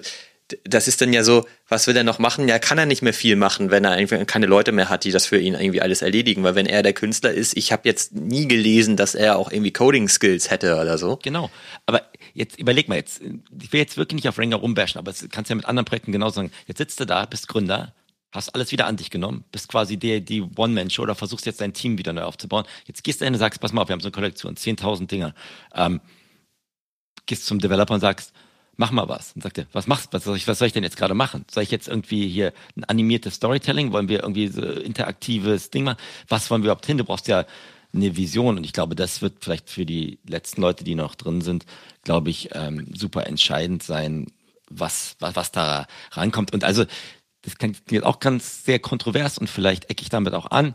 das 0.64 0.88
ist 0.88 1.00
dann 1.00 1.12
ja 1.12 1.24
so, 1.24 1.46
was 1.68 1.86
will 1.86 1.96
er 1.96 2.04
noch 2.04 2.18
machen? 2.18 2.48
Ja, 2.48 2.58
kann 2.58 2.76
er 2.76 2.84
nicht 2.84 3.02
mehr 3.02 3.14
viel 3.14 3.34
machen, 3.34 3.70
wenn 3.70 3.84
er 3.84 3.92
einfach 3.92 4.24
keine 4.26 4.46
Leute 4.46 4.72
mehr 4.72 4.90
hat, 4.90 5.04
die 5.04 5.10
das 5.10 5.26
für 5.26 5.38
ihn 5.38 5.54
irgendwie 5.54 5.80
alles 5.80 6.02
erledigen. 6.02 6.42
Weil 6.44 6.54
wenn 6.54 6.66
er 6.66 6.82
der 6.82 6.92
Künstler 6.92 7.32
ist, 7.32 7.56
ich 7.56 7.72
habe 7.72 7.88
jetzt 7.88 8.14
nie 8.14 8.46
gelesen, 8.46 8.96
dass 8.96 9.14
er 9.14 9.38
auch 9.38 9.50
irgendwie 9.50 9.72
Coding-Skills 9.72 10.50
hätte 10.50 10.74
oder 10.74 10.98
so. 10.98 11.18
Genau. 11.22 11.50
Aber 11.86 12.02
jetzt 12.34 12.58
überleg 12.58 12.88
mal 12.88 12.96
jetzt, 12.96 13.22
ich 13.22 13.72
will 13.72 13.80
jetzt 13.80 13.96
wirklich 13.96 14.16
nicht 14.16 14.28
auf 14.28 14.38
Ranger 14.38 14.56
rumbashen, 14.56 14.98
aber 14.98 15.12
das 15.12 15.26
kannst 15.32 15.48
du 15.48 15.52
ja 15.52 15.56
mit 15.56 15.66
anderen 15.66 15.86
Projekten 15.86 16.12
genauso 16.12 16.36
sagen. 16.36 16.52
Jetzt 16.66 16.78
sitzt 16.78 17.00
du 17.00 17.06
da, 17.06 17.24
bist 17.24 17.48
Gründer, 17.48 17.94
hast 18.34 18.54
alles 18.54 18.72
wieder 18.72 18.86
an 18.86 18.96
dich 18.96 19.10
genommen, 19.10 19.44
bist 19.52 19.68
quasi 19.68 19.96
die, 19.96 20.24
die 20.24 20.42
One-Man-Show 20.42 21.02
oder 21.02 21.14
versuchst 21.14 21.46
jetzt 21.46 21.60
dein 21.60 21.72
Team 21.72 21.98
wieder 21.98 22.12
neu 22.12 22.22
aufzubauen. 22.22 22.64
Jetzt 22.86 23.04
gehst 23.04 23.20
du 23.20 23.24
hin 23.24 23.34
und 23.34 23.38
sagst, 23.38 23.60
pass 23.60 23.72
mal 23.72 23.82
auf, 23.82 23.88
wir 23.88 23.92
haben 23.92 24.00
so 24.00 24.08
eine 24.08 24.12
Kollektion, 24.12 24.56
10.000 24.56 25.06
Dinger. 25.06 25.34
Ähm, 25.74 26.00
gehst 27.26 27.46
zum 27.46 27.58
Developer 27.60 27.94
und 27.94 28.00
sagst, 28.00 28.32
mach 28.76 28.90
mal 28.90 29.08
was. 29.08 29.32
Und 29.34 29.42
sagte, 29.42 29.66
was 29.72 29.86
machst, 29.86 30.12
was 30.12 30.26
was 30.26 30.58
soll 30.58 30.66
ich 30.66 30.72
denn 30.72 30.82
jetzt 30.82 30.96
gerade 30.96 31.14
machen? 31.14 31.44
Soll 31.50 31.62
ich 31.62 31.70
jetzt 31.70 31.88
irgendwie 31.88 32.28
hier 32.28 32.52
ein 32.76 32.84
animiertes 32.84 33.34
Storytelling? 33.34 33.92
Wollen 33.92 34.08
wir 34.08 34.22
irgendwie 34.22 34.48
so 34.48 34.62
interaktives 34.62 35.70
Ding 35.70 35.84
machen? 35.84 35.98
Was 36.28 36.50
wollen 36.50 36.62
wir 36.62 36.66
überhaupt 36.66 36.86
hin? 36.86 36.98
Du 36.98 37.04
brauchst 37.04 37.28
ja 37.28 37.46
eine 37.94 38.16
Vision 38.16 38.58
und 38.58 38.64
ich 38.64 38.72
glaube, 38.72 38.96
das 38.96 39.22
wird 39.22 39.44
vielleicht 39.44 39.70
für 39.70 39.86
die 39.86 40.18
letzten 40.28 40.60
Leute, 40.60 40.82
die 40.82 40.96
noch 40.96 41.14
drin 41.14 41.40
sind, 41.40 41.64
glaube 42.02 42.30
ich, 42.30 42.50
ähm, 42.52 42.86
super 42.94 43.26
entscheidend 43.26 43.84
sein, 43.84 44.26
was, 44.68 45.16
was, 45.20 45.36
was 45.36 45.52
da 45.52 45.86
rankommt. 46.10 46.52
Und 46.52 46.64
also, 46.64 46.84
das 47.44 47.58
kann 47.58 47.76
jetzt 47.90 48.04
auch 48.04 48.20
ganz 48.20 48.64
sehr 48.64 48.78
kontrovers 48.78 49.38
und 49.38 49.48
vielleicht 49.48 49.90
ecke 49.90 50.02
ich 50.02 50.08
damit 50.08 50.34
auch 50.34 50.50
an. 50.50 50.74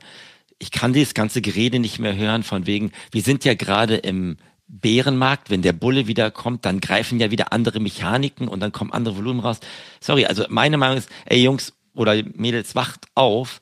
Ich 0.60 0.72
kann 0.72 0.94
dieses 0.94 1.14
ganze 1.14 1.42
Gerede 1.42 1.80
nicht 1.80 2.00
mehr 2.00 2.16
hören 2.16 2.44
von 2.44 2.66
wegen, 2.66 2.92
wir 3.12 3.22
sind 3.22 3.46
ja 3.46 3.54
gerade 3.54 3.96
im 3.96 4.38
Bärenmarkt, 4.68 5.50
wenn 5.50 5.64
der 5.64 5.74
Bulle 5.74 6.06
wieder 6.06 6.30
kommt, 6.30 6.66
dann 6.66 6.80
greifen 6.80 7.20
ja 7.20 7.32
wieder 7.32 7.52
andere 7.54 7.80
Mechaniken 7.80 8.48
und 8.48 8.60
dann 8.60 8.72
kommen 8.72 8.92
andere 8.92 9.18
Volumen 9.18 9.40
raus. 9.40 9.60
Sorry, 10.00 10.26
also 10.26 10.46
meine 10.50 10.78
Meinung 10.78 10.98
ist, 10.98 11.10
ey 11.26 11.42
Jungs 11.42 11.74
oder 11.96 12.22
Mädels, 12.36 12.76
wacht 12.76 13.08
auf. 13.16 13.62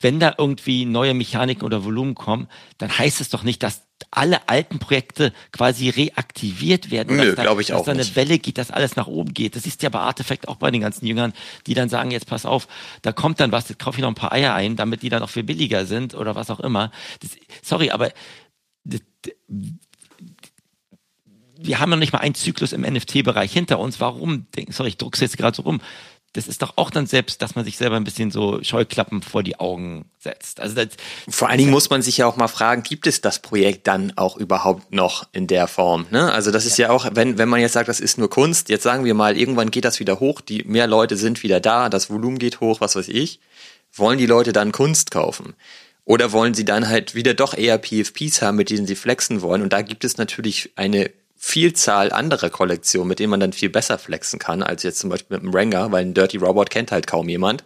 Wenn 0.00 0.20
da 0.20 0.34
irgendwie 0.36 0.84
neue 0.84 1.14
Mechaniken 1.14 1.64
oder 1.64 1.84
Volumen 1.84 2.14
kommen, 2.14 2.48
dann 2.78 2.96
heißt 2.96 3.20
es 3.20 3.30
doch 3.30 3.42
nicht, 3.42 3.62
dass 3.62 3.82
alle 4.10 4.48
alten 4.48 4.78
Projekte 4.78 5.32
quasi 5.52 5.88
reaktiviert 5.88 6.90
werden. 6.90 7.16
Nö, 7.16 7.34
glaube 7.34 7.62
ich 7.62 7.68
dass 7.68 7.80
auch 7.80 7.84
da 7.86 7.92
eine 7.92 8.00
nicht. 8.00 8.14
Welle 8.14 8.38
geht, 8.38 8.58
dass 8.58 8.70
alles 8.70 8.96
nach 8.96 9.06
oben 9.06 9.32
geht. 9.32 9.56
Das 9.56 9.66
ist 9.66 9.82
ja 9.82 9.88
bei 9.88 10.00
Artefakt 10.00 10.48
auch 10.48 10.56
bei 10.56 10.70
den 10.70 10.82
ganzen 10.82 11.06
Jüngern, 11.06 11.32
die 11.66 11.74
dann 11.74 11.88
sagen, 11.88 12.10
jetzt 12.10 12.26
pass 12.26 12.44
auf, 12.44 12.68
da 13.02 13.12
kommt 13.12 13.40
dann 13.40 13.52
was, 13.52 13.68
jetzt 13.68 13.78
kaufe 13.78 13.98
ich 13.98 14.02
noch 14.02 14.10
ein 14.10 14.14
paar 14.14 14.32
Eier 14.32 14.54
ein, 14.54 14.76
damit 14.76 15.02
die 15.02 15.08
dann 15.08 15.22
auch 15.22 15.30
viel 15.30 15.44
billiger 15.44 15.86
sind 15.86 16.14
oder 16.14 16.34
was 16.34 16.50
auch 16.50 16.60
immer. 16.60 16.90
Das, 17.20 17.30
sorry, 17.62 17.90
aber 17.90 18.12
das, 18.84 19.00
wir 21.58 21.80
haben 21.80 21.90
noch 21.90 21.96
nicht 21.96 22.12
mal 22.12 22.18
einen 22.20 22.34
Zyklus 22.34 22.72
im 22.72 22.82
NFT-Bereich 22.82 23.52
hinter 23.52 23.78
uns. 23.78 24.00
Warum? 24.00 24.46
Sorry, 24.68 24.90
ich 24.90 24.98
druck's 24.98 25.20
jetzt 25.20 25.38
gerade 25.38 25.56
so 25.56 25.62
rum. 25.62 25.80
Das 26.36 26.48
ist 26.48 26.62
doch 26.62 26.74
auch 26.76 26.90
dann 26.90 27.06
selbst, 27.06 27.40
dass 27.40 27.54
man 27.54 27.64
sich 27.64 27.76
selber 27.76 27.96
ein 27.96 28.04
bisschen 28.04 28.30
so 28.30 28.62
Scheuklappen 28.62 29.22
vor 29.22 29.42
die 29.42 29.58
Augen 29.58 30.04
setzt. 30.18 30.60
Also 30.60 30.74
das, 30.74 30.88
Vor 31.28 31.48
allen 31.48 31.58
Dingen 31.58 31.70
muss 31.70 31.88
man 31.88 32.02
sich 32.02 32.18
ja 32.18 32.26
auch 32.26 32.36
mal 32.36 32.48
fragen, 32.48 32.82
gibt 32.82 33.06
es 33.06 33.20
das 33.20 33.38
Projekt 33.40 33.86
dann 33.86 34.12
auch 34.16 34.36
überhaupt 34.36 34.92
noch 34.92 35.26
in 35.32 35.46
der 35.46 35.66
Form? 35.66 36.06
Ne? 36.10 36.30
Also 36.30 36.50
das 36.50 36.66
ist 36.66 36.78
ja. 36.78 36.88
ja 36.88 36.92
auch, 36.92 37.06
wenn, 37.12 37.38
wenn 37.38 37.48
man 37.48 37.60
jetzt 37.60 37.72
sagt, 37.72 37.88
das 37.88 38.00
ist 38.00 38.18
nur 38.18 38.28
Kunst, 38.28 38.68
jetzt 38.68 38.82
sagen 38.82 39.04
wir 39.04 39.14
mal, 39.14 39.36
irgendwann 39.36 39.70
geht 39.70 39.84
das 39.84 39.98
wieder 39.98 40.20
hoch, 40.20 40.40
die 40.40 40.64
mehr 40.64 40.86
Leute 40.86 41.16
sind 41.16 41.42
wieder 41.42 41.60
da, 41.60 41.88
das 41.88 42.10
Volumen 42.10 42.38
geht 42.38 42.60
hoch, 42.60 42.80
was 42.80 42.96
weiß 42.96 43.08
ich. 43.08 43.40
Wollen 43.94 44.18
die 44.18 44.26
Leute 44.26 44.52
dann 44.52 44.72
Kunst 44.72 45.10
kaufen? 45.10 45.54
Oder 46.04 46.32
wollen 46.32 46.54
sie 46.54 46.64
dann 46.64 46.88
halt 46.88 47.14
wieder 47.14 47.34
doch 47.34 47.56
eher 47.56 47.78
PFPs 47.78 48.42
haben, 48.42 48.56
mit 48.56 48.70
denen 48.70 48.86
sie 48.86 48.94
flexen 48.94 49.42
wollen? 49.42 49.62
Und 49.62 49.72
da 49.72 49.82
gibt 49.82 50.04
es 50.04 50.18
natürlich 50.18 50.70
eine 50.76 51.10
Vielzahl 51.48 52.10
anderer 52.10 52.50
Kollektionen, 52.50 53.06
mit 53.06 53.20
denen 53.20 53.30
man 53.30 53.38
dann 53.38 53.52
viel 53.52 53.70
besser 53.70 53.98
flexen 53.98 54.40
kann, 54.40 54.64
als 54.64 54.82
jetzt 54.82 54.98
zum 54.98 55.10
Beispiel 55.10 55.36
mit 55.36 55.44
einem 55.44 55.54
Ranger, 55.54 55.92
weil 55.92 56.04
ein 56.04 56.12
Dirty 56.12 56.38
Robot 56.38 56.70
kennt 56.70 56.90
halt 56.90 57.06
kaum 57.06 57.28
jemand. 57.28 57.62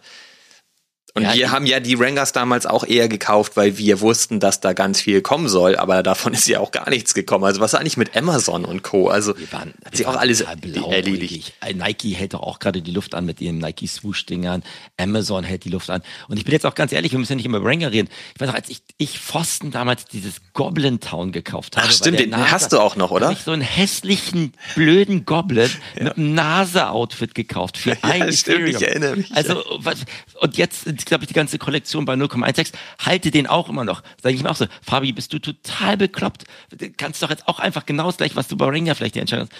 Und 1.13 1.23
ja, 1.23 1.33
wir 1.33 1.51
haben 1.51 1.65
ja 1.65 1.79
die 1.79 1.95
Rangers 1.95 2.31
damals 2.31 2.65
auch 2.65 2.85
eher 2.85 3.09
gekauft, 3.09 3.57
weil 3.57 3.77
wir 3.77 3.99
wussten, 3.99 4.39
dass 4.39 4.61
da 4.61 4.73
ganz 4.73 5.01
viel 5.01 5.21
kommen 5.21 5.49
soll, 5.49 5.75
aber 5.75 6.03
davon 6.03 6.33
ist 6.41 6.47
ja 6.47 6.59
auch 6.59 6.71
gar 6.71 6.89
nichts 6.89 7.13
gekommen. 7.13 7.43
Also 7.43 7.59
was 7.59 7.75
eigentlich 7.75 7.97
mit 7.97 8.15
Amazon 8.15 8.63
und 8.63 8.83
Co. 8.83 9.09
Also 9.09 9.37
wir 9.37 9.51
waren, 9.51 9.73
hat 9.83 9.95
sich 9.95 10.05
auch 10.05 10.15
alles 10.15 10.41
erledigt. 10.41 11.53
Nike 11.73 12.15
hält 12.15 12.33
doch 12.33 12.41
auch 12.41 12.59
gerade 12.59 12.81
die 12.81 12.91
Luft 12.91 13.13
an 13.13 13.25
mit 13.25 13.41
ihren 13.41 13.57
Nike 13.57 13.87
Swoosh 13.87 14.25
Dingern. 14.25 14.63
Amazon 14.97 15.43
hält 15.43 15.65
die 15.65 15.69
Luft 15.69 15.89
an. 15.89 16.01
Und 16.27 16.37
ich 16.37 16.45
bin 16.45 16.53
jetzt 16.53 16.65
auch 16.65 16.75
ganz 16.75 16.93
ehrlich, 16.93 17.11
wir 17.11 17.19
müssen 17.19 17.33
ja 17.33 17.35
nicht 17.37 17.45
immer 17.45 17.57
über 17.57 17.69
Ranger 17.69 17.91
reden. 17.91 18.09
Ich 18.33 18.41
weiß 18.41 18.47
noch, 18.47 18.55
als 18.55 18.69
ich, 18.69 18.81
ich 18.97 19.19
Pfosten 19.19 19.71
damals 19.71 20.05
dieses 20.05 20.35
Goblin 20.53 20.99
Town 20.99 21.31
gekauft 21.31 21.75
habe. 21.75 21.87
Ach 21.89 21.91
stimmt, 21.91 22.19
den 22.19 22.29
NASA, 22.29 22.51
hast 22.51 22.73
du 22.73 22.79
auch 22.79 22.95
noch, 22.95 23.11
oder? 23.11 23.31
Ich 23.31 23.39
so 23.39 23.51
einen 23.51 23.61
hässlichen, 23.61 24.53
blöden 24.75 25.25
Goblin 25.25 25.69
ja. 25.95 26.05
mit 26.05 26.17
einem 26.17 26.33
NASA-Outfit 26.35 27.35
gekauft 27.35 27.77
für 27.77 27.89
ja, 27.91 27.97
ein 28.01 28.31
stimmt, 28.31 28.59
Ethereum. 28.59 28.75
ich 28.75 28.87
erinnere 28.87 29.15
mich. 29.17 29.31
Also, 29.33 29.63
was, 29.79 29.97
und 30.39 30.57
jetzt 30.57 30.85
glaube 31.05 31.23
ich, 31.23 31.27
die 31.27 31.33
ganze 31.33 31.57
Kollektion 31.57 32.05
bei 32.05 32.13
0,16, 32.13 32.73
halte 32.99 33.31
den 33.31 33.47
auch 33.47 33.69
immer 33.69 33.85
noch. 33.85 34.03
Sage 34.21 34.35
ich 34.35 34.43
mir 34.43 34.49
auch 34.49 34.55
so, 34.55 34.65
Fabi, 34.81 35.11
bist 35.11 35.33
du 35.33 35.39
total 35.39 35.97
bekloppt? 35.97 36.45
Kannst 36.97 37.21
doch 37.21 37.29
jetzt 37.29 37.47
auch 37.47 37.59
einfach 37.59 37.85
genau 37.85 38.05
das 38.05 38.17
gleiche, 38.17 38.35
was 38.35 38.47
du 38.47 38.57
bei 38.57 38.67
Ringer 38.67 38.95
vielleicht 38.95 39.15
die 39.15 39.19
Entscheidung 39.19 39.47
hast. 39.49 39.59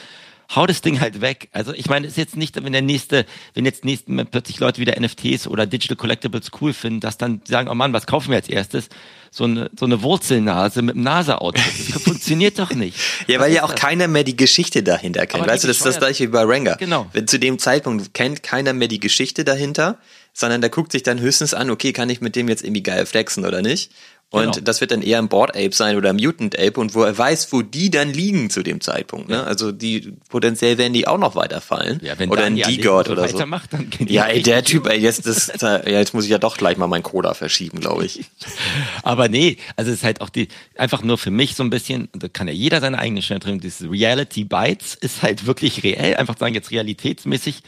Hau 0.56 0.66
das 0.66 0.82
Ding 0.82 1.00
halt 1.00 1.22
weg. 1.22 1.50
Also 1.52 1.74
ich 1.74 1.88
meine, 1.88 2.08
es 2.08 2.14
ist 2.14 2.18
jetzt 2.18 2.38
nicht, 2.38 2.62
wenn 2.62 2.72
der 2.74 2.82
nächste, 2.82 3.26
wenn 3.54 3.66
jetzt 3.66 3.86
nächsten 3.86 4.26
plötzlich 4.28 4.60
Leute 4.60 4.82
wieder 4.82 5.00
NFTs 5.00 5.48
oder 5.48 5.66
Digital 5.66 5.96
Collectibles 5.98 6.52
cool 6.60 6.74
finden, 6.74 7.00
dass 7.00 7.18
dann 7.18 7.42
sagen, 7.46 7.70
oh 7.70 7.74
Mann, 7.74 7.94
was 7.94 8.06
kaufen 8.06 8.30
wir 8.30 8.38
als 8.38 8.50
erstes? 8.50 8.90
So 9.32 9.46
eine, 9.46 9.72
so 9.80 9.86
eine 9.86 10.02
Wurzelnase 10.02 10.82
mit 10.82 10.96
einem 10.96 11.06
Nase-Outfit. 11.06 11.96
Das 11.96 12.04
funktioniert 12.04 12.60
doch 12.60 12.72
nicht. 12.74 12.98
ja, 13.28 13.40
weil 13.40 13.54
ja 13.54 13.64
auch 13.64 13.72
das? 13.72 13.80
keiner 13.80 14.08
mehr 14.08 14.26
die 14.26 14.36
Geschichte 14.36 14.84
dahinter 14.84 15.26
kennt. 15.26 15.44
Aber 15.44 15.52
weißt 15.52 15.64
du, 15.64 15.68
das 15.70 15.78
ist 15.78 15.86
das 15.86 16.00
gleiche 16.00 16.26
wie 16.26 16.28
bei 16.28 16.44
Ranga. 16.44 16.76
Genau. 16.76 17.08
Wenn 17.14 17.28
zu 17.28 17.40
dem 17.40 17.58
Zeitpunkt 17.58 18.14
kennt 18.14 18.44
keiner 18.44 18.74
mehr 18.74 18.90
die 18.90 19.00
Geschichte 19.00 19.46
dahinter, 19.46 20.00
sondern 20.34 20.62
der 20.62 20.70
guckt 20.70 20.92
sich 20.92 21.04
dann 21.04 21.20
höchstens 21.20 21.54
an, 21.54 21.70
okay, 21.70 21.94
kann 21.94 22.10
ich 22.10 22.20
mit 22.20 22.36
dem 22.36 22.50
jetzt 22.50 22.64
irgendwie 22.64 22.84
geil 22.84 23.06
flexen 23.06 23.46
oder 23.46 23.62
nicht? 23.62 23.92
Und 24.32 24.44
genau. 24.44 24.58
das 24.64 24.80
wird 24.80 24.92
dann 24.92 25.02
eher 25.02 25.18
ein 25.18 25.28
Board 25.28 25.58
Ape 25.58 25.74
sein 25.74 25.98
oder 25.98 26.10
ein 26.10 26.16
Mutant 26.16 26.58
Ape 26.58 26.80
und 26.80 26.96
wo 26.96 27.04
er 27.04 27.18
weiß, 27.18 27.52
wo 27.52 27.62
die 27.62 27.90
dann 27.90 28.14
liegen 28.14 28.50
zu 28.50 28.64
dem 28.64 28.80
Zeitpunkt. 28.80 29.28
Ne? 29.28 29.44
Also 29.44 29.74
die 29.74 30.14
potenziell 30.30 30.78
werden 30.78 30.94
die 30.94 31.06
auch 31.06 31.18
noch 31.18 31.36
weiterfallen. 31.36 32.00
Ja, 32.02 32.18
wenn 32.18 32.30
oder 32.30 32.46
ein 32.46 32.56
D-God 32.56 33.10
oder 33.10 33.28
so. 33.28 33.46
Macht, 33.46 33.74
dann 33.74 33.90
ja, 34.00 34.28
ey, 34.28 34.42
der 34.42 34.64
Typ, 34.64 34.88
ey, 34.88 34.98
jetzt, 35.00 35.26
das, 35.26 35.52
ja, 35.60 35.86
jetzt 35.86 36.14
muss 36.14 36.24
ich 36.24 36.30
ja 36.30 36.38
doch 36.38 36.56
gleich 36.56 36.78
mal 36.78 36.88
meinen 36.88 37.04
Coda 37.04 37.34
verschieben, 37.34 37.82
glaube 37.82 38.06
ich. 38.06 38.24
Aber 39.04 39.28
nee, 39.28 39.58
also 39.76 39.92
es 39.92 39.98
ist 39.98 40.04
halt 40.06 40.22
auch 40.22 40.30
die, 40.30 40.48
einfach 40.78 41.04
nur 41.04 41.18
für 41.18 41.32
mich 41.32 41.56
so 41.56 41.64
ein 41.64 41.70
bisschen, 41.70 42.08
da 42.14 42.30
kann 42.30 42.48
ja 42.48 42.54
jeder 42.54 42.80
seine 42.80 43.00
eigene 43.00 43.22
Stelle 43.22 43.42
drin, 43.42 43.60
dieses 43.60 43.92
Reality 43.92 44.46
Bites 44.46 44.96
ist 44.96 45.24
halt 45.24 45.46
wirklich 45.46 45.84
reell, 45.84 46.16
einfach 46.16 46.38
sagen 46.38 46.56
jetzt 46.56 46.72
realitätsmäßig 46.72 47.64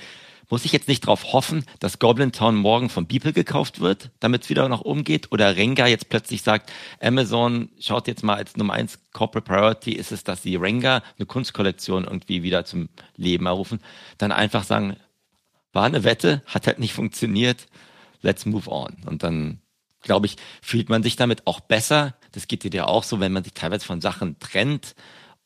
muss 0.50 0.66
ich 0.66 0.72
jetzt 0.72 0.88
nicht 0.88 1.04
darauf 1.04 1.34
hoffen, 1.34 1.66
dass 1.80 2.00
Goblin 2.00 2.32
Town 2.32 2.56
morgen 2.56 2.90
von 2.90 3.08
Beeple 3.08 3.34
gekauft 3.34 3.80
wird, 3.80 4.12
damit 4.20 4.44
es 4.44 4.50
wieder 4.50 4.68
nach 4.70 4.82
oben 4.82 5.04
geht? 5.04 5.32
Oder 5.32 5.56
Renga 5.56 5.88
jetzt 5.88 6.10
plötzlich 6.10 6.42
sagt, 6.42 6.72
Amazon 7.02 7.70
schaut 7.80 8.08
jetzt 8.08 8.24
mal 8.24 8.36
als 8.36 8.56
Nummer 8.58 8.74
eins 8.74 9.00
Corporate 9.14 9.50
Priority 9.50 9.94
ist 9.94 10.12
es, 10.12 10.24
dass 10.24 10.44
sie 10.44 10.56
Renga 10.56 11.02
eine 11.18 11.26
Kunstkollektion 11.26 12.04
irgendwie 12.04 12.44
wieder 12.44 12.66
zum 12.66 12.90
Leben 13.16 13.46
errufen. 13.46 13.80
Dann 14.18 14.32
einfach 14.32 14.64
sagen, 14.64 14.98
war 15.72 15.86
eine 15.86 16.04
Wette, 16.04 16.42
hat 16.46 16.68
halt 16.68 16.80
nicht 16.80 16.94
funktioniert, 16.94 17.68
let's 18.22 18.46
move 18.46 18.70
on. 18.70 18.96
Und 19.06 19.24
dann, 19.24 19.60
glaube 20.02 20.28
ich, 20.28 20.38
fühlt 20.62 20.90
man 20.90 21.04
sich 21.04 21.16
damit 21.16 21.48
auch 21.48 21.60
besser. 21.60 22.16
Das 22.32 22.48
geht 22.48 22.64
dir 22.64 22.72
ja 22.72 22.86
auch 22.86 23.04
so, 23.04 23.20
wenn 23.20 23.32
man 23.32 23.44
sich 23.44 23.54
teilweise 23.54 23.86
von 23.86 24.02
Sachen 24.02 24.40
trennt 24.40 24.96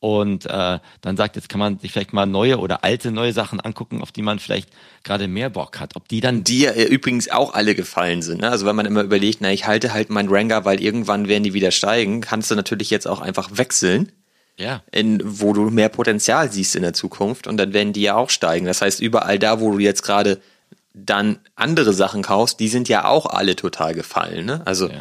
und 0.00 0.46
äh, 0.46 0.78
dann 1.00 1.16
sagt, 1.16 1.34
jetzt 1.36 1.48
kann 1.48 1.58
man 1.58 1.78
sich 1.78 1.90
vielleicht 1.92 2.12
mal 2.12 2.26
neue 2.26 2.58
oder 2.58 2.84
alte 2.84 3.10
neue 3.10 3.32
Sachen 3.32 3.60
angucken, 3.60 4.00
auf 4.00 4.12
die 4.12 4.22
man 4.22 4.38
vielleicht 4.38 4.70
gerade 5.02 5.26
mehr 5.26 5.50
Bock 5.50 5.80
hat. 5.80 5.96
Ob 5.96 6.06
die 6.06 6.20
dann 6.20 6.44
die 6.44 6.60
ja 6.60 6.72
übrigens 6.72 7.28
auch 7.30 7.54
alle 7.54 7.74
gefallen 7.74 8.22
sind. 8.22 8.42
Ne? 8.42 8.50
Also 8.50 8.64
wenn 8.64 8.76
man 8.76 8.86
immer 8.86 9.02
überlegt, 9.02 9.40
na 9.40 9.52
ich 9.52 9.66
halte 9.66 9.92
halt 9.92 10.10
meinen 10.10 10.28
Ranga, 10.28 10.64
weil 10.64 10.80
irgendwann 10.80 11.26
werden 11.26 11.42
die 11.42 11.54
wieder 11.54 11.72
steigen, 11.72 12.20
kannst 12.20 12.50
du 12.50 12.54
natürlich 12.54 12.90
jetzt 12.90 13.08
auch 13.08 13.20
einfach 13.20 13.50
wechseln. 13.52 14.12
Ja. 14.56 14.82
In, 14.90 15.20
wo 15.24 15.52
du 15.52 15.70
mehr 15.70 15.88
Potenzial 15.88 16.50
siehst 16.50 16.74
in 16.74 16.82
der 16.82 16.92
Zukunft 16.92 17.46
und 17.46 17.56
dann 17.58 17.72
werden 17.72 17.92
die 17.92 18.02
ja 18.02 18.16
auch 18.16 18.30
steigen. 18.30 18.66
Das 18.66 18.82
heißt, 18.82 19.00
überall 19.00 19.38
da, 19.38 19.60
wo 19.60 19.70
du 19.70 19.78
jetzt 19.78 20.02
gerade 20.02 20.40
dann 20.94 21.38
andere 21.54 21.92
Sachen 21.92 22.22
kaufst, 22.22 22.58
die 22.58 22.66
sind 22.66 22.88
ja 22.88 23.04
auch 23.04 23.26
alle 23.26 23.54
total 23.54 23.94
gefallen. 23.94 24.46
Ne? 24.46 24.62
Also 24.64 24.88
ja 24.88 24.94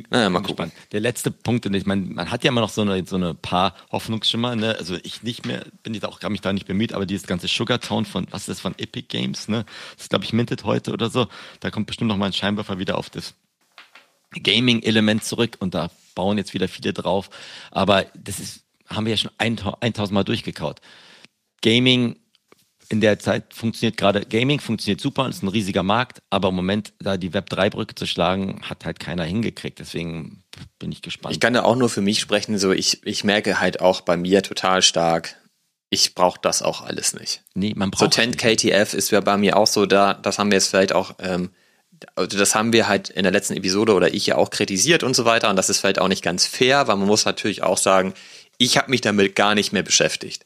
bin, 0.00 0.08
naja, 0.10 0.30
mal 0.30 0.40
gucken. 0.40 0.66
Gespannt. 0.66 0.92
Der 0.92 1.00
letzte 1.00 1.30
Punkt, 1.30 1.66
und 1.66 1.74
ich 1.74 1.86
meine, 1.86 2.02
man 2.02 2.30
hat 2.30 2.44
ja 2.44 2.50
immer 2.50 2.60
noch 2.60 2.70
so 2.70 2.82
eine, 2.82 3.04
so 3.06 3.16
eine 3.16 3.34
paar 3.34 3.74
Hoffnungsschimmer, 3.90 4.56
ne? 4.56 4.76
Also 4.78 4.96
ich 5.02 5.22
nicht 5.22 5.46
mehr, 5.46 5.64
bin 5.82 5.94
jetzt 5.94 6.04
auch 6.04 6.20
gar 6.20 6.30
mich 6.30 6.40
da 6.40 6.52
nicht 6.52 6.66
bemüht, 6.66 6.92
aber 6.92 7.06
dieses 7.06 7.26
ganze 7.26 7.48
Sugar 7.48 7.80
Town 7.80 8.04
von, 8.04 8.26
was 8.30 8.42
ist 8.42 8.48
das, 8.48 8.60
von 8.60 8.74
Epic 8.78 9.06
Games, 9.08 9.48
ne? 9.48 9.64
Das 9.94 10.04
ist, 10.04 10.10
glaube 10.10 10.24
ich, 10.24 10.32
minted 10.32 10.64
heute 10.64 10.92
oder 10.92 11.10
so. 11.10 11.26
Da 11.60 11.70
kommt 11.70 11.86
bestimmt 11.86 12.08
noch 12.08 12.16
mal 12.16 12.26
ein 12.26 12.32
Scheinwerfer 12.32 12.78
wieder 12.78 12.98
auf 12.98 13.10
das 13.10 13.34
Gaming-Element 14.32 15.24
zurück 15.24 15.56
und 15.60 15.74
da 15.74 15.90
bauen 16.14 16.38
jetzt 16.38 16.54
wieder 16.54 16.68
viele 16.68 16.92
drauf. 16.92 17.30
Aber 17.70 18.06
das 18.14 18.40
ist, 18.40 18.64
haben 18.88 19.06
wir 19.06 19.12
ja 19.12 19.16
schon 19.16 19.30
1000 19.38 20.12
Mal 20.12 20.24
durchgekaut. 20.24 20.80
Gaming 21.62 22.16
in 22.92 23.00
der 23.00 23.18
Zeit 23.18 23.54
funktioniert 23.54 23.96
gerade 23.96 24.20
Gaming, 24.20 24.60
funktioniert 24.60 25.00
super 25.00 25.26
ist 25.26 25.42
ein 25.42 25.48
riesiger 25.48 25.82
Markt, 25.82 26.20
aber 26.28 26.50
im 26.50 26.54
Moment 26.54 26.92
da 27.00 27.16
die 27.16 27.30
Web3-Brücke 27.30 27.94
zu 27.94 28.06
schlagen, 28.06 28.60
hat 28.62 28.84
halt 28.84 29.00
keiner 29.00 29.24
hingekriegt. 29.24 29.78
Deswegen 29.78 30.44
bin 30.78 30.92
ich 30.92 31.00
gespannt. 31.00 31.34
Ich 31.34 31.40
kann 31.40 31.54
da 31.54 31.62
auch 31.62 31.74
nur 31.74 31.88
für 31.88 32.02
mich 32.02 32.20
sprechen. 32.20 32.58
So, 32.58 32.70
ich, 32.70 33.04
ich 33.06 33.24
merke 33.24 33.60
halt 33.60 33.80
auch 33.80 34.02
bei 34.02 34.18
mir 34.18 34.42
total 34.42 34.82
stark, 34.82 35.36
ich 35.88 36.14
brauche 36.14 36.38
das 36.42 36.60
auch 36.60 36.82
alles 36.82 37.14
nicht. 37.14 37.42
Nee, 37.54 37.72
man 37.74 37.90
braucht 37.90 38.00
So 38.00 38.08
10 38.08 38.36
KTF 38.36 38.92
ist 38.92 39.10
ja 39.10 39.20
bei 39.20 39.38
mir 39.38 39.56
auch 39.56 39.66
so 39.66 39.86
da, 39.86 40.12
das 40.12 40.38
haben 40.38 40.50
wir 40.50 40.56
jetzt 40.56 40.68
vielleicht 40.68 40.92
auch, 40.92 41.14
ähm, 41.18 41.50
also 42.14 42.38
das 42.38 42.54
haben 42.54 42.74
wir 42.74 42.88
halt 42.88 43.08
in 43.08 43.22
der 43.22 43.32
letzten 43.32 43.54
Episode 43.54 43.94
oder 43.94 44.12
ich 44.12 44.26
ja 44.26 44.36
auch 44.36 44.50
kritisiert 44.50 45.02
und 45.02 45.16
so 45.16 45.24
weiter 45.24 45.48
und 45.48 45.56
das 45.56 45.70
ist 45.70 45.80
vielleicht 45.80 45.98
auch 45.98 46.08
nicht 46.08 46.22
ganz 46.22 46.46
fair, 46.46 46.88
weil 46.88 46.96
man 46.96 47.08
muss 47.08 47.24
natürlich 47.24 47.62
auch 47.62 47.78
sagen, 47.78 48.12
ich 48.58 48.76
habe 48.76 48.90
mich 48.90 49.00
damit 49.00 49.34
gar 49.34 49.54
nicht 49.54 49.72
mehr 49.72 49.82
beschäftigt. 49.82 50.44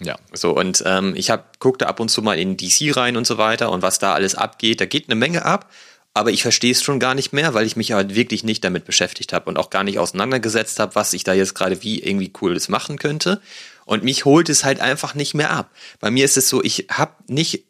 Ja. 0.00 0.16
So, 0.32 0.56
und 0.56 0.82
ähm, 0.86 1.14
ich 1.16 1.30
hab, 1.30 1.58
guckte 1.58 1.86
ab 1.88 2.00
und 2.00 2.10
zu 2.10 2.22
mal 2.22 2.38
in 2.38 2.56
DC 2.56 2.96
rein 2.96 3.16
und 3.16 3.26
so 3.26 3.38
weiter 3.38 3.70
und 3.70 3.82
was 3.82 3.98
da 3.98 4.12
alles 4.12 4.34
abgeht. 4.34 4.80
Da 4.80 4.86
geht 4.86 5.08
eine 5.08 5.14
Menge 5.14 5.44
ab, 5.44 5.70
aber 6.12 6.30
ich 6.30 6.42
verstehe 6.42 6.72
es 6.72 6.82
schon 6.82 7.00
gar 7.00 7.14
nicht 7.14 7.32
mehr, 7.32 7.54
weil 7.54 7.66
ich 7.66 7.76
mich 7.76 7.92
halt 7.92 8.14
wirklich 8.14 8.44
nicht 8.44 8.64
damit 8.64 8.84
beschäftigt 8.84 9.32
habe 9.32 9.48
und 9.48 9.58
auch 9.58 9.70
gar 9.70 9.84
nicht 9.84 9.98
auseinandergesetzt 9.98 10.78
habe, 10.80 10.94
was 10.94 11.12
ich 11.12 11.24
da 11.24 11.32
jetzt 11.32 11.54
gerade 11.54 11.82
wie 11.82 12.02
irgendwie 12.02 12.30
Cooles 12.30 12.68
machen 12.68 12.98
könnte. 12.98 13.40
Und 13.84 14.02
mich 14.02 14.24
holt 14.24 14.48
es 14.48 14.64
halt 14.64 14.80
einfach 14.80 15.14
nicht 15.14 15.34
mehr 15.34 15.50
ab. 15.50 15.70
Bei 16.00 16.10
mir 16.10 16.24
ist 16.24 16.36
es 16.36 16.48
so, 16.48 16.62
ich 16.62 16.86
habe 16.90 17.12
nicht 17.28 17.64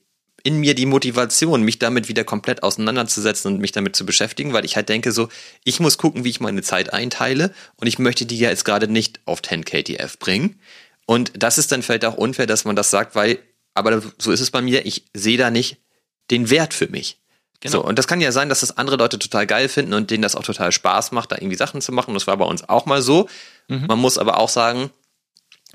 in 0.47 0.59
mir 0.59 0.77
die 0.77 0.87
Motivation, 0.87 1.63
mich 1.63 1.81
damit 1.81 2.09
wieder 2.09 2.23
komplett 2.23 2.63
auseinanderzusetzen 2.63 3.53
und 3.53 3.61
mich 3.61 3.73
damit 3.73 3.97
zu 3.97 4.07
beschäftigen, 4.07 4.53
weil 4.53 4.65
ich 4.65 4.77
halt 4.77 4.89
denke 4.89 5.11
so, 5.11 5.29
ich 5.65 5.81
muss 5.81 5.99
gucken, 5.99 6.23
wie 6.23 6.31
ich 6.31 6.39
meine 6.39 6.63
Zeit 6.63 6.93
einteile 6.93 7.53
und 7.79 7.89
ich 7.89 7.99
möchte 7.99 8.27
die 8.27 8.39
ja 8.39 8.51
jetzt 8.51 8.65
gerade 8.65 8.87
nicht 8.87 9.19
auf 9.25 9.43
10 9.43 9.65
KTF 9.65 10.21
bringen. 10.21 10.61
Und 11.07 11.33
das 11.37 11.57
ist 11.59 11.73
dann 11.73 11.83
vielleicht 11.83 12.05
auch 12.05 12.17
unfair, 12.17 12.47
dass 12.47 12.65
man 12.65 12.77
das 12.77 12.91
sagt, 12.91 13.15
weil, 13.15 13.39
aber 13.75 14.03
so 14.19 14.33
ist 14.33 14.41
es 14.41 14.51
bei 14.51 14.61
mir, 14.61 14.85
ich 14.85 15.07
sehe 15.15 15.39
da 15.39 15.51
nicht 15.51 15.79
den 16.31 16.51
Wert 16.51 16.75
für 16.75 16.89
mich. 16.89 17.19
Genau. 17.61 17.79
So, 17.79 17.85
und 17.85 17.99
das 17.99 18.07
kann 18.07 18.21
ja 18.21 18.33
sein, 18.33 18.49
dass 18.49 18.61
das 18.61 18.77
andere 18.77 18.97
Leute 18.97 19.19
total 19.19 19.47
geil 19.47 19.69
finden 19.69 19.95
und 19.95 20.11
denen 20.11 20.23
das 20.23 20.35
auch 20.35 20.43
total 20.43 20.73
Spaß 20.73 21.13
macht, 21.13 21.33
da 21.33 21.37
irgendwie 21.37 21.57
Sachen 21.57 21.81
zu 21.81 21.93
machen. 21.93 22.13
Das 22.15 22.27
war 22.27 22.37
bei 22.37 22.45
uns 22.45 22.69
auch 22.69 22.87
mal 22.87 23.01
so. 23.01 23.29
Mhm. 23.69 23.87
Man 23.87 23.99
muss 23.99 24.19
aber 24.19 24.39
auch 24.39 24.49
sagen, 24.49 24.91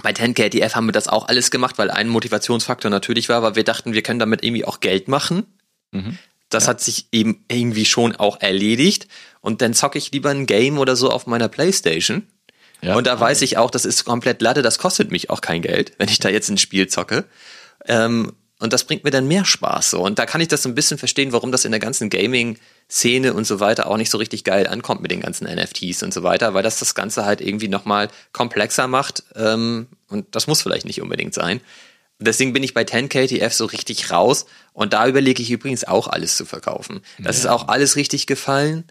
bei 0.03 0.11
10KTF 0.11 0.75
haben 0.75 0.87
wir 0.87 0.93
das 0.93 1.07
auch 1.07 1.27
alles 1.27 1.49
gemacht, 1.49 1.77
weil 1.77 1.89
ein 1.89 2.07
Motivationsfaktor 2.07 2.91
natürlich 2.91 3.29
war, 3.29 3.41
weil 3.41 3.55
wir 3.55 3.63
dachten, 3.63 3.93
wir 3.93 4.03
können 4.03 4.19
damit 4.19 4.43
irgendwie 4.43 4.65
auch 4.65 4.79
Geld 4.79 5.07
machen. 5.07 5.45
Mhm. 5.91 6.17
Das 6.49 6.65
ja. 6.65 6.71
hat 6.71 6.81
sich 6.81 7.07
eben 7.11 7.45
irgendwie 7.49 7.85
schon 7.85 8.15
auch 8.15 8.41
erledigt. 8.41 9.07
Und 9.39 9.61
dann 9.61 9.73
zocke 9.73 9.97
ich 9.97 10.11
lieber 10.11 10.29
ein 10.29 10.45
Game 10.45 10.77
oder 10.77 10.95
so 10.95 11.09
auf 11.09 11.25
meiner 11.25 11.47
Playstation 11.47 12.27
ja. 12.81 12.95
Und 12.95 13.07
da 13.07 13.19
weiß 13.19 13.41
ich 13.43 13.57
auch, 13.57 13.71
das 13.71 13.85
ist 13.85 14.05
komplett 14.05 14.41
Latte, 14.41 14.61
das 14.61 14.79
kostet 14.79 15.11
mich 15.11 15.29
auch 15.29 15.41
kein 15.41 15.61
Geld, 15.61 15.93
wenn 15.97 16.09
ich 16.09 16.19
da 16.19 16.29
jetzt 16.29 16.49
ein 16.49 16.57
Spiel 16.57 16.87
zocke. 16.87 17.25
Ähm, 17.85 18.33
und 18.61 18.73
das 18.73 18.83
bringt 18.83 19.03
mir 19.03 19.09
dann 19.09 19.27
mehr 19.27 19.43
Spaß 19.43 19.89
so. 19.89 20.03
Und 20.03 20.19
da 20.19 20.27
kann 20.27 20.39
ich 20.39 20.47
das 20.47 20.61
so 20.61 20.69
ein 20.69 20.75
bisschen 20.75 20.99
verstehen, 20.99 21.31
warum 21.31 21.51
das 21.51 21.65
in 21.65 21.71
der 21.71 21.79
ganzen 21.79 22.11
Gaming-Szene 22.11 23.33
und 23.33 23.45
so 23.45 23.59
weiter 23.59 23.87
auch 23.87 23.97
nicht 23.97 24.11
so 24.11 24.19
richtig 24.19 24.43
geil 24.43 24.67
ankommt 24.67 25.01
mit 25.01 25.09
den 25.09 25.19
ganzen 25.19 25.47
NFTs 25.47 26.03
und 26.03 26.13
so 26.13 26.21
weiter, 26.21 26.53
weil 26.53 26.61
das 26.61 26.77
das 26.77 26.93
Ganze 26.93 27.25
halt 27.25 27.41
irgendwie 27.41 27.67
nochmal 27.67 28.09
komplexer 28.33 28.87
macht. 28.87 29.23
Ähm, 29.35 29.87
und 30.09 30.35
das 30.35 30.45
muss 30.45 30.61
vielleicht 30.61 30.85
nicht 30.85 31.01
unbedingt 31.01 31.33
sein. 31.33 31.59
Deswegen 32.19 32.53
bin 32.53 32.61
ich 32.61 32.75
bei 32.75 32.83
10KTF 32.83 33.49
so 33.49 33.65
richtig 33.65 34.11
raus. 34.11 34.45
Und 34.73 34.93
da 34.93 35.07
überlege 35.07 35.41
ich 35.41 35.49
übrigens 35.49 35.83
auch 35.83 36.07
alles 36.07 36.37
zu 36.37 36.45
verkaufen. 36.45 37.01
Das 37.17 37.37
ja. 37.37 37.43
ist 37.43 37.47
auch 37.47 37.67
alles 37.67 37.95
richtig 37.95 38.27
gefallen. 38.27 38.83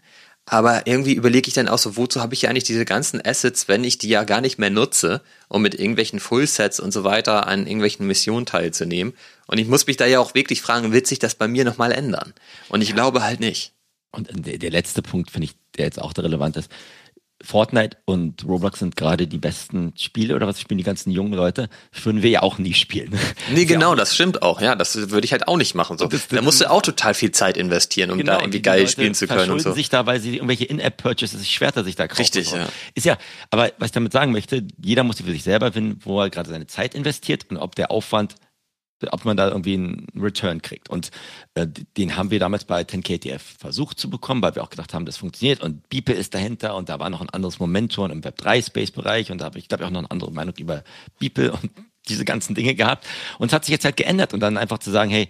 Aber 0.45 0.87
irgendwie 0.87 1.13
überlege 1.13 1.47
ich 1.47 1.53
dann 1.53 1.67
auch 1.67 1.77
so, 1.77 1.97
wozu 1.97 2.19
habe 2.19 2.33
ich 2.33 2.41
ja 2.41 2.49
eigentlich 2.49 2.63
diese 2.63 2.83
ganzen 2.83 3.23
Assets, 3.23 3.67
wenn 3.67 3.83
ich 3.83 3.99
die 3.99 4.09
ja 4.09 4.23
gar 4.23 4.41
nicht 4.41 4.57
mehr 4.57 4.71
nutze, 4.71 5.21
um 5.47 5.61
mit 5.61 5.75
irgendwelchen 5.75 6.19
Fullsets 6.19 6.79
und 6.79 6.91
so 6.91 7.03
weiter 7.03 7.47
an 7.47 7.67
irgendwelchen 7.67 8.07
Missionen 8.07 8.45
teilzunehmen. 8.45 9.13
Und 9.47 9.59
ich 9.59 9.67
muss 9.67 9.87
mich 9.87 9.97
da 9.97 10.05
ja 10.05 10.19
auch 10.19 10.33
wirklich 10.33 10.61
fragen, 10.61 10.91
wird 10.91 11.07
sich 11.07 11.19
das 11.19 11.35
bei 11.35 11.47
mir 11.47 11.63
nochmal 11.63 11.91
ändern? 11.91 12.33
Und 12.69 12.81
ich 12.81 12.89
ja. 12.89 12.95
glaube 12.95 13.23
halt 13.23 13.39
nicht. 13.39 13.73
Und 14.11 14.29
der, 14.45 14.57
der 14.57 14.71
letzte 14.71 15.01
Punkt, 15.01 15.31
finde 15.31 15.45
ich, 15.45 15.55
der 15.77 15.85
jetzt 15.85 16.01
auch 16.01 16.11
der 16.11 16.25
relevant 16.25 16.57
ist. 16.57 16.69
Fortnite 17.43 17.97
und 18.05 18.45
Roblox 18.45 18.79
sind 18.79 18.95
gerade 18.95 19.27
die 19.27 19.37
besten 19.37 19.93
Spiele 19.97 20.35
oder 20.35 20.47
was 20.47 20.59
spielen 20.59 20.77
die 20.77 20.83
ganzen 20.83 21.11
jungen 21.11 21.33
Leute, 21.33 21.69
würden 22.03 22.21
wir 22.21 22.29
ja 22.29 22.41
auch 22.41 22.57
nie 22.57 22.73
spielen. 22.73 23.17
Nee, 23.53 23.65
genau, 23.65 23.95
das 23.95 24.15
stimmt 24.15 24.41
auch. 24.41 24.61
Ja, 24.61 24.75
das 24.75 25.09
würde 25.09 25.25
ich 25.25 25.31
halt 25.31 25.47
auch 25.47 25.57
nicht 25.57 25.75
machen. 25.75 25.97
So. 25.97 26.07
Das, 26.07 26.27
da 26.27 26.41
musst 26.41 26.61
du 26.61 26.69
auch 26.69 26.81
total 26.81 27.13
viel 27.13 27.31
Zeit 27.31 27.57
investieren, 27.57 28.11
um 28.11 28.17
genau, 28.17 28.33
da 28.33 28.39
irgendwie 28.39 28.61
geil 28.61 28.87
spielen 28.87 29.13
zu 29.13 29.27
können 29.27 29.51
und 29.51 29.59
so. 29.59 29.73
sich 29.73 29.89
da, 29.89 30.05
weil 30.05 30.19
sie 30.19 30.35
irgendwelche 30.35 30.65
In-App-Purchases 30.65 31.47
schwerter 31.49 31.83
sich 31.83 31.95
da 31.95 32.07
kaufen. 32.07 32.21
Richtig, 32.21 32.51
ja. 32.51 32.67
Ist 32.93 33.05
ja, 33.05 33.17
aber 33.49 33.71
was 33.77 33.87
ich 33.87 33.91
damit 33.91 34.13
sagen 34.13 34.31
möchte, 34.31 34.65
jeder 34.81 35.03
muss 35.03 35.17
für 35.17 35.31
sich 35.31 35.43
selber 35.43 35.71
finden, 35.71 35.99
wo 36.03 36.21
er 36.21 36.29
gerade 36.29 36.49
seine 36.49 36.67
Zeit 36.67 36.95
investiert 36.95 37.45
und 37.49 37.57
ob 37.57 37.75
der 37.75 37.91
Aufwand 37.91 38.35
ob 39.09 39.25
man 39.25 39.37
da 39.37 39.49
irgendwie 39.49 39.73
einen 39.73 40.07
Return 40.15 40.61
kriegt. 40.61 40.89
Und 40.89 41.11
äh, 41.55 41.67
den 41.97 42.15
haben 42.17 42.31
wir 42.31 42.39
damals 42.39 42.65
bei 42.65 42.81
10KTF 42.81 43.39
versucht 43.39 43.99
zu 43.99 44.09
bekommen, 44.09 44.41
weil 44.41 44.55
wir 44.55 44.63
auch 44.63 44.69
gedacht 44.69 44.93
haben, 44.93 45.05
das 45.05 45.17
funktioniert 45.17 45.61
und 45.61 45.87
Beeple 45.89 46.15
ist 46.15 46.33
dahinter 46.33 46.75
und 46.75 46.89
da 46.89 46.99
war 46.99 47.09
noch 47.09 47.21
ein 47.21 47.29
anderes 47.29 47.59
Momentum 47.59 48.11
im 48.11 48.21
Web3-Space-Bereich 48.21 49.31
und 49.31 49.39
da 49.39 49.45
habe 49.45 49.59
ich, 49.59 49.67
glaube 49.67 49.83
ich, 49.83 49.87
auch 49.87 49.91
noch 49.91 49.99
eine 49.99 50.11
andere 50.11 50.31
Meinung 50.31 50.55
über 50.57 50.83
Beeple 51.19 51.51
und 51.51 51.71
diese 52.09 52.25
ganzen 52.25 52.55
Dinge 52.55 52.75
gehabt. 52.75 53.07
Und 53.37 53.47
es 53.47 53.53
hat 53.53 53.65
sich 53.65 53.71
jetzt 53.71 53.85
halt 53.85 53.97
geändert 53.97 54.33
und 54.33 54.39
dann 54.39 54.57
einfach 54.57 54.79
zu 54.79 54.91
sagen, 54.91 55.11
hey, 55.11 55.27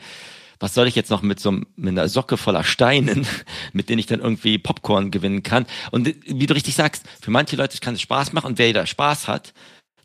was 0.59 0.75
soll 0.75 0.87
ich 0.87 0.95
jetzt 0.95 1.09
noch 1.09 1.23
mit 1.23 1.39
so 1.39 1.51
mit 1.51 1.67
einer 1.79 2.07
Socke 2.07 2.37
voller 2.37 2.63
Steinen, 2.63 3.25
mit 3.73 3.89
denen 3.89 3.99
ich 3.99 4.05
dann 4.05 4.19
irgendwie 4.19 4.57
Popcorn 4.59 5.11
gewinnen 5.11 5.43
kann? 5.43 5.65
Und 5.89 6.13
wie 6.25 6.45
du 6.45 6.53
richtig 6.53 6.75
sagst, 6.75 7.03
für 7.21 7.31
manche 7.31 7.55
Leute 7.55 7.79
kann 7.79 7.95
es 7.95 8.01
Spaß 8.01 8.31
machen 8.33 8.47
und 8.47 8.59
wer 8.59 8.71
da 8.71 8.85
Spaß 8.85 9.27
hat, 9.27 9.53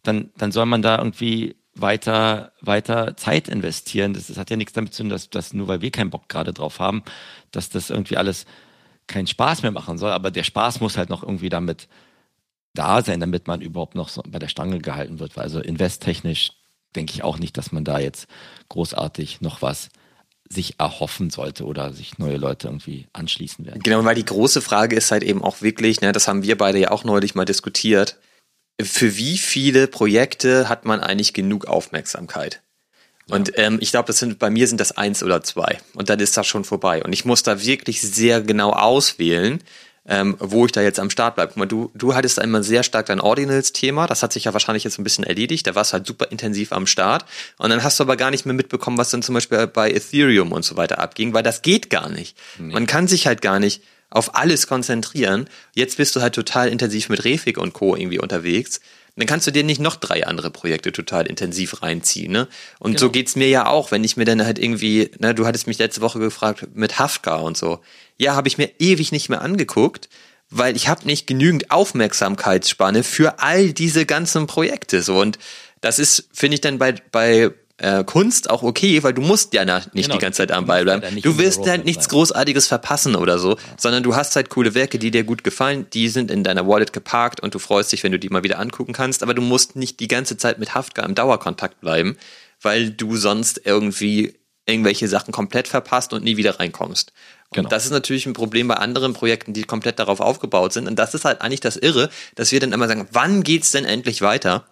dann, 0.03 0.31
dann 0.39 0.53
soll 0.53 0.67
man 0.67 0.83
da 0.83 0.99
irgendwie 0.99 1.57
weiter, 1.81 2.53
weiter 2.61 3.17
Zeit 3.17 3.49
investieren. 3.49 4.15
Das, 4.15 4.29
das 4.29 4.39
hat 4.39 4.51
ja 4.51 4.57
nichts 4.57 4.73
damit 4.73 4.95
zu 4.95 5.03
tun, 5.03 5.11
dass, 5.11 5.31
dass 5.31 5.53
nur 5.53 5.69
weil 5.69 5.81
wir 5.83 5.91
keinen 5.91 6.11
Bock 6.11 6.29
gerade 6.29 6.53
drauf 6.53 6.81
haben, 6.81 7.03
dass 7.51 7.69
das 7.69 7.91
irgendwie 7.91 8.17
alles 8.17 8.47
keinen 9.07 9.27
Spaß 9.27 9.63
mehr 9.63 9.73
machen 9.73 9.99
soll. 9.99 10.11
Aber 10.11 10.31
der 10.31 10.45
Spaß 10.45 10.81
muss 10.81 10.97
halt 10.97 11.11
noch 11.11 11.23
irgendwie 11.23 11.49
damit 11.49 11.89
da 12.75 13.03
sein, 13.03 13.21
damit 13.21 13.47
man 13.47 13.61
überhaupt 13.61 13.95
noch 13.95 14.09
so 14.09 14.23
bei 14.27 14.39
der 14.39 14.49
Stange 14.49 14.79
gehalten 14.79 15.19
wird. 15.19 15.37
Also 15.39 15.61
investtechnisch 15.61 16.53
denke 16.95 17.13
ich 17.13 17.23
auch 17.23 17.39
nicht, 17.39 17.57
dass 17.57 17.73
man 17.73 17.85
da 17.85 17.99
jetzt 17.99 18.27
großartig 18.69 19.41
noch 19.41 19.63
was 19.63 19.89
sich 20.49 20.79
erhoffen 20.79 21.31
sollte 21.31 21.65
oder 21.65 21.93
sich 21.93 22.19
neue 22.19 22.37
Leute 22.37 22.69
irgendwie 22.69 23.09
anschließen 23.13 23.67
werden. 23.67 23.83
Genau, 23.83 24.05
weil 24.05 24.15
die 24.15 24.25
große 24.25 24.61
Frage 24.61 24.95
ist 24.95 25.11
halt 25.11 25.25
eben 25.25 25.43
auch 25.43 25.61
wirklich, 25.61 26.01
ne, 26.01 26.13
das 26.13 26.29
haben 26.29 26.43
wir 26.43 26.57
beide 26.57 26.79
ja 26.79 26.91
auch 26.93 27.05
neulich 27.05 27.35
mal 27.35 27.45
diskutiert, 27.45 28.19
für 28.81 29.17
wie 29.17 29.39
viele 29.39 29.87
Projekte 29.87 30.69
hat 30.69 30.85
man 30.85 31.01
eigentlich 31.01 31.33
genug 31.33 31.67
Aufmerksamkeit? 31.67 32.61
Und 33.29 33.53
ähm, 33.59 33.79
ich 33.81 33.91
glaube, 33.91 34.07
das 34.07 34.19
sind 34.19 34.39
bei 34.39 34.51
mir 34.51 34.69
sind 34.69 34.81
das 34.81 34.93
eins 34.93 35.23
oder 35.23 35.43
zwei. 35.43 35.79
Und 35.95 36.11
dann 36.11 36.21
ist 36.21 36.37
das 36.37 36.47
schon 36.47 36.65
vorbei. 36.65 37.03
Und 37.03 37.13
ich 37.13 37.25
muss 37.25 37.43
da 37.43 37.61
wirklich 37.65 38.01
sehr 38.01 38.41
genau 38.41 38.71
auswählen, 38.71 39.63
ähm, 40.09 40.37
wo 40.39 40.67
ich 40.67 40.73
da 40.73 40.81
jetzt 40.81 41.01
am 41.01 41.11
Start 41.11 41.35
bleibe. 41.35 41.49
Guck 41.49 41.57
mal, 41.57 41.67
du, 41.67 41.91
du 41.95 42.15
hattest 42.15 42.39
einmal 42.39 42.63
sehr 42.63 42.85
stark 42.85 43.07
dein 43.07 43.21
Ordinals-Thema. 43.21 44.07
Das 44.07 44.23
hat 44.23 44.33
sich 44.33 44.45
ja 44.45 44.53
wahrscheinlich 44.53 44.85
jetzt 44.85 44.99
ein 44.99 45.05
bisschen 45.05 45.25
erledigt. 45.25 45.67
Da 45.67 45.75
warst 45.75 45.91
du 45.91 45.95
halt 45.95 46.07
super 46.07 46.31
intensiv 46.31 46.71
am 46.73 46.87
Start. 46.87 47.25
Und 47.59 47.71
dann 47.71 47.83
hast 47.83 47.99
du 47.99 48.05
aber 48.05 48.17
gar 48.17 48.31
nicht 48.31 48.47
mehr 48.47 48.55
mitbekommen, 48.55 48.99
was 48.99 49.11
dann 49.11 49.23
zum 49.23 49.35
Beispiel 49.35 49.67
bei 49.67 49.91
Ethereum 49.91 50.53
und 50.53 50.65
so 50.65 50.77
weiter 50.77 51.01
abging, 51.01 51.35
weil 51.35 51.43
das 51.43 51.63
geht 51.63 51.91
gar 51.91 52.09
nicht. 52.09 52.37
Nee. 52.59 52.75
Man 52.75 52.87
kann 52.87 53.09
sich 53.09 53.27
halt 53.27 53.43
gar 53.43 53.59
nicht 53.59 53.83
auf 54.11 54.35
alles 54.35 54.67
konzentrieren. 54.67 55.49
Jetzt 55.75 55.97
bist 55.97 56.17
du 56.17 56.21
halt 56.21 56.35
total 56.35 56.69
intensiv 56.69 57.09
mit 57.09 57.25
Refik 57.25 57.59
und 57.59 57.73
Co. 57.73 57.97
irgendwie 57.97 58.21
unterwegs 58.21 58.81
dann 59.17 59.27
kannst 59.27 59.47
du 59.47 59.51
dir 59.51 59.65
nicht 59.65 59.81
noch 59.81 59.97
drei 59.97 60.27
andere 60.27 60.51
Projekte 60.51 60.93
total 60.93 61.27
intensiv 61.27 61.83
reinziehen. 61.83 62.33
Ne? 62.33 62.49
Und 62.79 62.93
genau. 62.93 63.01
so 63.01 63.11
geht's 63.11 63.35
mir 63.35 63.49
ja 63.49 63.67
auch, 63.67 63.91
wenn 63.91 64.05
ich 64.05 64.17
mir 64.17 64.27
dann 64.27 64.45
halt 64.45 64.59
irgendwie, 64.59 65.11
ne, 65.19 65.35
du 65.35 65.47
hattest 65.47 65.67
mich 65.67 65.79
letzte 65.79 66.03
Woche 66.03 66.19
gefragt 66.19 66.69
mit 66.75 66.99
Hafka 66.99 67.37
und 67.37 67.57
so. 67.57 67.81
Ja, 68.19 68.35
habe 68.35 68.49
ich 68.49 68.59
mir 68.59 68.71
ewig 68.79 69.13
nicht 69.13 69.31
mehr 69.31 69.41
angeguckt, 69.41 70.11
weil 70.51 70.77
ich 70.77 70.89
habe 70.89 71.07
nicht 71.07 71.27
genügend 71.27 71.71
Aufmerksamkeitsspanne 71.71 73.03
für 73.03 73.41
all 73.41 73.73
diese 73.73 74.05
ganzen 74.05 74.47
Projekte. 74.47 75.03
So 75.03 75.19
und 75.19 75.39
das 75.81 75.99
ist, 75.99 76.29
finde 76.33 76.57
ich 76.57 76.61
dann 76.61 76.79
bei 76.79 76.95
bei 77.11 77.53
äh, 77.79 78.05
Kunst 78.05 78.49
auch 78.49 78.63
okay, 78.63 79.03
weil 79.03 79.13
du 79.13 79.21
musst 79.21 79.53
ja 79.53 79.65
nicht 79.65 79.93
genau, 79.93 80.15
die 80.15 80.21
ganze 80.21 80.39
Zeit 80.39 80.53
am 80.53 80.67
Ball 80.67 80.85
bleiben. 80.85 81.21
Du 81.21 81.39
wirst 81.39 81.67
halt 81.67 81.85
nichts 81.85 82.09
Großartiges 82.09 82.67
verpassen 82.67 83.17
oder 83.17 83.39
so, 83.39 83.53
ja. 83.53 83.59
sondern 83.77 84.03
du 84.03 84.17
hast 84.17 84.35
halt 84.37 84.49
coole 84.49 84.75
Werke, 84.75 84.99
die 84.99 85.11
dir 85.11 85.25
gut 85.25 85.45
gefallen, 85.45 85.87
die 85.93 86.09
sind 86.09 86.31
in 86.31 86.43
deiner 86.43 86.67
Wallet 86.67 86.93
geparkt 86.93 87.41
und 87.41 87.55
du 87.55 87.59
freust 87.59 87.93
dich, 87.93 88.03
wenn 88.03 88.13
du 88.13 88.19
die 88.19 88.31
mal 88.31 88.43
wieder 88.43 88.59
angucken 88.59 88.93
kannst, 88.93 89.23
aber 89.23 89.35
du 89.35 89.43
musst 89.43 89.77
nicht 89.77 90.01
die 90.01 90.09
ganze 90.09 90.37
Zeit 90.37 90.59
mit 90.59 90.75
Haftka 90.75 91.03
im 91.05 91.15
Dauerkontakt 91.15 91.81
bleiben, 91.81 92.17
weil 92.63 92.91
du 92.91 93.17
sonst 93.17 93.61
irgendwie 93.65 94.35
irgendwelche 94.65 95.07
Sachen 95.07 95.33
komplett 95.33 95.69
verpasst 95.69 96.13
und 96.13 96.25
nie 96.25 96.37
wieder 96.37 96.59
reinkommst. 96.59 97.13
Und 97.51 97.57
genau. 97.57 97.69
das 97.69 97.85
ist 97.85 97.93
natürlich 97.93 98.27
ein 98.27 98.33
Problem 98.33 98.67
bei 98.67 98.75
anderen 98.75 99.13
Projekten, 99.13 99.53
die 99.53 99.63
komplett 99.63 99.99
darauf 99.99 100.21
aufgebaut 100.21 100.73
sind. 100.73 100.89
Und 100.89 100.99
das 100.99 101.15
ist 101.15 101.25
halt 101.25 101.41
eigentlich 101.41 101.61
das 101.61 101.77
Irre, 101.77 102.11
dass 102.35 102.51
wir 102.51 102.59
dann 102.59 102.73
immer 102.73 102.89
sagen, 102.89 103.07
wann 103.13 103.45
geht's 103.45 103.71
denn 103.71 103.85
endlich 103.85 104.23
weiter? 104.23 104.67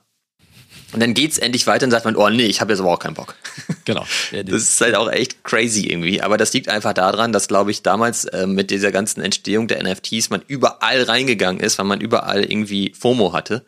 Und 0.95 1.01
dann 1.01 1.13
geht's 1.13 1.39
endlich 1.39 1.67
weiter 1.67 1.85
und 1.87 1.91
sagt 1.91 2.05
man, 2.05 2.15
oh 2.15 2.29
nee, 2.29 2.47
ich 2.47 2.61
habe 2.61 2.73
jetzt 2.73 2.79
aber 2.79 2.93
auch 2.93 2.99
keinen 2.99 3.15
Bock. 3.15 3.35
Genau. 3.85 4.07
Das 4.33 4.63
ist 4.63 4.81
halt 4.81 4.95
auch 4.95 5.11
echt 5.11 5.45
crazy 5.45 5.89
irgendwie. 5.89 6.23
Aber 6.23 6.39
das 6.39 6.55
liegt 6.55 6.71
einfach 6.71 6.95
daran, 6.95 7.33
dass, 7.33 7.49
glaube 7.49 7.71
ich, 7.71 7.83
damals 7.83 8.25
äh, 8.25 8.47
mit 8.47 8.71
dieser 8.71 8.91
ganzen 8.93 9.21
Entstehung 9.21 9.69
der 9.69 9.83
NFTs 9.83 10.31
man 10.31 10.41
überall 10.47 11.03
reingegangen 11.03 11.61
ist, 11.61 11.77
weil 11.77 11.85
man 11.85 12.01
überall 12.01 12.45
irgendwie 12.45 12.95
FOMO 12.99 13.35
hatte. 13.35 13.67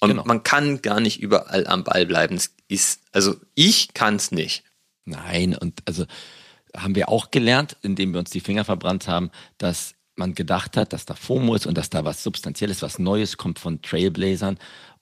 Und 0.00 0.10
genau. 0.10 0.24
man 0.26 0.44
kann 0.44 0.80
gar 0.80 1.00
nicht 1.00 1.20
überall 1.20 1.66
am 1.66 1.82
Ball 1.82 2.06
bleiben. 2.06 2.36
Es 2.36 2.54
ist, 2.68 3.00
also 3.10 3.34
ich 3.56 3.94
kann's 3.94 4.30
nicht. 4.30 4.62
Nein, 5.06 5.56
und 5.56 5.80
also 5.86 6.04
haben 6.76 6.94
wir 6.94 7.08
auch 7.08 7.32
gelernt, 7.32 7.76
indem 7.82 8.12
wir 8.12 8.20
uns 8.20 8.30
die 8.30 8.40
Finger 8.40 8.64
verbrannt 8.64 9.08
haben, 9.08 9.32
dass 9.56 9.94
man 10.14 10.34
gedacht 10.34 10.76
hat, 10.76 10.92
dass 10.92 11.04
da 11.04 11.14
FOMO 11.14 11.56
ist 11.56 11.66
und 11.66 11.76
dass 11.76 11.90
da 11.90 12.04
was 12.04 12.22
Substanzielles, 12.22 12.82
was 12.82 13.00
Neues 13.00 13.38
kommt 13.38 13.58
von 13.58 13.82
Trailblazern 13.82 14.58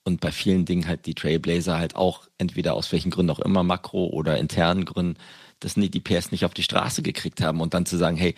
und 0.07 0.21
bei 0.21 0.31
vielen 0.31 0.63
Dingen 0.63 0.87
halt 0.87 1.05
die 1.05 1.15
Trailblazer 1.15 1.77
halt 1.77 1.97
auch 1.97 2.29
entweder 2.37 2.75
aus 2.75 2.93
welchen 2.93 3.11
Gründen 3.11 3.29
auch 3.29 3.39
immer, 3.39 3.61
Makro 3.61 4.07
oder 4.07 4.37
internen 4.37 4.85
Gründen, 4.85 5.17
dass 5.59 5.73
die 5.73 5.99
PS 5.99 6.31
nicht 6.31 6.45
auf 6.45 6.53
die 6.53 6.63
Straße 6.63 7.01
gekriegt 7.01 7.41
haben 7.41 7.59
und 7.59 7.73
dann 7.73 7.85
zu 7.85 7.97
sagen, 7.97 8.15
hey, 8.15 8.33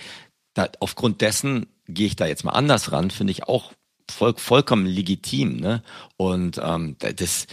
da, 0.56 0.68
aufgrund 0.80 1.22
dessen 1.22 1.68
gehe 1.88 2.08
ich 2.08 2.16
da 2.16 2.26
jetzt 2.26 2.44
mal 2.44 2.54
anders 2.54 2.92
ran, 2.92 3.12
finde 3.12 3.32
ich 3.32 3.44
auch 3.44 3.72
voll, 4.10 4.34
vollkommen 4.36 4.88
legitim. 4.88 5.58
Ne? 5.58 5.84
Und 6.18 6.60
ähm, 6.64 6.96
das, 6.98 7.46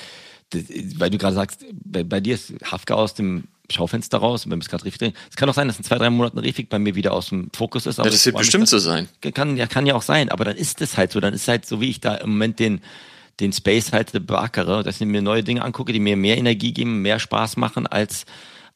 das, 0.49 0.62
weil 0.97 1.11
du 1.11 1.19
gerade 1.19 1.35
sagst, 1.35 1.67
bei, 1.85 2.03
bei 2.03 2.21
dir 2.21 2.37
ist 2.37 2.55
Hafka 2.64 2.95
aus 2.95 3.12
dem 3.12 3.49
Schaufenster 3.71 4.17
raus, 4.17 4.47
wenn 4.47 4.53
wir 4.53 4.62
es 4.62 4.71
gerade 4.71 4.87
Refik 4.87 4.99
drehen. 4.99 5.14
Es 5.29 5.37
kann 5.37 5.51
auch 5.51 5.55
sein, 5.55 5.69
dass 5.69 5.77
in 5.77 5.85
zwei, 5.85 5.99
drei 5.99 6.09
Monaten 6.09 6.39
Refik 6.39 6.71
bei 6.71 6.79
mir 6.79 6.95
wieder 6.95 7.12
aus 7.12 7.29
dem 7.29 7.51
Fokus 7.55 7.85
ist. 7.85 7.99
Aber 7.99 8.09
ja, 8.09 8.12
das 8.12 8.25
wird 8.25 8.39
bestimmt 8.39 8.69
so 8.69 8.79
sein. 8.79 9.11
Kann 9.35 9.59
ja, 9.59 9.67
kann 9.67 9.85
ja 9.85 9.95
auch 9.95 10.03
sein, 10.03 10.31
aber 10.31 10.47
dann 10.47 10.57
ist 10.57 10.81
es 10.81 10.97
halt 10.97 11.12
so. 11.12 11.21
Dann 11.21 11.35
ist 11.35 11.49
halt 11.49 11.67
so, 11.67 11.83
wie 11.83 11.91
ich 11.91 12.01
da 12.01 12.14
im 12.14 12.31
Moment 12.31 12.61
den, 12.61 12.81
den 13.41 13.53
Space 13.53 13.93
halt 13.93 14.12
beackere, 14.26 14.82
dass 14.82 15.01
ich 15.01 15.07
mir 15.07 15.22
neue 15.22 15.45
Dinge 15.45 15.62
angucke, 15.62 15.93
die 15.93 16.01
mir 16.01 16.16
mehr 16.16 16.39
Energie 16.39 16.72
geben, 16.72 17.03
mehr 17.03 17.18
Spaß 17.18 17.57
machen 17.57 17.87
als 17.87 18.24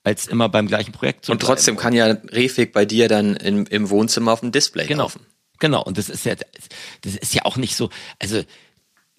als 0.03 0.27
immer 0.27 0.49
beim 0.49 0.67
gleichen 0.67 0.93
Projekt 0.93 1.27
zu 1.27 1.33
Und 1.33 1.43
trotzdem 1.43 1.77
kann 1.77 1.93
ja 1.93 2.07
Refik 2.07 2.73
bei 2.73 2.87
dir 2.87 3.07
dann 3.07 3.37
im, 3.37 3.67
im 3.67 3.91
Wohnzimmer 3.91 4.33
auf 4.33 4.41
dem 4.41 4.51
Display 4.51 4.87
genau. 4.87 5.05
laufen. 5.05 5.27
Genau, 5.59 5.83
und 5.83 5.99
das 5.99 6.09
ist 6.09 6.25
ja, 6.25 6.35
das 7.03 7.17
ist 7.17 7.35
ja 7.35 7.45
auch 7.45 7.59
nicht 7.59 7.77
so, 7.77 7.91
also 8.19 8.43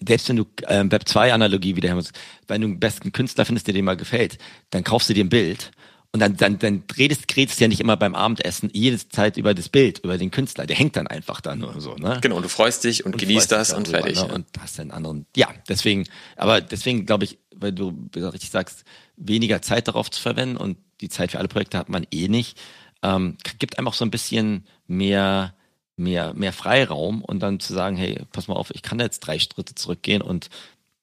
selbst 0.04 0.28
wenn 0.28 0.36
du 0.36 0.46
äh, 0.66 0.84
Web 0.90 1.08
2 1.08 1.32
Analogie 1.32 1.76
wieder 1.76 1.90
haben 1.90 2.04
wenn 2.48 2.60
du 2.60 2.66
einen 2.66 2.80
besten 2.80 3.12
Künstler 3.12 3.44
findest, 3.44 3.68
der 3.68 3.74
dir 3.74 3.82
mal 3.84 3.96
gefällt, 3.96 4.38
dann 4.70 4.82
kaufst 4.82 5.08
du 5.08 5.14
dir 5.14 5.24
ein 5.24 5.28
Bild 5.28 5.70
und 6.12 6.20
dann, 6.20 6.36
dann, 6.36 6.58
dann 6.58 6.84
redest, 6.98 7.34
redest 7.36 7.58
du 7.58 7.64
ja 7.64 7.68
nicht 7.68 7.80
immer 7.80 7.96
beim 7.96 8.14
Abendessen 8.14 8.68
jede 8.72 8.98
Zeit 9.08 9.38
über 9.38 9.54
das 9.54 9.70
Bild, 9.70 10.00
über 10.00 10.18
den 10.18 10.30
Künstler. 10.30 10.66
Der 10.66 10.76
hängt 10.76 10.96
dann 10.96 11.06
einfach 11.06 11.40
da 11.40 11.56
nur 11.56 11.80
so, 11.80 11.94
ne? 11.94 12.18
Genau, 12.20 12.36
und 12.36 12.42
du 12.42 12.50
freust 12.50 12.84
dich 12.84 13.06
und, 13.06 13.14
und 13.14 13.18
genießt 13.18 13.50
das 13.50 13.72
und 13.72 13.88
fertig. 13.88 14.16
Ne? 14.16 14.34
Und 14.34 14.46
hast 14.60 14.78
einen 14.78 14.90
anderen, 14.90 15.24
ja, 15.34 15.48
deswegen, 15.68 16.06
aber 16.36 16.60
deswegen 16.60 17.06
glaube 17.06 17.24
ich, 17.24 17.38
weil 17.54 17.72
du 17.72 18.08
richtig 18.14 18.50
sagst, 18.50 18.84
weniger 19.16 19.62
Zeit 19.62 19.88
darauf 19.88 20.10
zu 20.10 20.20
verwenden 20.20 20.58
und 20.58 20.76
die 21.00 21.08
Zeit 21.08 21.32
für 21.32 21.38
alle 21.38 21.48
Projekte 21.48 21.78
hat 21.78 21.88
man 21.88 22.06
eh 22.10 22.28
nicht, 22.28 22.60
ähm, 23.02 23.38
gibt 23.58 23.78
einem 23.78 23.88
auch 23.88 23.94
so 23.94 24.04
ein 24.04 24.10
bisschen 24.10 24.66
mehr, 24.86 25.54
mehr, 25.96 26.34
mehr 26.34 26.52
Freiraum 26.52 27.22
und 27.22 27.40
dann 27.40 27.58
zu 27.58 27.72
sagen, 27.72 27.96
hey, 27.96 28.20
pass 28.32 28.48
mal 28.48 28.54
auf, 28.54 28.70
ich 28.74 28.82
kann 28.82 28.98
da 28.98 29.04
jetzt 29.04 29.20
drei 29.20 29.38
Schritte 29.38 29.74
zurückgehen 29.74 30.20
und 30.20 30.50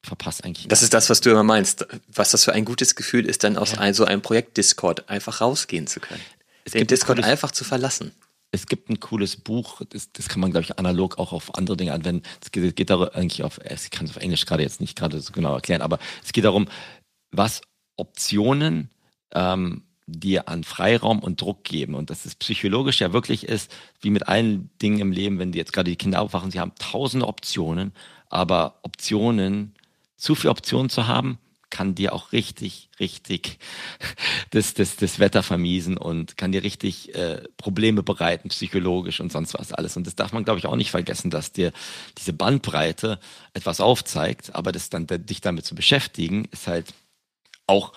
verpasst 0.04 0.44
eigentlich. 0.44 0.68
Das 0.68 0.82
ist 0.82 0.94
das, 0.94 1.10
was 1.10 1.22
du 1.22 1.30
immer 1.30 1.44
meinst. 1.44 1.86
Was 2.08 2.32
das 2.32 2.44
für 2.46 2.54
ein 2.54 2.66
gutes 2.66 2.96
Gefühl 2.96 3.26
ist, 3.26 3.44
dann 3.44 3.58
aus 3.58 3.74
ja. 3.74 3.80
ein, 3.80 3.94
so 3.94 4.06
einem 4.06 4.22
Projekt 4.22 4.58
Discord 4.58 5.10
einfach 5.10 5.42
rausgehen 5.42 5.88
zu 5.88 6.00
können. 6.00 6.22
Es 6.66 6.74
Den 6.74 6.88
Discord 6.88 7.18
cooles, 7.18 7.32
einfach 7.32 7.52
zu 7.52 7.64
verlassen. 7.64 8.12
Es 8.52 8.66
gibt 8.66 8.90
ein 8.90 9.00
cooles 9.00 9.36
Buch, 9.36 9.82
das, 9.90 10.12
das 10.12 10.28
kann 10.28 10.40
man, 10.40 10.52
glaube 10.52 10.64
ich, 10.64 10.80
analog 10.80 11.18
auch 11.18 11.34
auf 11.34 11.56
andere 11.56 11.78
Dinge 11.78 11.94
anwenden. 11.94 12.24
Es 12.42 12.52
geht, 12.52 12.76
geht 12.76 12.90
darum, 12.90 13.10
eigentlich 13.14 13.44
auf, 13.44 13.60
ich 13.64 13.92
kann 13.92 14.06
es 14.06 14.12
auf 14.12 14.22
Englisch 14.22 14.46
gerade 14.46 14.64
jetzt 14.64 14.82
nicht 14.82 14.98
gerade 14.98 15.20
so 15.20 15.32
genau 15.32 15.54
erklären, 15.54 15.82
aber 15.82 16.00
es 16.24 16.32
geht 16.32 16.46
darum, 16.46 16.68
was 17.32 17.62
Optionen 17.96 18.90
ähm, 19.34 19.84
dir 20.08 20.48
an 20.48 20.64
Freiraum 20.64 21.20
und 21.20 21.42
Druck 21.42 21.64
geben. 21.64 21.94
Und 21.94 22.10
dass 22.10 22.26
es 22.26 22.36
psychologisch 22.36 23.00
ja 23.02 23.14
wirklich 23.14 23.48
ist, 23.48 23.72
wie 24.02 24.10
mit 24.10 24.28
allen 24.28 24.72
Dingen 24.82 25.00
im 25.00 25.12
Leben, 25.12 25.38
wenn 25.40 25.52
die 25.52 25.60
jetzt 25.60 25.74
gerade 25.74 25.90
die 25.90 25.98
Kinder 25.98 26.22
aufwachen, 26.22 26.52
sie 26.52 26.60
haben 26.60 26.74
tausende 26.80 27.28
Optionen, 27.28 27.94
aber 28.30 28.80
Optionen 28.82 29.76
zu 30.20 30.36
viele 30.36 30.52
Optionen 30.52 30.90
zu 30.90 31.08
haben, 31.08 31.40
kann 31.70 31.96
dir 31.96 32.14
auch 32.14 32.32
richtig, 32.32 32.90
richtig 33.00 33.60
das, 34.52 34.74
das, 34.74 34.96
das 34.96 35.20
Wetter 35.20 35.44
vermiesen 35.44 35.98
und 35.98 36.38
kann 36.38 36.52
dir 36.52 36.64
richtig 36.64 37.14
äh, 37.16 37.44
Probleme 37.58 38.04
bereiten, 38.04 38.50
psychologisch 38.50 39.20
und 39.20 39.32
sonst 39.32 39.54
was 39.54 39.72
alles. 39.72 39.96
Und 39.96 40.08
das 40.08 40.16
darf 40.16 40.34
man, 40.34 40.44
glaube 40.44 40.60
ich, 40.60 40.66
auch 40.66 40.76
nicht 40.76 40.92
vergessen, 40.92 41.30
dass 41.30 41.52
dir 41.52 41.72
diese 42.18 42.34
Bandbreite 42.34 43.20
etwas 43.54 43.82
aufzeigt, 43.82 44.56
aber 44.56 44.72
das 44.72 44.90
dann 44.90 45.08
dich 45.08 45.42
damit 45.42 45.66
zu 45.66 45.76
beschäftigen, 45.76 46.46
ist 46.52 46.68
halt 46.68 46.94
auch 47.68 47.94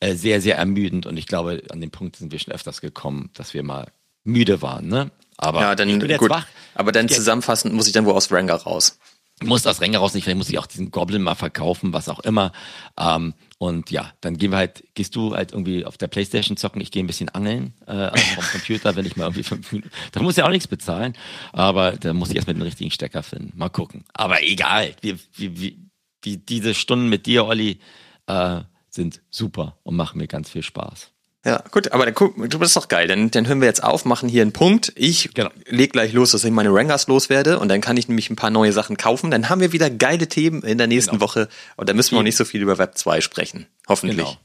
äh, 0.00 0.14
sehr, 0.14 0.40
sehr 0.40 0.56
ermüdend. 0.56 1.06
Und 1.06 1.16
ich 1.16 1.26
glaube, 1.26 1.62
an 1.70 1.80
dem 1.80 1.90
Punkt 1.90 2.16
sind 2.16 2.32
wir 2.32 2.38
schon 2.38 2.54
öfters 2.54 2.80
gekommen, 2.80 3.30
dass 3.34 3.54
wir 3.54 3.62
mal 3.62 3.92
müde 4.24 4.62
waren, 4.62 4.88
ne? 4.88 5.10
Aber 5.36 5.62
ja, 5.62 5.74
dann, 5.74 6.00
gut. 6.18 6.28
Wach. 6.28 6.46
Aber 6.74 6.92
dann 6.92 7.08
zusammenfassend 7.08 7.72
muss 7.72 7.86
ich 7.86 7.94
dann 7.94 8.04
wohl 8.04 8.12
aus 8.12 8.30
Ranger 8.30 8.56
raus 8.56 8.98
muss 9.42 9.62
das 9.62 9.80
Ränger 9.80 9.98
raus 9.98 10.14
nicht, 10.14 10.24
vielleicht 10.24 10.38
muss 10.38 10.50
ich 10.50 10.58
auch 10.58 10.66
diesen 10.66 10.90
Goblin 10.90 11.22
mal 11.22 11.34
verkaufen, 11.34 11.92
was 11.92 12.08
auch 12.08 12.20
immer. 12.20 12.52
Ähm, 12.98 13.34
und 13.58 13.90
ja, 13.90 14.12
dann 14.20 14.36
gehen 14.36 14.50
wir 14.50 14.58
halt, 14.58 14.84
gehst 14.94 15.16
du 15.16 15.34
halt 15.34 15.52
irgendwie 15.52 15.84
auf 15.84 15.98
der 15.98 16.08
Playstation 16.08 16.56
zocken, 16.56 16.80
ich 16.80 16.90
gehe 16.90 17.02
ein 17.02 17.06
bisschen 17.06 17.28
angeln 17.30 17.74
äh, 17.86 18.16
vom 18.18 18.44
Computer, 18.52 18.96
wenn 18.96 19.06
ich 19.06 19.16
mal 19.16 19.24
irgendwie 19.24 19.42
fünf 19.42 19.72
Minuten. 19.72 19.90
Da 20.12 20.22
muss 20.22 20.36
ja 20.36 20.46
auch 20.46 20.50
nichts 20.50 20.68
bezahlen, 20.68 21.14
aber 21.52 21.92
da 21.92 22.12
muss 22.12 22.30
ich 22.30 22.36
erst 22.36 22.48
mit 22.48 22.56
dem 22.56 22.62
richtigen 22.62 22.90
Stecker 22.90 23.22
finden. 23.22 23.52
Mal 23.56 23.70
gucken. 23.70 24.04
Aber 24.12 24.42
egal, 24.42 24.94
wie, 25.00 25.16
wie, 25.34 25.60
wie, 25.60 25.78
wie 26.22 26.36
diese 26.36 26.74
Stunden 26.74 27.08
mit 27.08 27.26
dir, 27.26 27.46
Olli, 27.46 27.80
äh, 28.26 28.60
sind 28.88 29.22
super 29.30 29.78
und 29.84 29.96
machen 29.96 30.18
mir 30.18 30.26
ganz 30.26 30.50
viel 30.50 30.62
Spaß. 30.62 31.12
Ja, 31.44 31.64
gut, 31.70 31.92
aber 31.92 32.04
dann 32.04 32.14
guck, 32.14 32.34
du 32.50 32.58
bist 32.58 32.76
doch 32.76 32.88
geil. 32.88 33.08
Dann, 33.08 33.30
dann 33.30 33.48
hören 33.48 33.60
wir 33.62 33.66
jetzt 33.68 33.82
auf, 33.82 34.04
machen 34.04 34.28
hier 34.28 34.42
einen 34.42 34.52
Punkt. 34.52 34.92
Ich 34.94 35.30
Genau. 35.32 35.48
leg 35.66 35.92
gleich 35.92 36.12
los, 36.12 36.32
dass 36.32 36.44
ich 36.44 36.50
meine 36.50 36.68
Rangers 36.70 37.06
loswerde 37.06 37.58
und 37.58 37.68
dann 37.68 37.80
kann 37.80 37.96
ich 37.96 38.08
nämlich 38.08 38.28
ein 38.28 38.36
paar 38.36 38.50
neue 38.50 38.72
Sachen 38.72 38.98
kaufen. 38.98 39.30
Dann 39.30 39.48
haben 39.48 39.60
wir 39.62 39.72
wieder 39.72 39.88
geile 39.88 40.28
Themen 40.28 40.62
in 40.62 40.76
der 40.76 40.86
nächsten 40.86 41.12
Genau. 41.12 41.22
Woche 41.24 41.48
und 41.76 41.88
dann 41.88 41.96
müssen 41.96 42.12
wir 42.14 42.18
auch 42.18 42.22
nicht 42.24 42.36
so 42.36 42.44
viel 42.44 42.60
über 42.60 42.76
Web 42.76 42.98
2 42.98 43.22
sprechen. 43.22 43.66
Hoffentlich. 43.88 44.18
Genau. 44.18 44.36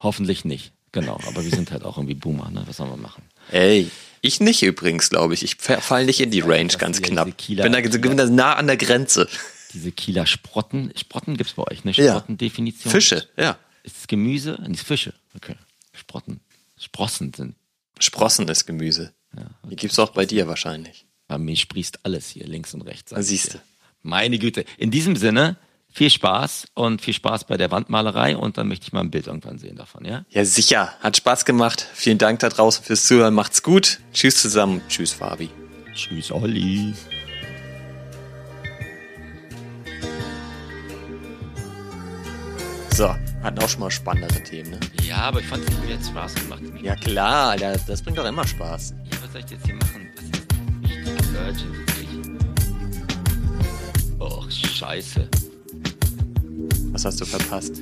Hoffentlich 0.00 0.44
nicht. 0.44 0.72
Genau. 0.92 1.18
Aber 1.26 1.42
wir 1.42 1.50
sind 1.50 1.70
halt 1.70 1.84
auch 1.84 1.96
irgendwie 1.96 2.14
Boomer, 2.16 2.50
ne? 2.50 2.64
Was 2.66 2.76
sollen 2.76 2.90
wir 2.90 2.96
machen? 2.98 3.22
Ey, 3.50 3.90
ich 4.20 4.40
nicht 4.40 4.62
übrigens, 4.62 5.08
glaube 5.08 5.32
ich. 5.32 5.42
Ich 5.42 5.56
fall 5.56 6.04
nicht 6.04 6.20
in 6.20 6.30
die 6.30 6.40
Range 6.40 6.66
das 6.66 6.78
ganz 6.78 6.98
ja 6.98 7.06
knapp. 7.06 7.38
Kieler- 7.38 7.62
bin, 7.62 7.72
da, 7.72 7.80
bin 7.98 8.16
da 8.18 8.26
nah 8.26 8.54
an 8.56 8.66
der 8.66 8.76
Grenze. 8.76 9.26
Diese 9.72 9.90
Kieler 9.90 10.26
Sprotten. 10.26 10.92
Sprotten 10.98 11.38
gibt's 11.38 11.54
bei 11.54 11.62
euch, 11.66 11.84
ne? 11.84 11.92
Ja. 11.92 12.10
Sprottendefinition. 12.10 12.90
Fische, 12.92 13.26
ja. 13.38 13.56
Ist 13.84 13.96
es 14.00 14.06
Gemüse? 14.06 14.58
Nee, 14.66 14.74
ist 14.74 14.86
Fische. 14.86 15.14
Okay. 15.34 15.54
Sprotten. 16.02 16.40
Sprossen 16.76 17.32
sind. 17.32 17.54
Sprossen 18.00 18.48
ist 18.48 18.66
Gemüse. 18.66 19.12
Die 19.70 19.76
gibt's 19.76 20.00
auch 20.00 20.10
bei 20.10 20.26
dir 20.26 20.48
wahrscheinlich. 20.48 21.06
Bei 21.28 21.38
mir 21.38 21.56
sprießt 21.56 22.00
alles 22.02 22.28
hier 22.28 22.44
links 22.44 22.74
und 22.74 22.82
rechts. 22.82 23.14
Siehst 23.16 23.54
du. 23.54 23.58
Meine 24.02 24.40
Güte. 24.40 24.64
In 24.78 24.90
diesem 24.90 25.14
Sinne, 25.14 25.56
viel 25.88 26.10
Spaß 26.10 26.66
und 26.74 27.00
viel 27.00 27.14
Spaß 27.14 27.44
bei 27.44 27.56
der 27.56 27.70
Wandmalerei 27.70 28.36
und 28.36 28.58
dann 28.58 28.66
möchte 28.66 28.86
ich 28.86 28.92
mal 28.92 29.00
ein 29.00 29.12
Bild 29.12 29.28
irgendwann 29.28 29.58
sehen 29.58 29.76
davon, 29.76 30.04
ja? 30.04 30.24
Ja, 30.28 30.44
sicher. 30.44 30.92
Hat 30.98 31.16
Spaß 31.16 31.44
gemacht. 31.44 31.86
Vielen 31.94 32.18
Dank 32.18 32.40
da 32.40 32.48
draußen 32.48 32.84
fürs 32.84 33.06
Zuhören. 33.06 33.32
Macht's 33.32 33.62
gut. 33.62 34.00
Tschüss 34.12 34.42
zusammen. 34.42 34.82
Tschüss, 34.88 35.12
Fabi. 35.12 35.50
Tschüss, 35.94 36.32
Olli. 36.32 36.94
So, 42.92 43.14
hatten 43.42 43.58
auch 43.58 43.68
schon 43.68 43.80
mal 43.80 43.90
spannendere 43.90 44.42
Themen, 44.42 44.70
ne? 44.70 44.80
Ja, 45.02 45.16
aber 45.16 45.40
ich 45.40 45.46
fand 45.46 45.64
es 45.64 45.74
irgendwie 45.74 45.94
hat 45.94 46.04
Spaß 46.04 46.34
gemacht. 46.34 46.62
Ja 46.80 46.94
klar, 46.94 47.56
das, 47.56 47.86
das 47.86 48.02
bringt 48.02 48.18
doch 48.18 48.24
immer 48.24 48.46
Spaß. 48.46 48.94
Ja, 49.10 49.18
was 49.22 49.32
soll 49.32 49.42
ich 49.44 49.50
jetzt 49.50 49.66
hier 49.66 49.74
machen? 49.74 50.08
Was 50.16 50.24
ist 50.24 50.32
wichtig? 50.32 50.58
Urgent. 51.34 51.64
wirklich? 51.72 52.08
Och, 54.20 54.50
scheiße. 54.50 55.28
Was 56.92 57.04
hast 57.04 57.20
du 57.20 57.24
verpasst? 57.24 57.80